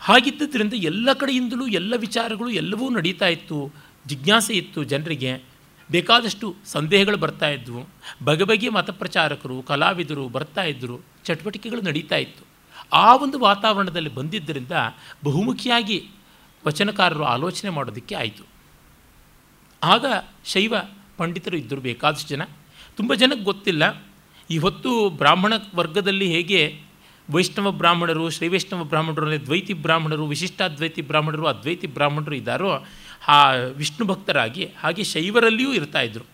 ಹಾಗಿದ್ದರಿಂದ 0.00 0.74
ಎಲ್ಲ 0.74 1.12
ಕಡೆಯಿಂದಲೂ 1.12 1.66
ಎಲ್ಲ 1.66 1.94
ವಿಚಾರಗಳು 1.96 2.50
ಎಲ್ಲವೂ 2.50 2.90
ನಡೀತಾ 2.90 3.26
ಇತ್ತು. 3.26 3.72
ಜಿಜ್ಞಾಸೆ 4.06 4.54
ಇತ್ತು 4.54 4.84
ಜನರಿಗೆ. 4.84 5.42
ಬೇಕಾದಷ್ಟು 5.90 6.56
ಸಂದೇಹಗಳು 6.64 7.16
ಬರ್ತಾ 7.16 7.48
ಇದ್ವು. 7.48 7.88
ಬಗೆ 8.24 8.44
ಬಗೆಯ 8.44 8.70
ಮತಪ್ರಚಾರಕರು, 8.70 9.62
ಕಲಾವಿದರು 9.62 10.28
ಬರ್ತಾ 10.28 10.62
ಇದ್ದರು 10.62 11.09
ಚಟುವಟಿಕೆಗಳು 11.24 11.80
ನಡೀತಾ 11.80 12.16
ಇತ್ತು. 12.16 12.44
ಆ 12.92 13.16
ಒಂದು 13.16 13.38
ವಾತಾವರಣದಲ್ಲಿ 13.38 14.14
ಬಂದಿದ್ದರಿಂದ 14.14 14.72
ಬಹುಮುಖಿಯಾಗಿ 15.24 16.06
ವಚನಕಾರರು 16.66 17.24
ಆಲೋಚನೆ 17.24 17.70
ಮಾಡೋದಕ್ಕೆ 17.70 18.14
ಆಯಿತು. 18.14 18.44
ಆಗ 19.82 20.04
ಶೈವ 20.44 20.74
ಪಂಡಿತರು 21.16 21.56
ಇದ್ದರು 21.56 21.80
ಬೇಕಾದಷ್ಟು 21.80 22.28
ಜನ. 22.28 22.42
ತುಂಬ 22.96 23.14
ಜನಕ್ಕೆ 23.14 23.44
ಗೊತ್ತಿಲ್ಲ. 23.44 24.04
ಇವತ್ತು 24.50 25.10
ಬ್ರಾಹ್ಮಣ 25.10 25.52
ವರ್ಗದಲ್ಲಿ 25.74 26.32
ಹೇಗೆ 26.32 26.80
ವೈಷ್ಣವ 27.30 27.70
ಬ್ರಾಹ್ಮಣರು, 27.70 28.30
ಶ್ರೀವೈಷ್ಣವ 28.30 28.84
ಬ್ರಾಹ್ಮಣರು 28.84 29.22
ಅಂದರೆ 29.22 29.44
ದ್ವೈತಿ 29.44 29.74
ಬ್ರಾಹ್ಮಣರು, 29.74 30.26
ವಿಶಿಷ್ಟಾದ್ವೈತಿ 30.26 31.02
ಬ್ರಾಹ್ಮಣರು, 31.02 31.46
ಅದ್ವೈತಿ 31.46 31.86
ಬ್ರಾಹ್ಮಣರು 31.86 32.34
ಇದ್ದಾರೋ, 32.34 32.86
ಆ 33.28 33.50
ವಿಷ್ಣು 33.52 34.06
ಭಕ್ತರಾಗಿ 34.06 34.64
ಹಾಗೆ 34.64 35.04
ಶೈವರಲ್ಲಿಯೂ 35.04 35.72
ಇರ್ತಾಯಿದ್ರು 35.72 36.24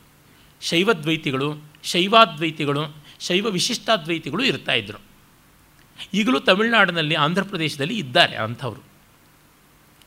ಶೈವದ್ವೈತಿಗಳು 0.60 1.62
ಶೈವಾದ್ವೈತಿಗಳು 1.82 3.05
ಶೈವ 3.20 3.46
ವಿಶಿಷ್ಟಾದ್ವೈತಿಗಳು 3.46 4.44
ಇರ್ತಾ 4.44 4.72
ಇದ್ದರು 4.72 5.00
ಈಗಲೂ 6.14 6.38
ತಮಿಳುನಾಡಿನಲ್ಲಿ 6.40 7.14
ಆಂಧ್ರ 7.14 7.42
ಪ್ರದೇಶದಲ್ಲಿ 7.42 7.98
ಇದ್ದಾರೆ 7.98 8.36
ಅಂಥವರು. 8.36 8.82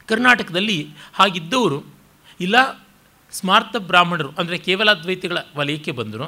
ಕರ್ನಾಟಕದಲ್ಲಿ 0.08 0.88
ಹಾಗಿದ್ದವರು, 1.14 1.80
ಇಲ್ಲ 2.40 2.56
ಸ್ಮಾರ್ಥ 3.32 3.76
ಬ್ರಾಹ್ಮಣರು, 3.76 4.30
ಅಂದರೆ 4.32 4.58
ಕೇವಲ 4.58 4.92
ಅದ್ವೈತಿಗಳ 4.92 5.38
ವಲಯಕ್ಕೆ 5.56 5.92
ಬಂದರು, 5.92 6.28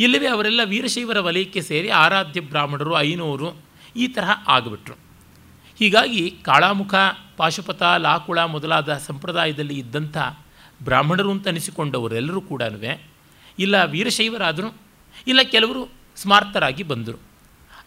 ಇಲ್ಲವೇ 0.00 0.26
ಅವರೆಲ್ಲ 0.26 0.60
ವೀರಶೈವರ 0.64 1.20
ವಲಯಕ್ಕೆ 1.20 1.60
ಸೇರಿ 1.60 1.88
ಆರಾಧ್ಯ 1.88 2.40
ಬ್ರಾಹ್ಮಣರು, 2.40 2.98
ಐನೂರು, 2.98 3.48
ಈ 3.96 4.08
ತರಹ 4.08 4.30
ಆಗಿಬಿಟ್ರು. 4.48 4.94
ಹೀಗಾಗಿ 5.78 6.30
ಕಾಳಾಮುಖ, 6.30 6.94
ಪಾಶುಪತ, 7.36 7.82
ಲಾಕುಳ 7.82 8.38
ಮೊದಲಾದ 8.44 8.96
ಸಂಪ್ರದಾಯದಲ್ಲಿ 8.96 9.78
ಇದ್ದಂಥ 9.78 10.16
ಬ್ರಾಹ್ಮಣರು 10.84 11.30
ಅಂತ 11.30 11.48
ಅನಿಸಿಕೊಂಡವರೆಲ್ಲರೂ 11.48 12.40
ಕೂಡ 12.40 12.62
ಇಲ್ಲ 13.58 13.84
ವೀರಶೈವರಾದರು, 13.84 14.70
ಇಲ್ಲ 15.26 15.42
ಕೆಲವರು 15.42 16.01
ಸ್ಮಾರ್ತರಾಗಿ 16.22 16.82
ಬಂದರು. 16.82 17.18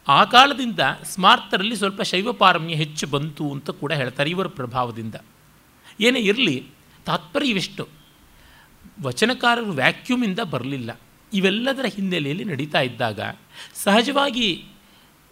ಆ 0.08 0.24
ಕಾಲದಿಂದ 0.24 0.80
ಸ್ಮಾರ್ತರಲ್ಲಿ 1.04 1.76
ಸ್ವಲ್ಪ 1.76 2.02
ಶೈವ 2.02 2.32
ಪಾರಮ್ಯ 2.32 2.76
ಹೆಚ್ಚು 2.76 3.08
ಬಂತು 3.08 3.52
ಅಂತ 3.52 3.70
ಕೂಡ 3.70 3.94
ಹೇಳ್ತಾರೆ 3.94 4.30
ಇವರ 4.30 4.48
ಪ್ರಭಾವದಿಂದ. 4.48 5.16
ಏನೇ 6.00 6.20
ಇರಲಿ, 6.20 6.68
ತಾತ್ಪರ್ಯವಿಷ್ಟು. 7.06 7.88
ವಚನಕಾರರು 9.02 9.72
ವ್ಯಾಕ್ಯೂಮಿಂದ 9.72 10.40
ಬರಲಿಲ್ಲ. 10.40 11.00
ಇವೆಲ್ಲದರ 11.34 11.86
ಹಿನ್ನೆಲೆಯಲ್ಲಿ 11.86 12.44
ನಡೀತಾ 12.44 12.82
ಇದ್ದಾಗ, 12.82 13.20
ಸಹಜವಾಗಿ 13.76 14.66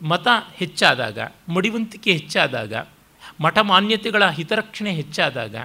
ಮತ 0.01 0.28
ಹೆಚ್ಚಾದಾಗ, 0.54 1.20
ಮಡಿವಂತಿಕೆ 1.54 2.12
ಹೆಚ್ಚಾದಾಗ, 2.12 2.74
ಮಠ 3.41 3.58
ಮಾನ್ಯತೆಗಳ 3.58 4.30
ಹಿತರಕ್ಷಣೆ 4.30 4.91
ಹೆಚ್ಚಾದಾಗ 4.91 5.56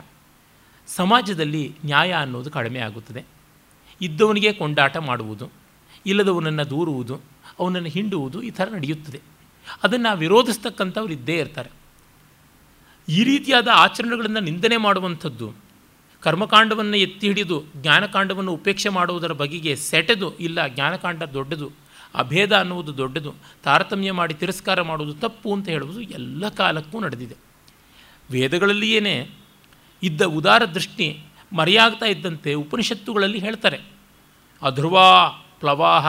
ಸಮಾಜದಲ್ಲಿ 0.87 1.75
ನ್ಯಾಯ 1.85 2.13
ಅನ್ನೋದು 2.13 2.51
ಕಡಿಮೆ 2.51 2.79
ಆಗುತ್ತದೆ. 2.79 3.25
ಇದ್ದವನಿಗೆ 4.03 4.53
ಕೊಂಡಾಟ 4.53 4.97
ಮಾಡುವುದು 4.97 5.68
ಇಲ್ಲದವನನ್ನು 6.07 6.71
ದೂರುವುದು, 6.71 7.21
ಅವನನ್ನು 7.59 7.89
ಹಿಂಡುವುದು 7.89 8.43
ಈ 8.43 8.51
ಥರ 8.51 8.69
ನಡೆಯುತ್ತದೆ. 8.71 9.21
ಅದನ್ನು 9.83 10.17
ವಿರೋಧಿಸ್ತಕ್ಕಂಥವ್ರು 10.17 11.13
ಇದ್ದೇ 11.13 11.37
ಇರ್ತಾರೆ. 11.37 11.71
ಈ 13.09 13.25
ರೀತಿಯಾದ 13.25 13.69
ಆಚರಣೆಗಳನ್ನು 13.73 14.41
ನಿಂದನೆ 14.41 14.77
ಮಾಡುವಂಥದ್ದು, 14.77 15.55
ಕರ್ಮಕಾಂಡವನ್ನು 16.21 16.97
ಎತ್ತಿ 16.97 17.27
ಹಿಡಿದು 17.27 17.65
ಜ್ಞಾನಕಾಂಡವನ್ನು 17.77 18.53
ಉಪೇಕ್ಷೆ 18.53 18.89
ಮಾಡುವುದರ 18.89 19.33
ಬಗೆಗೆ 19.33 19.77
ಸೆಟೆದು 19.77 20.39
ಇಲ್ಲ 20.39 20.67
ಜ್ಞಾನಕಾಂಡ 20.67 21.23
ದೊಡ್ಡದು, 21.23 21.73
ಅಭೇದ 22.15 22.57
ಅನ್ನುವುದು 22.57 22.97
ದೊಡ್ಡದು, 22.97 23.35
ತಾರತಮ್ಯ 23.65 24.13
ಮಾಡಿ 24.13 24.35
ತಿರಸ್ಕಾರ 24.35 24.83
ಮಾಡುವುದು 24.83 25.15
ತಪ್ಪು 25.15 25.53
ಅಂತ 25.53 25.69
ಹೇಳುವುದು 25.69 26.01
ಎಲ್ಲ 26.01 26.49
ಕಾಲಕ್ಕೂ 26.49 27.01
ನಡೆದಿದೆ. 27.01 27.37
ವೇದಗಳಲ್ಲಿಯೇ 28.31 29.31
ಇದ್ದ 30.03 30.23
ಉದಾರ 30.23 30.65
ದೃಷ್ಟಿ 30.65 31.21
ಮರೆಯಾಗ್ತಾ 31.53 32.07
ಇದ್ದಂತೆ 32.07 32.55
ಉಪನಿಷತ್ತುಗಳಲ್ಲಿ 32.55 33.39
ಹೇಳ್ತಾರೆ. 33.39 33.81
ಅಧ್ರುವ 34.63 35.01
ಪ್ಲವಾಹ. 35.61 36.07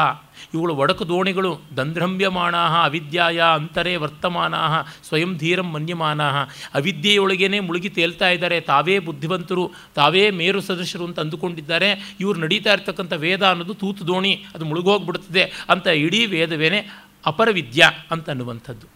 ಇವುಗಳು 0.54 0.76
ಒಡಕು 0.76 1.08
ದೋಣಿಗಳು 1.08 1.62
ದಂಧ್ರಂಬ್ಯಮಾಣಾ 1.78 2.84
ಅವಿದ್ಯಾಯ 2.84 3.42
ಅಂತರೇ 3.54 3.96
ವರ್ತಮಾನ 3.96 4.54
ಸ್ವಯಂ 5.08 5.38
ಧೀರಂ 5.38 5.72
ಮನ್ಯಮಾನ 5.72 6.22
ಅವಿದ್ಯೆಯೊಳಗೇನೆ 6.74 7.60
ಮುಳುಗಿ 7.60 7.90
ತೇಲ್ತಾ 7.90 8.30
ಇದ್ದಾರೆ, 8.30 8.62
ತಾವೇ 8.62 9.00
ಬುದ್ಧಿವಂತರು, 9.00 9.72
ತಾವೇ 9.96 10.30
ಮೇರು 10.30 10.62
ಸದಸ್ಯರು 10.62 11.06
ಅಂತ 11.06 11.20
ಅಂದುಕೊಂಡಿದ್ದಾರೆ. 11.20 12.16
ಇವರು 12.20 12.40
ನಡೀತಾ 12.40 12.74
ಇರ್ತಕ್ಕಂಥ 12.74 13.14
ವೇದ 13.14 13.46
ಅನ್ನೋದು 13.46 13.74
ತೂತು 13.74 14.08
ದೋಣಿ, 14.08 14.46
ಅದು 14.56 14.66
ಮುಳುಗೋಗ್ಬಿಡ್ತದೆ 14.66 15.66
ಅಂತ 15.70 15.88
ಇಡೀ 15.88 16.26
ವೇದವೇನೆ 16.26 16.88
ಅಪರವಿದ್ಯ 17.26 17.92
ಅಂತ 18.12 18.30
ಅನ್ನುವಂಥದ್ದು. 18.30 18.88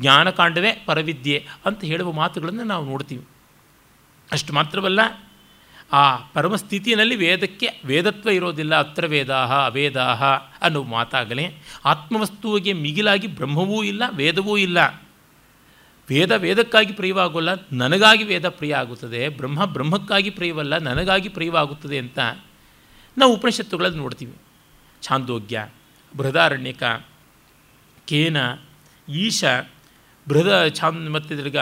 ಜ್ಞಾನಕಾಂಡವೇ 0.00 0.82
ಪರವಿದ್ಯೆ 0.86 1.46
ಅಂತ 1.66 1.84
ಹೇಳುವ 1.84 2.12
ಮಾತುಗಳನ್ನು 2.12 2.64
ನಾವು 2.64 2.84
ನೋಡ್ತೀವಿ. 2.84 3.24
ಅಷ್ಟು 4.32 4.52
ಮಾತ್ರವಲ್ಲ 4.52 5.00
ಆ 5.92 6.16
ಪರಮಸ್ಥಿತಿಯಲ್ಲಿ 6.16 7.16
ವೇದಕ್ಕೆ 7.16 7.68
ವೇದತ್ವ 7.84 8.30
ಇರೋದಿಲ್ಲ, 8.30 8.78
ಅತ್ರ 8.78 9.06
ವೇದಾಹ, 9.06 9.52
ಅವೇದಾಹ 9.52 10.24
ಅನ್ನೋ 10.62 10.82
ಮಾತಾಗಲೇ. 10.82 11.62
ಆತ್ಮವಸ್ತುವಿಗೆ 11.84 12.72
ಮಿಗಿಲಾಗಿ 12.72 13.26
ಬ್ರಹ್ಮವೂ 13.26 13.82
ಇಲ್ಲ, 13.82 14.02
ವೇದವೂ 14.12 14.56
ಇಲ್ಲ. 14.56 14.78
ವೇದ 16.08 16.32
ವೇದಕ್ಕಾಗಿ 16.32 16.92
ಪ್ರಿಯವಾಗೋಲ್ಲ, 16.92 17.48
ನನಗಾಗಿ 17.72 18.24
ವೇದ 18.24 18.48
ಪ್ರಿಯ 18.48 18.74
ಆಗುತ್ತದೆ. 18.74 19.28
ಬ್ರಹ್ಮ 19.28 19.64
ಬ್ರಹ್ಮಕ್ಕಾಗಿ 19.64 20.30
ಪ್ರಿಯವಲ್ಲ, 20.30 20.78
ನನಗಾಗಿ 20.78 21.28
ಪ್ರಿಯವಾಗುತ್ತದೆ 21.28 21.98
ಅಂತ 21.98 22.18
ನಾವು 23.18 23.34
ಉಪನಿಷತ್ತುಗಳಲ್ಲಿ 23.34 23.98
ನೋಡ್ತೀವಿ. 23.98 24.34
ಛಾಂದೋಗ್ಯ, 25.02 25.68
ಬೃಹದಾರಣ್ಯಕ, 26.16 26.82
ಕೇನ, 28.06 28.36
ಈಶ, 29.08 29.44
ಬೃಹದ 30.28 30.68
ಛಾಂದ್ 30.68 31.10
ಮತ್ತು 31.10 31.36
ತಿರ್ಗ 31.36 31.56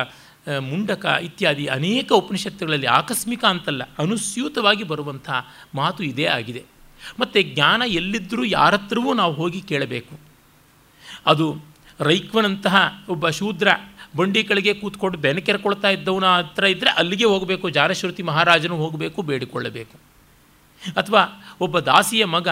ಮುಂಡಕ 0.48 1.06
ಇತ್ಯಾದಿ 1.22 1.66
ಅನೇಕ 1.66 2.12
ಉಪನಿಷತ್ತುಗಳಲ್ಲಿ 2.12 2.86
ಆಕಸ್ಮಿಕ 2.86 3.44
ಅಂತಲ್ಲ, 3.44 3.82
ಅನುಸ್ಯೂತವಾಗಿ 3.98 4.84
ಬರುವಂಥ 4.84 5.30
ಮಾತು 5.74 6.04
ಇದೇ 6.04 6.24
ಆಗಿದೆ. 6.24 6.64
ಮತ್ತು 7.20 7.42
ಜ್ಞಾನ 7.42 7.82
ಎಲ್ಲಿದ್ದರೂ 7.86 8.44
ಯಾರತ್ರವೂ 8.44 9.14
ನಾವು 9.14 9.32
ಹೋಗಿ 9.32 9.60
ಕೇಳಬೇಕು. 9.60 10.20
ಅದು 11.26 11.60
ರೈಕ್ವನಂತಹ 12.00 13.04
ಒಬ್ಬ 13.08 13.28
ಶೂದ್ರ 13.28 13.68
ಬಂಡಿಗಳಿಗೆ 14.16 14.74
ಕೂತ್ಕೊಂಡು 14.74 15.18
ಬೆನಕೆರ್ಕೊಳ್ತಾ 15.18 15.88
ಇದ್ದವನ 15.88 16.24
ಹತ್ರ 16.24 16.64
ಇದ್ದರೆ 16.64 16.90
ಅಲ್ಲಿಗೆ 16.90 17.24
ಹೋಗಬೇಕು, 17.24 17.70
ಜಾರಶ್ರುತಿ 17.70 18.22
ಮಹಾರಾಜನು 18.22 18.76
ಹೋಗಬೇಕು, 18.76 19.22
ಬೇಡಿಕೊಳ್ಳಬೇಕು. 19.22 19.96
ಅಥವಾ 20.96 21.22
ಒಬ್ಬ 21.60 21.78
ದಾಸಿಯ 21.78 22.24
ಮಗ 22.24 22.48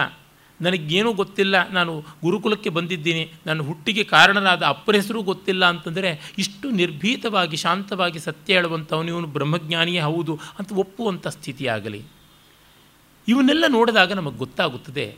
ನನಗೇನೂ 0.61 1.13
ಗೊತ್ತಿಲ್ಲ, 1.13 1.69
ನಾನು 1.69 2.05
ಗುರುಕುಲಕ್ಕೆ 2.23 2.69
ಬಂದಿದ್ದೀನಿ, 2.69 3.33
ನನ್ನ 3.45 3.61
ಹುಟ್ಟಿಗೆ 3.61 4.03
ಕಾರಣರಾದ 4.03 4.63
ಅಪ್ಪರ 4.63 4.95
ಹೆಸರು 4.95 5.21
ಗೊತ್ತಿಲ್ಲ 5.21 5.65
ಅಂತಂದರೆ 5.65 6.33
ಇಷ್ಟು 6.37 6.69
ನಿರ್ಭೀತವಾಗಿ, 6.69 7.57
ಶಾಂತವಾಗಿ 7.57 8.19
ಸತ್ಯ 8.19 8.53
ಹೇಳುವಂಥವನು 8.53 9.07
ಇವನು 9.07 9.27
ಬ್ರಹ್ಮಜ್ಞಾನಿಯೇ 9.27 9.99
ಹೌದು 9.99 10.39
ಅಂತ 10.59 10.71
ಒಪ್ಪುವಂಥ 10.71 11.27
ಸ್ಥಿತಿಯಾಗಲಿ. 11.27 12.01
ಇವನ್ನೆಲ್ಲ 13.27 13.63
ನೋಡಿದಾಗ 13.67 14.11
ನಮಗೆ 14.13 14.37
ಗೊತ್ತಾಗುತ್ತದೆ. 14.37 15.15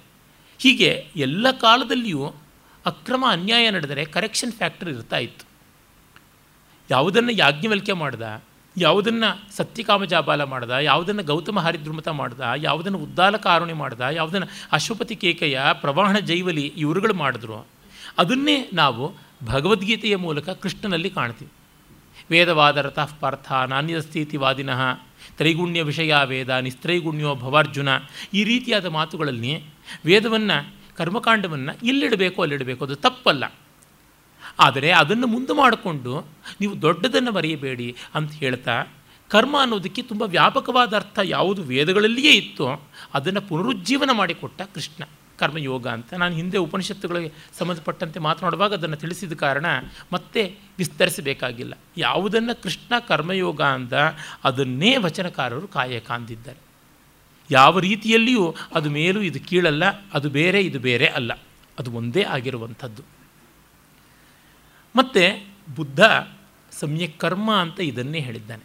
ಹೀಗೆ 0.60 1.08
ಎಲ್ಲ 1.16 1.52
ಕಾಲದಲ್ಲಿಯೂ 1.52 2.36
ಅಕ್ರಮ 2.86 3.26
ಅನ್ಯಾಯ 3.30 3.70
ನಡೆದರೆ 3.70 4.06
ಕರೆಕ್ಷನ್ 4.06 4.52
ಫ್ಯಾಕ್ಟರ್ 4.52 4.90
ಇರ್ತಾ 4.90 5.18
ಇತ್ತು. 5.18 5.46
ಯಾವುದನ್ನು 6.90 7.32
ಯಾಜ್ಞವಲ್ಕೆ 7.32 7.94
ಮಾಡ್ದ? 7.94 8.22
ಯಾವುದನ್ನು 8.78 9.56
ಸತ್ಯಕಾಮಜಾಬಾಲ 9.56 10.44
ಮಾಡ್ದ, 10.44 10.70
ಯಾವುದನ್ನು 10.70 11.24
ಗೌತಮ 11.24 11.60
ಹರಿದ್ರುಮತ 11.60 12.08
ಮಾಡ್ದ, 12.08 12.42
ಯಾವುದನ್ನು 12.58 12.98
ಉದ್ದಾಲ 12.98 13.38
ಕಾರುಣಿ 13.38 13.74
ಮಾಡ್ದ, 13.74 14.02
ಯಾವುದನ್ನು 14.12 14.48
ಅಶ್ವಪತಿ 14.72 15.16
ಕೇಕೆಯ 15.16 15.60
ಪ್ರವಾಹಣ 15.74 16.20
ಜೈವಲಿ 16.20 16.74
ಇವರುಗಳು 16.78 17.14
ಮಾಡಿದ್ರು. 17.14 17.68
ಅದನ್ನೇ 18.18 18.70
ನಾವು 18.74 19.16
ಭಗವದ್ಗೀತೆಯ 19.46 20.16
ಮೂಲಕ 20.16 20.50
ಕೃಷ್ಣನಲ್ಲಿ 20.50 21.10
ಕಾಣ್ತೀವಿ. 21.10 21.52
ವೇದವಾದ 22.32 22.78
ರಥಃ 22.78 23.10
ಪಾರ್ಥ 23.20 23.52
ನಾಣ್ಯಸ್ಥಿತಿವಾದಿನಃ 23.52 24.82
ತ್ರೈಗುಣ್ಯ 25.38 25.82
ವಿಷಯ 25.82 26.16
ವೇದ, 26.26 26.50
ನಿಸ್ತ್ರೈಗುಣ್ಯೋ 26.50 27.36
ಭವಾರ್ಜುನ, 27.36 27.90
ಈ 28.34 28.44
ರೀತಿಯಾದ 28.44 28.86
ಮಾತುಗಳಲ್ಲಿ 28.86 29.64
ವೇದವನ್ನು, 30.06 30.74
ಕರ್ಮಕಾಂಡವನ್ನು 30.96 31.88
ಇಲ್ಲಿಡಬೇಕು 31.88 32.42
ಅಲ್ಲಿಡಬೇಕು 32.42 32.86
ಅದು 32.86 32.96
ತಪ್ಪಲ್ಲ. 32.96 33.54
ಆದರೆ 34.60 34.92
ಅದನ್ನು 34.92 35.28
ಮುಂದೆ 35.28 35.54
ಮಾಡಿಕೊಂಡು 35.54 36.28
ನೀವು 36.62 36.82
ದೊಡ್ಡದನ್ನು 36.82 37.32
ಬರೆಯಬೇಡಿ 37.32 37.96
ಅಂತ 38.16 38.32
ಹೇಳ್ತಾ, 38.32 38.88
ಕರ್ಮ 39.30 39.56
ಅನ್ನೋದಕ್ಕೆ 39.62 40.02
ತುಂಬ 40.02 40.24
ವ್ಯಾಪಕವಾದ 40.24 40.94
ಅರ್ಥ 40.94 41.20
ಯಾವುದು 41.24 41.64
ವೇದಗಳಲ್ಲಿಯೇ 41.64 42.32
ಇತ್ತೋ 42.32 42.90
ಅದನ್ನು 43.14 43.42
ಪುನರುಜ್ಜೀವನ 43.42 44.10
ಮಾಡಿಕೊಟ್ಟ 44.14 44.62
ಕೃಷ್ಣ, 44.62 45.04
ಕರ್ಮಯೋಗ 45.40 45.88
ಅಂತ. 45.88 46.14
ನಾನು 46.14 46.36
ಹಿಂದೆ 46.36 46.58
ಉಪನಿಷತ್ತುಗಳಿಗೆ 46.58 47.34
ಸಂಬಂಧಪಟ್ಟಂತೆ 47.60 48.20
ಮಾತನಾಡುವಾಗ 48.20 48.74
ಅದನ್ನು 48.74 48.96
ತಿಳಿಸಿದ 48.96 49.34
ಕಾರಣ 49.34 49.66
ಮತ್ತೆ 50.14 50.56
ವಿಸ್ತರಿಸಬೇಕಾಗಿಲ್ಲ. 50.78 51.74
ಯಾವುದನ್ನು 51.98 52.62
ಕೃಷ್ಣ 52.62 52.94
ಕರ್ಮಯೋಗ 53.08 53.62
ಅಂತ 53.62 53.94
ಅದನ್ನೇ 54.44 54.98
ವಚನಕಾರರು 54.98 55.68
ಕಾಯಕ 55.68 56.08
ಕಾಂದಿದ್ದಾರೆ 56.08 56.60
ಯಾವ 57.52 57.80
ರೀತಿಯಲ್ಲಿಯೂ 57.80 58.56
ಅದು 58.76 58.90
ಮೇಲೂ 58.90 59.22
ಇದು 59.22 59.40
ಕೀಳಲ್ಲ, 59.40 59.84
ಅದು 60.14 60.30
ಬೇರೆ, 60.30 60.62
ಇದು 60.62 60.80
ಬೇರೆ 60.80 61.06
ಅಲ್ಲ. 61.06 61.32
ಅದು 61.80 61.92
ಒಂದೇ 61.92 62.24
ಆಗಿರುವಂಥದ್ದು. 62.24 63.17
ಮತ್ತು 64.96 65.48
ಬುದ್ಧ 65.76 66.00
ಸಮ್ಯಕ್ 66.72 67.20
ಕರ್ಮ 67.20 67.56
ಅಂತ 67.56 67.80
ಇದನ್ನೇ 67.80 68.20
ಹೇಳಿದ್ದಾನೆ. 68.20 68.64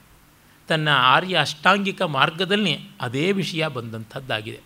ತನ್ನ 0.68 0.89
ಆರ್ಯ 0.89 1.37
ಅಷ್ಟಾಂಗಿಕ 1.37 2.03
ಮಾರ್ಗದಲ್ಲಿ 2.03 2.78
ಅದೇ 3.01 3.32
ವಿಷಯ 3.32 3.66
ಬಂದಂಥದ್ದಾಗಿದೆ. 3.66 4.61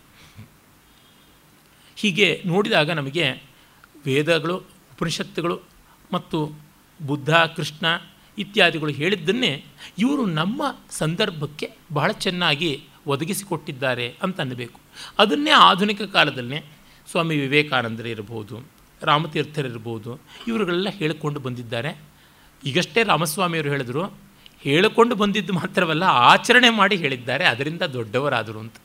ಹೀಗೆ 1.95 2.43
ನೋಡಿದಾಗ 2.45 2.91
ನಮಗೆ 2.91 3.31
ವೇದಗಳು, 4.05 4.57
ಉಪನಿಷತ್ತುಗಳು 4.57 5.61
ಮತ್ತು 6.13 6.51
ಬುದ್ಧ, 7.05 7.35
ಕೃಷ್ಣ 7.35 7.85
ಇತ್ಯಾದಿಗಳು 8.37 8.91
ಹೇಳಿದ್ದನ್ನೇ 8.91 9.65
ಇವರು 9.97 10.25
ನಮ್ಮ 10.25 10.63
ಸಂದರ್ಭಕ್ಕೆ 10.89 11.71
ಬಹಳ 11.93 12.11
ಚೆನ್ನಾಗಿ 12.11 12.83
ಒದಗಿಸಿಕೊಟ್ಟಿದ್ದಾರೆ 13.07 14.15
ಅಂತ 14.23 14.41
ಅನ್ನಬೇಕು. 14.41 14.79
ಅದನ್ನೇ 15.19 15.51
ಆಧುನಿಕ 15.51 16.01
ಕಾಲದಲ್ಲೇ 16.01 16.63
ಸ್ವಾಮಿ 17.11 17.37
ವಿವೇಕಾನಂದರು 17.37 18.07
ಇರಬಹುದು. 18.07 18.76
ರಾಮತೀರ್ಥರಿರ್ಬೋದು, 19.03 20.19
ಇವರುಗಳೆಲ್ಲ 20.47 20.89
ಹೇಳಿಕೊಂಡು 20.89 21.39
ಬಂದಿದ್ದಾರೆ. 21.39 21.97
ಈಗಷ್ಟೇ 22.65 23.03
ರಾಮಸ್ವಾಮಿಯವರು 23.03 23.69
ಹೇಳಿದರು, 23.69 24.13
ಹೇಳಿಕೊಂಡು 24.59 25.15
ಬಂದಿದ್ದು 25.15 25.53
ಮಾತ್ರವಲ್ಲ, 25.53 26.03
ಆಚರಣೆ 26.03 26.69
ಮಾಡಿ 26.69 26.95
ಹೇಳಿದ್ದಾರೆ, 26.95 27.45
ಅದರಿಂದ 27.45 27.81
ದೊಡ್ಡವರಾದರು 27.81 28.59
ಅಂತ. 28.59 28.75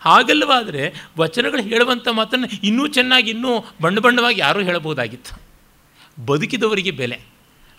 ಹಾಗಲ್ಲವಾದರೆ 0.00 0.94
ವಚನಗಳು 1.18 1.62
ಹೇಳುವಂಥ 1.62 2.08
ಮಾತನ್ನು 2.08 2.66
ಇನ್ನೂ 2.66 2.86
ಚೆನ್ನಾಗಿ, 2.86 3.30
ಇನ್ನೂ 3.30 3.64
ಬಣ್ಣ 3.82 3.98
ಬಣ್ಣವಾಗಿ 3.98 4.40
ಯಾರೂ 4.40 4.60
ಹೇಳಬಹುದಾಗಿತ್ತು. 4.60 5.42
ಬದುಕಿದವರಿಗೆ 6.26 6.90
ಬೆಲೆ, 6.90 7.20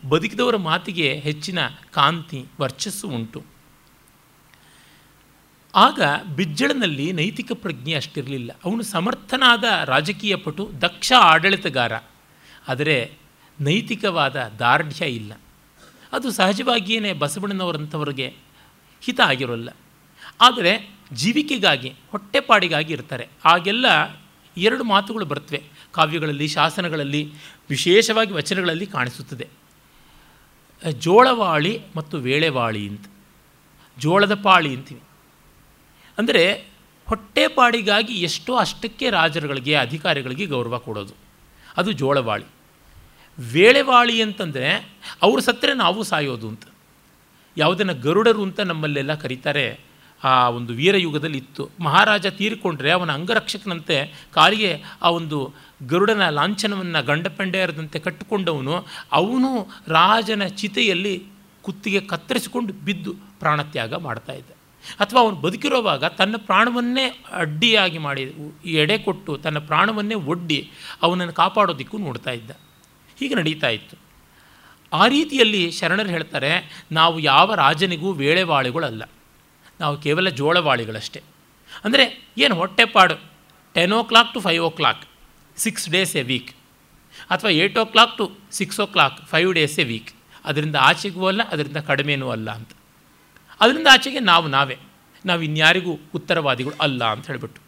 ಬದುಕಿದವರ 0.09 0.55
ಮಾತಿಗೆ 0.55 1.13
ಹೆಚ್ಚಿನ 1.13 1.59
ಕಾಂತಿ, 1.91 2.45
ವರ್ಚಸ್ಸು 2.61 3.07
ಉಂಟು. 3.07 3.52
ಆಗ 5.75 6.01
ಬಿಜ್ಜಳನಲ್ಲಿ 6.35 7.11
ನೈತಿಕ 7.11 7.51
ಪ್ರಜ್ಞೆ 7.53 7.93
ಅಷ್ಟಿರಲಿಲ್ಲ. 7.93 8.51
ಅವನು 8.65 8.83
ಸಮರ್ಥನಾದ 8.83 9.63
ರಾಜಕೀಯ 9.85 10.35
ಪಟು, 10.35 10.71
ದಕ್ಷ 10.81 11.13
ಆಡಳಿತಗಾರ. 11.19 11.93
ಆದರೆ 12.67 13.11
ನೈತಿಕವಾದ 13.61 14.51
ದಾರ್ಢ್ಯ 14.59 15.05
ಇಲ್ಲ. 15.05 15.33
ಅದು 16.13 16.31
ಸಹಜವಾಗಿಯೇ 16.31 17.13
ಬಸವಣ್ಣನವರಂಥವ್ರಿಗೆ 17.13 18.33
ಹಿತ 19.01 19.19
ಆಗಿರೋಲ್ಲ. 19.19 19.69
ಆದರೆ 20.41 20.91
ಜೀವಿಕೆಗಾಗಿ, 21.13 21.93
ಹೊಟ್ಟೆಪಾಡಿಗಾಗಿ 22.11 22.93
ಇರ್ತಾರೆ. 22.93 23.27
ಆಗೆಲ್ಲ 23.45 23.85
ಎರಡು 24.57 24.83
ಮಾತುಗಳು 24.83 25.25
ಬರ್ತವೆ. 25.25 25.63
ಕಾವ್ಯಗಳಲ್ಲಿ, 25.91 26.47
ಶಾಸನಗಳಲ್ಲಿ, 26.47 27.33
ವಿಶೇಷವಾಗಿ 27.69 28.33
ವಚನಗಳಲ್ಲಿ 28.33 28.85
ಕಾಣಿಸುತ್ತದೆ. 28.85 29.47
ಜೋಳವಾಳಿ 30.91 31.81
ಮತ್ತು 31.95 32.17
ವೇಳೆವಾಳಿ 32.17 32.89
ಅಂತ. 32.89 33.05
ಜೋಳದ 33.99 34.41
ಪಾಳಿ 34.41 34.75
ಅಂತೀವಿ. 34.75 35.01
ಅಂದರೆ 36.17 36.67
ಹೊಟ್ಟೆಪಾಡಿಗಾಗಿ 37.05 38.13
ಎಷ್ಟೋ 38.13 38.55
ಅಷ್ಟಕ್ಕೆ 38.55 39.09
ರಾಜರುಗಳಿಗೆ, 39.09 39.75
ಅಧಿಕಾರಿಗಳಿಗೆ 39.75 40.45
ಗೌರವ 40.45 40.77
ಕೊಡೋದು. 40.77 41.13
ಅದು 41.77 41.91
ಜೋಳವಾಳಿ. 41.91 42.45
ವೇಳೆವಾಳಿ 43.53 44.21
ಅಂತಂದರೆ 44.21 44.95
ಅವರು 45.21 45.41
ಸತ್ತರೆ 45.41 45.73
ನಾವು 45.73 46.03
ಸಾಯೋದು 46.03 46.47
ಅಂತ. 46.47 46.63
ಯಾವುದನ್ನು 47.57 48.01
ಗರುಡರು 48.01 48.43
ಅಂತ 48.43 48.59
ನಮ್ಮಲ್ಲೆಲ್ಲ 48.59 49.13
ಕರೀತಾರೆ. 49.13 49.79
ಆ 50.23 50.49
ಒಂದು 50.49 50.73
ವೀರಯುಗದಲ್ಲಿ 50.73 51.37
ಇತ್ತು 51.37 51.69
ಮಹಾರಾಜ 51.79 52.27
ತೀರಿಕೊಂಡ್ರೆ 52.27 52.91
ಅವನ 52.91 53.11
ಅಂಗರಕ್ಷಕನಂತೆ 53.11 54.27
ಕಾಲಿಗೆ 54.33 54.83
ಆ 55.01 55.09
ಒಂದು 55.09 55.53
ಗರುಡನ 55.87 56.29
ಲಾಂಛನವನ್ನು 56.29 57.05
ಗಂಡಪೆಂಡೆಯರದಂತೆ 57.05 57.99
ಕಟ್ಟಿಕೊಂಡವನು, 57.99 58.85
ಅವನು 59.11 59.67
ರಾಜನ 59.87 60.45
ಚಿತೆಯಲ್ಲಿ 60.45 61.23
ಕುತ್ತಿಗೆ 61.61 61.99
ಕತ್ತರಿಸಿಕೊಂಡು 61.99 62.73
ಬಿದ್ದು 62.73 63.15
ಪ್ರಾಣತ್ಯಾಗ 63.39 63.93
ಮಾಡ್ತಾ 63.93 64.33
ಇದ್ದ. 64.33 64.51
ಅಥವಾ 65.01 65.19
ಅವನು 65.23 65.37
ಬದುಕಿರುವಾಗ 65.43 66.03
ತನ್ನ 66.19 66.35
ಪ್ರಾಣವನ್ನೇ 66.49 67.05
ಅಡ್ಡಿಯಾಗಿ 67.43 67.99
ಮಾಡಿ 68.05 68.23
ಎಡೆ 68.83 68.97
ಕೊಟ್ಟು 69.07 69.31
ತನ್ನ 69.45 69.59
ಪ್ರಾಣವನ್ನೇ 69.69 70.17
ಒಡ್ಡಿ 70.31 70.59
ಅವನನ್ನು 71.05 71.33
ಕಾಪಾಡೋದಿಕ್ಕೂ 71.41 71.97
ನೋಡ್ತಾ 72.07 72.31
ಇದ್ದ. 72.39 72.51
ಹೀಗೆ 73.19 73.35
ನಡೀತಾ 73.39 73.69
ಇತ್ತು. 73.77 73.95
ಆ 74.91 75.03
ರೀತಿಯಲ್ಲಿ 75.15 75.61
ಶರಣರು 75.77 76.11
ಹೇಳ್ತಾರೆ, 76.15 76.51
ನಾವು 76.99 77.15
ಯಾವ 77.31 77.55
ರಾಜನಿಗೂ 77.63 78.09
ವೇಳೆವಾಳಿಗಳಲ್ಲ. 78.23 79.03
ನಾವು 79.81 79.95
ಕೇವಲ 80.03 80.29
ಜೋಳವಾಳಿಗಳಷ್ಟೇ. 80.39 81.21
ಅಂದರೆ 81.85 82.03
ಏನು 82.43 82.55
ಹೊಟ್ಟೆಪಾಡು? 82.59 83.15
Ten 83.75 83.93
o'clock 84.11 84.29
to 84.33 84.39
five 84.47 84.61
o'clock 84.79 85.03
six 85.57 85.87
days 85.95 86.13
a 86.21 86.23
week 86.31 86.51
ಅಥವಾ 87.33 87.51
eight 87.61 87.77
o'clock 87.93 88.13
to 88.19 88.25
six 88.59 88.79
o'clock 88.93 89.17
five 89.31 89.49
days 89.59 89.77
a 89.83 89.85
week 89.91 90.11
ಅದರಿಂದ 90.49 90.77
ಆಚೆಗೂ 90.89 91.25
ಅಲ್ಲ, 91.31 91.41
ಅದರಿಂದ 91.53 91.79
ಕಡಿಮೆನೂ 91.89 92.29
ಅಲ್ಲ 92.35 92.49
ಅಂತ. 92.59 92.71
ಅದರಿಂದ 93.63 93.87
ಆಚೆಗೆ 93.91 94.19
ನಾವು, 94.19 94.47
ನಾವೇ. 94.47 94.77
ನಾವು 95.25 95.41
ಇನ್ಯಾರಿಗೂ 95.41 95.99
ಉತ್ತರವಾದಿಗಳು 96.15 96.73
ಅಲ್ಲ 96.81 97.03
ಅಂತ 97.03 97.27
ಹೇಳಿಬಿಟ್ಟು. 97.27 97.61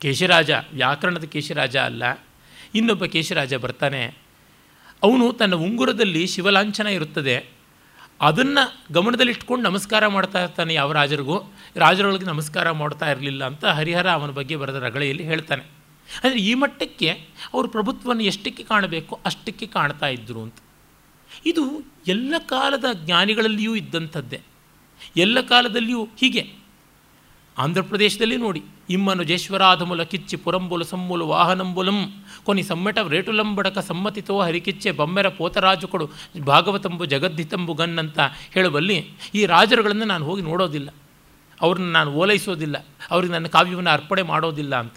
ಕೇಶರಾಜ, 0.00 0.50
ವ್ಯಾಕರಣದ 0.72 1.24
ಕೇಶರಾಜ 1.24 1.76
ಅಲ್ಲ. 1.76 2.02
ಇನ್ನೊಬ್ಬ 2.74 3.04
ಕೇಶರಾಜ 3.04 3.54
ಬರ್ತಾನೆ. 3.54 4.04
ಅವನು 5.02 5.32
ತನ್ನ 5.32 5.54
ಉಂಗುರದಲ್ಲಿ 5.54 6.26
ಶಿವಲಾಂಛನ 6.26 6.86
ಇರುತ್ತದೆ. 6.86 7.46
ಅದನ್ನು 8.20 8.94
ಗಮನದಲ್ಲಿಟ್ಕೊಂಡು 8.94 9.70
ನಮಸ್ಕಾರ 9.70 10.06
ಮಾಡ್ತಾ 10.06 10.42
ಇರ್ತಾನೆ 10.42 10.74
ಯಾವ 10.74 10.92
ರಾಜರಿಗೂ. 10.92 11.52
ರಾಜರೊಳಗೆ 11.76 12.24
ನಮಸ್ಕಾರ 12.24 12.70
ಮಾಡ್ತಾ 12.70 13.10
ಇರಲಿಲ್ಲ 13.10 13.44
ಅಂತ 13.44 13.64
ಹರಿಹರ 13.64 14.10
ಅವನ 14.10 14.30
ಬಗ್ಗೆ 14.30 14.56
ಬರೆದ 14.56 14.74
ರಗಳೆಯಲ್ಲಿ 14.74 15.24
ಹೇಳ್ತಾನೆ. 15.24 15.62
ಅಂದರೆ 16.24 16.40
ಈ 16.40 16.54
ಮಟ್ಟಕ್ಕೆ 16.54 17.08
ಅವರು 17.54 17.68
ಪ್ರಭುತ್ವವನ್ನು 17.68 18.22
ಎಷ್ಟಕ್ಕೆ 18.22 18.62
ಕಾಣಬೇಕು 18.62 19.20
ಅಷ್ಟಕ್ಕೆ 19.26 19.66
ಕಾಣ್ತಾ 19.66 20.06
ಇದ್ದರು 20.06 20.42
ಅಂತ. 20.42 20.54
ಇದು 21.46 21.92
ಎಲ್ಲ 22.06 22.34
ಕಾಲದ 22.38 22.84
ಜ್ಞಾನಿಗಳಲ್ಲಿಯೂ 22.92 23.74
ಇದ್ದಂಥದ್ದೇ. 23.74 24.40
ಎಲ್ಲ 25.16 25.40
ಕಾಲದಲ್ಲಿಯೂ 25.40 26.08
ಹೀಗೆ. 26.18 26.62
ಆಂಧ್ರ 27.58 27.82
ಪ್ರದೇಶದಲ್ಲಿ 27.82 28.36
ನೋಡಿ 28.36 28.62
ಇಮ್ಮನು 28.90 29.24
ಜೇಶ್ವರಾಧಮುಲ 29.24 30.02
ಕಿಚ್ಚಿ 30.02 30.36
ಪುರಂಬುಲು 30.36 30.84
ಸಮ್ಮುಲು 30.84 31.28
ವಾಹನಂಬುಲಂ, 31.28 32.24
ಕೊನಿ 32.44 32.62
ಸಮ್ಮೆಟ 32.62 32.98
ರೇಟುಲಂಬಡಕ 32.98 33.78
ಸಮ್ಮತಿತೋ 33.78 34.40
ಹರಿಕಿಚ್ಚೆ 34.40 34.90
ಬಮ್ಮೆರ 34.90 35.28
ಪೋತರಾಜುಕೊಡು 35.28 36.10
ಭಾಗವತಂಬು 36.46 37.04
ಜಗದ್ದಿತಂಬು 37.04 37.74
ಗನ್ 37.74 37.98
ಅಂತ 37.98 38.20
ಹೇಳುವಲ್ಲಿ 38.50 39.10
ಈ 39.34 39.46
ರಾಜರುಗಳನ್ನು 39.46 40.04
ನಾನು 40.04 40.24
ಹೋಗಿ 40.24 40.42
ನೋಡೋದಿಲ್ಲ. 40.42 40.94
ಅವ್ರನ್ನ 41.60 41.92
ನಾನು 41.92 42.10
ಓಲೈಸೋದಿಲ್ಲ. 42.10 42.86
ಅವ್ರಿಗೆ 43.10 43.32
ನನ್ನ 43.32 43.46
ಕಾವ್ಯವನ್ನು 43.46 43.90
ಅರ್ಪಣೆ 43.90 44.22
ಮಾಡೋದಿಲ್ಲ 44.22 44.76
ಅಂತ. 44.76 44.94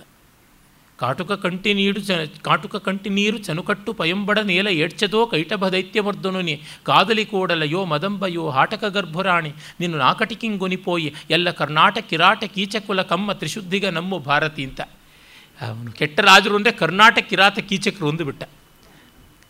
ಕಾಟುಕ 0.99 1.31
ಕಂಟಿ 1.43 1.72
ನೀಡು 1.80 1.99
ಚ, 2.07 2.11
ಕಾಟುಕ 2.47 2.76
ಕಂಟಿ 2.85 3.09
ನೀರು 3.17 3.38
ಚನುಕಟ್ಟು 3.47 3.89
ಪಯಂಬಡ 3.99 4.38
ನೇಲ 4.51 4.67
ಏಡ್ಚದೋ 4.84 5.22
ಕೈಟಭ 5.34 5.67
ದೈತ್ಯವರ್ಧನುನಿ 5.73 6.55
ಕಾದಲಿ 6.89 7.26
ಕೂಡಲಯೋ 7.31 7.81
ಮದಂಬಯೋ 7.93 8.43
ಹಾಟಕ 8.57 8.84
ಗರ್ಭುರಾಣಿ. 8.97 9.51
ನೀನು 9.81 9.95
ನಾಕಟಿಕಿಂಗೊನಿಪೋಯಿ 10.03 11.09
ಎಲ್ಲ 11.38 11.51
ಕರ್ನಾಟಕ 11.61 12.05
ಕಿರಾಟ 12.11 12.43
ಕೀಚಕುಲ 12.55 13.01
ಕಮ್ಮ 13.11 13.34
ತ್ರಿಶುದ್ಧಿಗ 13.41 13.85
ನಮ್ಮ 13.97 14.19
ಭಾರತಿ 14.30 14.63
ಅಂತ. 14.69 14.81
ಅವನು 15.61 15.91
ಕೆಟ್ಟ 15.99 16.19
ರಾಜರು 16.30 16.55
ಅಂದರೆ 16.59 16.73
ಕರ್ನಾಟಕ 16.84 17.26
ಕಿರಾತ 17.31 17.59
ಕೀಚಕರು 17.69 18.07
ಒಂದು 18.11 18.23
ಬಿಟ್ಟ. 18.30 18.43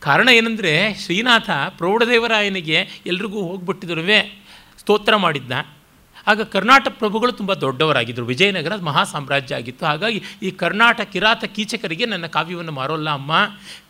ಕಾರಣ 0.02 0.28
ಏನಂದರೆ 0.40 0.74
ಶ್ರೀನಾಥ 1.04 1.50
ಪ್ರೌಢದೇವರಾಯನಿಗೆ 1.78 2.80
ಎಲ್ರಿಗೂ 3.12 3.40
ಹೋಗ್ಬಿಟ್ಟಿದ್ರು. 3.50 4.04
ಸ್ತೋತ್ರ 4.82 5.16
ಮಾಡಿದ್ದ 5.24 5.54
ಆಗ 6.28 6.42
ಕರ್ನಾಟಕ 6.42 6.92
ಪ್ರಭುಗಳು 6.92 7.32
ತುಂಬ 7.32 7.54
ದೊಡ್ಡವರಾಗಿದ್ದರು 7.54 8.26
ವಿಜಯನಗರ 8.26 8.76
ಮಹಾ 8.76 9.04
ಸಾಮ್ರಾಜ್ಯ 9.04 9.56
ಆಗಿತ್ತು. 9.56 9.86
ಹಾಗಾಗಿ 9.86 10.22
ಈ 10.44 10.52
ಕರ್ನಾಟಕ 10.52 11.04
ಕಿರಾತ 11.04 11.46
ಕೀಚಕರಿಗೆ 11.46 12.06
ನನ್ನ 12.06 12.26
ಕಾವ್ಯವನ್ನು 12.26 12.72
ಮಾರೋಲ್ಲ 12.72 13.10
ಅಮ್ಮ. 13.10 13.32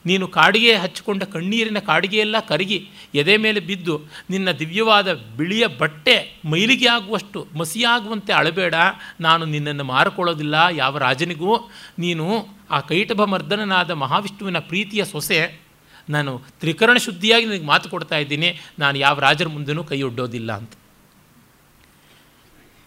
ನೀನು 0.06 0.28
ಕಾಡಿಗೆ 0.28 0.76
ಹಚ್ಚಿಕೊಂಡ 0.76 1.24
ಕಣ್ಣೀರಿನ 1.24 1.80
ಕಾಡಿಗೆಯೆಲ್ಲ 1.80 2.36
ಕರಗಿ 2.40 2.90
ಎದೆ 3.16 3.38
ಮೇಲೆ 3.38 3.60
ಬಿದ್ದು 3.60 4.02
ನಿನ್ನ 4.30 4.52
ದಿವ್ಯವಾದ 4.52 5.14
ಬಿಳಿಯ 5.14 5.68
ಬಟ್ಟೆ 5.68 6.42
ಮೈಲಿಗೆ 6.46 6.88
ಆಗುವಷ್ಟು 6.88 7.48
ಮಸಿಯಾಗುವಂತೆ 7.58 8.34
ಅಳಬೇಡ. 8.34 8.76
ನಾನು 9.22 9.46
ನಿನ್ನನ್ನು 9.46 9.84
ಮಾರಿಕೊಳ್ಳೋದಿಲ್ಲ. 9.84 10.56
ಯಾವ 10.72 10.98
ರಾಜನಿಗೂ 10.98 11.70
ನೀನು 12.00 12.48
ಆ 12.72 12.80
ಕೈಟಭ 12.80 13.24
ಮರ್ದನನಾದ 13.24 13.92
ಮಹಾವಿಷ್ಣುವಿನ 13.92 14.60
ಪ್ರೀತಿಯ 14.60 15.06
ಸೊಸೆ. 15.06 15.60
ನಾನು 16.10 16.42
ತ್ರಿಕರಣ 16.60 16.98
ಶುದ್ಧಿಯಾಗಿ 16.98 17.46
ನಿನಗೆ 17.46 17.66
ಮಾತು 17.66 17.90
ಕೊಡ್ತಾ 17.90 18.18
ಇದ್ದೀನಿ. 18.18 18.60
ನಾನು 18.80 18.98
ಯಾವ 18.98 19.20
ರಾಜರ 19.20 19.48
ಮುಂದೆನೂ 19.48 19.84
ಕೈ 19.84 20.02
ಒಡ್ಡೋದಿಲ್ಲ 20.02 20.52
ಅಂತ. 20.52 20.72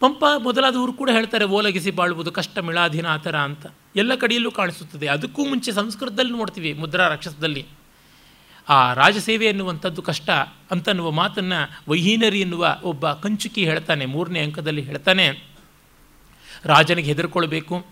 ಪಂಪ 0.01 0.25
ಮೊದಲಾದವರು 0.39 0.93
ಕೂಡ 0.93 1.11
ಹೇಳ್ತಾರೆ, 1.11 1.45
ಓಲಗಿಸಿ 1.45 1.91
ಬಾಳುವುದು 1.91 2.33
ಕಷ್ಟ 2.33 2.59
ಮಿಳಾಧೀನ 2.59 3.07
ಆ 3.07 3.16
ಥರ 3.16 3.37
ಅಂತ. 3.37 3.66
ಎಲ್ಲ 3.97 4.15
ಕಡೆಯಲ್ಲೂ 4.15 4.51
ಕಾಣಿಸುತ್ತದೆ. 4.51 5.07
ಅದಕ್ಕೂ 5.09 5.45
ಮುಂಚೆ 5.45 5.73
ಸಂಸ್ಕೃತದಲ್ಲಿ 5.73 6.33
ನೋಡ್ತೀವಿ, 6.33 6.73
ಮುದ್ರಾ 6.73 7.09
ರಾಕ್ಷಸದಲ್ಲಿ. 7.09 7.66
ಆ 8.69 8.93
ರಾಜಸೇವೆ 8.93 9.47
ಎನ್ನುವಂಥದ್ದು 9.47 10.03
ಕಷ್ಟ 10.03 10.31
ಅಂತನ್ನುವ 10.70 11.11
ಮಾತನ್ನು 11.11 11.61
ವೈಹೀನರಿ 11.89 12.41
ಎನ್ನುವ 12.41 12.79
ಒಬ್ಬ 12.85 13.12
ಕಂಚುಕಿ 13.12 13.65
ಹೇಳ್ತಾನೆ, 13.65 14.07
ಮೂರನೇ 14.07 14.41
ಅಂಕದಲ್ಲಿ 14.41 14.83
ಹೇಳ್ತಾನೆ, 14.83 15.27
ರಾಜನಿಗೆ 16.65 17.09
ಹೆದರ್ಕೊಳ್ಬೇಕು, 17.09 17.87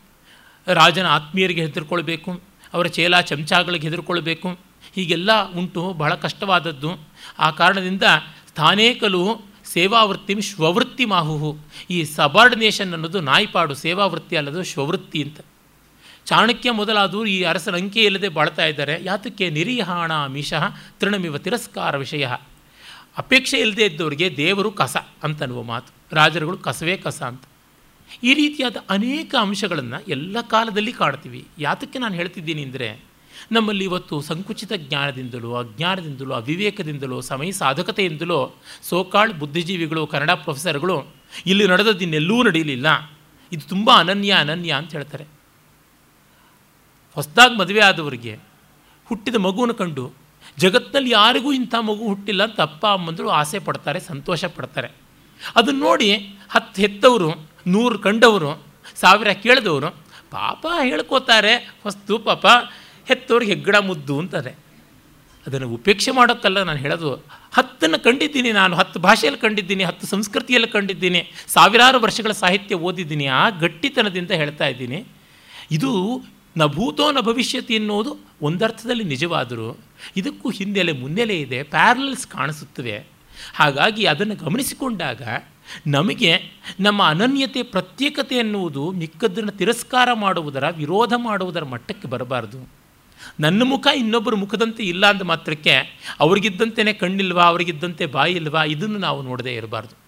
ರಾಜನ 0.66 1.06
ಆತ್ಮೀಯರಿಗೆ 1.06 1.60
ಹೆದರ್ಕೊಳ್ಬೇಕು, 1.60 2.40
ಅವರ 2.74 2.86
ಚೇಲ 2.86 3.20
ಚಮಚಾಗಳಿಗೆ 3.20 3.88
ಹೆದರ್ಕೊಳ್ಬೇಕು. 3.88 4.48
ಹೀಗೆಲ್ಲ 4.94 5.52
ಉಂಟು, 5.52 5.92
ಬಹಳ 5.92 6.14
ಕಷ್ಟವಾದದ್ದು. 6.14 6.90
ಆ 7.38 7.50
ಕಾರಣದಿಂದ 7.50 8.02
ಸ್ಥಾನೇಕಲು 8.48 9.42
ಸೇವಾವೃತ್ತಿ 9.76 10.40
ಶ್ವವೃತ್ತಿ 10.40 11.04
ಮಾಹುಹು 11.04 11.58
ಈ 11.90 12.04
ಸಬಾರ್ಡಿನೇಷನ್ 12.04 12.92
ಅನ್ನೋದು 12.92 13.20
ನಾಯಿಪಾಡು, 13.20 13.74
ಸೇವಾವೃತ್ತಿ 13.74 14.36
ಅಲ್ಲದು 14.36 14.62
ಶ್ವವೃತ್ತಿ 14.62 15.22
ಅಂತ. 15.22 15.40
ಚಾಣಕ್ಯ 16.26 16.70
ಮೊದಲಾದವರು 16.70 17.26
ಈ 17.26 17.42
ಅರಸರ 17.42 17.74
ಅಂಕೆ 17.74 18.02
ಇಲ್ಲದೆ 18.04 18.28
ಬಾಳ್ತಾ 18.28 18.66
ಇದ್ದಾರೆ. 18.66 18.98
ಯಾತಕ್ಕೆ? 19.02 19.50
ನಿರೀಹಾಣ 19.50 20.12
ಮಿಷಃ 20.26 20.64
ತೃಣಮಿವ 21.00 21.38
ತಿರಸ್ಕಾರ 21.38 21.96
ವಿಷಯ. 21.96 22.26
ಅಪೇಕ್ಷೆ 23.16 23.58
ಇಲ್ಲದೆ 23.58 23.84
ಇದ್ದವರಿಗೆ 23.84 24.36
ದೇವರು 24.36 24.70
ಕಸ 24.70 24.96
ಅಂತನ್ನುವ 25.22 25.62
ಮಾತು. 25.62 26.14
ರಾಜರುಗಳು 26.14 26.58
ಕಸವೇ 26.58 26.96
ಕಸ 26.96 27.22
ಅಂತ. 27.22 27.42
ಈ 28.22 28.34
ರೀತಿಯಾದ 28.34 28.76
ಅನೇಕ 28.90 29.34
ಅಂಶಗಳನ್ನು 29.40 29.98
ಎಲ್ಲ 30.08 30.36
ಕಾಲದಲ್ಲಿ 30.40 30.92
ಕಾಣ್ತೀವಿ. 30.92 31.46
ಯಾತಕ್ಕೆ 31.58 31.98
ನಾನು 31.98 32.14
ಹೇಳ್ತಿದ್ದೀನಿ 32.14 32.62
ಅಂದರೆ 32.62 33.15
ನಮ್ಮಲ್ಲಿ 33.52 33.84
ಇವತ್ತು 33.84 34.20
ಸಂಕುಚಿತ 34.20 34.72
ಜ್ಞಾನದಿಂದಲೋ, 34.72 35.54
ಅಜ್ಞಾನದಿಂದಲೋ, 35.54 36.34
ಅವಿವೇಕದಿಂದಲೋ, 36.34 37.20
ಸಮಯ 37.20 37.50
ಸಾಧಕತೆಯಿಂದಲೋ, 37.50 38.54
ಸೋಕಾಳ್ 38.82 39.34
ಬುದ್ಧಿಜೀವಿಗಳು, 39.34 40.06
ಕನ್ನಡ 40.06 40.30
ಪ್ರೊಫೆಸರ್ಗಳು 40.30 41.06
ಇಲ್ಲಿ 41.46 41.66
ನಡೆದದ್ದಿನ್ನೆಲ್ಲೂ 41.66 42.42
ನಡೆಯಲಿಲ್ಲ. 42.42 43.10
ಇದು 43.52 43.68
ತುಂಬ 43.68 43.90
ಅನನ್ಯ 43.94 44.32
ಅನನ್ಯ 44.32 44.72
ಅಂತ 44.72 44.92
ಹೇಳ್ತಾರೆ. 44.92 45.24
ಹೊಸದಾಗಿ 47.14 47.56
ಮದುವೆ 47.56 47.80
ಆದವರಿಗೆ 47.80 48.38
ಹುಟ್ಟಿದ 49.06 49.34
ಮಗುವನ್ನು 49.34 49.74
ಕಂಡು 49.74 50.12
ಜಗತ್ತಿನಲ್ಲಿ 50.58 51.10
ಯಾರಿಗೂ 51.10 51.52
ಇಂಥ 51.52 51.74
ಮಗು 51.74 52.08
ಹುಟ್ಟಿಲ್ಲ 52.08 52.44
ಅಂತ 52.44 52.60
ಅಪ್ಪ, 52.60 52.86
ಅಮ್ಮಂದರು 52.86 53.28
ಆಸೆ 53.28 53.58
ಪಡ್ತಾರೆ, 53.58 54.00
ಸಂತೋಷ 54.00 54.44
ಪಡ್ತಾರೆ. 54.44 54.88
ಅದನ್ನು 55.56 55.80
ನೋಡಿ 55.80 56.16
ಹತ್ತು 56.50 56.80
ಹೆತ್ತವರು, 56.80 57.30
ನೂರು 57.66 57.98
ಕಂಡವರು, 57.98 58.62
ಸಾವಿರ 58.94 59.32
ಕೇಳಿದವರು 59.32 59.90
ಪಾಪ 60.30 60.66
ಹೇಳ್ಕೋತಾರೆ, 60.82 61.54
ಹೊಸ್ತು 61.82 62.18
ಪಾಪ 62.18 62.46
ಹೆತ್ತವ್ರಿಗೆ 63.08 63.52
ಹೆಗ್ಗಡ 63.52 63.76
ಮುದ್ದು 63.76 64.18
ಅಂತಾರೆ. 64.18 64.66
ಅದನ್ನು 65.46 65.68
ಉಪೇಕ್ಷೆ 65.68 66.10
ಮಾಡೋಕ್ಕಲ್ಲ 66.10 66.62
ನಾನು 66.62 66.78
ಹೇಳೋದು. 66.78 67.14
ಹತ್ತನ್ನು 67.52 67.98
ಕಂಡಿದ್ದೀನಿ 68.04 68.52
ನಾನು, 68.52 68.76
ಹತ್ತು 68.76 69.00
ಭಾಷೆಯಲ್ಲಿ 69.00 69.40
ಕಂಡಿದ್ದೀನಿ, 69.40 69.84
ಹತ್ತು 69.84 70.06
ಸಂಸ್ಕೃತಿಯಲ್ಲಿ 70.06 70.68
ಕಂಡಿದ್ದೀನಿ, 70.68 71.32
ಸಾವಿರಾರು 71.46 72.00
ವರ್ಷಗಳ 72.00 72.32
ಸಾಹಿತ್ಯ 72.32 72.74
ಓದಿದ್ದೀನಿ, 72.74 73.26
ಆ 73.26 73.50
ಗಟ್ಟಿತನದಿಂದ 73.50 74.30
ಹೇಳ್ತಾ 74.30 74.66
ಇದ್ದೀನಿ. 74.66 75.04
ಇದು 75.70 76.22
ನ 76.56 76.66
ಭೂತೋ 76.66 77.12
ನ 77.12 77.20
ಭವಿಷ್ಯತಿ 77.20 77.74
ಎನ್ನುವುದು 77.74 78.16
ಒಂದರ್ಥದಲ್ಲಿ 78.42 79.04
ನಿಜವಾದರೂ 79.04 79.76
ಇದಕ್ಕೂ 80.16 80.50
ಹಿನ್ನೆಲೆ 80.50 80.92
ಮುನ್ನೆಲೆ 80.92 81.40
ಇದೆ 81.40 81.62
ಪ್ಯಾರಲಲ್ಸ್ 81.62 82.26
ಕಾಣಿಸುತ್ತವೆ. 82.26 83.06
ಹಾಗಾಗಿ 83.54 84.04
ಅದನ್ನು 84.04 84.34
ಗಮನಿಸಿಕೊಂಡಾಗ 84.34 85.22
ನಮಗೆ 85.86 86.32
ನಮ್ಮ 86.80 87.02
ಅನನ್ಯತೆ, 87.08 87.62
ಪ್ರತ್ಯೇಕತೆ 87.62 88.34
ಎನ್ನುವುದು 88.34 88.90
ಮಿಕ್ಕದ್ದನ್ನು 88.90 89.52
ತಿರಸ್ಕಾರ 89.52 90.08
ಮಾಡುವುದರ, 90.12 90.68
ವಿರೋಧ 90.68 91.12
ಮಾಡುವುದರ 91.16 91.64
ಮಟ್ಟಕ್ಕೆ 91.64 92.08
ಬರಬಾರ್ದು. 92.08 92.85
ನನ್ನ 93.40 93.62
ಮುಖ 93.62 93.86
ಇನ್ನೊಬ್ಬರ 93.96 94.34
ಮುಖದಂತೆ 94.34 94.82
ಇಲ್ಲ 94.82 95.06
ಅಂದ 95.06 95.22
ಮಾತ್ರಕ್ಕೆ 95.22 95.74
ಅವ್ರಿಗಿದ್ದಂತೆಯೇ 96.20 96.92
ಕಣ್ಣಿಲ್ವಾ, 96.92 97.44
ಅವರಿಗಿದ್ದಂತೆ 97.44 98.06
ಬಾಯಿ 98.06 98.34
ಇಲ್ವಾ 98.34 98.64
ಇದನ್ನು 98.64 98.98
ನಾವು 98.98 99.22
ನೋಡದೇ 99.22 99.54
ಇರಬಾರ್ದು. 99.54 99.98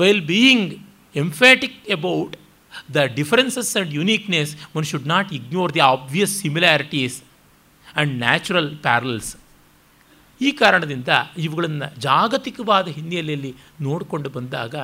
While 0.00 0.26
being 0.26 0.74
emphatic 1.16 1.90
about 1.90 2.36
the 2.94 2.96
differences 2.96 3.76
and 3.76 3.94
uniqueness 3.94 4.56
one 4.76 4.84
should 4.84 5.06
not 5.06 5.32
ignore 5.32 5.74
the 5.74 5.80
obvious 5.80 6.40
similarities 6.40 7.22
and 7.96 8.18
natural 8.18 8.76
parallels 8.76 9.36
ಈ 10.40 10.50
ಕಾರಣದಿಂದ 10.50 11.08
ಇವುಗಳನ್ನು 11.38 12.00
ಜಾಗತಿಕವಾದ 12.00 12.88
ಹಿನ್ನೆಲೆಯಲ್ಲಿ 12.88 13.54
ನೋಡಿಕೊಂಡು 13.80 14.30
ಬಂದಾಗ 14.30 14.74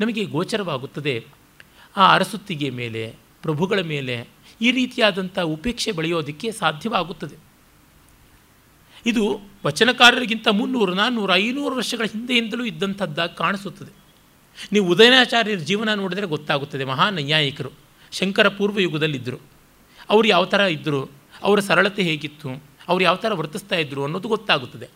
ನಮಗೆ 0.00 0.24
ಗೋಚರವಾಗುತ್ತದೆ. 0.24 1.24
ಆ 1.96 2.14
ಅರಸುತ್ತಿಗೆ 2.14 2.70
ಮೇಲೆ, 2.70 3.14
ಪ್ರಭುಗಳ 3.42 3.78
ಮೇಲೆ 3.80 4.28
ಈ 4.60 4.70
ರೀತಿಯಾದಂಥ 4.70 5.38
ಉಪೇಕ್ಷೆ 5.38 5.92
ಬೆಳೆಯೋದಕ್ಕೆ 5.92 6.52
ಸಾಧ್ಯವಾಗುತ್ತದೆ. 6.52 7.36
ಇದು 9.06 9.40
ವಚನಕಾರರಿಗಿಂತ 9.66 10.48
ಮುನ್ನೂರು, 10.48 10.94
ನಾನ್ನೂರು, 10.94 11.34
ಐನೂರು 11.34 11.76
ವರ್ಷಗಳ 11.76 12.04
ಹಿಂದೆಯಿಂದಲೂ 12.04 12.64
ಇದ್ದಂಥದ್ದಾಗಿ 12.64 13.36
ಕಾಣಿಸುತ್ತದೆ. 13.36 14.00
ನೀವು 14.72 14.88
ಉದಯನಾಚಾರ್ಯರ 14.88 15.58
ಜೀವನ 15.58 15.94
ನೋಡಿದರೆ 15.94 16.26
ಗೊತ್ತಾಗುತ್ತದೆ, 16.26 16.84
ಮಹಾನ್ 16.84 17.14
ನ್ಯಾಯಿಕರು, 17.14 17.70
ಶಂಕರ 18.12 18.48
ಪೂರ್ವ 18.48 18.80
ಯುಗದಲ್ಲಿದ್ದರು 18.80 19.36
ಅವರು 20.10 20.28
ಯಾವ 20.28 20.44
ಥರ 20.44 20.60
ಇದ್ದರು, 20.60 21.10
ಅವರ 21.42 21.60
ಸರಳತೆ 21.60 22.02
ಹೇಗಿತ್ತು, 22.02 22.64
ಅವ್ರು 22.88 23.04
ಯಾವ 23.04 23.16
ಥರ 23.16 23.32
ವರ್ತಿಸ್ತಾ 23.32 23.76
ಇದ್ದರು 23.76 24.04
ಅನ್ನೋದು 24.04 24.28
ಗೊತ್ತಾಗುತ್ತದೆ. 24.28 24.88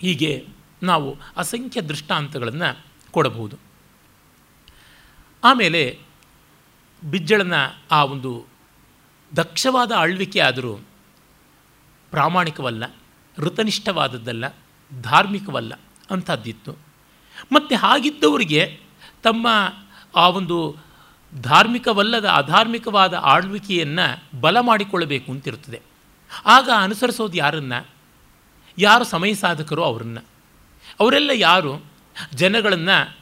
ಹೀಗೆ 0.00 0.46
ನಾವು 0.82 1.16
ಅಸಂಖ್ಯ 1.36 1.80
ದೃಷ್ಟಾಂತಗಳನ್ನು 1.80 2.86
ಕೊಡಬಹುದು. 3.10 3.56
ಆಮೇಲೆ 5.44 5.98
ಬಿಜ್ಜಳನ 7.06 7.54
ಆ 7.90 8.04
ಒಂದು 8.04 8.46
ದಕ್ಷವಾದ 9.36 9.92
ಆಳ್ವಿಕೆ 9.92 10.40
ಆದರೂ 10.40 10.76
ಪ್ರಾಮಾಣಿಕವಲ್ಲ, 12.10 12.94
ಋತನಿಷ್ಠವಾದದ್ದಲ್ಲ, 13.38 14.44
ಧಾರ್ಮಿಕವಲ್ಲ 15.02 15.80
ಅಂಥದ್ದಿತ್ತು 16.10 16.78
ಮತ್ತು 17.52 17.76
ಹಾಗಿದ್ದವರಿಗೆ 17.76 18.80
ತಮ್ಮ 19.22 19.48
ಆ 20.16 20.28
ಒಂದು 20.28 20.76
ಧಾರ್ಮಿಕವಲ್ಲದ 21.42 22.28
ಅಧಾರ್ಮಿಕವಾದ 22.28 23.14
ಆಳ್ವಿಕೆಯನ್ನು 23.14 24.40
ಬಲ 24.40 24.60
ಮಾಡಿಕೊಳ್ಳಬೇಕು 24.60 25.32
ಅಂತಿರುತ್ತದೆ. 25.32 25.82
ಆಗ 26.46 26.70
ಅನುಸರಿಸೋದು 26.78 27.36
ಯಾರನ್ನು? 27.36 27.88
ಯಾರು 28.78 29.04
ಸಮಯ 29.04 29.34
ಸಾಧಕರು 29.34 29.84
ಅವರನ್ನು? 29.84 30.24
ಅವರೆಲ್ಲ 31.00 31.30
ಯಾರು? 31.34 31.84
ಜನಗಳನ್ನು 32.34 33.16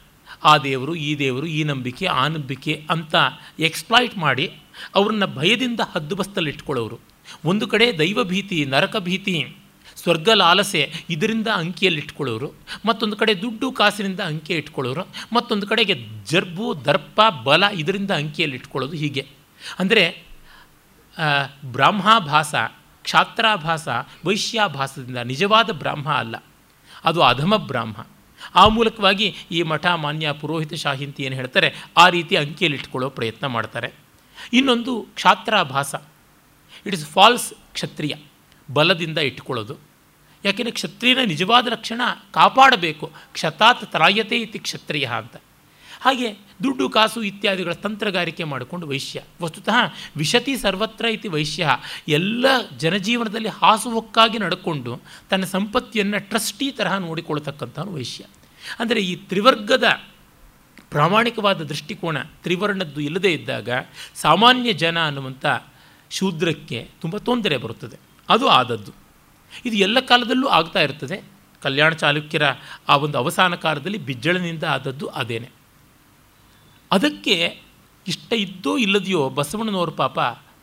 ಆ 0.45 0.59
ದೇವರು, 0.59 0.95
ಈ 0.95 1.19
ದೇವರು, 1.19 1.47
ಈ 1.47 1.65
ನಂಬಿಕೆ, 1.65 2.07
ಆ 2.07 2.29
ನಂಬಿಕೆ 2.29 2.87
ಅಂತ 2.91 3.15
ಎಕ್ಸ್ಪ್ಲಾಯ್ಟ್ 3.59 4.19
ಮಾಡಿ 4.19 4.53
ಅವ್ರನ್ನ 4.95 5.25
ಭಯದಿಂದ 5.25 5.81
ಹದ್ದುಬಸ್ತಲ್ಲಿಟ್ಕೊಳ್ಳೋರು 5.95 6.99
ಒಂದು 7.45 7.66
ಕಡೆ 7.66 7.99
ದೈವ 7.99 8.25
ಭೀತಿ, 8.25 8.65
ನರಕ 8.65 8.97
ಭೀತಿ, 8.97 9.57
ಸ್ವರ್ಗ 9.97 10.29
ಲಾಲಸೆ 10.31 10.93
ಇದರಿಂದ 11.11 11.49
ಅಂಕಿಯಲ್ಲಿಟ್ಕೊಳ್ಳೋರು 11.49 12.53
ಮತ್ತೊಂದು 12.87 13.16
ಕಡೆ 13.16 13.43
ದುಡ್ಡು 13.43 13.73
ಕಾಸಿನಿಂದ 13.73 14.21
ಅಂಕೆ 14.21 14.55
ಇಟ್ಕೊಳ್ಳೋರು. 14.55 15.09
ಮತ್ತೊಂದು 15.33 15.66
ಕಡೆಗೆ 15.66 15.95
ಜರ್ಬು, 16.25 16.85
ದರ್ಪ, 16.85 17.21
ಬಲ 17.45 17.65
ಇದರಿಂದ 17.75 18.11
ಅಂಕಿಯಲ್ಲಿಟ್ಕೊಳ್ಳೋದು 18.11 18.97
ಹೀಗೆ. 18.97 19.27
ಅಂದರೆ 19.79 20.25
ಬ್ರಾಹ್ಮಾಭಾಸ, 21.65 22.55
ಕ್ಷಾತ್ರಾಭಾಸ, 23.03 23.89
ವೈಶ್ಯಾಭಾಸದಿಂದ 24.25 25.16
ನಿಜವಾದ 25.16 25.71
ಬ್ರಾಹ್ಮ 25.71 26.09
ಅಲ್ಲ. 26.09 26.37
ಅದು 27.05 27.23
ಅಧಮ 27.23 27.57
ಬ್ರಾಹ್ಮ. 27.57 28.07
ಆ 28.55 28.69
ಮೂಲಕವಾಗಿ 28.69 29.29
ಈ 29.51 29.62
ಮಠ 29.62 29.87
ಮಾನ್ಯ 29.87 30.33
ಪುರೋಹಿತ 30.33 30.75
ಶಾಹಿ 30.75 31.05
ಅಂತ 31.05 31.21
ಏನು 31.21 31.35
ಹೇಳ್ತಾರೆ, 31.35 31.69
ಆ 31.97 32.09
ರೀತಿ 32.09 32.37
ಅಂಕಿಯಲ್ಲಿ 32.37 32.79
ಇಟ್ಕೊಳ್ಳೋ 32.79 33.11
ಪ್ರಯತ್ನ 33.11 33.47
ಮಾಡ್ತಾರೆ. 33.47 33.89
ಇನ್ನೊಂದು 34.53 34.93
ಕ್ಷಾತ್ರಾಭಾಸ. 35.15 35.95
ಇಟ್ 36.87 36.95
ಇಸ್ 36.95 37.07
ಫಾಲ್ಸ್ 37.07 37.49
ಕ್ಷತ್ರಿಯ, 37.73 38.15
ಬಲದಿಂದ 38.73 39.19
ಇಟ್ಕೊಳ್ಳೋದು 39.19 39.77
ಯಾಕೆಂದರೆ 40.45 40.73
ಕ್ಷತ್ರಿಯನ 40.73 41.23
ನಿಜವಾದ 41.27 41.66
ಲಕ್ಷಣ 41.66 42.03
ಕಾಪಾಡಬೇಕು. 42.31 43.07
ಕ್ಷತಾತ್ 43.33 43.85
ತ್ರಾಯತೆ 43.93 44.37
ಇತಿ 44.37 44.59
ಕ್ಷತ್ರಿಯ 44.59 45.05
ಅಂತ. 45.05 45.37
ಹಾಗೆ 46.05 46.32
ದುಡ್ಡು, 46.62 46.89
ಕಾಸು 46.89 47.22
ಇತ್ಯಾದಿಗಳ 47.22 47.72
ತಂತ್ರಗಾರಿಕೆ 47.72 48.44
ಮಾಡಿಕೊಂಡು 48.44 48.86
ವೈಶ್ಯ. 48.86 49.22
ವಸ್ತುತಃ 49.43 49.93
ವಿಶತಿ 50.16 50.56
ಸರ್ವತ್ರ 50.56 51.05
ಇತಿ 51.05 51.28
ವೈಶ್ಯ. 51.28 51.68
ಎಲ್ಲ 52.09 52.47
ಜನಜೀವನದಲ್ಲಿ 52.78 53.48
ಹಾಸುಹೊಕ್ಕಾಗಿ 53.48 54.39
ನಡ್ಕೊಂಡು 54.39 55.02
ತನ್ನ 55.31 55.44
ಸಂಪತ್ತಿಯನ್ನು 55.44 56.28
ಟ್ರಸ್ಟಿ 56.28 56.70
ತರಹ 56.70 56.97
ನೋಡಿಕೊಳ್ತಕ್ಕಂಥವನು 56.97 57.94
ವೈಶ್ಯ. 57.94 58.24
ಅಂದರೆ 58.78 59.01
ಈ 59.01 59.16
ತ್ರಿವರ್ಗದ 59.16 59.85
ಪ್ರಾಮಾಣಿಕವಾದ 60.90 61.62
ದೃಷ್ಟಿಕೋನ 61.62 62.18
ತ್ರಿವರ್ಣದ್ದು 62.22 63.01
ಇಲ್ಲದೇ 63.01 63.32
ಇದ್ದಾಗ 63.32 63.68
ಸಾಮಾನ್ಯ 64.14 64.72
ಜನ 64.72 65.06
ಅನ್ನುವಂಥ 65.06 65.47
ಶೂದ್ರಕ್ಕೆ 66.10 66.89
ತುಂಬ 67.01 67.16
ತೊಂದರೆ 67.16 67.56
ಬರುತ್ತದೆ. 67.56 67.97
ಅದು 68.28 68.48
ಆದದ್ದು. 68.48 68.93
ಇದು 69.64 69.76
ಎಲ್ಲ 69.76 70.01
ಕಾಲದಲ್ಲೂ 70.01 70.47
ಆಗ್ತಾ 70.47 70.81
ಇರ್ತದೆ. 70.81 71.24
ಕಲ್ಯಾಣ 71.62 71.93
ಚಾಲುಕ್ಯರ 71.93 72.43
ಆ 72.89 72.97
ಒಂದು 72.97 73.18
ಅವಸಾನ 73.18 73.55
ಕಾಲದಲ್ಲಿ 73.55 73.98
ಬಿಜ್ಜಳನಿಂದ 73.98 74.64
ಆದದ್ದು 74.64 75.06
ಅದೇನೆ. 75.06 75.64
ಅದಕ್ಕೆ 76.95 77.61
ಇಷ್ಟ 78.07 78.33
ಇದ್ದೋ 78.33 78.77
ಇಲ್ಲದೆಯೋ 78.77 79.29
ಬಸವಣ್ಣನವರು 79.29 79.93
ಪಾಪ 79.93 80.21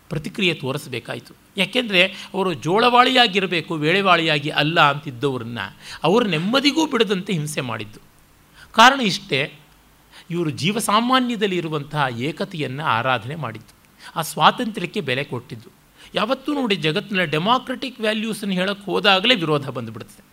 ಪ್ರತಿಕ್ರಿಯೆ 0.10 0.54
ತೋರಿಸಬೇಕಾಯಿತು. 0.54 1.34
ಯಾಕೆಂದರೆ 1.58 2.04
ಅವರು 2.34 2.54
ಜೋಳವಾಳಿಯಾಗಿರಬೇಕು, 2.54 3.76
ವೇಳೆವಾಳಿಯಾಗಿ 3.76 4.50
ಅಲ್ಲ 4.50 4.90
ಅಂತಿದ್ದವರನ್ನ 4.90 5.60
ಅವರು 6.04 6.26
ನೆಮ್ಮದಿಗೂ 6.26 6.88
ಬಿಡದಂತೆ 6.88 7.34
ಹಿಂಸೆ 7.34 7.62
ಮಾಡಿದ್ದು. 7.62 8.00
ಕಾರಣ 8.72 9.02
ಇಷ್ಟೇ, 9.02 9.54
ಇವರು 10.30 10.50
ಜೀವಸಾಮಾನ್ಯದಲ್ಲಿ 10.50 11.58
ಇರುವಂತಹ 11.58 12.06
ಏಕತೆಯನ್ನು 12.20 12.84
ಆರಾಧನೆ 12.84 13.36
ಮಾಡಿದ್ದು. 13.36 13.74
ಆ 14.16 14.22
ಸ್ವಾತಂತ್ರ್ಯಕ್ಕೆ 14.22 15.02
ಬೆಲೆ 15.02 15.24
ಕೊಟ್ಟಿದ್ದು. 15.24 15.70
ಯಾವತ್ತೂ 16.16 16.54
ನೋಡಿ 16.54 16.76
ಜಗತ್ತಿನ 16.76 17.24
ಡೆಮಾಕ್ರೆಟಿಕ್ 17.24 18.02
ವ್ಯಾಲ್ಯೂಸನ್ನು 18.02 18.56
ಹೇಳೋಕ್ಕೆ 18.56 18.86
ಹೋದಾಗಲೇ 18.86 19.36
ವಿರೋಧ 19.36 19.70
ಬಂದುಬಿಡುತ್ತೆ. 19.70 20.24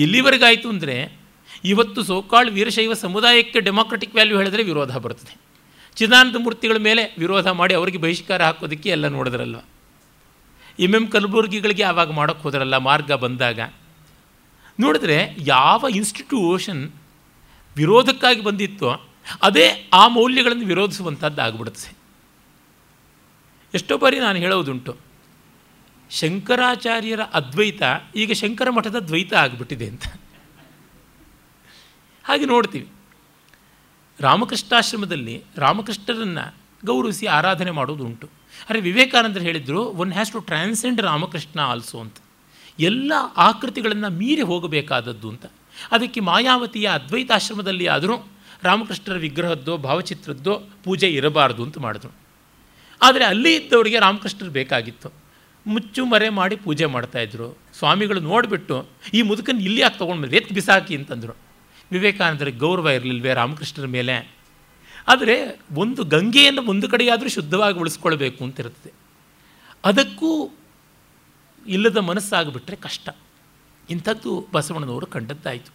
ಎಲ್ಲಿವರೆಗಾಯಿತು 0.00 0.68
ಅಂದರೆ 0.68 1.21
ಇವತ್ತು 1.64 2.02
ಸೋಕಾಳ್ 2.02 2.50
ವೀರಶೈವ 2.50 2.92
ಸಮುದಾಯಕ್ಕೆ 2.92 3.60
ಡೆಮಾಕ್ರೆಟಿಕ್ 3.60 4.14
ವ್ಯಾಲ್ಯೂ 4.14 4.36
ಹೇಳಿದ್ರೆ 4.36 4.62
ವಿರೋಧ 4.62 4.96
ಬರ್ತದೆ. 4.96 5.34
ಚಿದಾನಂದ 5.96 6.36
ಮೂರ್ತಿಗಳ 6.36 6.76
ಮೇಲೆ 6.76 7.14
ವಿರೋಧ 7.18 7.48
ಮಾಡಿ 7.48 7.74
ಅವರಿಗೆ 7.74 7.98
ಬಹಿಷ್ಕಾರ 7.98 8.42
ಹಾಕೋದಕ್ಕೆ 8.42 8.88
ಎಲ್ಲ 8.88 9.08
ನೋಡಿದ್ರಲ್ವ? 9.08 9.60
ಎಂ 10.78 10.94
ಎಂ 10.94 11.06
ಕಲಬುರ್ಗಿಗಳಿಗೆ 11.06 11.82
ಆವಾಗ 11.82 12.10
ಮಾಡೋಕ್ಕೆ 12.10 12.42
ಹೋದ್ರಲ್ಲ 12.42 12.76
ಮಾರ್ಗ 12.76 13.12
ಬಂದಾಗ? 13.12 13.60
ನೋಡಿದ್ರೆ 14.80 15.16
ಯಾವ 15.38 15.84
ಇನ್ಸ್ಟಿಟ್ಯೂಷನ್ 15.90 16.82
ವಿರೋಧಕ್ಕಾಗಿ 17.76 18.40
ಬಂದಿತ್ತೋ 18.40 18.90
ಅದೇ 19.42 19.66
ಆ 19.92 20.08
ಮೌಲ್ಯಗಳನ್ನು 20.08 20.66
ವಿರೋಧಿಸುವಂಥದ್ದು 20.66 21.42
ಆಗಿಬಿಡುತ್ತೆ. 21.42 21.90
ಎಷ್ಟೋ 23.74 23.98
ಬಾರಿ 23.98 24.18
ನಾನು 24.20 24.38
ಹೇಳೋದುಂಟು, 24.38 24.96
ಶಂಕರಾಚಾರ್ಯರ 26.10 27.20
ಅದ್ವೈತ 27.32 27.82
ಈಗ 28.16 28.32
ಶಂಕರ 28.32 28.70
ಮಠದ 28.70 28.98
ದ್ವೈತ 28.98 29.34
ಆಗಿಬಿಟ್ಟಿದೆ 29.34 29.86
ಅಂತ. 29.86 30.06
ಹಾಗೆ 32.24 32.44
ನೋಡ್ತೀವಿ. 32.44 32.88
ರಾಮಕೃಷ್ಣಾಶ್ರಮದಲ್ಲಿ 34.20 35.42
ರಾಮಕೃಷ್ಣರನ್ನು 35.56 36.54
ಗೌರವಿಸಿ 36.86 37.26
ಆರಾಧನೆ 37.26 37.70
ಮಾಡೋದು 37.70 38.04
ಉಂಟು 38.04 38.26
ಅರೆ 38.70 38.80
ವಿವೇಕಾನಂದರು 38.80 39.42
ಹೇಳಿದರು 39.42 39.84
one 39.84 40.12
has 40.12 40.32
to 40.32 40.38
transcend 40.38 41.00
Ramakrishna 41.00 41.60
also 41.60 42.00
ಅಂತ. 42.00 42.16
ಎಲ್ಲ 42.78 43.12
ಆಕೃತಿಗಳನ್ನು 43.36 44.10
ಮೀರಿ 44.10 44.42
ಹೋಗಬೇಕಾದದ್ದು 44.42 45.28
ಅಂತ. 45.28 45.46
ಅದಕ್ಕೆ 45.90 46.20
ಮಾಯಾವತಿಯ 46.20 46.86
ಅದ್ವೈತಾಶ್ರಮದಲ್ಲಿ 46.88 47.86
ಆದರೂ 47.86 48.28
ರಾಮಕೃಷ್ಣರ 48.62 49.16
ವಿಗ್ರಹದ್ದೋ, 49.16 49.76
ಭಾವಚಿತ್ರದ್ದೋ 49.76 50.62
ಪೂಜೆ 50.84 51.08
ಇರಬಾರ್ದು 51.08 51.62
ಅಂತ 51.62 51.78
ಮಾಡಿದ್ರು. 51.78 52.12
ಆದರೆ 53.02 53.24
ಅಲ್ಲಿ 53.24 53.56
ಇದ್ದವರಿಗೆ 53.56 53.98
ರಾಮಕೃಷ್ಣರು 53.98 54.50
ಬೇಕಾಗಿತ್ತು. 54.50 55.12
ಮುಚ್ಚು 55.66 56.04
ಮರೆ 56.04 56.28
ಮಾಡಿ 56.28 56.56
ಪೂಜೆ 56.56 56.86
ಮಾಡ್ತಾಯಿದ್ರು 56.86 57.58
ಸ್ವಾಮಿಗಳು 57.78 58.20
ನೋಡಿಬಿಟ್ಟು, 58.20 58.86
ಈ 59.14 59.22
ಮುದುಕನ್ನು 59.22 59.60
ಇಲ್ಲಿ 59.60 59.80
ಯಾಕೆ 59.80 59.98
ತೊಗೊಂಡ್ಬಂದ್ರೆ 59.98 60.36
ಎತ್ತು 60.36 60.54
ಬಿಸಾಕಿ 60.54 60.96
ಅಂತಂದರು. 60.96 61.51
ವಿವೇಕಾನಂದರಿಗೆ 61.92 62.58
ಗೌರವ 62.58 62.88
ಇರಲಿಲ್ವೇ 62.88 63.34
ರಾಮಕೃಷ್ಣರ 63.34 63.86
ಮೇಲೆ? 63.86 64.30
ಆದರೆ 65.08 65.60
ಒಂದು 65.74 66.04
ಗಂಗೆಯನ್ನು 66.04 66.62
ಒಂದು 66.62 66.88
ಕಡೆಯಾದರೂ 66.88 67.28
ಶುದ್ಧವಾಗಿ 67.28 67.78
ಉಳಿಸ್ಕೊಳ್ಬೇಕು 67.78 68.44
ಅಂತ 68.44 68.60
ಇರ್ತದೆ 68.60 68.92
ಅದಕ್ಕೂ 69.84 70.50
ಇಲ್ಲದ 71.66 71.96
ಮನಸ್ಸಾಗಿಬಿಟ್ರೆ 71.96 72.76
ಕಷ್ಟ. 72.76 73.08
ಇಂಥದ್ದು 73.90 74.46
ಬಸವಣ್ಣನವರು 74.52 75.06
ಕಂಡದ್ದಾಯಿತು. 75.06 75.72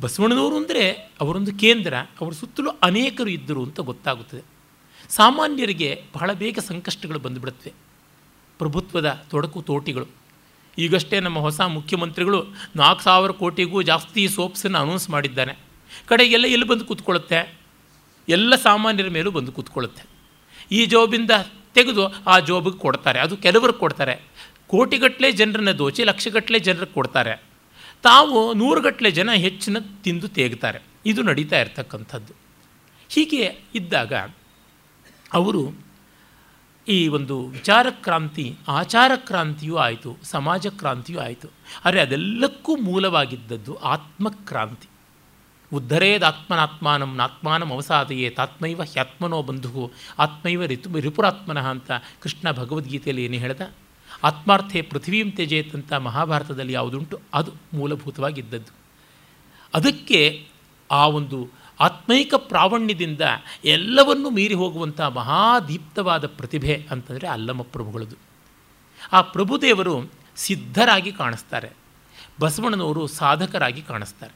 ಬಸವಣ್ಣನವರು 0.00 0.56
ಅಂದರೆ 0.56 0.90
ಅವರೊಂದು 1.20 1.54
ಕೇಂದ್ರ, 1.54 1.94
ಅವರ 2.20 2.32
ಸುತ್ತಲೂ 2.32 2.70
ಅನೇಕರು 2.82 3.28
ಇದ್ದರು 3.28 3.64
ಅಂತ 3.64 3.80
ಗೊತ್ತಾಗುತ್ತದೆ. 3.80 4.42
ಸಾಮಾನ್ಯರಿಗೆ 5.08 6.04
ಬಹಳ 6.14 6.32
ಬೇಗ 6.32 6.58
ಸಂಕಷ್ಟಗಳು 6.58 7.18
ಬಂದುಬಿಡುತ್ತವೆ. 7.18 7.72
ಪ್ರಭುತ್ವದ 8.58 9.22
ತೊಡಕು, 9.30 9.62
ತೋಟಿಗಳು. 9.62 10.25
ಈಗಷ್ಟೇ 10.78 11.20
ನಮ್ಮ 11.20 11.38
ಹೊಸ 11.38 11.60
ಮುಖ್ಯಮಂತ್ರಿಗಳು 11.60 12.46
ನಾಲ್ಕು 12.76 13.02
ಸಾವಿರ 13.02 13.30
ಕೋಟಿಗೂ 13.30 13.82
ಜಾಸ್ತಿ 13.82 14.28
ಸೋಪ್ಸನ್ನು 14.28 14.78
ಅನೌನ್ಸ್ 14.78 15.10
ಮಾಡಿದ್ದಾನೆ. 15.10 15.56
ಕಡೆಗೆಲ್ಲ 16.06 16.44
ಎಲ್ಲಿ 16.46 16.66
ಬಂದು 16.66 16.84
ಕೂತ್ಕೊಳ್ಳುತ್ತೆ? 16.84 17.54
ಎಲ್ಲ 18.28 18.56
ಸಾಮಾನ್ಯರ 18.56 19.08
ಮೇಲೂ 19.08 19.30
ಬಂದು 19.30 19.52
ಕೂತ್ಕೊಳ್ಳುತ್ತೆ. 19.52 20.02
ಈ 20.72 20.86
ಜಾಬಿಂದ 20.86 21.30
ತೆಗೆದು 21.74 22.06
ಆ 22.06 22.38
ಜಾಬಿಗೆ 22.38 22.78
ಕೊಡ್ತಾರೆ. 22.78 23.20
ಅದು 23.20 23.36
ಕೆಲವ್ರಿಗೆ 23.36 23.78
ಕೊಡ್ತಾರೆ. 23.78 24.22
ಕೋಟಿಗಟ್ಟಲೆ 24.66 25.32
ಜನರನ್ನ 25.32 25.70
ದೋಚಿ 25.70 26.04
ಲಕ್ಷಗಟ್ಟಲೆ 26.04 26.58
ಜನರಿಗೆ 26.58 26.92
ಕೊಡ್ತಾರೆ. 26.92 27.42
ತಾವು 28.02 28.54
ನೂರುಗಟ್ಟಲೆ 28.54 29.10
ಜನ 29.10 29.32
ಹೆಚ್ಚಿನ 29.32 29.76
ತಿಂದು 30.04 30.28
ತೇಗ್ತಾರೆ. 30.28 30.78
ಇದು 31.06 31.22
ನಡೀತಾ 31.22 31.60
ಇರ್ತಕ್ಕಂಥದ್ದು. 31.60 32.32
ಹೀಗೆ 33.08 33.60
ಇದ್ದಾಗ 33.74 34.12
ಅವರು 35.32 35.85
ಈ 36.88 37.08
ಒಂದು 37.08 37.46
ವಿಚಾರ 37.46 37.86
ಕ್ರಾಂತಿ 37.90 38.56
ಆಚಾರ 38.68 39.12
ಕ್ರಾಂತಿಯೂ 39.16 39.76
ಆಯಿತು 39.76 40.16
ಸಮಾಜ 40.22 40.66
ಕ್ರಾಂತಿಯೂ 40.66 41.18
ಆಯಿತು. 41.18 41.48
ಆದರೆ 41.84 42.00
ಅದೆಲ್ಲಕ್ಕೂ 42.00 42.76
ಮೂಲವಾಗಿದ್ದದ್ದು 42.76 43.74
ಆತ್ಮಕ್ರಾಂತಿ. 43.74 44.88
ಉದ್ಧರೇದಾತ್ಮನಾತ್ಮಾನಂ 45.72 47.16
ನಾತ್ಮಾನಂ 47.16 47.70
ಅವಸಾದಯೇ, 47.70 48.30
ತಾತ್ಮೈವ 48.30 48.82
ಹ್ಯಾತ್ಮನೋ 48.82 49.42
ಬಂಧು 49.42 49.92
ಆತ್ಮೈವ 50.18 50.64
ರಿತು, 50.64 51.00
ರಿಪುರಾತ್ಮನಃ 51.00 51.66
ಅಂತ 51.66 51.90
ಕೃಷ್ಣ 52.22 52.52
ಭಗವದ್ಗೀತೆಯಲ್ಲಿ 52.52 53.24
ಏನು 53.24 53.34
ಹೇಳ್ದ? 53.34 53.60
ಆತ್ಮಾರ್ಥೆ 54.22 54.82
ಪೃಥ್ವೀಂ 54.82 55.30
ತ್ಯಜೇತ್ 55.30 55.74
ಅಂತ 55.74 55.92
ಮಹಾಭಾರತದಲ್ಲಿ 55.92 56.72
ಯಾವುದುಂಟು, 56.72 57.20
ಅದು 57.34 57.52
ಮೂಲಭೂತವಾಗಿದ್ದದ್ದು. 57.74 58.72
ಅದಕ್ಕೆ 59.74 60.48
ಆ 60.90 61.06
ಒಂದು 61.06 61.65
ಆತ್ಮೈಕ 61.80 62.34
ಪ್ರಾವಣ್ಯದಿಂದ 62.36 63.20
ಎಲ್ಲವನ್ನೂ 63.64 64.30
ಮೀರಿ 64.30 64.54
ಹೋಗುವಂಥ 64.54 65.00
ಮಹಾದೀಪ್ತವಾದ 65.00 66.26
ಪ್ರತಿಭೆ 66.26 66.86
ಅಂತಂದರೆ 66.90 67.26
ಅಲ್ಲಮ್ಮ 67.26 67.62
ಪ್ರಭುಗಳದು 67.62 68.16
ಆ 69.12 69.20
ಪ್ರಭುದೇವರು 69.20 70.10
ಸಿದ್ಧರಾಗಿ 70.36 71.12
ಕಾಣಿಸ್ತಾರೆ. 71.12 71.70
ಬಸವಣ್ಣನವರು 72.40 73.06
ಸಾಧಕರಾಗಿ 73.06 73.82
ಕಾಣಿಸ್ತಾರೆ. 73.82 74.32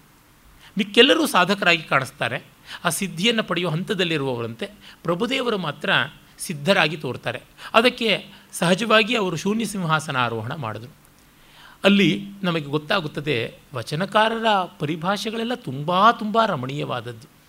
ಮಿಕ್ಕೆಲ್ಲರೂ 0.79 1.27
ಸಾಧಕರಾಗಿ 1.27 1.83
ಕಾಣಿಸ್ತಾರೆ. 1.83 2.43
ಆ 2.85 2.89
ಸಿದ್ಧಿಯನ್ನು 2.89 3.43
ಪಡೆಯುವ 3.43 3.71
ಹಂತದಲ್ಲಿರುವವರಂತೆ 3.71 4.67
ಪ್ರಭುದೇವರು 5.03 5.59
ಮಾತ್ರ 5.59 5.91
ಸಿದ್ಧರಾಗಿ 6.39 6.97
ತೋರ್ತಾರೆ. 6.97 7.41
ಅದಕ್ಕೆ 7.75 8.27
ಸಹಜವಾಗಿ 8.53 9.17
ಅವರು 9.17 9.37
ಶೂನ್ಯ 9.37 9.65
ಸಿಂಹಾಸನ 9.65 10.17
ಆರೋಹಣ 10.17 10.55
ಮಾಡಿದ್ರು. 10.55 11.00
ಅಲ್ಲಿ 11.85 12.27
ನಮಗೆ 12.43 12.65
ಗೊತ್ತಾಗುತ್ತದೆ 12.65 13.59
ವಚನಕಾರರ 13.75 14.47
ಪರಿಭಾಷೆಗಳೆಲ್ಲ 14.79 15.55
ತುಂಬ 15.55 16.11
ತುಂಬ 16.11 16.39
ರಮಣೀಯವಾದದ್ದು. 16.47 17.41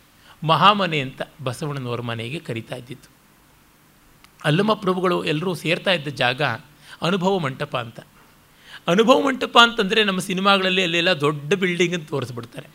ಮಹಾಮನೆ 0.48 0.99
ಅಂತ 0.99 1.22
ಬಸವಣ್ಣನವರ 1.44 2.02
ಮನೆಗೆ 2.02 2.40
ಕರಿತಾ 2.40 2.76
ಇದ್ದಿತ್ತು 2.76 3.10
ಅಲ್ಲಮ್ಮ 4.45 4.74
ಪ್ರಭುಗಳು 4.74 5.24
ಎಲ್ಲರೂ 5.24 5.53
ಸೇರ್ತಾ 5.53 5.91
ಇದ್ದ 5.91 6.08
ಜಾಗ 6.08 6.41
ಅನುಭವ 7.02 7.40
ಮಂಟಪ 7.40 7.78
ಅಂತ. 7.78 7.99
ಅನುಭವ 8.88 9.22
ಮಂಟಪ 9.22 9.58
ಅಂತಂದರೆ 9.62 10.03
ನಮ್ಮ 10.03 10.20
ಸಿನಿಮಾಗಳಲ್ಲಿ 10.20 10.84
ಅಲ್ಲೆಲ್ಲ 10.84 11.14
ದೊಡ್ಡ 11.14 11.53
ಬಿಲ್ಡಿಂಗ್ 11.53 11.95
ಅಂತ 11.95 12.10
ತೋರಿಸ್ಬಿಡ್ತಾರೆ. 12.10 12.68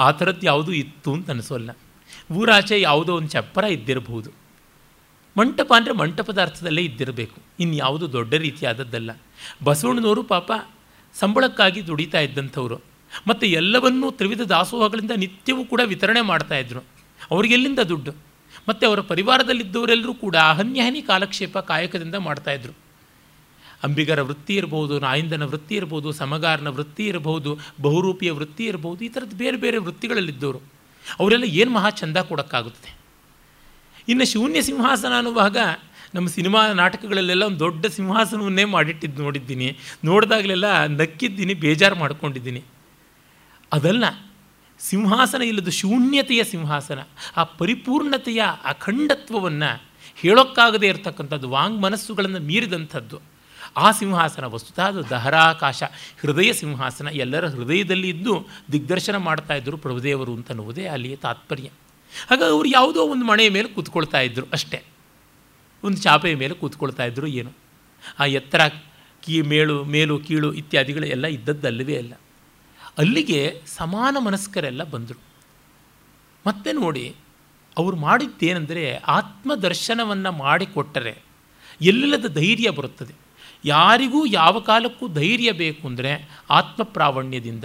ಆ 0.00 0.10
ಥರದ್ದು 0.10 0.46
ಯಾವುದೂ 0.46 0.72
ಇತ್ತು 0.72 1.12
ಅಂತ 1.12 1.30
ಅನಿಸೋಲ್ಲ. 1.30 1.70
ಊರಾಚೆ 2.32 2.80
ಯಾವುದೋ 2.80 3.16
ಒಂದು 3.16 3.28
ಚಪ್ಪರ 3.28 3.64
ಇದ್ದಿರಬಹುದು. 3.64 4.30
ಮಂಟಪ 5.38 5.72
ಅಂದರೆ 5.76 5.94
ಮಂಟಪದ 5.94 6.42
ಅರ್ಥದಲ್ಲೇ 6.42 6.82
ಇದ್ದಿರಬೇಕು. 6.82 7.40
ಇನ್ಯಾವುದು 7.60 8.12
ದೊಡ್ಡ 8.12 8.34
ರೀತಿಯಾದದ್ದಲ್ಲ. 8.34 9.10
ಬಸವಣ್ಣನವರು 9.64 10.22
ಪಾಪ 10.22 10.52
ಸಂಬಳಕ್ಕಾಗಿ 11.14 11.86
ದುಡಿತಾ 11.86 12.20
ಇದ್ದಂಥವ್ರು. 12.20 12.76
ಮತ್ತು 13.28 13.46
ಎಲ್ಲವನ್ನೂ 13.46 14.10
ತ್ರಿವಿಧ 14.10 14.40
ದಾಸೋಹಗಳಿಂದ 14.40 15.10
ನಿತ್ಯವೂ 15.16 15.64
ಕೂಡ 15.64 15.80
ವಿತರಣೆ 15.84 16.20
ಮಾಡ್ತಾಯಿದ್ರು 16.20 16.80
ಅವ್ರಿಗೆಲ್ಲಿಂದ 17.30 17.78
ದುಡ್ಡು? 17.78 18.12
ಮತ್ತು 18.68 18.86
ಅವರ 18.86 19.00
ಪರಿವಾರದಲ್ಲಿದ್ದವರೆಲ್ಲರೂ 19.00 20.14
ಕೂಡ 20.14 20.36
ಅಹನ್ಯಹನಿ 20.36 21.02
ಕಾಲಕ್ಷೇಪ 21.02 21.58
ಕಾಯಕದಿಂದ 21.58 22.14
ಮಾಡ್ತಾಯಿದ್ರು 22.14 22.72
ಅಂಬಿಗರ 23.82 24.22
ವೃತ್ತಿ 24.22 24.56
ಇರ್ಬೋದು, 24.56 24.98
ನಾಯಿಂದನ 24.98 25.44
ವೃತ್ತಿ 25.44 25.74
ಇರ್ಬೋದು, 25.74 26.12
ಸಮಗಾರನ 26.12 26.68
ವೃತ್ತಿ 26.68 27.06
ಇರಬಹುದು 27.06 27.58
ಬಹುರೂಪಿಯ 27.80 28.30
ವೃತ್ತಿ 28.30 28.64
ಇರಬಹುದು 28.64 29.04
ಈ 29.04 29.08
ಥರದ್ದು 29.08 29.36
ಬೇರೆ 29.36 29.56
ಬೇರೆ 29.56 29.76
ವೃತ್ತಿಗಳಲ್ಲಿದ್ದವರು. 29.76 30.58
ಅವರೆಲ್ಲ 31.20 31.44
ಏನು 31.44 31.70
ಮಹಾ 31.70 31.90
ಚಂದ 31.90 32.16
ಕೊಡೋಕ್ಕಾಗುತ್ತದೆ? 32.16 32.96
ಇನ್ನು 34.08 34.24
ಶೂನ್ಯ 34.24 34.62
ಸಿಂಹಾಸನ 34.62 35.12
ಅನ್ನುವಾಗ 35.16 35.56
ನಮ್ಮ 36.14 36.28
ಸಿನಿಮಾ 36.28 36.72
ನಾಟಕಗಳಲ್ಲೆಲ್ಲ 36.72 37.42
ಒಂದು 37.42 37.58
ದೊಡ್ಡ 37.58 37.86
ಸಿಂಹಾಸನವನ್ನೇ 37.86 38.64
ಮಾಡಿಟ್ಟಿದ್ದು 38.64 39.22
ನೋಡಿದ್ದೀನಿ. 39.22 39.78
ನೋಡಿದಾಗಲೆಲ್ಲ 40.04 40.86
ನಕ್ಕಿದ್ದೀನಿ, 40.86 41.54
ಬೇಜಾರು 41.54 41.96
ಮಾಡ್ಕೊಂಡಿದ್ದೀನಿ. 41.96 42.62
ಅದಲ್ಲ, 43.72 44.04
ಸಿಂಹಾಸನ 44.80 45.42
ಇಲ್ಲದ 45.42 45.68
ಶೂನ್ಯತೆಯ 45.68 46.44
ಸಿಂಹಾಸನ, 46.44 46.98
ಆ 47.36 47.44
ಪರಿಪೂರ್ಣತೆಯ 47.44 48.42
ಅಖಂಡತ್ವವನ್ನು 48.64 49.82
ಹೇಳೋಕ್ಕಾಗದೇ 50.16 50.88
ಇರತಕ್ಕಂಥದ್ದು, 50.88 51.48
ವಾಂಗ್ 51.48 51.82
ಮನಸ್ಸುಗಳನ್ನು 51.82 52.40
ಮೀರಿದಂಥದ್ದು, 52.40 53.20
ಆ 53.76 53.90
ಸಿಂಹಾಸನ 53.90 54.44
ವಸ್ತುತಃ 54.44 54.82
ಅದು 54.82 55.10
ದಹರಾಕಾಶ 55.10 55.82
ಹೃದಯ 56.20 56.52
ಸಿಂಹಾಸನ, 56.52 57.08
ಎಲ್ಲರ 57.08 57.46
ಹೃದಯದಲ್ಲಿ 57.46 58.08
ಇದ್ದು 58.08 58.46
ದಿಗ್ದರ್ಶನ 58.72 59.16
ಮಾಡ್ತಾ 59.16 59.54
ಇದ್ದರು 59.54 59.76
ಪ್ರಭುದೇವರು 59.76 60.34
ಅಂತನ್ನುವುದೇ 60.34 60.86
ಅಲ್ಲಿಯ 60.86 61.16
ತಾತ್ಪರ್ಯ. 61.16 61.68
ಹಾಗಾಗಿ 62.30 62.50
ಅವರು 62.50 62.68
ಯಾವುದೋ 62.68 63.02
ಒಂದು 63.02 63.24
ಮಣೆಯ 63.24 63.50
ಮೇಲೆ 63.50 63.68
ಕೂತ್ಕೊಳ್ತಾ 63.68 64.20
ಇದ್ದರು 64.20 64.46
ಅಷ್ಟೇ. 64.52 64.91
ಒಂದು 65.84 65.96
ಚಾಪೆಯ 65.96 66.34
ಮೇಲೆ 66.34 66.54
ಕೂತ್ಕೊಳ್ತಾ 66.54 67.04
ಇದ್ದರು 67.04 67.26
ಏನು? 67.26 67.52
ಆ 68.18 68.24
ಎತ್ತರ 68.24 68.68
ಕೀ 69.22 69.42
ಮೇಳು, 69.42 69.84
ಮೇಲು, 69.84 70.18
ಕೀಳು 70.18 70.52
ಇತ್ಯಾದಿಗಳು 70.52 71.06
ಎಲ್ಲ 71.06 71.26
ಇದ್ದದ್ದಲ್ಲವೇ 71.26 71.96
ಅಲ್ಲ. 71.96 72.12
ಅಲ್ಲಿಗೆ 72.98 73.62
ಸಮಾನ 73.66 74.16
ಮನಸ್ಕರೆಲ್ಲ 74.20 74.82
ಬಂದರು. 74.84 75.20
ಮತ್ತೆ 76.46 76.72
ನೋಡಿ, 76.72 77.14
ಅವರು 77.78 77.96
ಮಾಡಿದ್ದೇನೆಂದರೆ 77.96 78.96
ಆತ್ಮದರ್ಶನವನ್ನು 78.96 80.32
ಮಾಡಿಕೊಟ್ಟರೆ 80.32 81.18
ಎಲ್ಲಿಲ್ಲದ 81.80 82.34
ಧೈರ್ಯ 82.34 82.70
ಬರುತ್ತದೆ. 82.70 83.14
ಯಾರಿಗೂ 83.64 84.26
ಯಾವ 84.26 84.60
ಕಾಲಕ್ಕೂ 84.60 85.08
ಧೈರ್ಯ 85.08 85.52
ಬೇಕು 85.52 85.88
ಅಂದರೆ 85.88 86.28
ಆತ್ಮ 86.50 86.82
ಪ್ರಾವಣ್ಯದಿಂದ. 86.82 87.64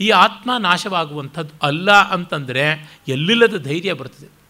ಈ 0.00 0.08
ಆತ್ಮ 0.08 0.50
ನಾಶವಾಗುವಂಥದ್ದು 0.58 1.66
ಅಲ್ಲ 1.66 1.92
ಅಂತಂದರೆ 1.92 2.64
ಎಲ್ಲಿಲ್ಲದ 3.08 3.62
ಧೈರ್ಯ 3.62 3.92
ಬರ್ತದೆ. 3.92 4.43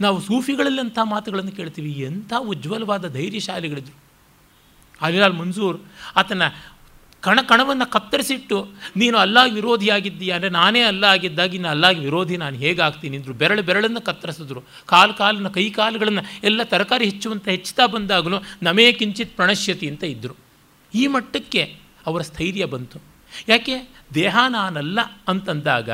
ನಾವು 0.00 0.20
ಸೂಫಿಗಳಲ್ಲಿ 0.20 0.80
ಅಂಥ 0.80 0.98
ಮಾತುಗಳನ್ನು 1.04 1.52
ಕೇಳ್ತೀವಿ. 1.52 1.92
ಎಂಥ 1.92 2.32
ಉಜ್ವಲವಾದ 2.40 3.12
ಧೈರ್ಯಶಾಲಿಗಳಿದ್ರು. 3.12 3.96
ಅಲಿಲಾಲ್ 5.00 5.34
ಮಂಜೂರ್ 5.34 5.80
ಆತನ 6.16 6.42
ಕಣ 7.20 7.40
ಕಣವನ್ನು 7.40 7.90
ಕತ್ತರಿಸಿಟ್ಟು, 7.90 8.68
ನೀನು 8.96 9.18
ಅಲ್ಲಾಗಿ 9.18 9.54
ವಿರೋಧಿಯಾಗಿದ್ದೀಯ 9.54 10.30
ಅಂದರೆ 10.30 10.50
ನಾನೇ 10.50 10.80
ಅಲ್ಲ 10.80 11.04
ಆಗಿದ್ದಾಗಿ 11.04 11.58
ನಾನು 11.58 11.70
ಅಲ್ಲಾಗಿ 11.70 12.00
ವಿರೋಧಿ 12.00 12.36
ನಾನು 12.36 12.56
ಹೇಗಾಗ್ತೀನಿ? 12.56 13.16
ಅಂದರು. 13.16 13.34
ಬೆರಳು 13.34 13.62
ಬೆರಳನ್ನು 13.62 14.00
ಕತ್ತರಿಸಿದ್ರು. 14.00 14.62
ಕಾಲು 14.86 15.14
ಕಾಲನ್ನ, 15.14 15.48
ಕೈ 15.48 15.70
ಕಾಲುಗಳನ್ನು 15.70 16.20
ಎಲ್ಲ 16.44 16.62
ತರಕಾರಿ 16.62 17.04
ಹೆಚ್ಚುವಂತ 17.04 17.48
ಹೆಚ್ಚುತ್ತಾ 17.48 17.86
ಬಂದಾಗಲೂ 17.86 18.36
ನಮೇ 18.62 18.92
ಕಿಂಚಿತ್ 18.92 19.36
ಪ್ರಣಶ್ಯತಿ 19.36 19.88
ಅಂತ 19.88 20.04
ಇದ್ದರು 20.04 20.36
ಈ 20.94 21.06
ಮಟ್ಟಕ್ಕೆ 21.06 21.76
ಅವರ 22.06 22.22
ಸ್ಥೈರ್ಯ 22.22 22.64
ಬಂತು. 22.64 22.98
ಯಾಕೆ? 23.48 23.88
ದೇಹ 24.14 24.36
ನಾನಲ್ಲ 24.48 24.98
ಅಂತಂದಾಗ 25.28 25.90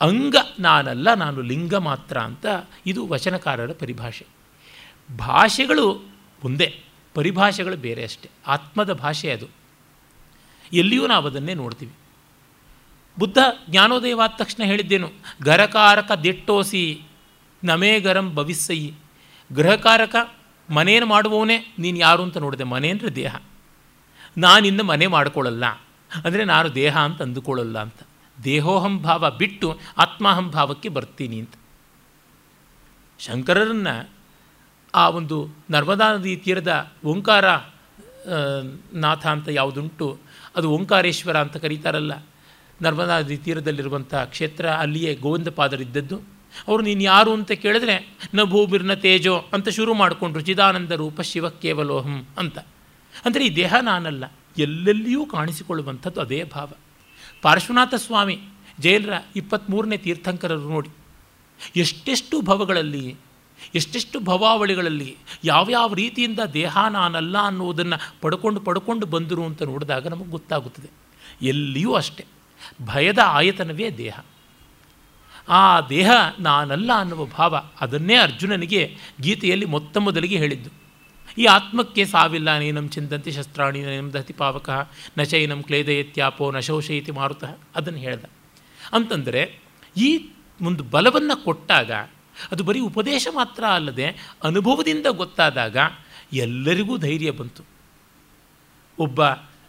ಅಂಗ 0.00 0.36
ನಾನಲ್ಲ, 0.60 1.14
ನಾನು 1.14 1.40
ಲಿಂಗ 1.40 1.74
ಮಾತ್ರ 1.74 2.18
ಅಂತ 2.18 2.46
ಇದು 2.86 3.06
ವಚನಕಾರರ 3.06 3.72
ಪರಿಭಾಷೆ. 3.72 4.26
ಭಾಷೆಗಳು 5.18 6.08
ಒಂದೇ, 6.44 6.82
ಪರಿಭಾಷೆಗಳು 7.14 7.76
ಬೇರೆ 7.76 8.04
ಅಷ್ಟೇ. 8.04 8.30
ಆತ್ಮದ 8.46 8.92
ಭಾಷೆ 8.92 9.30
ಅದು. 9.30 9.46
ಎಲ್ಲಿಯೂ 10.72 11.06
ನಾವು 11.06 11.26
ಅದನ್ನೇ 11.26 11.54
ನೋಡ್ತೀವಿ. 11.54 11.92
ಬುದ್ಧ 13.18 13.38
ಜ್ಞಾನೋದಯವಾದ 13.70 14.30
ತಕ್ಷಣ 14.36 14.64
ಹೇಳಿದ್ದೇನು 14.64 15.10
ಗರಕಾರಕ 15.42 16.12
ದಿಟ್ಟೋಸಿ 16.12 17.02
ನಮೇ 17.64 18.00
ಗರಂ 18.00 18.34
ಭವಿಸ್ಸಯಿ. 18.34 18.94
ಗೃಹಕಾರಕ 19.52 20.16
ಮನೇನು 20.70 21.06
ಮಾಡುವವನೇ, 21.06 21.74
ನೀನು 21.78 21.98
ಯಾರು 21.98 22.22
ಅಂತ 22.22 22.36
ನೋಡಿದೆ, 22.36 22.64
ಮನೆ 22.64 22.90
ಅಂದರೆ 22.90 23.14
ದೇಹ. 23.14 23.36
ನಾನಿನ್ನು 24.38 24.84
ಮನೆ 24.84 25.06
ಮಾಡಿಕೊಳ್ಳಲ್ಲ. 25.06 25.66
ಅಂದರೆ 26.24 26.44
ನಾನು 26.44 26.74
ದೇಹ 26.74 26.98
ಅಂತ 26.98 27.22
ಅಂದುಕೊಳ್ಳಲ್ಲ 27.22 27.78
ಅಂತ. 27.78 28.07
ದೇಹೋಹಂ 28.44 28.94
ಭಾವ 29.02 29.30
ಬಿಟ್ಟು 29.40 29.68
ಆತ್ಮಾಹಂಭಾವಕ್ಕೆ 29.98 30.88
ಬರ್ತೀನಿ 30.96 31.38
ಅಂತ. 31.42 31.54
ಶಂಕರರನ್ನು 33.20 33.94
ಆ 34.94 35.04
ಒಂದು 35.18 35.36
ನರ್ಮದಾ 35.70 36.06
ನದಿ 36.14 36.34
ತೀರದ 36.44 36.72
ಓಂಕಾರ 37.04 37.44
ನಾಥ 39.04 39.24
ಅಂತ 39.34 39.48
ಯಾವುದುಂಟು, 39.50 40.06
ಅದು 40.56 40.66
ಓಂಕಾರೇಶ್ವರ 40.76 41.36
ಅಂತ 41.44 41.56
ಕರೀತಾರಲ್ಲ. 41.56 42.12
ನರ್ಮದಾ 42.80 43.14
ನದಿ 43.20 43.38
ತೀರದಲ್ಲಿರುವಂಥ 43.44 44.14
ಕ್ಷೇತ್ರ 44.32 44.66
ಅಲ್ಲಿಯೇ 44.82 45.12
ಗೋವಿಂದಪಾದರಿದ್ದದ್ದು. 45.24 46.16
ಅವರು 46.68 46.82
ನೀನು 46.82 47.02
ಯಾರು 47.02 47.30
ಅಂತ 47.38 47.52
ಕೇಳಿದ್ರೆ 47.64 47.94
ನ 48.36 48.44
ಭೂಮಿರ್ನ 48.52 48.94
ತೇಜೋ 49.04 49.34
ಅಂತ 49.54 49.68
ಶುರು 49.78 49.92
ಮಾಡಿಕೊಂಡ್ರು, 49.94 50.42
ಚಿದಾನಂದ 50.48 50.92
ರೂಪ 51.02 51.20
ಶಿವ 51.30 51.48
ಕೇವಲೋಹಂ 51.62 52.18
ಅಂತ. 52.42 52.58
ಅಂದರೆ 53.26 53.42
ಈ 53.48 53.50
ದೇಹ 53.56 53.74
ನಾನಲ್ಲ, 53.88 54.24
ಎಲ್ಲೆಲ್ಲಿಯೂ 54.56 55.22
ಕಾಣಿಸಿಕೊಳ್ಳುವಂಥದ್ದು 55.26 56.20
ಅದೇ 56.20 56.40
ಭಾವ. 56.54 56.70
ಪಾರ್ಶ್ವನಾಥ 57.42 57.94
ಸ್ವಾಮಿ 57.94 58.38
ಜೈಲರ 58.80 59.12
ಇಪ್ಪತ್ತ್ಮೂರನೇ 59.36 59.96
ತೀರ್ಥಂಕರರು 59.96 60.68
ನೋಡಿ, 60.68 60.88
ಎಷ್ಟೆಷ್ಟು 61.76 62.40
ಭವಗಳಲ್ಲಿ, 62.40 63.16
ಎಷ್ಟೆಷ್ಟು 63.74 64.20
ಭವಾವಳಿಗಳಲ್ಲಿ, 64.20 65.16
ಯಾವ್ಯಾವ 65.44 65.94
ರೀತಿಯಿಂದ 65.94 66.40
ದೇಹ 66.52 66.78
ನಾನಲ್ಲ 66.88 67.38
ಅನ್ನೋದನ್ನು 67.38 67.98
ಪಡ್ಕೊಂಡು 68.20 68.60
ಪಡ್ಕೊಂಡು 68.60 69.06
ಬಂದರು 69.06 69.44
ಅಂತ 69.44 69.62
ನೋಡಿದಾಗ 69.62 70.08
ನಮಗೆ 70.08 70.30
ಗೊತ್ತಾಗುತ್ತದೆ. 70.30 70.90
ಎಲ್ಲಿಯೂ 71.42 71.92
ಅಷ್ಟೆ, 71.92 72.24
ಭಯದ 72.82 73.18
ಆಯತನವೇ 73.24 73.90
ದೇಹ. 73.90 74.18
ಆ 75.48 75.80
ದೇಹ 75.80 76.10
ನಾನಲ್ಲ 76.40 76.90
ಅನ್ನುವ 76.98 77.24
ಭಾವ 77.26 77.62
ಅದನ್ನೇ 77.80 78.16
ಅರ್ಜುನನಿಗೆ 78.16 78.96
ಗೀತೆಯಲ್ಲಿ 79.20 79.64
ಮೊತ್ತ 79.64 79.96
ಮೊದಲಿಗೆ 79.98 80.36
ಹೇಳಿದ್ದು. 80.36 80.87
ಈ 81.36 81.44
ಆತ್ಮಕ್ಕೆ 81.44 82.04
ಸಾವಿಲ್ಲ, 82.04 82.58
ನೀನಂ 82.58 82.88
ಚಿಂತಂತಿ 82.88 83.32
ಶಸ್ತ್ರಾಣಿ, 83.32 83.82
ನೈನಂ 83.82 84.12
ದಹತಿ 84.12 84.32
ಪಾವಕ, 84.32 84.70
ನ 85.18 85.22
ಚೈನಂ 85.22 85.62
ಕ್ಲೇದಯತ್ಯಾಪೋ, 85.62 86.50
ನ 86.50 86.56
ಮಾರುತ 86.56 87.10
ಮಾರುತಃ, 87.10 87.58
ಅದನ್ನು 87.76 87.98
ಹೇಳ್ದ. 87.98 88.24
ಅಂತಂದರೆ, 88.92 89.60
ಈ 89.96 90.30
ಒಂದು 90.62 90.84
ಬಲವನ್ನು 90.84 91.44
ಕೊಟ್ಟಾಗ, 91.44 91.90
ಅದು 92.52 92.64
ಬರೀ 92.64 92.80
ಉಪದೇಶ 92.80 93.28
ಮಾತ್ರ 93.30 93.64
ಅಲ್ಲದೆ 93.64 94.36
ಅನುಭವದಿಂದ 94.44 95.06
ಗೊತ್ತಾದಾಗ 95.06 95.76
ಎಲ್ಲರಿಗೂ 96.32 96.96
ಧೈರ್ಯ 96.96 97.30
ಬಂತು. 97.30 97.64
ಒಬ್ಬ 98.98 99.24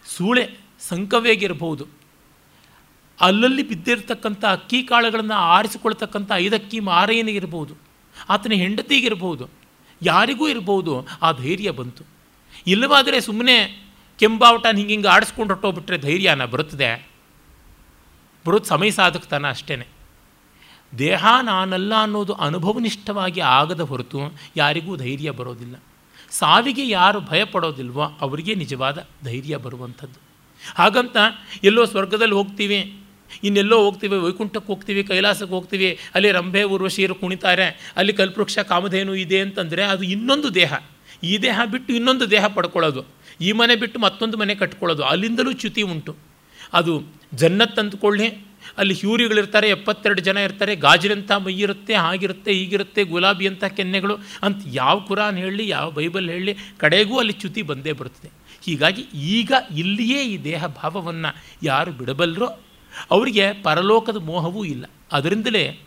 ಸೂಳೆ 0.06 0.58
ಸಂಕವೇಗಿರಬಹುದು 0.80 2.00
ಅಲ್ಲಲ್ಲಿ 3.22 3.64
ಬಿದ್ದಿರತಕ್ಕಂಥ 3.64 4.46
ಅಕ್ಕಿ 4.46 4.84
ಕಾಳುಗಳನ್ನು 4.84 5.34
ಆರಿಸಿಕೊಳ್ತಕ್ಕಂಥ 5.34 6.32
ಐದಕ್ಕಿ 6.36 6.80
ಮಾರೇನಿಗಿರ್ಬೋದು 6.80 7.78
ಆತನ 8.30 8.52
ಹೆಂಡತಿಗಿರ್ಬೋದು 8.52 9.59
ಯಾರಿಗೂ 10.02 10.48
ಇರ್ಬೋದು, 10.48 11.08
ಆ 11.22 11.32
ಧೈರ್ಯ 11.32 11.72
ಬಂತು. 11.72 12.04
ಇಲ್ಲವಾದರೆ 12.68 13.22
ಸುಮ್ಮನೆ 13.22 13.90
ಕೆಂಬಾವಟನ 14.20 14.78
ಹಿಂಗೆ 14.78 14.94
ಹಿಂಗೆ 14.94 15.08
ಆಡಿಸ್ಕೊಂಡು 15.08 15.54
ಹೊಟ್ಟೋಗ್ಬಿಟ್ರೆ 15.54 15.98
ಧೈರ್ಯನ 15.98 16.46
ಬರುತ್ತದೆ. 16.46 17.08
ಬರೋದು 18.48 18.66
ಸಮಯ 18.66 18.92
ಸಾಧಕ್ತಾನ 18.92 19.50
ಅಷ್ಟೇ 19.50 19.88
ದೇಹ 20.98 21.26
ನಾನಲ್ಲ 21.42 21.94
ಅನ್ನೋದು 22.02 22.34
ಅನುಭವನಿಷ್ಠವಾಗಿ 22.34 23.40
ಆಗದ 23.40 23.82
ಹೊರತು 23.82 24.20
ಯಾರಿಗೂ 24.56 24.96
ಧೈರ್ಯ 24.96 25.32
ಬರೋದಿಲ್ಲ. 25.32 25.76
ಸಾವಿಗೆ 26.32 26.90
ಯಾರು 26.90 27.22
ಭಯಪಡೋದಿಲ್ವೋ 27.22 28.02
ಅವರಿಗೆ 28.02 28.56
ನಿಜವಾದ 28.56 29.08
ಧೈರ್ಯ 29.24 29.58
ಬರುವಂಥದ್ದು. 29.58 30.20
ಹಾಗಂತ 30.76 31.18
ಎಲ್ಲೋ 31.64 31.86
ಸ್ವರ್ಗದಲ್ಲಿ 31.86 32.34
ಹೋಗ್ತೀವಿ 32.34 32.99
ಇನ್ನೆಲ್ಲೋ 33.44 33.84
ಹೋಗ್ತೀವಿ, 33.84 34.18
ವೈಕುಂಠಕ್ಕೆ 34.18 34.68
ಹೋಗ್ತೀವಿ, 34.68 35.04
ಕೈಲಾಸಕ್ಕೆ 35.04 35.54
ಹೋಗ್ತೀವಿ, 35.56 35.98
ಅಲ್ಲಿ 36.16 36.32
ರಂಭೆ 36.32 36.64
ಊರ್ವಶೀರು 36.64 37.16
ಕುಣಿತಾರೆ, 37.16 37.94
ಅಲ್ಲಿ 37.96 38.14
ಕಲ್ಪವೃಕ್ಷ 38.14 38.60
ಕಾಮಧೇನು 38.60 39.16
ಇದೆ 39.16 39.40
ಅಂತಂದರೆ 39.40 39.84
ಅದು 39.84 40.04
ಇನ್ನೊಂದು 40.04 40.56
ದೇಹ. 40.56 40.74
ಈ 41.24 41.38
ದೇಹ 41.38 41.60
ಬಿಟ್ಟು 41.72 41.94
ಇನ್ನೊಂದು 41.94 42.32
ದೇಹ 42.32 42.48
ಪಡ್ಕೊಳ್ಳೋದು. 42.48 43.06
ಈ 43.42 43.52
ಮನೆ 43.52 43.76
ಬಿಟ್ಟು 43.76 44.00
ಮತ್ತೊಂದು 44.00 44.38
ಮನೆ 44.38 44.56
ಕಟ್ಕೊಳ್ಳೋದು. 44.56 45.04
ಅಲ್ಲಿಂದಲೂ 45.04 45.52
ಚ್ಯುತಿ 45.52 45.82
ಉಂಟು. 45.82 46.16
ಅದು 46.74 47.04
ಜನ್ನತ್ 47.34 47.80
ಅಂದ್ಕೊಳ್ಳಿ. 47.80 48.50
ಅಲ್ಲಿ 48.78 48.94
ಹ್ಯೂರಿಗಳಿರ್ತಾರೆ, 48.94 49.70
ಎಪ್ಪತ್ತೆರಡು 49.70 50.22
ಜನ 50.22 50.38
ಇರ್ತಾರೆ 50.38 50.76
ಗಾಜಿನಂಥ 50.76 51.32
ಮೈಯಿರುತ್ತೆ, 51.32 51.94
ಹಾಗಿರುತ್ತೆ, 51.94 52.52
ಹೀಗಿರುತ್ತೆ, 52.52 53.04
ಗುಲಾಬಿ 53.04 53.48
ಅಂತ 53.48 53.64
ಕೆನ್ನೆಗಳು 53.64 54.18
ಅಂತ 54.44 54.64
ಯಾವ 54.66 55.00
ಕುರಾನ್ 55.00 55.38
ಹೇಳಿ, 55.38 55.68
ಯಾವ 55.68 55.92
ಬೈಬಲ್ 55.92 56.30
ಹೇಳಲಿ 56.30 56.56
ಕಡೆಗೂ 56.78 57.20
ಅಲ್ಲಿ 57.20 57.34
ಚ್ಯುತಿ 57.34 57.62
ಬಂದೇ 57.62 57.92
ಬರುತ್ತದೆ. 57.92 58.32
ಹೀಗಾಗಿ 58.62 59.02
ಈಗ 59.14 59.52
ಇಲ್ಲಿಯೇ 59.78 60.24
ಈ 60.24 60.44
ದೇಹ 60.44 60.66
ಭಾವವನ್ನು 60.66 61.36
ಯಾರು 61.64 61.92
ಬಿಡಬಲ್ಲರೋ 61.92 62.60
ಅವರಿಗೆ 63.12 63.64
ಪರಲೋಕದ 63.64 64.18
ಮೋಹವೂ 64.18 64.66
ಇಲ್ಲ. 64.66 64.86
ಅದರಿಂದಲೇ 65.12 65.80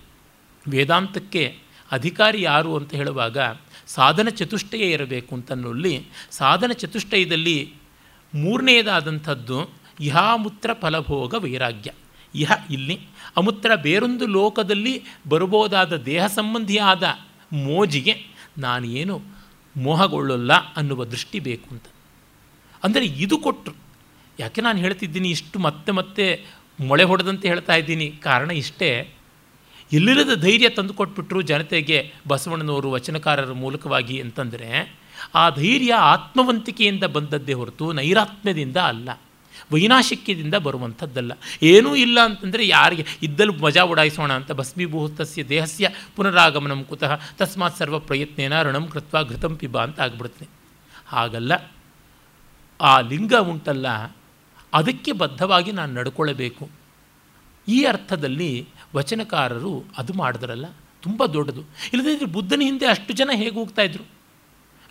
ವೇದಾಂತಕ್ಕೆ 0.69 1.59
ಅಧಿಕಾರಿ 1.93 2.43
ಯಾರು 2.43 2.77
ಅಂತ 2.77 2.95
ಹೇಳುವಾಗ 2.95 3.39
ಸಾಧನ 3.87 4.29
ಚತುಷ್ಟಯ 4.29 4.85
ಇರಬೇಕು 4.91 5.35
ಅಂತನ್ನಲ್ಲಿ 5.35 6.07
ಸಾಧನ 6.31 6.73
ಚತುಷ್ಟಯದಲ್ಲಿ 6.73 7.73
ಮೂರನೆಯದಾದಂಥದ್ದು 8.35 9.59
ಇಹಾಮೂತ್ರ 10.01 10.71
ಫಲಭೋಗ 10.73 11.35
ವೈರಾಗ್ಯ. 11.35 11.91
ಇಹ 12.35 12.53
ಇಲ್ಲಿ 12.71 12.97
ಅಮೂತ್ರ 13.37 13.75
ಬೇರೊಂದು 13.75 14.27
ಲೋಕದಲ್ಲಿ 14.27 15.03
ಬರಬಹುದಾದ 15.29 15.97
ದೇಹ 15.97 16.27
ಸಂಬಂಧಿಯಾದ 16.27 17.03
ಮೋಜಿಗೆ 17.53 18.15
ನಾನೇನು 18.59 19.23
ಮೋಹಗೊಳ್ಳಲ್ಲ 19.77 20.53
ಅನ್ನುವ 20.53 21.05
ದೃಷ್ಟಿ 21.05 21.41
ಬೇಕು 21.41 21.69
ಅಂತ. 21.71 21.85
ಅಂದರೆ 22.85 23.05
ಇದು 23.07 23.39
ಕೊಟ್ಟರು 23.39 23.75
ಯಾಕೆ 24.41 24.61
ನಾನು 24.61 24.79
ಹೇಳ್ತಿದ್ದೀನಿ 24.79 25.31
ಇಷ್ಟು 25.31 25.59
ಮತ್ತೆ 25.59 25.93
ಮತ್ತೆ 25.93 26.45
ಮೊಳೆ 26.83 27.05
ಹೊಡೆದಂತೆ 27.05 27.49
ಹೇಳ್ತಾ 27.49 27.75
ಇದ್ದೀನಿ. 27.75 28.11
ಕಾರಣ 28.11 28.51
ಇಷ್ಟೇ. 28.51 29.09
ಎಲ್ಲಿರದ 29.93 30.41
ಧೈರ್ಯ 30.41 30.69
ತಂದು 30.69 30.95
ಕೊಟ್ಬಿಟ್ರು 30.95 31.43
ಜನತೆಗೆ 31.43 32.13
ಬಸವಣ್ಣನವರು 32.29 32.91
ವಚನಕಾರರ 32.91 33.53
ಮೂಲಕವಾಗಿ 33.53 34.21
ಅಂತಂದರೆ, 34.21 34.97
ಆ 35.35 35.51
ಧೈರ್ಯ 35.51 35.93
ಆತ್ಮವಂತಿಕೆಯಿಂದ 35.93 37.05
ಬಂದದ್ದೇ 37.05 37.53
ಹೊರತು 37.53 37.93
ನೈರಾತ್ಮ್ಯದಿಂದ 37.93 38.77
ಅಲ್ಲ. 38.77 39.11
ವೈನಾಶಿಕ್ಯದಿಂದ 39.73 40.55
ಬರುವಂಥದ್ದಲ್ಲ. 40.55 41.33
ಏನೂ 41.63 41.95
ಇಲ್ಲ 41.95 42.19
ಅಂತಂದರೆ 42.25 42.69
ಯಾರಿಗೆ 42.69 43.07
ಇದ್ದಲು 43.23 43.53
ಮಜಾ 43.53 43.83
ಉಡಾಯಿಸೋಣ 43.83 44.33
ಅಂತ 44.33 44.53
ಭಸ್ಮೀಭೂತಸ್ಯ 44.53 45.45
ದೇಹಸ್ಯ 45.45 45.89
ಪುನರಾಗಮನಂ 46.17 46.85
ಕುತಃ 46.85 47.21
ತಸ್ಮಾತ್ 47.39 47.77
ಸರ್ವ 47.77 47.99
ಪ್ರಯತ್ನೇನ 47.99 48.63
ಋಣಂ 48.63 48.87
ಕೃತ್ವ 48.87 49.25
ಘೃತಂ 49.25 49.57
ಪಿಬ 49.57 49.79
ಅಂತ 49.79 50.01
ಆಗ್ಬಿಡ್ತೀನಿ 50.01 50.49
ಹಾಗಲ್ಲ. 51.07 51.53
ಆ 52.81 53.01
ಲಿಂಗ 53.01 53.35
ಉಂಟಲ್ಲ. 53.35 54.17
ಅದಕ್ಕೆ 54.75 55.13
ಬದ್ಧವಾಗಿ 55.13 55.73
ನಾನು 55.73 55.93
ನಡ್ಕೊಳ್ಳಬೇಕು. 55.95 56.65
ಈ 57.69 57.79
ಅರ್ಥದಲ್ಲಿ 57.85 58.51
ವಚನಕಾರರು 58.95 59.85
ಅದು 59.99 60.13
ಮಾಡಿದ್ರಲ್ಲ, 60.13 60.67
ತುಂಬ 61.03 61.27
ದೊಡ್ಡದು. 61.27 61.63
ಇಲ್ಲದಿದ್ದರೆ 61.93 62.29
ಬುದ್ಧನ 62.29 62.61
ಹಿಂದೆ 62.61 62.87
ಅಷ್ಟು 62.87 63.13
ಜನ 63.13 63.31
ಹೇಗೆ 63.35 63.55
ಹೋಗ್ತಾ 63.55 63.83
ಇದ್ರು? 63.83 64.05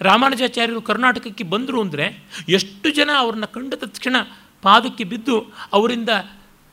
ರಾಮಾನುಜಾಚಾರ್ಯರು 0.02 0.82
ಕರ್ನಾಟಕಕ್ಕೆ 0.82 1.44
ಬಂದರು 1.44 1.80
ಅಂದರೆ 1.82 2.06
ಎಷ್ಟು 2.49 2.88
ಜನ 2.90 3.10
ಅವ್ರನ್ನ 3.18 3.45
ಕಂಡ 3.45 3.74
ತಕ್ಷಣ 3.74 4.16
ಪಾದಕ್ಕೆ 4.64 5.03
ಬಿದ್ದು 5.03 5.36
ಅವರಿಂದ 5.74 6.10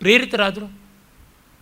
ಪ್ರೇರಿತರಾದರು? 0.00 0.68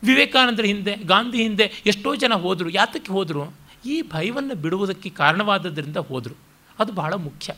ವಿವೇಕಾನಂದರ 0.02 0.64
ಹಿಂದೆ, 0.64 0.94
ಗಾಂಧಿ 1.04 1.42
ಹಿಂದೆ 1.42 1.66
ಎಷ್ಟೋ 1.86 2.10
ಜನ 2.14 2.34
ಹೋದರು. 2.34 2.68
ಯಾತಕ್ಕೆ 2.70 3.12
ಹೋದರು? 3.12 3.44
ಈ 3.86 3.96
ಭಯವನ್ನು 4.02 4.54
ಬಿಡುವುದಕ್ಕೆ 4.54 5.10
ಕಾರಣವಾದದ್ದರಿಂದ 5.10 5.96
ಹೋದರು. 5.96 6.36
ಅದು 6.78 6.92
ಬಹಳ 6.92 7.14
ಮುಖ್ಯ. 7.14 7.52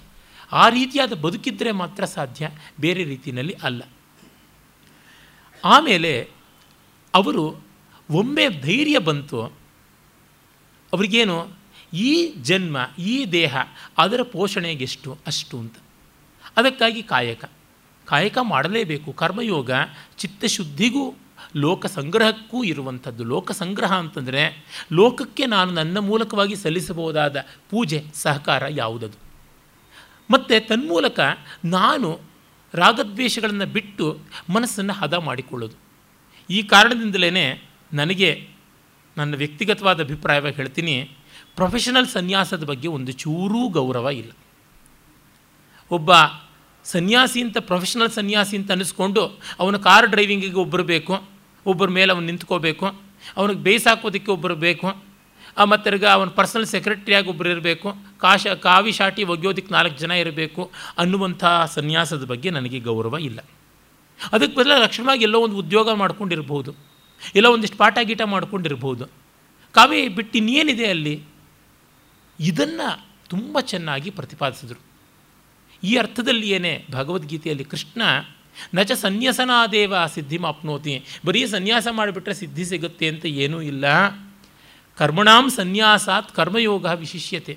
ಆ 0.53 0.69
ರೀತಿಯಾದ 0.69 1.13
ಬದುಕಿದ್ದರೆ 1.13 1.73
ಮಾತ್ರ 1.73 2.05
ಸಾಧ್ಯ, 2.05 2.51
ಬೇರೆ 2.81 3.05
ರೀತಿಯಲ್ಲಿ 3.05 3.53
ಅಲ್ಲ. 3.53 3.83
ಆಮೇಲೆ 5.65 6.29
ಅವರು 7.15 7.61
ಒಮ್ಮೆ 8.11 8.49
ಧೈರ್ಯ 8.49 8.99
ಬಂತು, 8.99 9.43
ಅವರಿಗೇನು, 10.93 11.49
ಈ 11.93 12.35
ಜನ್ಮ, 12.43 12.77
ಈ 12.99 13.25
ದೇಹ, 13.25 13.57
ಅದರ 13.99 14.23
ಪೋಷಣೆಗೆಷ್ಟು 14.23 15.19
ಅಷ್ಟು 15.27 15.59
ಅಂತ. 15.59 15.75
ಅದಕ್ಕಾಗಿ 16.57 17.03
ಕಾಯಕ. 17.03 17.45
ಕಾಯಕ 18.07 18.39
ಮಾಡಲೇಬೇಕು. 18.43 19.13
ಕರ್ಮಯೋಗ 19.13 19.71
ಚಿತ್ತಶುದ್ಧಿಗೂ, 20.19 21.15
ಲೋಕ 21.57 21.87
ಸಂಗ್ರಹಕ್ಕೂ 21.87 22.65
ಇರುವಂಥದ್ದು. 22.65 23.25
ಲೋಕ 23.25 23.51
ಸಂಗ್ರಹ 23.51 23.95
ಅಂತಂದರೆ, 23.95 24.65
ಲೋಕಕ್ಕೆ 24.93 25.47
ನಾನು 25.47 25.71
ನನ್ನ 25.71 25.99
ಮೂಲಕವಾಗಿ 25.99 26.57
ಸಲ್ಲಿಸಬಹುದಾದ 26.57 27.37
ಪೂಜೆ, 27.71 28.05
ಸಹಕಾರ 28.15 28.63
ಯಾವುದದು? 28.69 29.28
ಮತ್ತು 30.31 30.55
ತನ್ಮೂಲಕ 30.69 31.21
ನಾನು 31.65 32.09
ರಾಗದ್ವೇಷಗಳನ್ನು 32.75 33.67
ಬಿಟ್ಟು 33.67 34.07
ಮನಸ್ಸನ್ನು 34.55 34.93
ಹದ 34.93 35.15
ಮಾಡಿಕೊಳ್ಳೋದು. 35.29 35.77
ಈ 36.51 36.63
ಕಾರಣದಿಂದಲೇ 36.63 37.31
ನನಗೆ 37.93 38.31
ನನ್ನ 39.17 39.35
ವ್ಯಕ್ತಿಗತವಾದ 39.35 40.01
ಅಭಿಪ್ರಾಯವಾಗಿ 40.01 40.57
ಹೇಳ್ತೀನಿ 40.57 40.95
ಪ್ರೊಫೆಷನಲ್ 41.55 42.07
ಸನ್ಯಾಸದ 42.07 42.65
ಬಗ್ಗೆ 42.65 42.89
ಒಂದು 42.89 43.13
ಚೂರೂ 43.13 43.69
ಗೌರವ 43.69 44.07
ಇಲ್ಲ. 44.09 44.33
ಒಬ್ಬ 45.91 46.11
ಸನ್ಯಾಸಿ 46.85 47.41
ಅಂತ 47.43 47.59
ಪ್ರೊಫೆಷನಲ್ 47.59 48.11
ಸನ್ಯಾಸಿ 48.11 48.55
ಅಂತ 48.57 48.71
ಅನ್ನಿಸ್ಕೊಂಡು 48.71 49.23
ಅವನ 49.59 49.77
ಕಾರ್ 49.77 50.07
ಡ್ರೈವಿಂಗಿಗೆ 50.07 50.59
ಒಬ್ಬರು 50.65 50.85
ಬೇಕು, 50.85 51.15
ಒಬ್ಬರ 51.67 51.89
ಮೇಲೆ 51.89 52.13
ಅವನು 52.13 52.27
ನಿಂತ್ಕೋಬೇಕು, 52.27 52.87
ಅವನಿಗೆ 53.37 53.61
ಬೇಯಿಸಾಕೋದಕ್ಕೆ 53.61 54.31
ಒಬ್ಬರು 54.31 54.57
ಬೇಕು 54.57 54.89
ಮತ್ತು 55.65 56.07
ಅವನ 56.07 56.29
ಪರ್ಸನಲ್ 56.29 56.67
ಸೆಕ್ರೆಟ್ರಿಯಾಗಿ 56.67 57.29
ಒಬ್ಬರು 57.29 57.49
ಇರಬೇಕು. 57.49 57.97
ಕಾಶ, 58.19 58.47
ಕಾವಿ 58.47 58.93
ಶಾಟಿ 58.93 59.25
ಒಗೆಯೋದಕ್ಕೆ 59.25 59.75
ನಾಲ್ಕು 59.75 59.99
ಜನ 59.99 60.11
ಇರಬೇಕು. 60.11 60.71
ಅನ್ನುವಂಥ 60.99 61.45
ಸನ್ಯಾಸದ 61.67 62.25
ಬಗ್ಗೆ 62.25 62.51
ನನಗೆ 62.51 62.81
ಗೌರವ 62.81 63.17
ಇಲ್ಲ. 63.21 63.41
ಅದಕ್ಕೆ 64.33 64.57
ಬದಲ 64.57 64.73
ಲಕ್ಷಣವಾಗಿ 64.83 65.23
ಎಲ್ಲೋ 65.23 65.41
ಒಂದು 65.41 65.57
ಉದ್ಯೋಗ 65.57 65.93
ಮಾಡ್ಕೊಂಡಿರ್ಬೋದು. 65.93 66.75
ಎಲ್ಲೋ 67.35 67.53
ಒಂದಿಷ್ಟು 67.53 67.79
ಪಾಠ 67.79 67.99
ಗೀಟ 68.03 68.23
ಮಾಡ್ಕೊಂಡಿರ್ಬೋದು. 68.23 69.07
ಕಾವಿ 69.73 70.09
ಬಿಟ್ಟು 70.09 70.39
ಇನ್ನೇನಿದೆ 70.39 70.87
ಅಲ್ಲಿ? 70.87 71.23
ಇದನ್ನು 72.41 73.09
ತುಂಬ 73.29 73.61
ಚೆನ್ನಾಗಿ 73.61 74.11
ಪ್ರತಿಪಾದಿಸಿದರು. 74.11 74.81
ಈ 75.83 75.97
ಅರ್ಥದಲ್ಲಿ 75.97 76.51
ಏನೇ? 76.51 76.87
ಭಗವದ್ಗೀತೆಯಲ್ಲಿ 76.91 77.65
ಕೃಷ್ಣ, 77.65 78.03
ನಚ 78.75 78.93
ಸನ್ಯಾಸನಾದೇವ 78.93 79.95
ಸಿದ್ಧಿ 80.15 80.39
ಮಾಪ್ನೋತಿ 80.39 81.05
ಬರೀ 81.27 81.47
ಸನ್ಯಾಸ 81.47 81.89
ಮಾಡಿಬಿಟ್ರೆ 81.91 82.35
ಸಿದ್ಧಿ 82.35 82.65
ಸಿಗುತ್ತೆ 82.65 83.09
ಅಂತ 83.09 83.27
ಏನೂ 83.27 83.63
ಇಲ್ಲ. 83.63 83.85
ಕರ್ಮಣಾಂ 84.99 85.47
ಸನ್ಯಾಸಾತ್ 85.57 86.31
ಕರ್ಮಯೋಗ 86.37 86.87
ವಿಶಿಷ್ಯತೆ. 87.03 87.55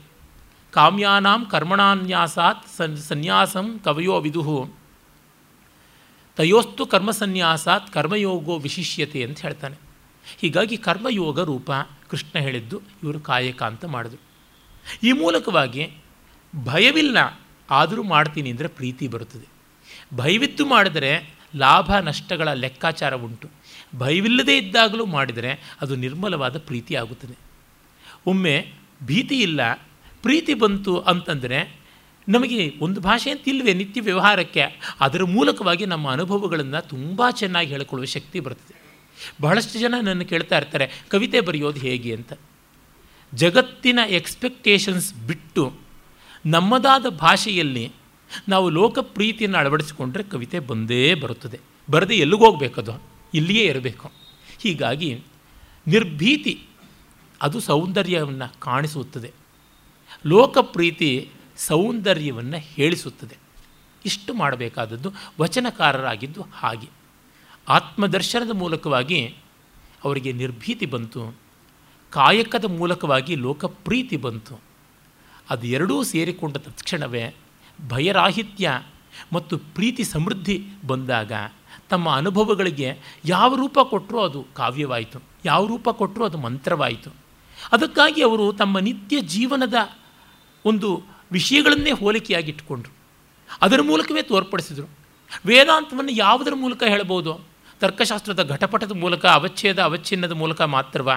ಕಾಮ್ಯಾನಾಂ 0.73 1.41
ಕರ್ಮಣಾನ್ಯಾಸಾತ್ 1.53 2.65
ಸನ್, 2.75 2.97
ಸನ್ಯಾಸಂ 3.09 3.67
ಕವಯೋ 3.85 4.15
ವಿದುಹು. 4.25 4.57
ತಯೋಸ್ತು 6.37 6.83
ಕರ್ಮಸನ್ಯಾಸಾತ್ 6.91 7.87
ಕರ್ಮಯೋಗೋ 7.95 8.55
ವಿಶಿಷ್ಯತೆ 8.65 9.19
ಅಂತ 9.27 9.39
ಹೇಳ್ತಾನೆ. 9.45 9.77
ಹೀಗಾಗಿ 10.41 10.77
ಕರ್ಮಯೋಗ 10.87 11.39
ರೂಪ 11.49 11.71
ಕೃಷ್ಣ 12.11 12.35
ಹೇಳಿದ್ದು 12.45 12.77
ಇವರು 13.03 13.19
ಕಾಯಕ 13.29 13.61
ಅಂತ 13.71 13.85
ಮಾಡಿದ್ರು 13.95 14.21
ಈ 15.07 15.11
ಮೂಲಕವಾಗಿ 15.21 15.83
ಭಯವಿಲ್ಲ, 16.53 17.17
ಆದರೂ 17.69 18.03
ಮಾಡ್ತೀನಿ 18.13 18.49
ಅಂದರೆ 18.53 18.69
ಪ್ರೀತಿ 18.77 19.05
ಬರುತ್ತದೆ. 19.07 19.47
ಭಯವಿದ್ದು 20.15 20.63
ಮಾಡಿದರೆ 20.73 21.11
ಲಾಭ 21.63 21.91
ನಷ್ಟಗಳ 22.09 22.49
ಲೆಕ್ಕಾಚಾರ 22.63 23.13
ಉಂಟು. 23.27 23.47
ಭಯವಿಲ್ಲದೇ 23.97 24.57
ಇದ್ದಾಗಲೂ 24.57 25.05
ಮಾಡಿದರೆ 25.05 25.77
ಅದು 25.81 25.95
ನಿರ್ಮಲವಾದ 25.95 26.57
ಪ್ರೀತಿ 26.57 26.95
ಆಗುತ್ತದೆ. 26.95 27.37
ಒಮ್ಮೆ 28.25 28.73
ಭೀತಿ 29.05 29.41
ಇಲ್ಲ, 29.41 29.73
ಪ್ರೀತಿ 30.21 30.53
ಬಂತು 30.53 30.99
ಅಂತಂದರೆ 30.99 31.79
ನಮಗೆ 32.29 32.75
ಒಂದು 32.79 33.01
ಭಾಷೆ 33.01 33.31
ಅಂತ 33.31 33.47
ಇಲ್ವೇ 33.47 33.73
ನಿತ್ಯ 33.73 34.01
ವ್ಯವಹಾರಕ್ಕೆ, 34.01 34.95
ಅದರ 34.99 35.23
ಮೂಲಕವಾಗಿ 35.23 35.85
ನಮ್ಮ 35.85 36.11
ಅನುಭವಗಳನ್ನು 36.11 36.87
ತುಂಬ 36.87 37.29
ಚೆನ್ನಾಗಿ 37.29 37.69
ಹೇಳಿಕೊಳ್ಳುವ 37.69 38.05
ಶಕ್ತಿ 38.05 38.39
ಬರ್ತದೆ. 38.39 38.81
ಬಹಳಷ್ಟು 39.41 39.79
ಜನ 39.79 39.95
ನನ್ನ 40.01 40.21
ಕೇಳ್ತಾ 40.21 40.57
ಇರ್ತಾರೆ, 40.57 40.91
ಕವಿತೆ 41.07 41.39
ಬರೆಯೋದು 41.39 41.79
ಹೇಗೆ 41.79 42.15
ಅಂತ. 42.15 42.33
ಜಗತ್ತಿನ 43.33 43.99
ಎಕ್ಸ್ಪೆಕ್ಟೇಷನ್ಸ್ 44.09 45.15
ಬಿಟ್ಟು 45.27 45.73
ನಮ್ಮದಾದ 46.45 47.05
ಭಾಷೆಯಲ್ಲಿ 47.09 47.91
ನಾವು 48.49 48.69
ಲೋಕಪ್ರೀತಿಯನ್ನು 48.69 49.57
ಅಳವಡಿಸಿಕೊಂಡ್ರೆ 49.57 50.23
ಕವಿತೆ 50.23 50.59
ಬಂದೇ 50.59 51.13
ಬರುತ್ತದೆ. 51.13 51.59
ಬರದೆ 51.89 52.15
ಎಲ್ಲಿಗೋಗ್ಬೇಕದು? 52.15 53.10
ಇಲ್ಲಿಯೇ 53.33 53.65
ಇರಬೇಕು. 53.65 54.11
ಹೀಗಾಗಿ 54.59 55.23
ನಿರ್ಭೀತಿ 55.87 56.65
ಅದು 57.41 57.59
ಸೌಂದರ್ಯವನ್ನು 57.59 58.59
ಕಾಣಿಸುತ್ತದೆ. 58.59 59.31
ಲೋಕಪ್ರೀತಿ 60.25 61.29
ಸೌಂದರ್ಯವನ್ನು 61.57 62.57
ಹೇಳಿಸುತ್ತದೆ. 62.57 63.37
ಇಷ್ಟು 64.05 64.33
ಮಾಡಬೇಕಾದದ್ದು 64.33 65.11
ವಚನಕಾರರಾಗಿದ್ದು 65.39 66.41
ಹಾಗೆ. 66.41 66.87
ಆತ್ಮದರ್ಶನದ 67.69 68.49
ಮೂಲಕವಾಗಿ 68.53 69.35
ಅವರಿಗೆ 70.03 70.31
ನಿರ್ಭೀತಿ 70.31 70.85
ಬಂತು. 70.85 71.37
ಕಾಯಕದ 72.09 72.65
ಮೂಲಕವಾಗಿ 72.65 73.35
ಲೋಕಪ್ರೀತಿ 73.35 74.17
ಬಂತು. 74.17 74.59
ಅದು 75.49 75.67
ಎರಡೂ 75.67 76.03
ಸೇರಿಕೊಂಡ 76.03 76.57
ತಕ್ಷಣವೇ 76.57 77.35
ಭಯರಾಹಿತ್ಯ 77.87 78.81
ಮತ್ತು 79.33 79.57
ಪ್ರೀತಿ 79.57 80.03
ಸಮೃದ್ಧಿ 80.03 80.65
ಬಂದಾಗ 80.87 81.31
ತಮ್ಮ 81.91 82.09
ಅನುಭವಗಳಿಗೆ 82.09 83.19
ಯಾವ 83.25 83.55
ರೂಪ 83.55 83.79
ಕೊಟ್ಟರೂ 83.79 84.19
ಅದು 84.19 84.45
ಕಾವ್ಯವಾಯಿತು, 84.55 85.19
ಯಾವ 85.45 85.65
ರೂಪ 85.65 85.89
ಕೊಟ್ಟರೂ 85.89 86.25
ಅದು 86.25 86.37
ಮಂತ್ರವಾಯಿತು. 86.37 87.11
ಅದಕ್ಕಾಗಿ 87.71 88.21
ಅವರು 88.23 88.53
ತಮ್ಮ 88.53 88.79
ನಿತ್ಯ 88.79 89.21
ಜೀವನದ 89.21 89.73
ಒಂದು 90.65 91.03
ವಿಷಯಗಳನ್ನೇ 91.31 91.91
ಹೋಲಿಕೆಯಾಗಿಟ್ಟುಕೊಂಡ್ರು. 91.91 92.93
ಅದರ 93.61 93.81
ಮೂಲಕವೇ 93.81 94.21
ತೋರ್ಪಡಿಸಿದರು. 94.21 94.89
ವೇದಾಂತವನ್ನು 95.45 96.11
ಯಾವುದರ 96.11 96.53
ಮೂಲಕ 96.53 96.83
ಹೇಳ್ಬೋದು 96.83 97.33
ತರ್ಕಶಾಸ್ತ್ರದ 97.79 98.43
ಘಟಪಟದ 98.43 98.91
ಮೂಲಕ, 98.91 99.25
ಅವಚ್ಛೇದ, 99.25 99.79
ಅವಚ್ಛಿನ್ನದ 99.79 100.31
ಮೂಲಕ 100.31 100.61
ಮಾತ್ರವ? 100.61 101.11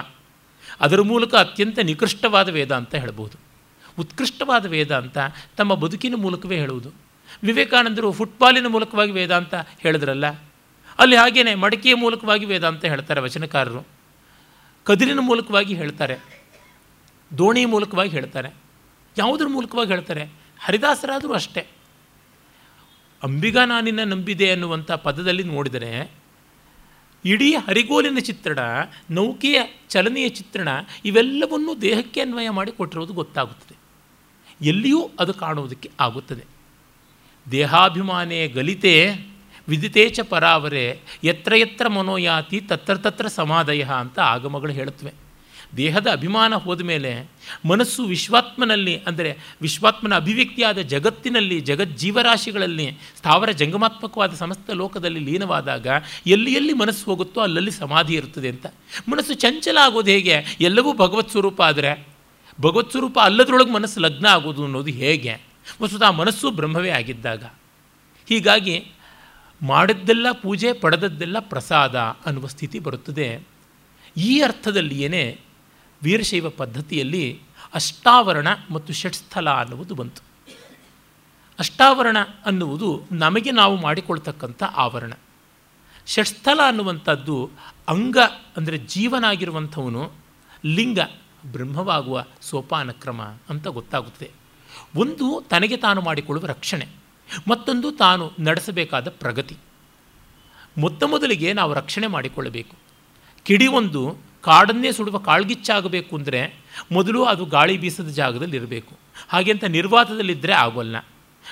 ಅದರ 0.81 1.01
ಮೂಲಕ 1.01 1.35
ಅತ್ಯಂತ 1.35 1.79
ನಿಕೃಷ್ಟವಾದ 1.79 2.49
ವೇದ 2.49 2.71
ಅಂತ 2.71 2.95
ಹೇಳ್ಬೋದು 2.95 3.37
ಉತ್ಕೃಷ್ಟವಾದ 3.99 4.65
ವೇದ 4.65 4.95
ಅಂತ 4.95 5.17
ತಮ್ಮ 5.57 5.73
ಬದುಕಿನ 5.73 6.13
ಮೂಲಕವೇ 6.17 6.57
ಹೇಳುವುದು. 6.57 6.91
ವಿವೇಕಾನಂದರು 7.43 8.11
ಫುಟ್ಬಾಲಿನ 8.11 8.67
ಮೂಲಕವಾಗಿ 8.67 9.11
ವೇದಾಂತ 9.11 9.55
ಹೇಳಿದ್ರಲ್ಲ 9.79 10.25
ಅಲ್ಲಿ 10.99 11.15
ಹಾಗೇನೆ 11.15 11.55
ಮಡಕೆಯ 11.55 11.93
ಮೂಲಕವಾಗಿ 11.93 12.45
ವೇದಾಂತ 12.45 12.85
ಹೇಳ್ತಾರೆ 12.85 13.21
ವಚನಕಾರರು. 13.21 13.87
ಕದಿರಿನ 14.83 15.19
ಮೂಲಕವಾಗಿ 15.19 15.73
ಹೇಳ್ತಾರೆ. 15.73 16.43
ದೋಣಿ 17.37 17.65
ಮೂಲಕವಾಗಿ 17.65 18.09
ಹೇಳ್ತಾರೆ. 18.09 18.49
ಯಾವುದ್ರ 19.17 19.47
ಮೂಲಕವಾಗಿ 19.47 19.89
ಹೇಳ್ತಾರೆ? 19.89 20.25
ಹರಿದಾಸರಾದರೂ 20.59 21.33
ಅಷ್ಟೇ. 21.33 21.67
ಅಂಬಿಗ 23.23 23.57
ನಾನಿನ 23.57 24.03
ನಂಬಿದೆ 24.03 24.51
ಅನ್ನುವಂಥ 24.51 24.91
ಪದದಲ್ಲಿ 24.91 25.43
ನೋಡಿದರೆ, 25.43 26.11
ಇಡೀ 27.25 27.53
ಹರಿಗೋಲಿನ 27.53 28.17
ಚಿತ್ರಣ, 28.19 28.59
ನೌಕೆಯ 29.11 29.61
ಚಲನೆಯ 29.89 30.29
ಚಿತ್ರಣ, 30.29 30.67
ಇವೆಲ್ಲವನ್ನೂ 31.05 31.75
ದೇಹಕ್ಕೆ 31.75 32.21
ಅನ್ವಯ 32.21 32.49
ಮಾಡಿ 32.49 32.71
ಕೊಟ್ಟಿರೋದು 32.71 33.13
ಗೊತ್ತಾಗುತ್ತದೆ. 33.13 33.75
ಎಲ್ಲಿಯೂ 34.65 35.11
ಅದು 35.19 35.33
ಕಾಣುವುದಕ್ಕೆ 35.33 35.91
ಆಗುತ್ತದೆ. 35.99 36.45
ದೇಹಾಭಿಮಾನೇ 37.51 38.47
ಗಲಿತೆ 38.47 39.25
ವಿದಿತೇಚ 39.67 40.19
ಪರಾವರೆ 40.19 40.99
ಎತ್ರ 41.23 41.53
ಎತ್ರ 41.53 41.87
ಮನೋಯಾತಿ 41.87 42.61
ತತ್ರ 42.61 42.95
ತತ್ರ 42.95 43.27
ಸಮಾಧಯ 43.27 43.83
ಅಂತ 43.83 44.19
ಆಗಮಗಳು 44.19 44.71
ಹೇಳುತ್ತವೆ. 44.71 45.13
ದೇಹದ 45.77 46.07
ಅಭಿಮಾನ 46.11 46.53
ಹೋದ 46.53 46.81
ಮೇಲೆ 46.81 47.29
ಮನಸ್ಸು 47.65 48.03
ವಿಶ್ವಾತ್ಮನಲ್ಲಿ, 48.03 48.97
ಅಂದರೆ 48.97 49.37
ವಿಶ್ವಾತ್ಮನ 49.61 50.15
ಅಭಿವ್ಯಕ್ತಿಯಾದ 50.15 50.77
ಜಗತ್ತಿನಲ್ಲಿ, 50.77 51.59
ಜಗಜ್ಜೀವರಾಶಿಗಳಲ್ಲಿ, 51.59 52.97
ಸ್ಥಾವರ 53.17 53.51
ಜಂಗಮಾತ್ಮಕವಾದ 53.51 54.33
ಸಮಸ್ತ 54.33 54.69
ಲೋಕದಲ್ಲಿ 54.69 55.19
ಲೀನವಾದಾಗ 55.19 55.87
ಎಲ್ಲಿ 56.27 56.53
ಎಲ್ಲಿ 56.53 56.73
ಮನಸ್ಸು 56.73 57.05
ಹೋಗುತ್ತೋ 57.05 57.41
ಅಲ್ಲಲ್ಲಿ 57.41 57.71
ಸಮಾಧಿ 57.71 58.13
ಇರುತ್ತದೆ 58.13 58.49
ಅಂತ. 58.49 58.65
ಮನಸ್ಸು 59.09 59.33
ಚಂಚಲ 59.33 59.77
ಆಗೋದು 59.81 60.11
ಹೇಗೆ? 60.11 60.57
ಎಲ್ಲವೂ 60.61 60.93
ಭಗವತ್ 60.93 61.29
ಸ್ವರೂಪ 61.29 61.61
ಆದರೆ 61.61 62.07
ಭಗವತ್ 62.61 62.91
ಸ್ವರೂಪ 62.91 63.19
ಅಲ್ಲದರೊಳಗೆ 63.23 63.71
ಮನಸ್ಸು 63.71 63.99
ಲಗ್ನ 63.99 64.25
ಆಗೋದು 64.25 64.63
ಅನ್ನೋದು 64.63 64.91
ಹೇಗೆ? 64.91 65.41
ವಸ್ತುತ 65.81 66.03
ಮನಸ್ಸು 66.03 66.51
ಬ್ರಹ್ಮವೇ 66.51 66.89
ಆಗಿದ್ದಾಗ. 66.89 67.43
ಹೀಗಾಗಿ 68.29 68.91
ಮಾಡಿದ್ದೆಲ್ಲ 69.61 70.27
ಪೂಜೆ, 70.31 70.73
ಪಡೆದದ್ದೆಲ್ಲ 70.73 71.39
ಪ್ರಸಾದ 71.39 71.95
ಅನ್ನುವ 71.99 72.47
ಸ್ಥಿತಿ 72.47 72.79
ಬರುತ್ತದೆ. 72.79 73.47
ಈ 74.17 74.41
ಅರ್ಥದಲ್ಲಿಯೇ 74.41 75.39
ವೀರಶೈವ 76.03 76.49
ಪದ್ಧತಿಯಲ್ಲಿ 76.49 77.41
ಅಷ್ಟಾವರಣ 77.73 78.47
ಮತ್ತು 78.69 78.93
ಷಟ್ಸ್ಥಲ 78.93 79.49
ಅನ್ನುವುದು 79.49 79.95
ಬಂತು. 79.95 80.21
ಅಷ್ಟಾವರಣ 81.59 82.17
ಅನ್ನುವುದು 82.45 83.03
ನಮಗೆ 83.11 83.51
ನಾವು 83.51 83.75
ಮಾಡಿಕೊಳ್ತಕ್ಕಂಥ 83.75 84.63
ಆವರಣ. 84.63 85.13
ಷಟ್ಸ್ಥಲ 86.07 86.59
ಅನ್ನುವಂಥದ್ದು 86.67 87.49
ಅಂಗ 87.87 88.17
ಅಂದರೆ 88.57 88.77
ಜೀವನಾಗಿರುವಂಥವನು 88.77 90.11
ಲಿಂಗ, 90.65 90.99
ಬ್ರಹ್ಮವಾಗುವ 91.51 92.25
ಸೋಪಾನ 92.41 92.91
ಕ್ರಮ 92.91 93.21
ಅಂತ 93.21 93.67
ಗೊತ್ತಾಗುತ್ತದೆ. 93.67 94.31
ಒಂದು 94.95 95.43
ತನಗೆ 95.49 95.77
ತಾನು 95.77 96.01
ಮಾಡಿಕೊಳ್ಳುವ 96.01 96.47
ರಕ್ಷಣೆ. 96.47 97.04
ಮತ್ತೊಂದು 97.47 97.91
ತಾನು 97.91 98.31
ನಡೆಸಬೇಕಾದ 98.39 99.07
ಪ್ರಗತಿ. 99.09 99.57
ಮೊತ್ತ 100.77 101.03
ಮೊದಲಿಗೆ 101.03 101.53
ನಾವು 101.53 101.73
ರಕ್ಷಣೆ 101.73 102.07
ಮಾಡಿಕೊಳ್ಳಬೇಕು. 102.07 102.75
ಕಿಡಿ 103.43 103.67
ಒಂದು 103.67 104.17
ಕಾಡನ್ನೇ 104.41 104.91
ಸುಡುವ 104.91 105.17
ಕಾಳ್ಗಿಚ್ಚಾಗಬೇಕು 105.17 106.15
ಅಂದರೆ 106.15 106.55
ಮೊದಲು 106.91 107.25
ಅದು 107.25 107.45
ಗಾಳಿ 107.45 107.77
ಬೀಸದ 107.77 108.07
ಜಾಗದಲ್ಲಿ 108.07 108.57
ಇರಬೇಕು. 108.57 108.95
ಹಾಗೆ 109.27 109.51
ಅಂತ 109.51 109.63
ನಿರ್ವಾತದಲ್ಲಿದ್ದರೆ 109.63 110.53
ಆಗೋಲ್ಲ 110.53 110.97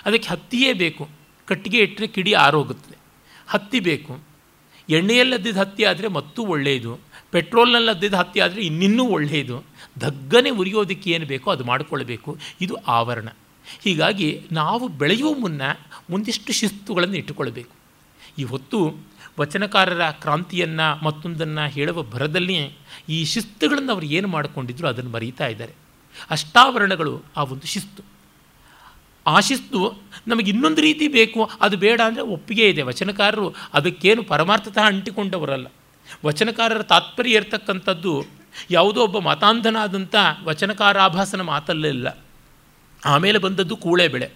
ಅದಕ್ಕೆ 0.05 0.29
ಹತ್ತಿಯೇ 0.29 0.73
ಬೇಕು. 0.73 1.09
ಕಟ್ಟಿಗೆ 1.45 1.77
ಇಟ್ಟರೆ 1.77 2.07
ಕಿಡಿ 2.07 2.33
ಆರೋಗುತ್ತದೆ. 2.33 2.97
ಹತ್ತಿ 3.47 3.79
ಬೇಕು. 3.79 4.19
ಎಣ್ಣೆಯಲ್ಲದ್ದಿದ್ದು 4.89 5.59
ಹತ್ತಿ 5.59 5.83
ಆದರೆ 5.83 6.07
ಮತ್ತೂ 6.07 6.45
ಒಳ್ಳೆಯದು. 6.45 6.99
ಪೆಟ್ರೋಲ್ನಲ್ಲದ್ದಿದ್ದು 7.31 8.17
ಹತ್ತಿ 8.17 8.39
ಆದರೆ 8.39 8.61
ಇನ್ನಿನ್ನೂ 8.61 9.03
ಒಳ್ಳೆಯದು. 9.03 9.63
ದಗ್ಗನೆ 10.01 10.49
ಉರಿಯೋದಕ್ಕೆ 10.49 11.11
ಏನು 11.11 11.25
ಬೇಕೋ 11.25 11.51
ಅದು 11.51 11.63
ಮಾಡಿಕೊಳ್ಬೇಕು 11.63 12.37
ಇದು 12.61 12.75
ಆವರಣ. 12.75 13.27
ಹೀಗಾಗಿ 13.81 14.47
ನಾವು 14.51 14.87
ಬೆಳೆಯುವ 14.87 15.33
ಮುನ್ನ 15.33 15.61
ಒಂದಿಷ್ಟು 16.09 16.53
ಶಿಸ್ತುಗಳನ್ನು 16.53 17.15
ಈ 18.37 18.43
ಹೊತ್ತು 18.43 19.05
ವಚನಕಾರರ 19.39 20.09
ಕ್ರಾಂತಿಯನ್ನು 20.09 21.05
ಮತ್ತೊಂದನ್ನು 21.05 21.69
ಹೇಳುವ 21.69 22.03
ಭರದಲ್ಲಿ 22.03 22.77
ಈ 23.09 23.25
ಶಿಸ್ತುಗಳನ್ನು 23.25 23.93
ಅವರು 23.93 24.05
ಏನು 24.05 24.27
ಮಾಡಿಕೊಂಡಿದ್ರು 24.27 24.87
ಅದನ್ನು 24.87 25.11
ಬರೀತಾ 25.11 25.47
ಇದ್ದಾರೆ. 25.47 25.73
ಅಷ್ಟಾವರಣಗಳು 26.29 27.23
ಆ 27.37 27.43
ಒಂದು 27.43 27.67
ಶಿಸ್ತು. 27.67 28.03
ಆ 29.27 29.39
ಶಿಸ್ತು 29.39 30.03
ನಮಗೆ 30.27 30.51
ಇನ್ನೊಂದು 30.51 30.81
ರೀತಿ 30.81 31.07
ಬೇಕು, 31.07 31.49
ಅದು 31.61 31.77
ಬೇಡ 31.77 32.01
ಅಂದರೆ 32.01 32.21
ಒಪ್ಪಿಗೆ 32.21 32.69
ಇದೆ. 32.69 32.81
ವಚನಕಾರರು 32.81 33.55
ಅದಕ್ಕೇನು 33.73 34.23
ಪರಮಾರ್ಥತಃ 34.23 34.81
ಅಂಟಿಕೊಂಡವರಲ್ಲ. 34.81 35.67
ವಚನಕಾರರ 36.25 36.81
ತಾತ್ಪರ್ಯ 36.81 37.31
ಇರತಕ್ಕಂಥದ್ದು 37.31 38.25
ಯಾವುದೋ 38.71 39.01
ಒಬ್ಬ 39.01 39.19
ಮತಾಂಧನಾದಂಥ 39.19 40.15
ವಚನಕಾರಾಭಾಸನ 40.43 41.41
ಮಾತಲ್ಲಿಲ್ಲ 41.41 42.17
ಆಮೇಲೆ 43.05 43.37
ಬಂದದ್ದು 43.37 43.77
ಕೂಳೆ 43.77 44.07
ಬೆಳೆ. 44.07 44.31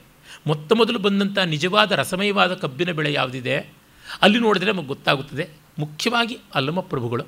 ಮೊತ್ತ 0.47 0.73
ಮೊದಲು 0.73 0.99
ಬಂದಂಥ 0.99 1.37
ನಿಜವಾದ 1.37 1.91
ರಸಮಯವಾದ 1.91 2.53
ಕಬ್ಬಿನ 2.53 2.91
ಬೆಳೆ 2.91 3.13
ಯಾವುದಿದೆ? 3.13 3.73
ಅಲ್ಲಿ 4.21 4.39
ನೋಡಿದ್ರೆ 4.39 4.71
ನಮಗೆ 4.71 4.87
ಗೊತ್ತಾಗುತ್ತದೆ. 4.87 5.49
ಮುಖ್ಯವಾಗಿ 5.79 6.37
ಅಲ್ಲಮ 6.55 6.79
ಪ್ರಭುಗಳು, 6.79 7.23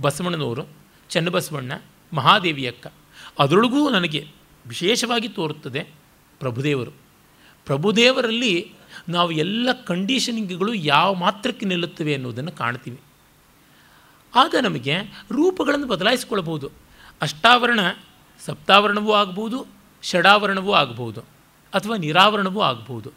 ಬಸವಣ್ಣನವರು, 0.00 0.64
ಚನ್ನಬಸವಣ್ಣ, 1.10 1.72
ಮಹಾದೇವಿಯಕ್ಕ. 2.14 2.86
ಅದರೊಳಗೂ 3.38 3.90
ನನಗೆ 3.90 4.28
ವಿಶೇಷವಾಗಿ 4.66 5.28
ತೋರುತ್ತದೆ 5.28 5.86
ಪ್ರಭುದೇವರು. 6.40 6.90
ಪ್ರಭುದೇವರಲ್ಲಿ 7.66 8.72
ನಾವು 9.08 9.30
ಎಲ್ಲ 9.30 9.72
ಕಂಡೀಷನಿಂಗ್ಗಳು 9.72 10.74
ಯಾವ 10.74 11.14
ಮಾತ್ರಕ್ಕೆ 11.14 11.66
ನಿಲ್ಲುತ್ತವೆ 11.66 12.14
ಅನ್ನೋದನ್ನು 12.14 12.52
ಕಾಣ್ತೀವಿ. 12.52 13.00
ಆಗ 14.34 14.54
ನಮಗೆ 14.62 14.96
ರೂಪಗಳನ್ನು 15.32 15.86
ಬದಲಾಯಿಸಿಕೊಳ್ಬೋದು 15.86 16.70
ಅಷ್ಟಾವರಣ 17.22 17.80
ಸಪ್ತಾವರಣವೂ 18.46 19.12
ಆಗ್ಬೋದು 19.12 19.66
ಷಡಾವರಣವೂ 20.04 20.72
ಆಗ್ಬೋದು 20.72 21.20
ಅಥವಾ 21.74 21.96
ನಿರಾವರಣವೂ 21.96 22.60
ಆಗ್ಬೋದು. 22.60 23.10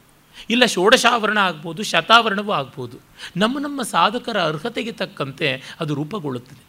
ಇಲ್ಲ 0.49 0.65
ಷೋಡಶಾವರಣ 0.65 1.37
ಆಗ್ಬೋದು, 1.37 1.83
ಶತಾವರಣವೂ 1.83 2.51
ಆಗ್ಬೋದು. 2.51 2.97
ನಮ್ಮ 3.37 3.59
ನಮ್ಮ 3.59 3.83
ಸಾಧಕರ 3.83 4.41
ಅರ್ಹತೆಗೆ 4.41 4.91
ತಕ್ಕಂತೆ 4.91 5.75
ಅದು 5.79 5.93
ರೂಪುಗೊಳ್ಳುತ್ತದೆ. 5.93 6.63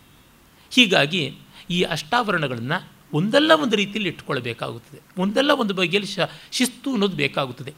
ಹೀಗಾಗಿ 0.70 1.38
ಈ 1.70 1.82
ಅಷ್ಟಾವರಣಗಳನ್ನು 1.82 2.88
ಒಂದಲ್ಲ 3.12 3.52
ಒಂದು 3.52 3.76
ರೀತಿಯಲ್ಲಿ 3.76 4.08
ಇಟ್ಕೊಳ್ಬೇಕಾಗುತ್ತದೆ 4.08 5.22
ಒಂದಲ್ಲ 5.22 5.50
ಒಂದು 5.50 5.74
ಬಗೆಯಲ್ಲಿ 5.74 6.08
ಶ, 6.08 6.18
ಶಿಸ್ತು 6.52 6.90
ಅನ್ನೋದು 6.90 7.16
ಬೇಕಾಗುತ್ತದೆ. 7.16 7.74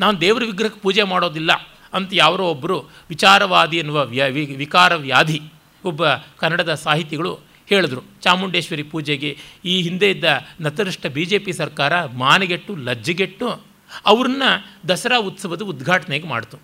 ನಾನು 0.00 0.20
ದೇವರ 0.20 0.42
ವಿಗ್ರಹಕ್ಕೆ 0.44 0.80
ಪೂಜೆ 0.80 1.02
ಮಾಡೋದಿಲ್ಲ 1.02 1.50
ಅಂತ 1.92 2.10
ಯಾರೋ 2.12 2.44
ಒಬ್ಬರು 2.44 2.78
ವಿಚಾರವಾದಿ 3.08 3.76
ಎನ್ನುವ 3.76 4.06
ವ್ಯ 4.06 4.24
ವಿಕಾರ 4.56 4.94
ವ್ಯಾಧಿ 4.94 5.40
ಒಬ್ಬ 5.84 6.06
ಕನ್ನಡದ 6.38 6.74
ಸಾಹಿತಿಗಳು 6.74 7.49
ಹೇಳಿದ್ರು. 7.74 8.02
ಚಾಮುಂಡೇಶ್ವರಿ 8.20 8.82
ಪೂಜೆಗೆ 8.82 9.38
ಈ 9.64 9.82
ಹಿಂದೆ 9.82 10.10
ಇದ್ದ 10.10 10.24
ನತರಿಷ್ಟ 10.60 11.06
ಬಿ 11.06 11.24
ಜೆ 11.24 11.38
ಪಿ 11.38 11.52
ಸರ್ಕಾರ 11.52 12.04
ಮಾನಗೆಟ್ಟು, 12.04 12.76
ಲಜ್ಜೆಗೆಟ್ಟು 12.76 13.66
ಅವ್ರನ್ನ 14.06 14.42
ದಸರಾ 14.88 15.18
ಉತ್ಸವದ 15.18 15.62
ಉದ್ಘಾಟನೆಗೆ 15.62 16.26
ಮಾಡ್ತು. 16.26 16.58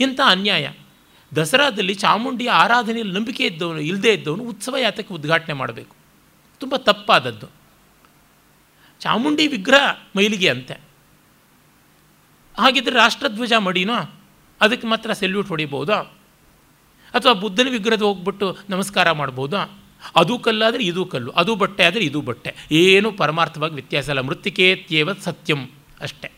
ಇಂಥ 0.00 0.20
ಅನ್ಯಾಯ. 0.26 0.70
ದಸರಾದಲ್ಲಿ 1.36 1.94
ಚಾಮುಂಡಿ 1.94 2.46
ಆರಾಧನೆಯಲ್ಲಿ 2.46 3.14
ನಂಬಿಕೆ 3.14 3.44
ಇದ್ದವನು 3.44 3.80
ಇಲ್ಲದೇ 3.80 4.12
ಇದ್ದವನು 4.14 4.42
ಉತ್ಸವ 4.42 4.76
ಯಾತಕ್ಕೆ 4.76 5.14
ಉದ್ಘಾಟನೆ 5.14 5.52
ಮಾಡಬೇಕು. 5.52 5.96
ತುಂಬ 6.58 6.76
ತಪ್ಪಾದದ್ದು. 6.76 7.46
ಚಾಮುಂಡಿ 9.00 9.46
ವಿಗ್ರಹ 9.46 9.98
ಮೈಲಿಗೆ 10.16 10.48
ಅಂತೆ. 10.48 10.74
ಹಾಗಿದ್ರೆ 12.58 12.96
ರಾಷ್ಟ್ರಧ್ವಜ 12.96 13.52
ಮಡಿನೋ? 13.58 14.20
ಅದಕ್ಕೆ 14.60 14.86
ಮಾತ್ರ 14.86 15.12
ಸೆಲ್ಯೂಟ್ 15.12 15.48
ಹೊಡಿಬೋದಾ? 15.48 15.94
ಅಥವಾ 17.14 17.32
ಬುದ್ಧನ 17.32 17.68
ವಿಗ್ರಹದ 17.70 18.02
ಹೋಗ್ಬಿಟ್ಟು 18.02 18.56
ನಮಸ್ಕಾರ 18.70 19.10
ಮಾಡ್ಬೋದಾ? 19.10 19.79
ಅದು 20.16 20.34
ಕಲ್ಲಾದರೆ 20.38 20.82
ಇದು 20.84 21.02
ಕಲ್ಲು, 21.04 21.30
ಅದು 21.30 21.52
ಬಟ್ಟೆ 21.56 21.82
ಆದರೆ 21.84 22.02
ಇದು 22.04 22.20
ಬಟ್ಟೆ. 22.20 22.50
ಏನು 22.82 23.08
ಪರಮಾರ್ಥವಾಗಿ 23.12 23.74
ವ್ಯತ್ಯಾಸ 23.74 24.10
ಅಲ್ಲ 24.10 24.20
ಮೃತ್ತಿಕೇತ್ಯೇವ 24.20 25.12
ಸತ್ಯಂ 25.12 25.62
ಅಷ್ಟೆ. 26.00 26.28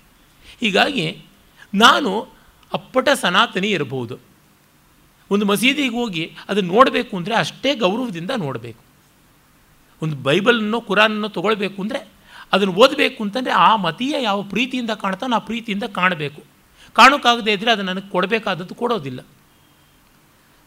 ಹೀಗಾಗಿ 0.60 1.06
ನಾನು 1.74 2.12
ಅಪ್ಪಟ 2.72 3.08
ಸನಾತನಿ 3.14 3.68
ಇರಬಹುದು. 3.68 4.16
ಒಂದು 5.30 5.44
ಮಸೀದಿಗೆ 5.46 5.94
ಹೋಗಿ 5.96 6.24
ಅದನ್ನು 6.48 6.70
ನೋಡಬೇಕು 6.74 7.12
ಅಂದರೆ 7.16 7.34
ಅಷ್ಟೇ 7.34 7.70
ಗೌರವದಿಂದ 7.74 8.32
ನೋಡಬೇಕು. 8.36 8.82
ಒಂದು 10.02 10.16
ಬೈಬಲನ್ನೋ 10.16 10.80
ಕುರಾನನ್ನೋ 10.80 11.28
ತೊಗೊಳ್ಬೇಕು 11.28 11.78
ಅಂದರೆ 11.82 12.00
ಅದನ್ನು 12.52 12.74
ಓದಬೇಕು 12.74 13.20
ಅಂತಂದರೆ 13.24 13.52
ಆ 13.52 13.76
ಮತೀಯ 13.76 14.14
ಯಾವ 14.22 14.38
ಪ್ರೀತಿಯಿಂದ 14.42 14.90
ಕಾಣ್ತಾನೋ 15.02 15.36
ಆ 15.36 15.44
ಪ್ರೀತಿಯಿಂದ 15.48 15.86
ಕಾಣಬೇಕು. 15.98 16.40
ಕಾಣೋಕ್ಕಾಗದೇ 16.96 17.52
ಇದ್ದರೆ 17.52 17.70
ಅದು 17.70 17.82
ನನಗೆ 17.82 18.08
ಕೊಡಬೇಕಾದದ್ದು 18.10 18.74
ಕೊಡೋದಿಲ್ಲ. 18.74 19.20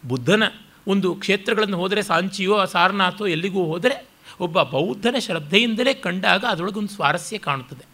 ಬುದ್ಧನ 0.04 0.44
ಒಂದು 0.88 1.16
ಕ್ಷೇತ್ರಗಳನ್ನು 1.16 1.78
ಹೋದರೆ 1.78 2.02
ಸಾಂಚಿಯೋ 2.02 2.66
ಸಾರನಾಥೋ 2.66 3.28
ಎಲ್ಲಿಗೂ 3.28 3.64
ಹೋದರೆ 3.64 4.08
ಒಬ್ಬ 4.40 4.64
ಬೌದ್ಧನ 4.64 5.16
ಶ್ರದ್ಧೆಯಿಂದಲೇ 5.20 5.94
ಕಂಡಾಗ 5.94 6.46
ಅದರೊಳಗೊಂದು 6.50 6.90
ಸ್ವಾರಸ್ಯ 6.90 7.38
ಕಾಣುತ್ತದೆ. 7.38 7.86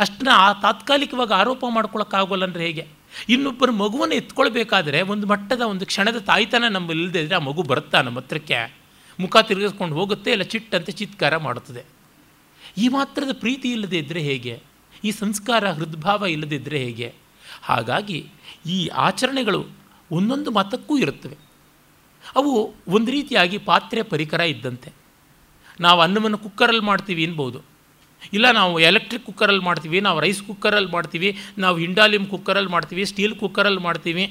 ಅಷ್ಟನ್ನ 0.00 0.28
ಆ 0.32 0.52
ತಾತ್ಕಾಲಿಕವಾಗಿ 0.52 1.34
ಆರೋಪ 1.34 1.64
ಮಾಡ್ಕೊಳ್ಳೋಕ್ಕಾಗೋಲ್ಲ 1.68 2.44
ಅಂದರೆ 2.44 2.64
ಹೇಗೆ? 2.64 2.86
ಇನ್ನೊಬ್ಬರ 3.28 3.70
ಮಗುವನ್ನು 3.70 4.14
ಎತ್ಕೊಳ್ಬೇಕಾದ್ರೆ 4.14 5.02
ಒಂದು 5.02 5.26
ಮಟ್ಟದ 5.26 5.60
ಒಂದು 5.60 5.86
ಕ್ಷಣದ 5.86 6.18
ತಾಯ್ತನ 6.18 6.64
ನಮ್ಮಲ್ಲಿ 6.68 7.02
ಇಲ್ಲದೆ 7.02 7.20
ಇದ್ದರೆ 7.20 7.36
ಆ 7.36 7.38
ಮಗು 7.38 7.62
ಬರುತ್ತಾ 7.62 8.02
ನಮ್ಮ 8.02 8.18
ಹತ್ರಕ್ಕೆ? 8.18 8.74
ಮುಖ 9.20 9.36
ತಿರುಗಿಸ್ಕೊಂಡು 9.36 9.94
ಹೋಗುತ್ತೆ, 9.94 10.32
ಇಲ್ಲ 10.32 10.42
ಚಿಟ್ಟಂತೆ 10.42 10.92
ಚಿತ್ಕಾರ 10.92 11.36
ಮಾಡುತ್ತದೆ. 11.36 11.84
ಈ 12.78 12.88
ಮಾತ್ರದ 12.88 13.32
ಪ್ರೀತಿ 13.32 13.72
ಇಲ್ಲದೇ 13.72 13.98
ಇದ್ದರೆ 13.98 14.20
ಹೇಗೆ? 14.20 14.62
ಈ 15.04 15.10
ಸಂಸ್ಕಾರ 15.10 15.70
ಹೃದ್ಭಾವ 15.70 16.26
ಇಲ್ಲದಿದ್ದರೆ 16.26 16.78
ಹೇಗೆ? 16.78 17.14
ಹಾಗಾಗಿ 17.62 18.26
ಈ 18.66 18.86
ಆಚರಣೆಗಳು 18.86 19.66
ಒಂದೊಂದು 20.12 20.50
ಮತಕ್ಕೂ 20.50 20.98
ಇರುತ್ತವೆ. 20.98 21.45
ಅವು 22.36 22.74
ಒಂದು 22.88 23.10
ರೀತಿಯಾಗಿ 23.10 23.58
ಪಾತ್ರೆ 23.58 24.02
ಪರಿಕರ 24.02 24.40
ಇದ್ದಂತೆ. 24.40 24.92
ನಾವು 25.80 26.00
ಅನ್ನವನ್ನು 26.00 26.38
ಕುಕ್ಕರಲ್ಲಿ 26.38 26.84
ಮಾಡ್ತೀವಿ 26.84 27.26
ಅನ್ಬೋದು 27.26 27.60
ಇಲ್ಲ 28.32 28.50
ನಾವು 28.50 28.80
ಎಲೆಕ್ಟ್ರಿಕ್ 28.80 29.24
ಕುಕ್ಕರಲ್ಲಿ 29.24 29.62
ಮಾಡ್ತೀವಿ, 29.62 30.00
ನಾವು 30.00 30.20
ರೈಸ್ 30.20 30.42
ಕುಕ್ಕರಲ್ಲಿ 30.42 30.90
ಮಾಡ್ತೀವಿ, 30.90 31.38
ನಾವು 31.58 31.78
ಹಿಂಡಾಲಿಮ್ 31.78 32.26
ಕುಕ್ಕರಲ್ಲಿ 32.26 32.70
ಮಾಡ್ತೀವಿ, 32.70 33.04
ಸ್ಟೀಲ್ 33.04 33.34
ಕುಕ್ಕರಲ್ಲಿ 33.34 33.80
ಮಾಡ್ತೀವಿ 33.80 34.24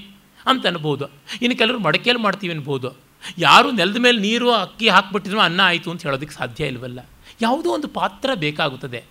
ಅಂತ 0.46 0.68
ಅನ್ಬೋದು. 0.68 1.06
ಇನ್ನು 1.42 1.58
ಕೆಲವರು 1.58 1.80
ಮಡಕೆಯಲ್ಲಿ 1.80 2.24
ಮಾಡ್ತೀವಿ 2.24 2.54
ಅನ್ಬೋದು 2.54 2.98
ಯಾರು 3.38 3.72
ನೆಲದ 3.72 3.98
ಮೇಲೆ 3.98 4.18
ನೀರು 4.18 4.52
ಅಕ್ಕಿ 4.52 4.90
ಹಾಕ್ಬಿಟ್ಟಿದ್ರು 4.90 5.40
ಅನ್ನ 5.40 5.62
ಆಯಿತು 5.64 5.92
ಅಂತ 5.92 6.04
ಹೇಳೋದಕ್ಕೆ 6.04 6.36
ಸಾಧ್ಯ 6.36 6.66
ಇಲ್ವಲ್ಲ. 6.66 7.00
ಯಾವುದೋ 7.42 7.70
ಒಂದು 7.70 7.88
ಪಾತ್ರ 7.88 8.30
ಬೇಕಾಗುತ್ತದೆ. 8.36 9.04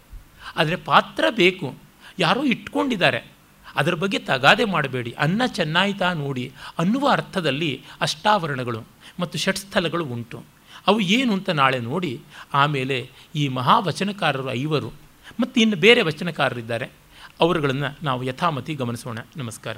ಆದರೆ 0.57 0.77
ಪಾತ್ರ 0.77 1.25
ಬೇಕು. 1.31 1.75
ಯಾರೋ 2.19 2.45
ಇಟ್ಕೊಂಡಿದ್ದಾರೆ. 2.45 3.34
ಅದರ 3.77 3.95
ಬಗ್ಗೆ 3.95 4.19
ತಗಾದೆ 4.19 4.65
ಮಾಡಬೇಡಿ. 4.65 5.13
ಅನ್ನ 5.13 5.43
ಚೆನ್ನಾಯ್ತಾ 5.47 6.13
ನೋಡಿ 6.13 6.53
ಅನ್ನುವ 6.79 7.09
ಅರ್ಥದಲ್ಲಿ 7.09 7.83
ಅಷ್ಟಾವರಣಗಳು 8.01 8.83
ಮತ್ತು 9.21 9.39
ಷಟ್ಸ್ಥಲಗಳು 9.39 10.05
ಉಂಟು. 10.05 10.45
ಅವು 10.87 11.01
ಏನು 11.01 11.33
ಅಂತ 11.33 11.51
ನಾಳೆ 11.51 11.79
ನೋಡಿ 11.79 12.21
ಆಮೇಲೆ 12.55 13.11
ಈ 13.35 13.49
ಮಹಾವಚನಕಾರರು 13.49 14.53
ಐವರು 14.53 14.93
ಮತ್ತು 15.41 15.61
ಇನ್ನು 15.61 15.77
ಬೇರೆ 15.77 16.03
ವಚನಕಾರರಿದ್ದಾರೆ. 16.03 16.91
ಅವರುಗಳನ್ನು 17.41 17.99
ನಾವು 18.03 18.23
ಯಥಾಮತಿ 18.23 18.75
ಗಮನಿಸೋಣ. 18.75 19.19
ನಮಸ್ಕಾರ. 19.37 19.77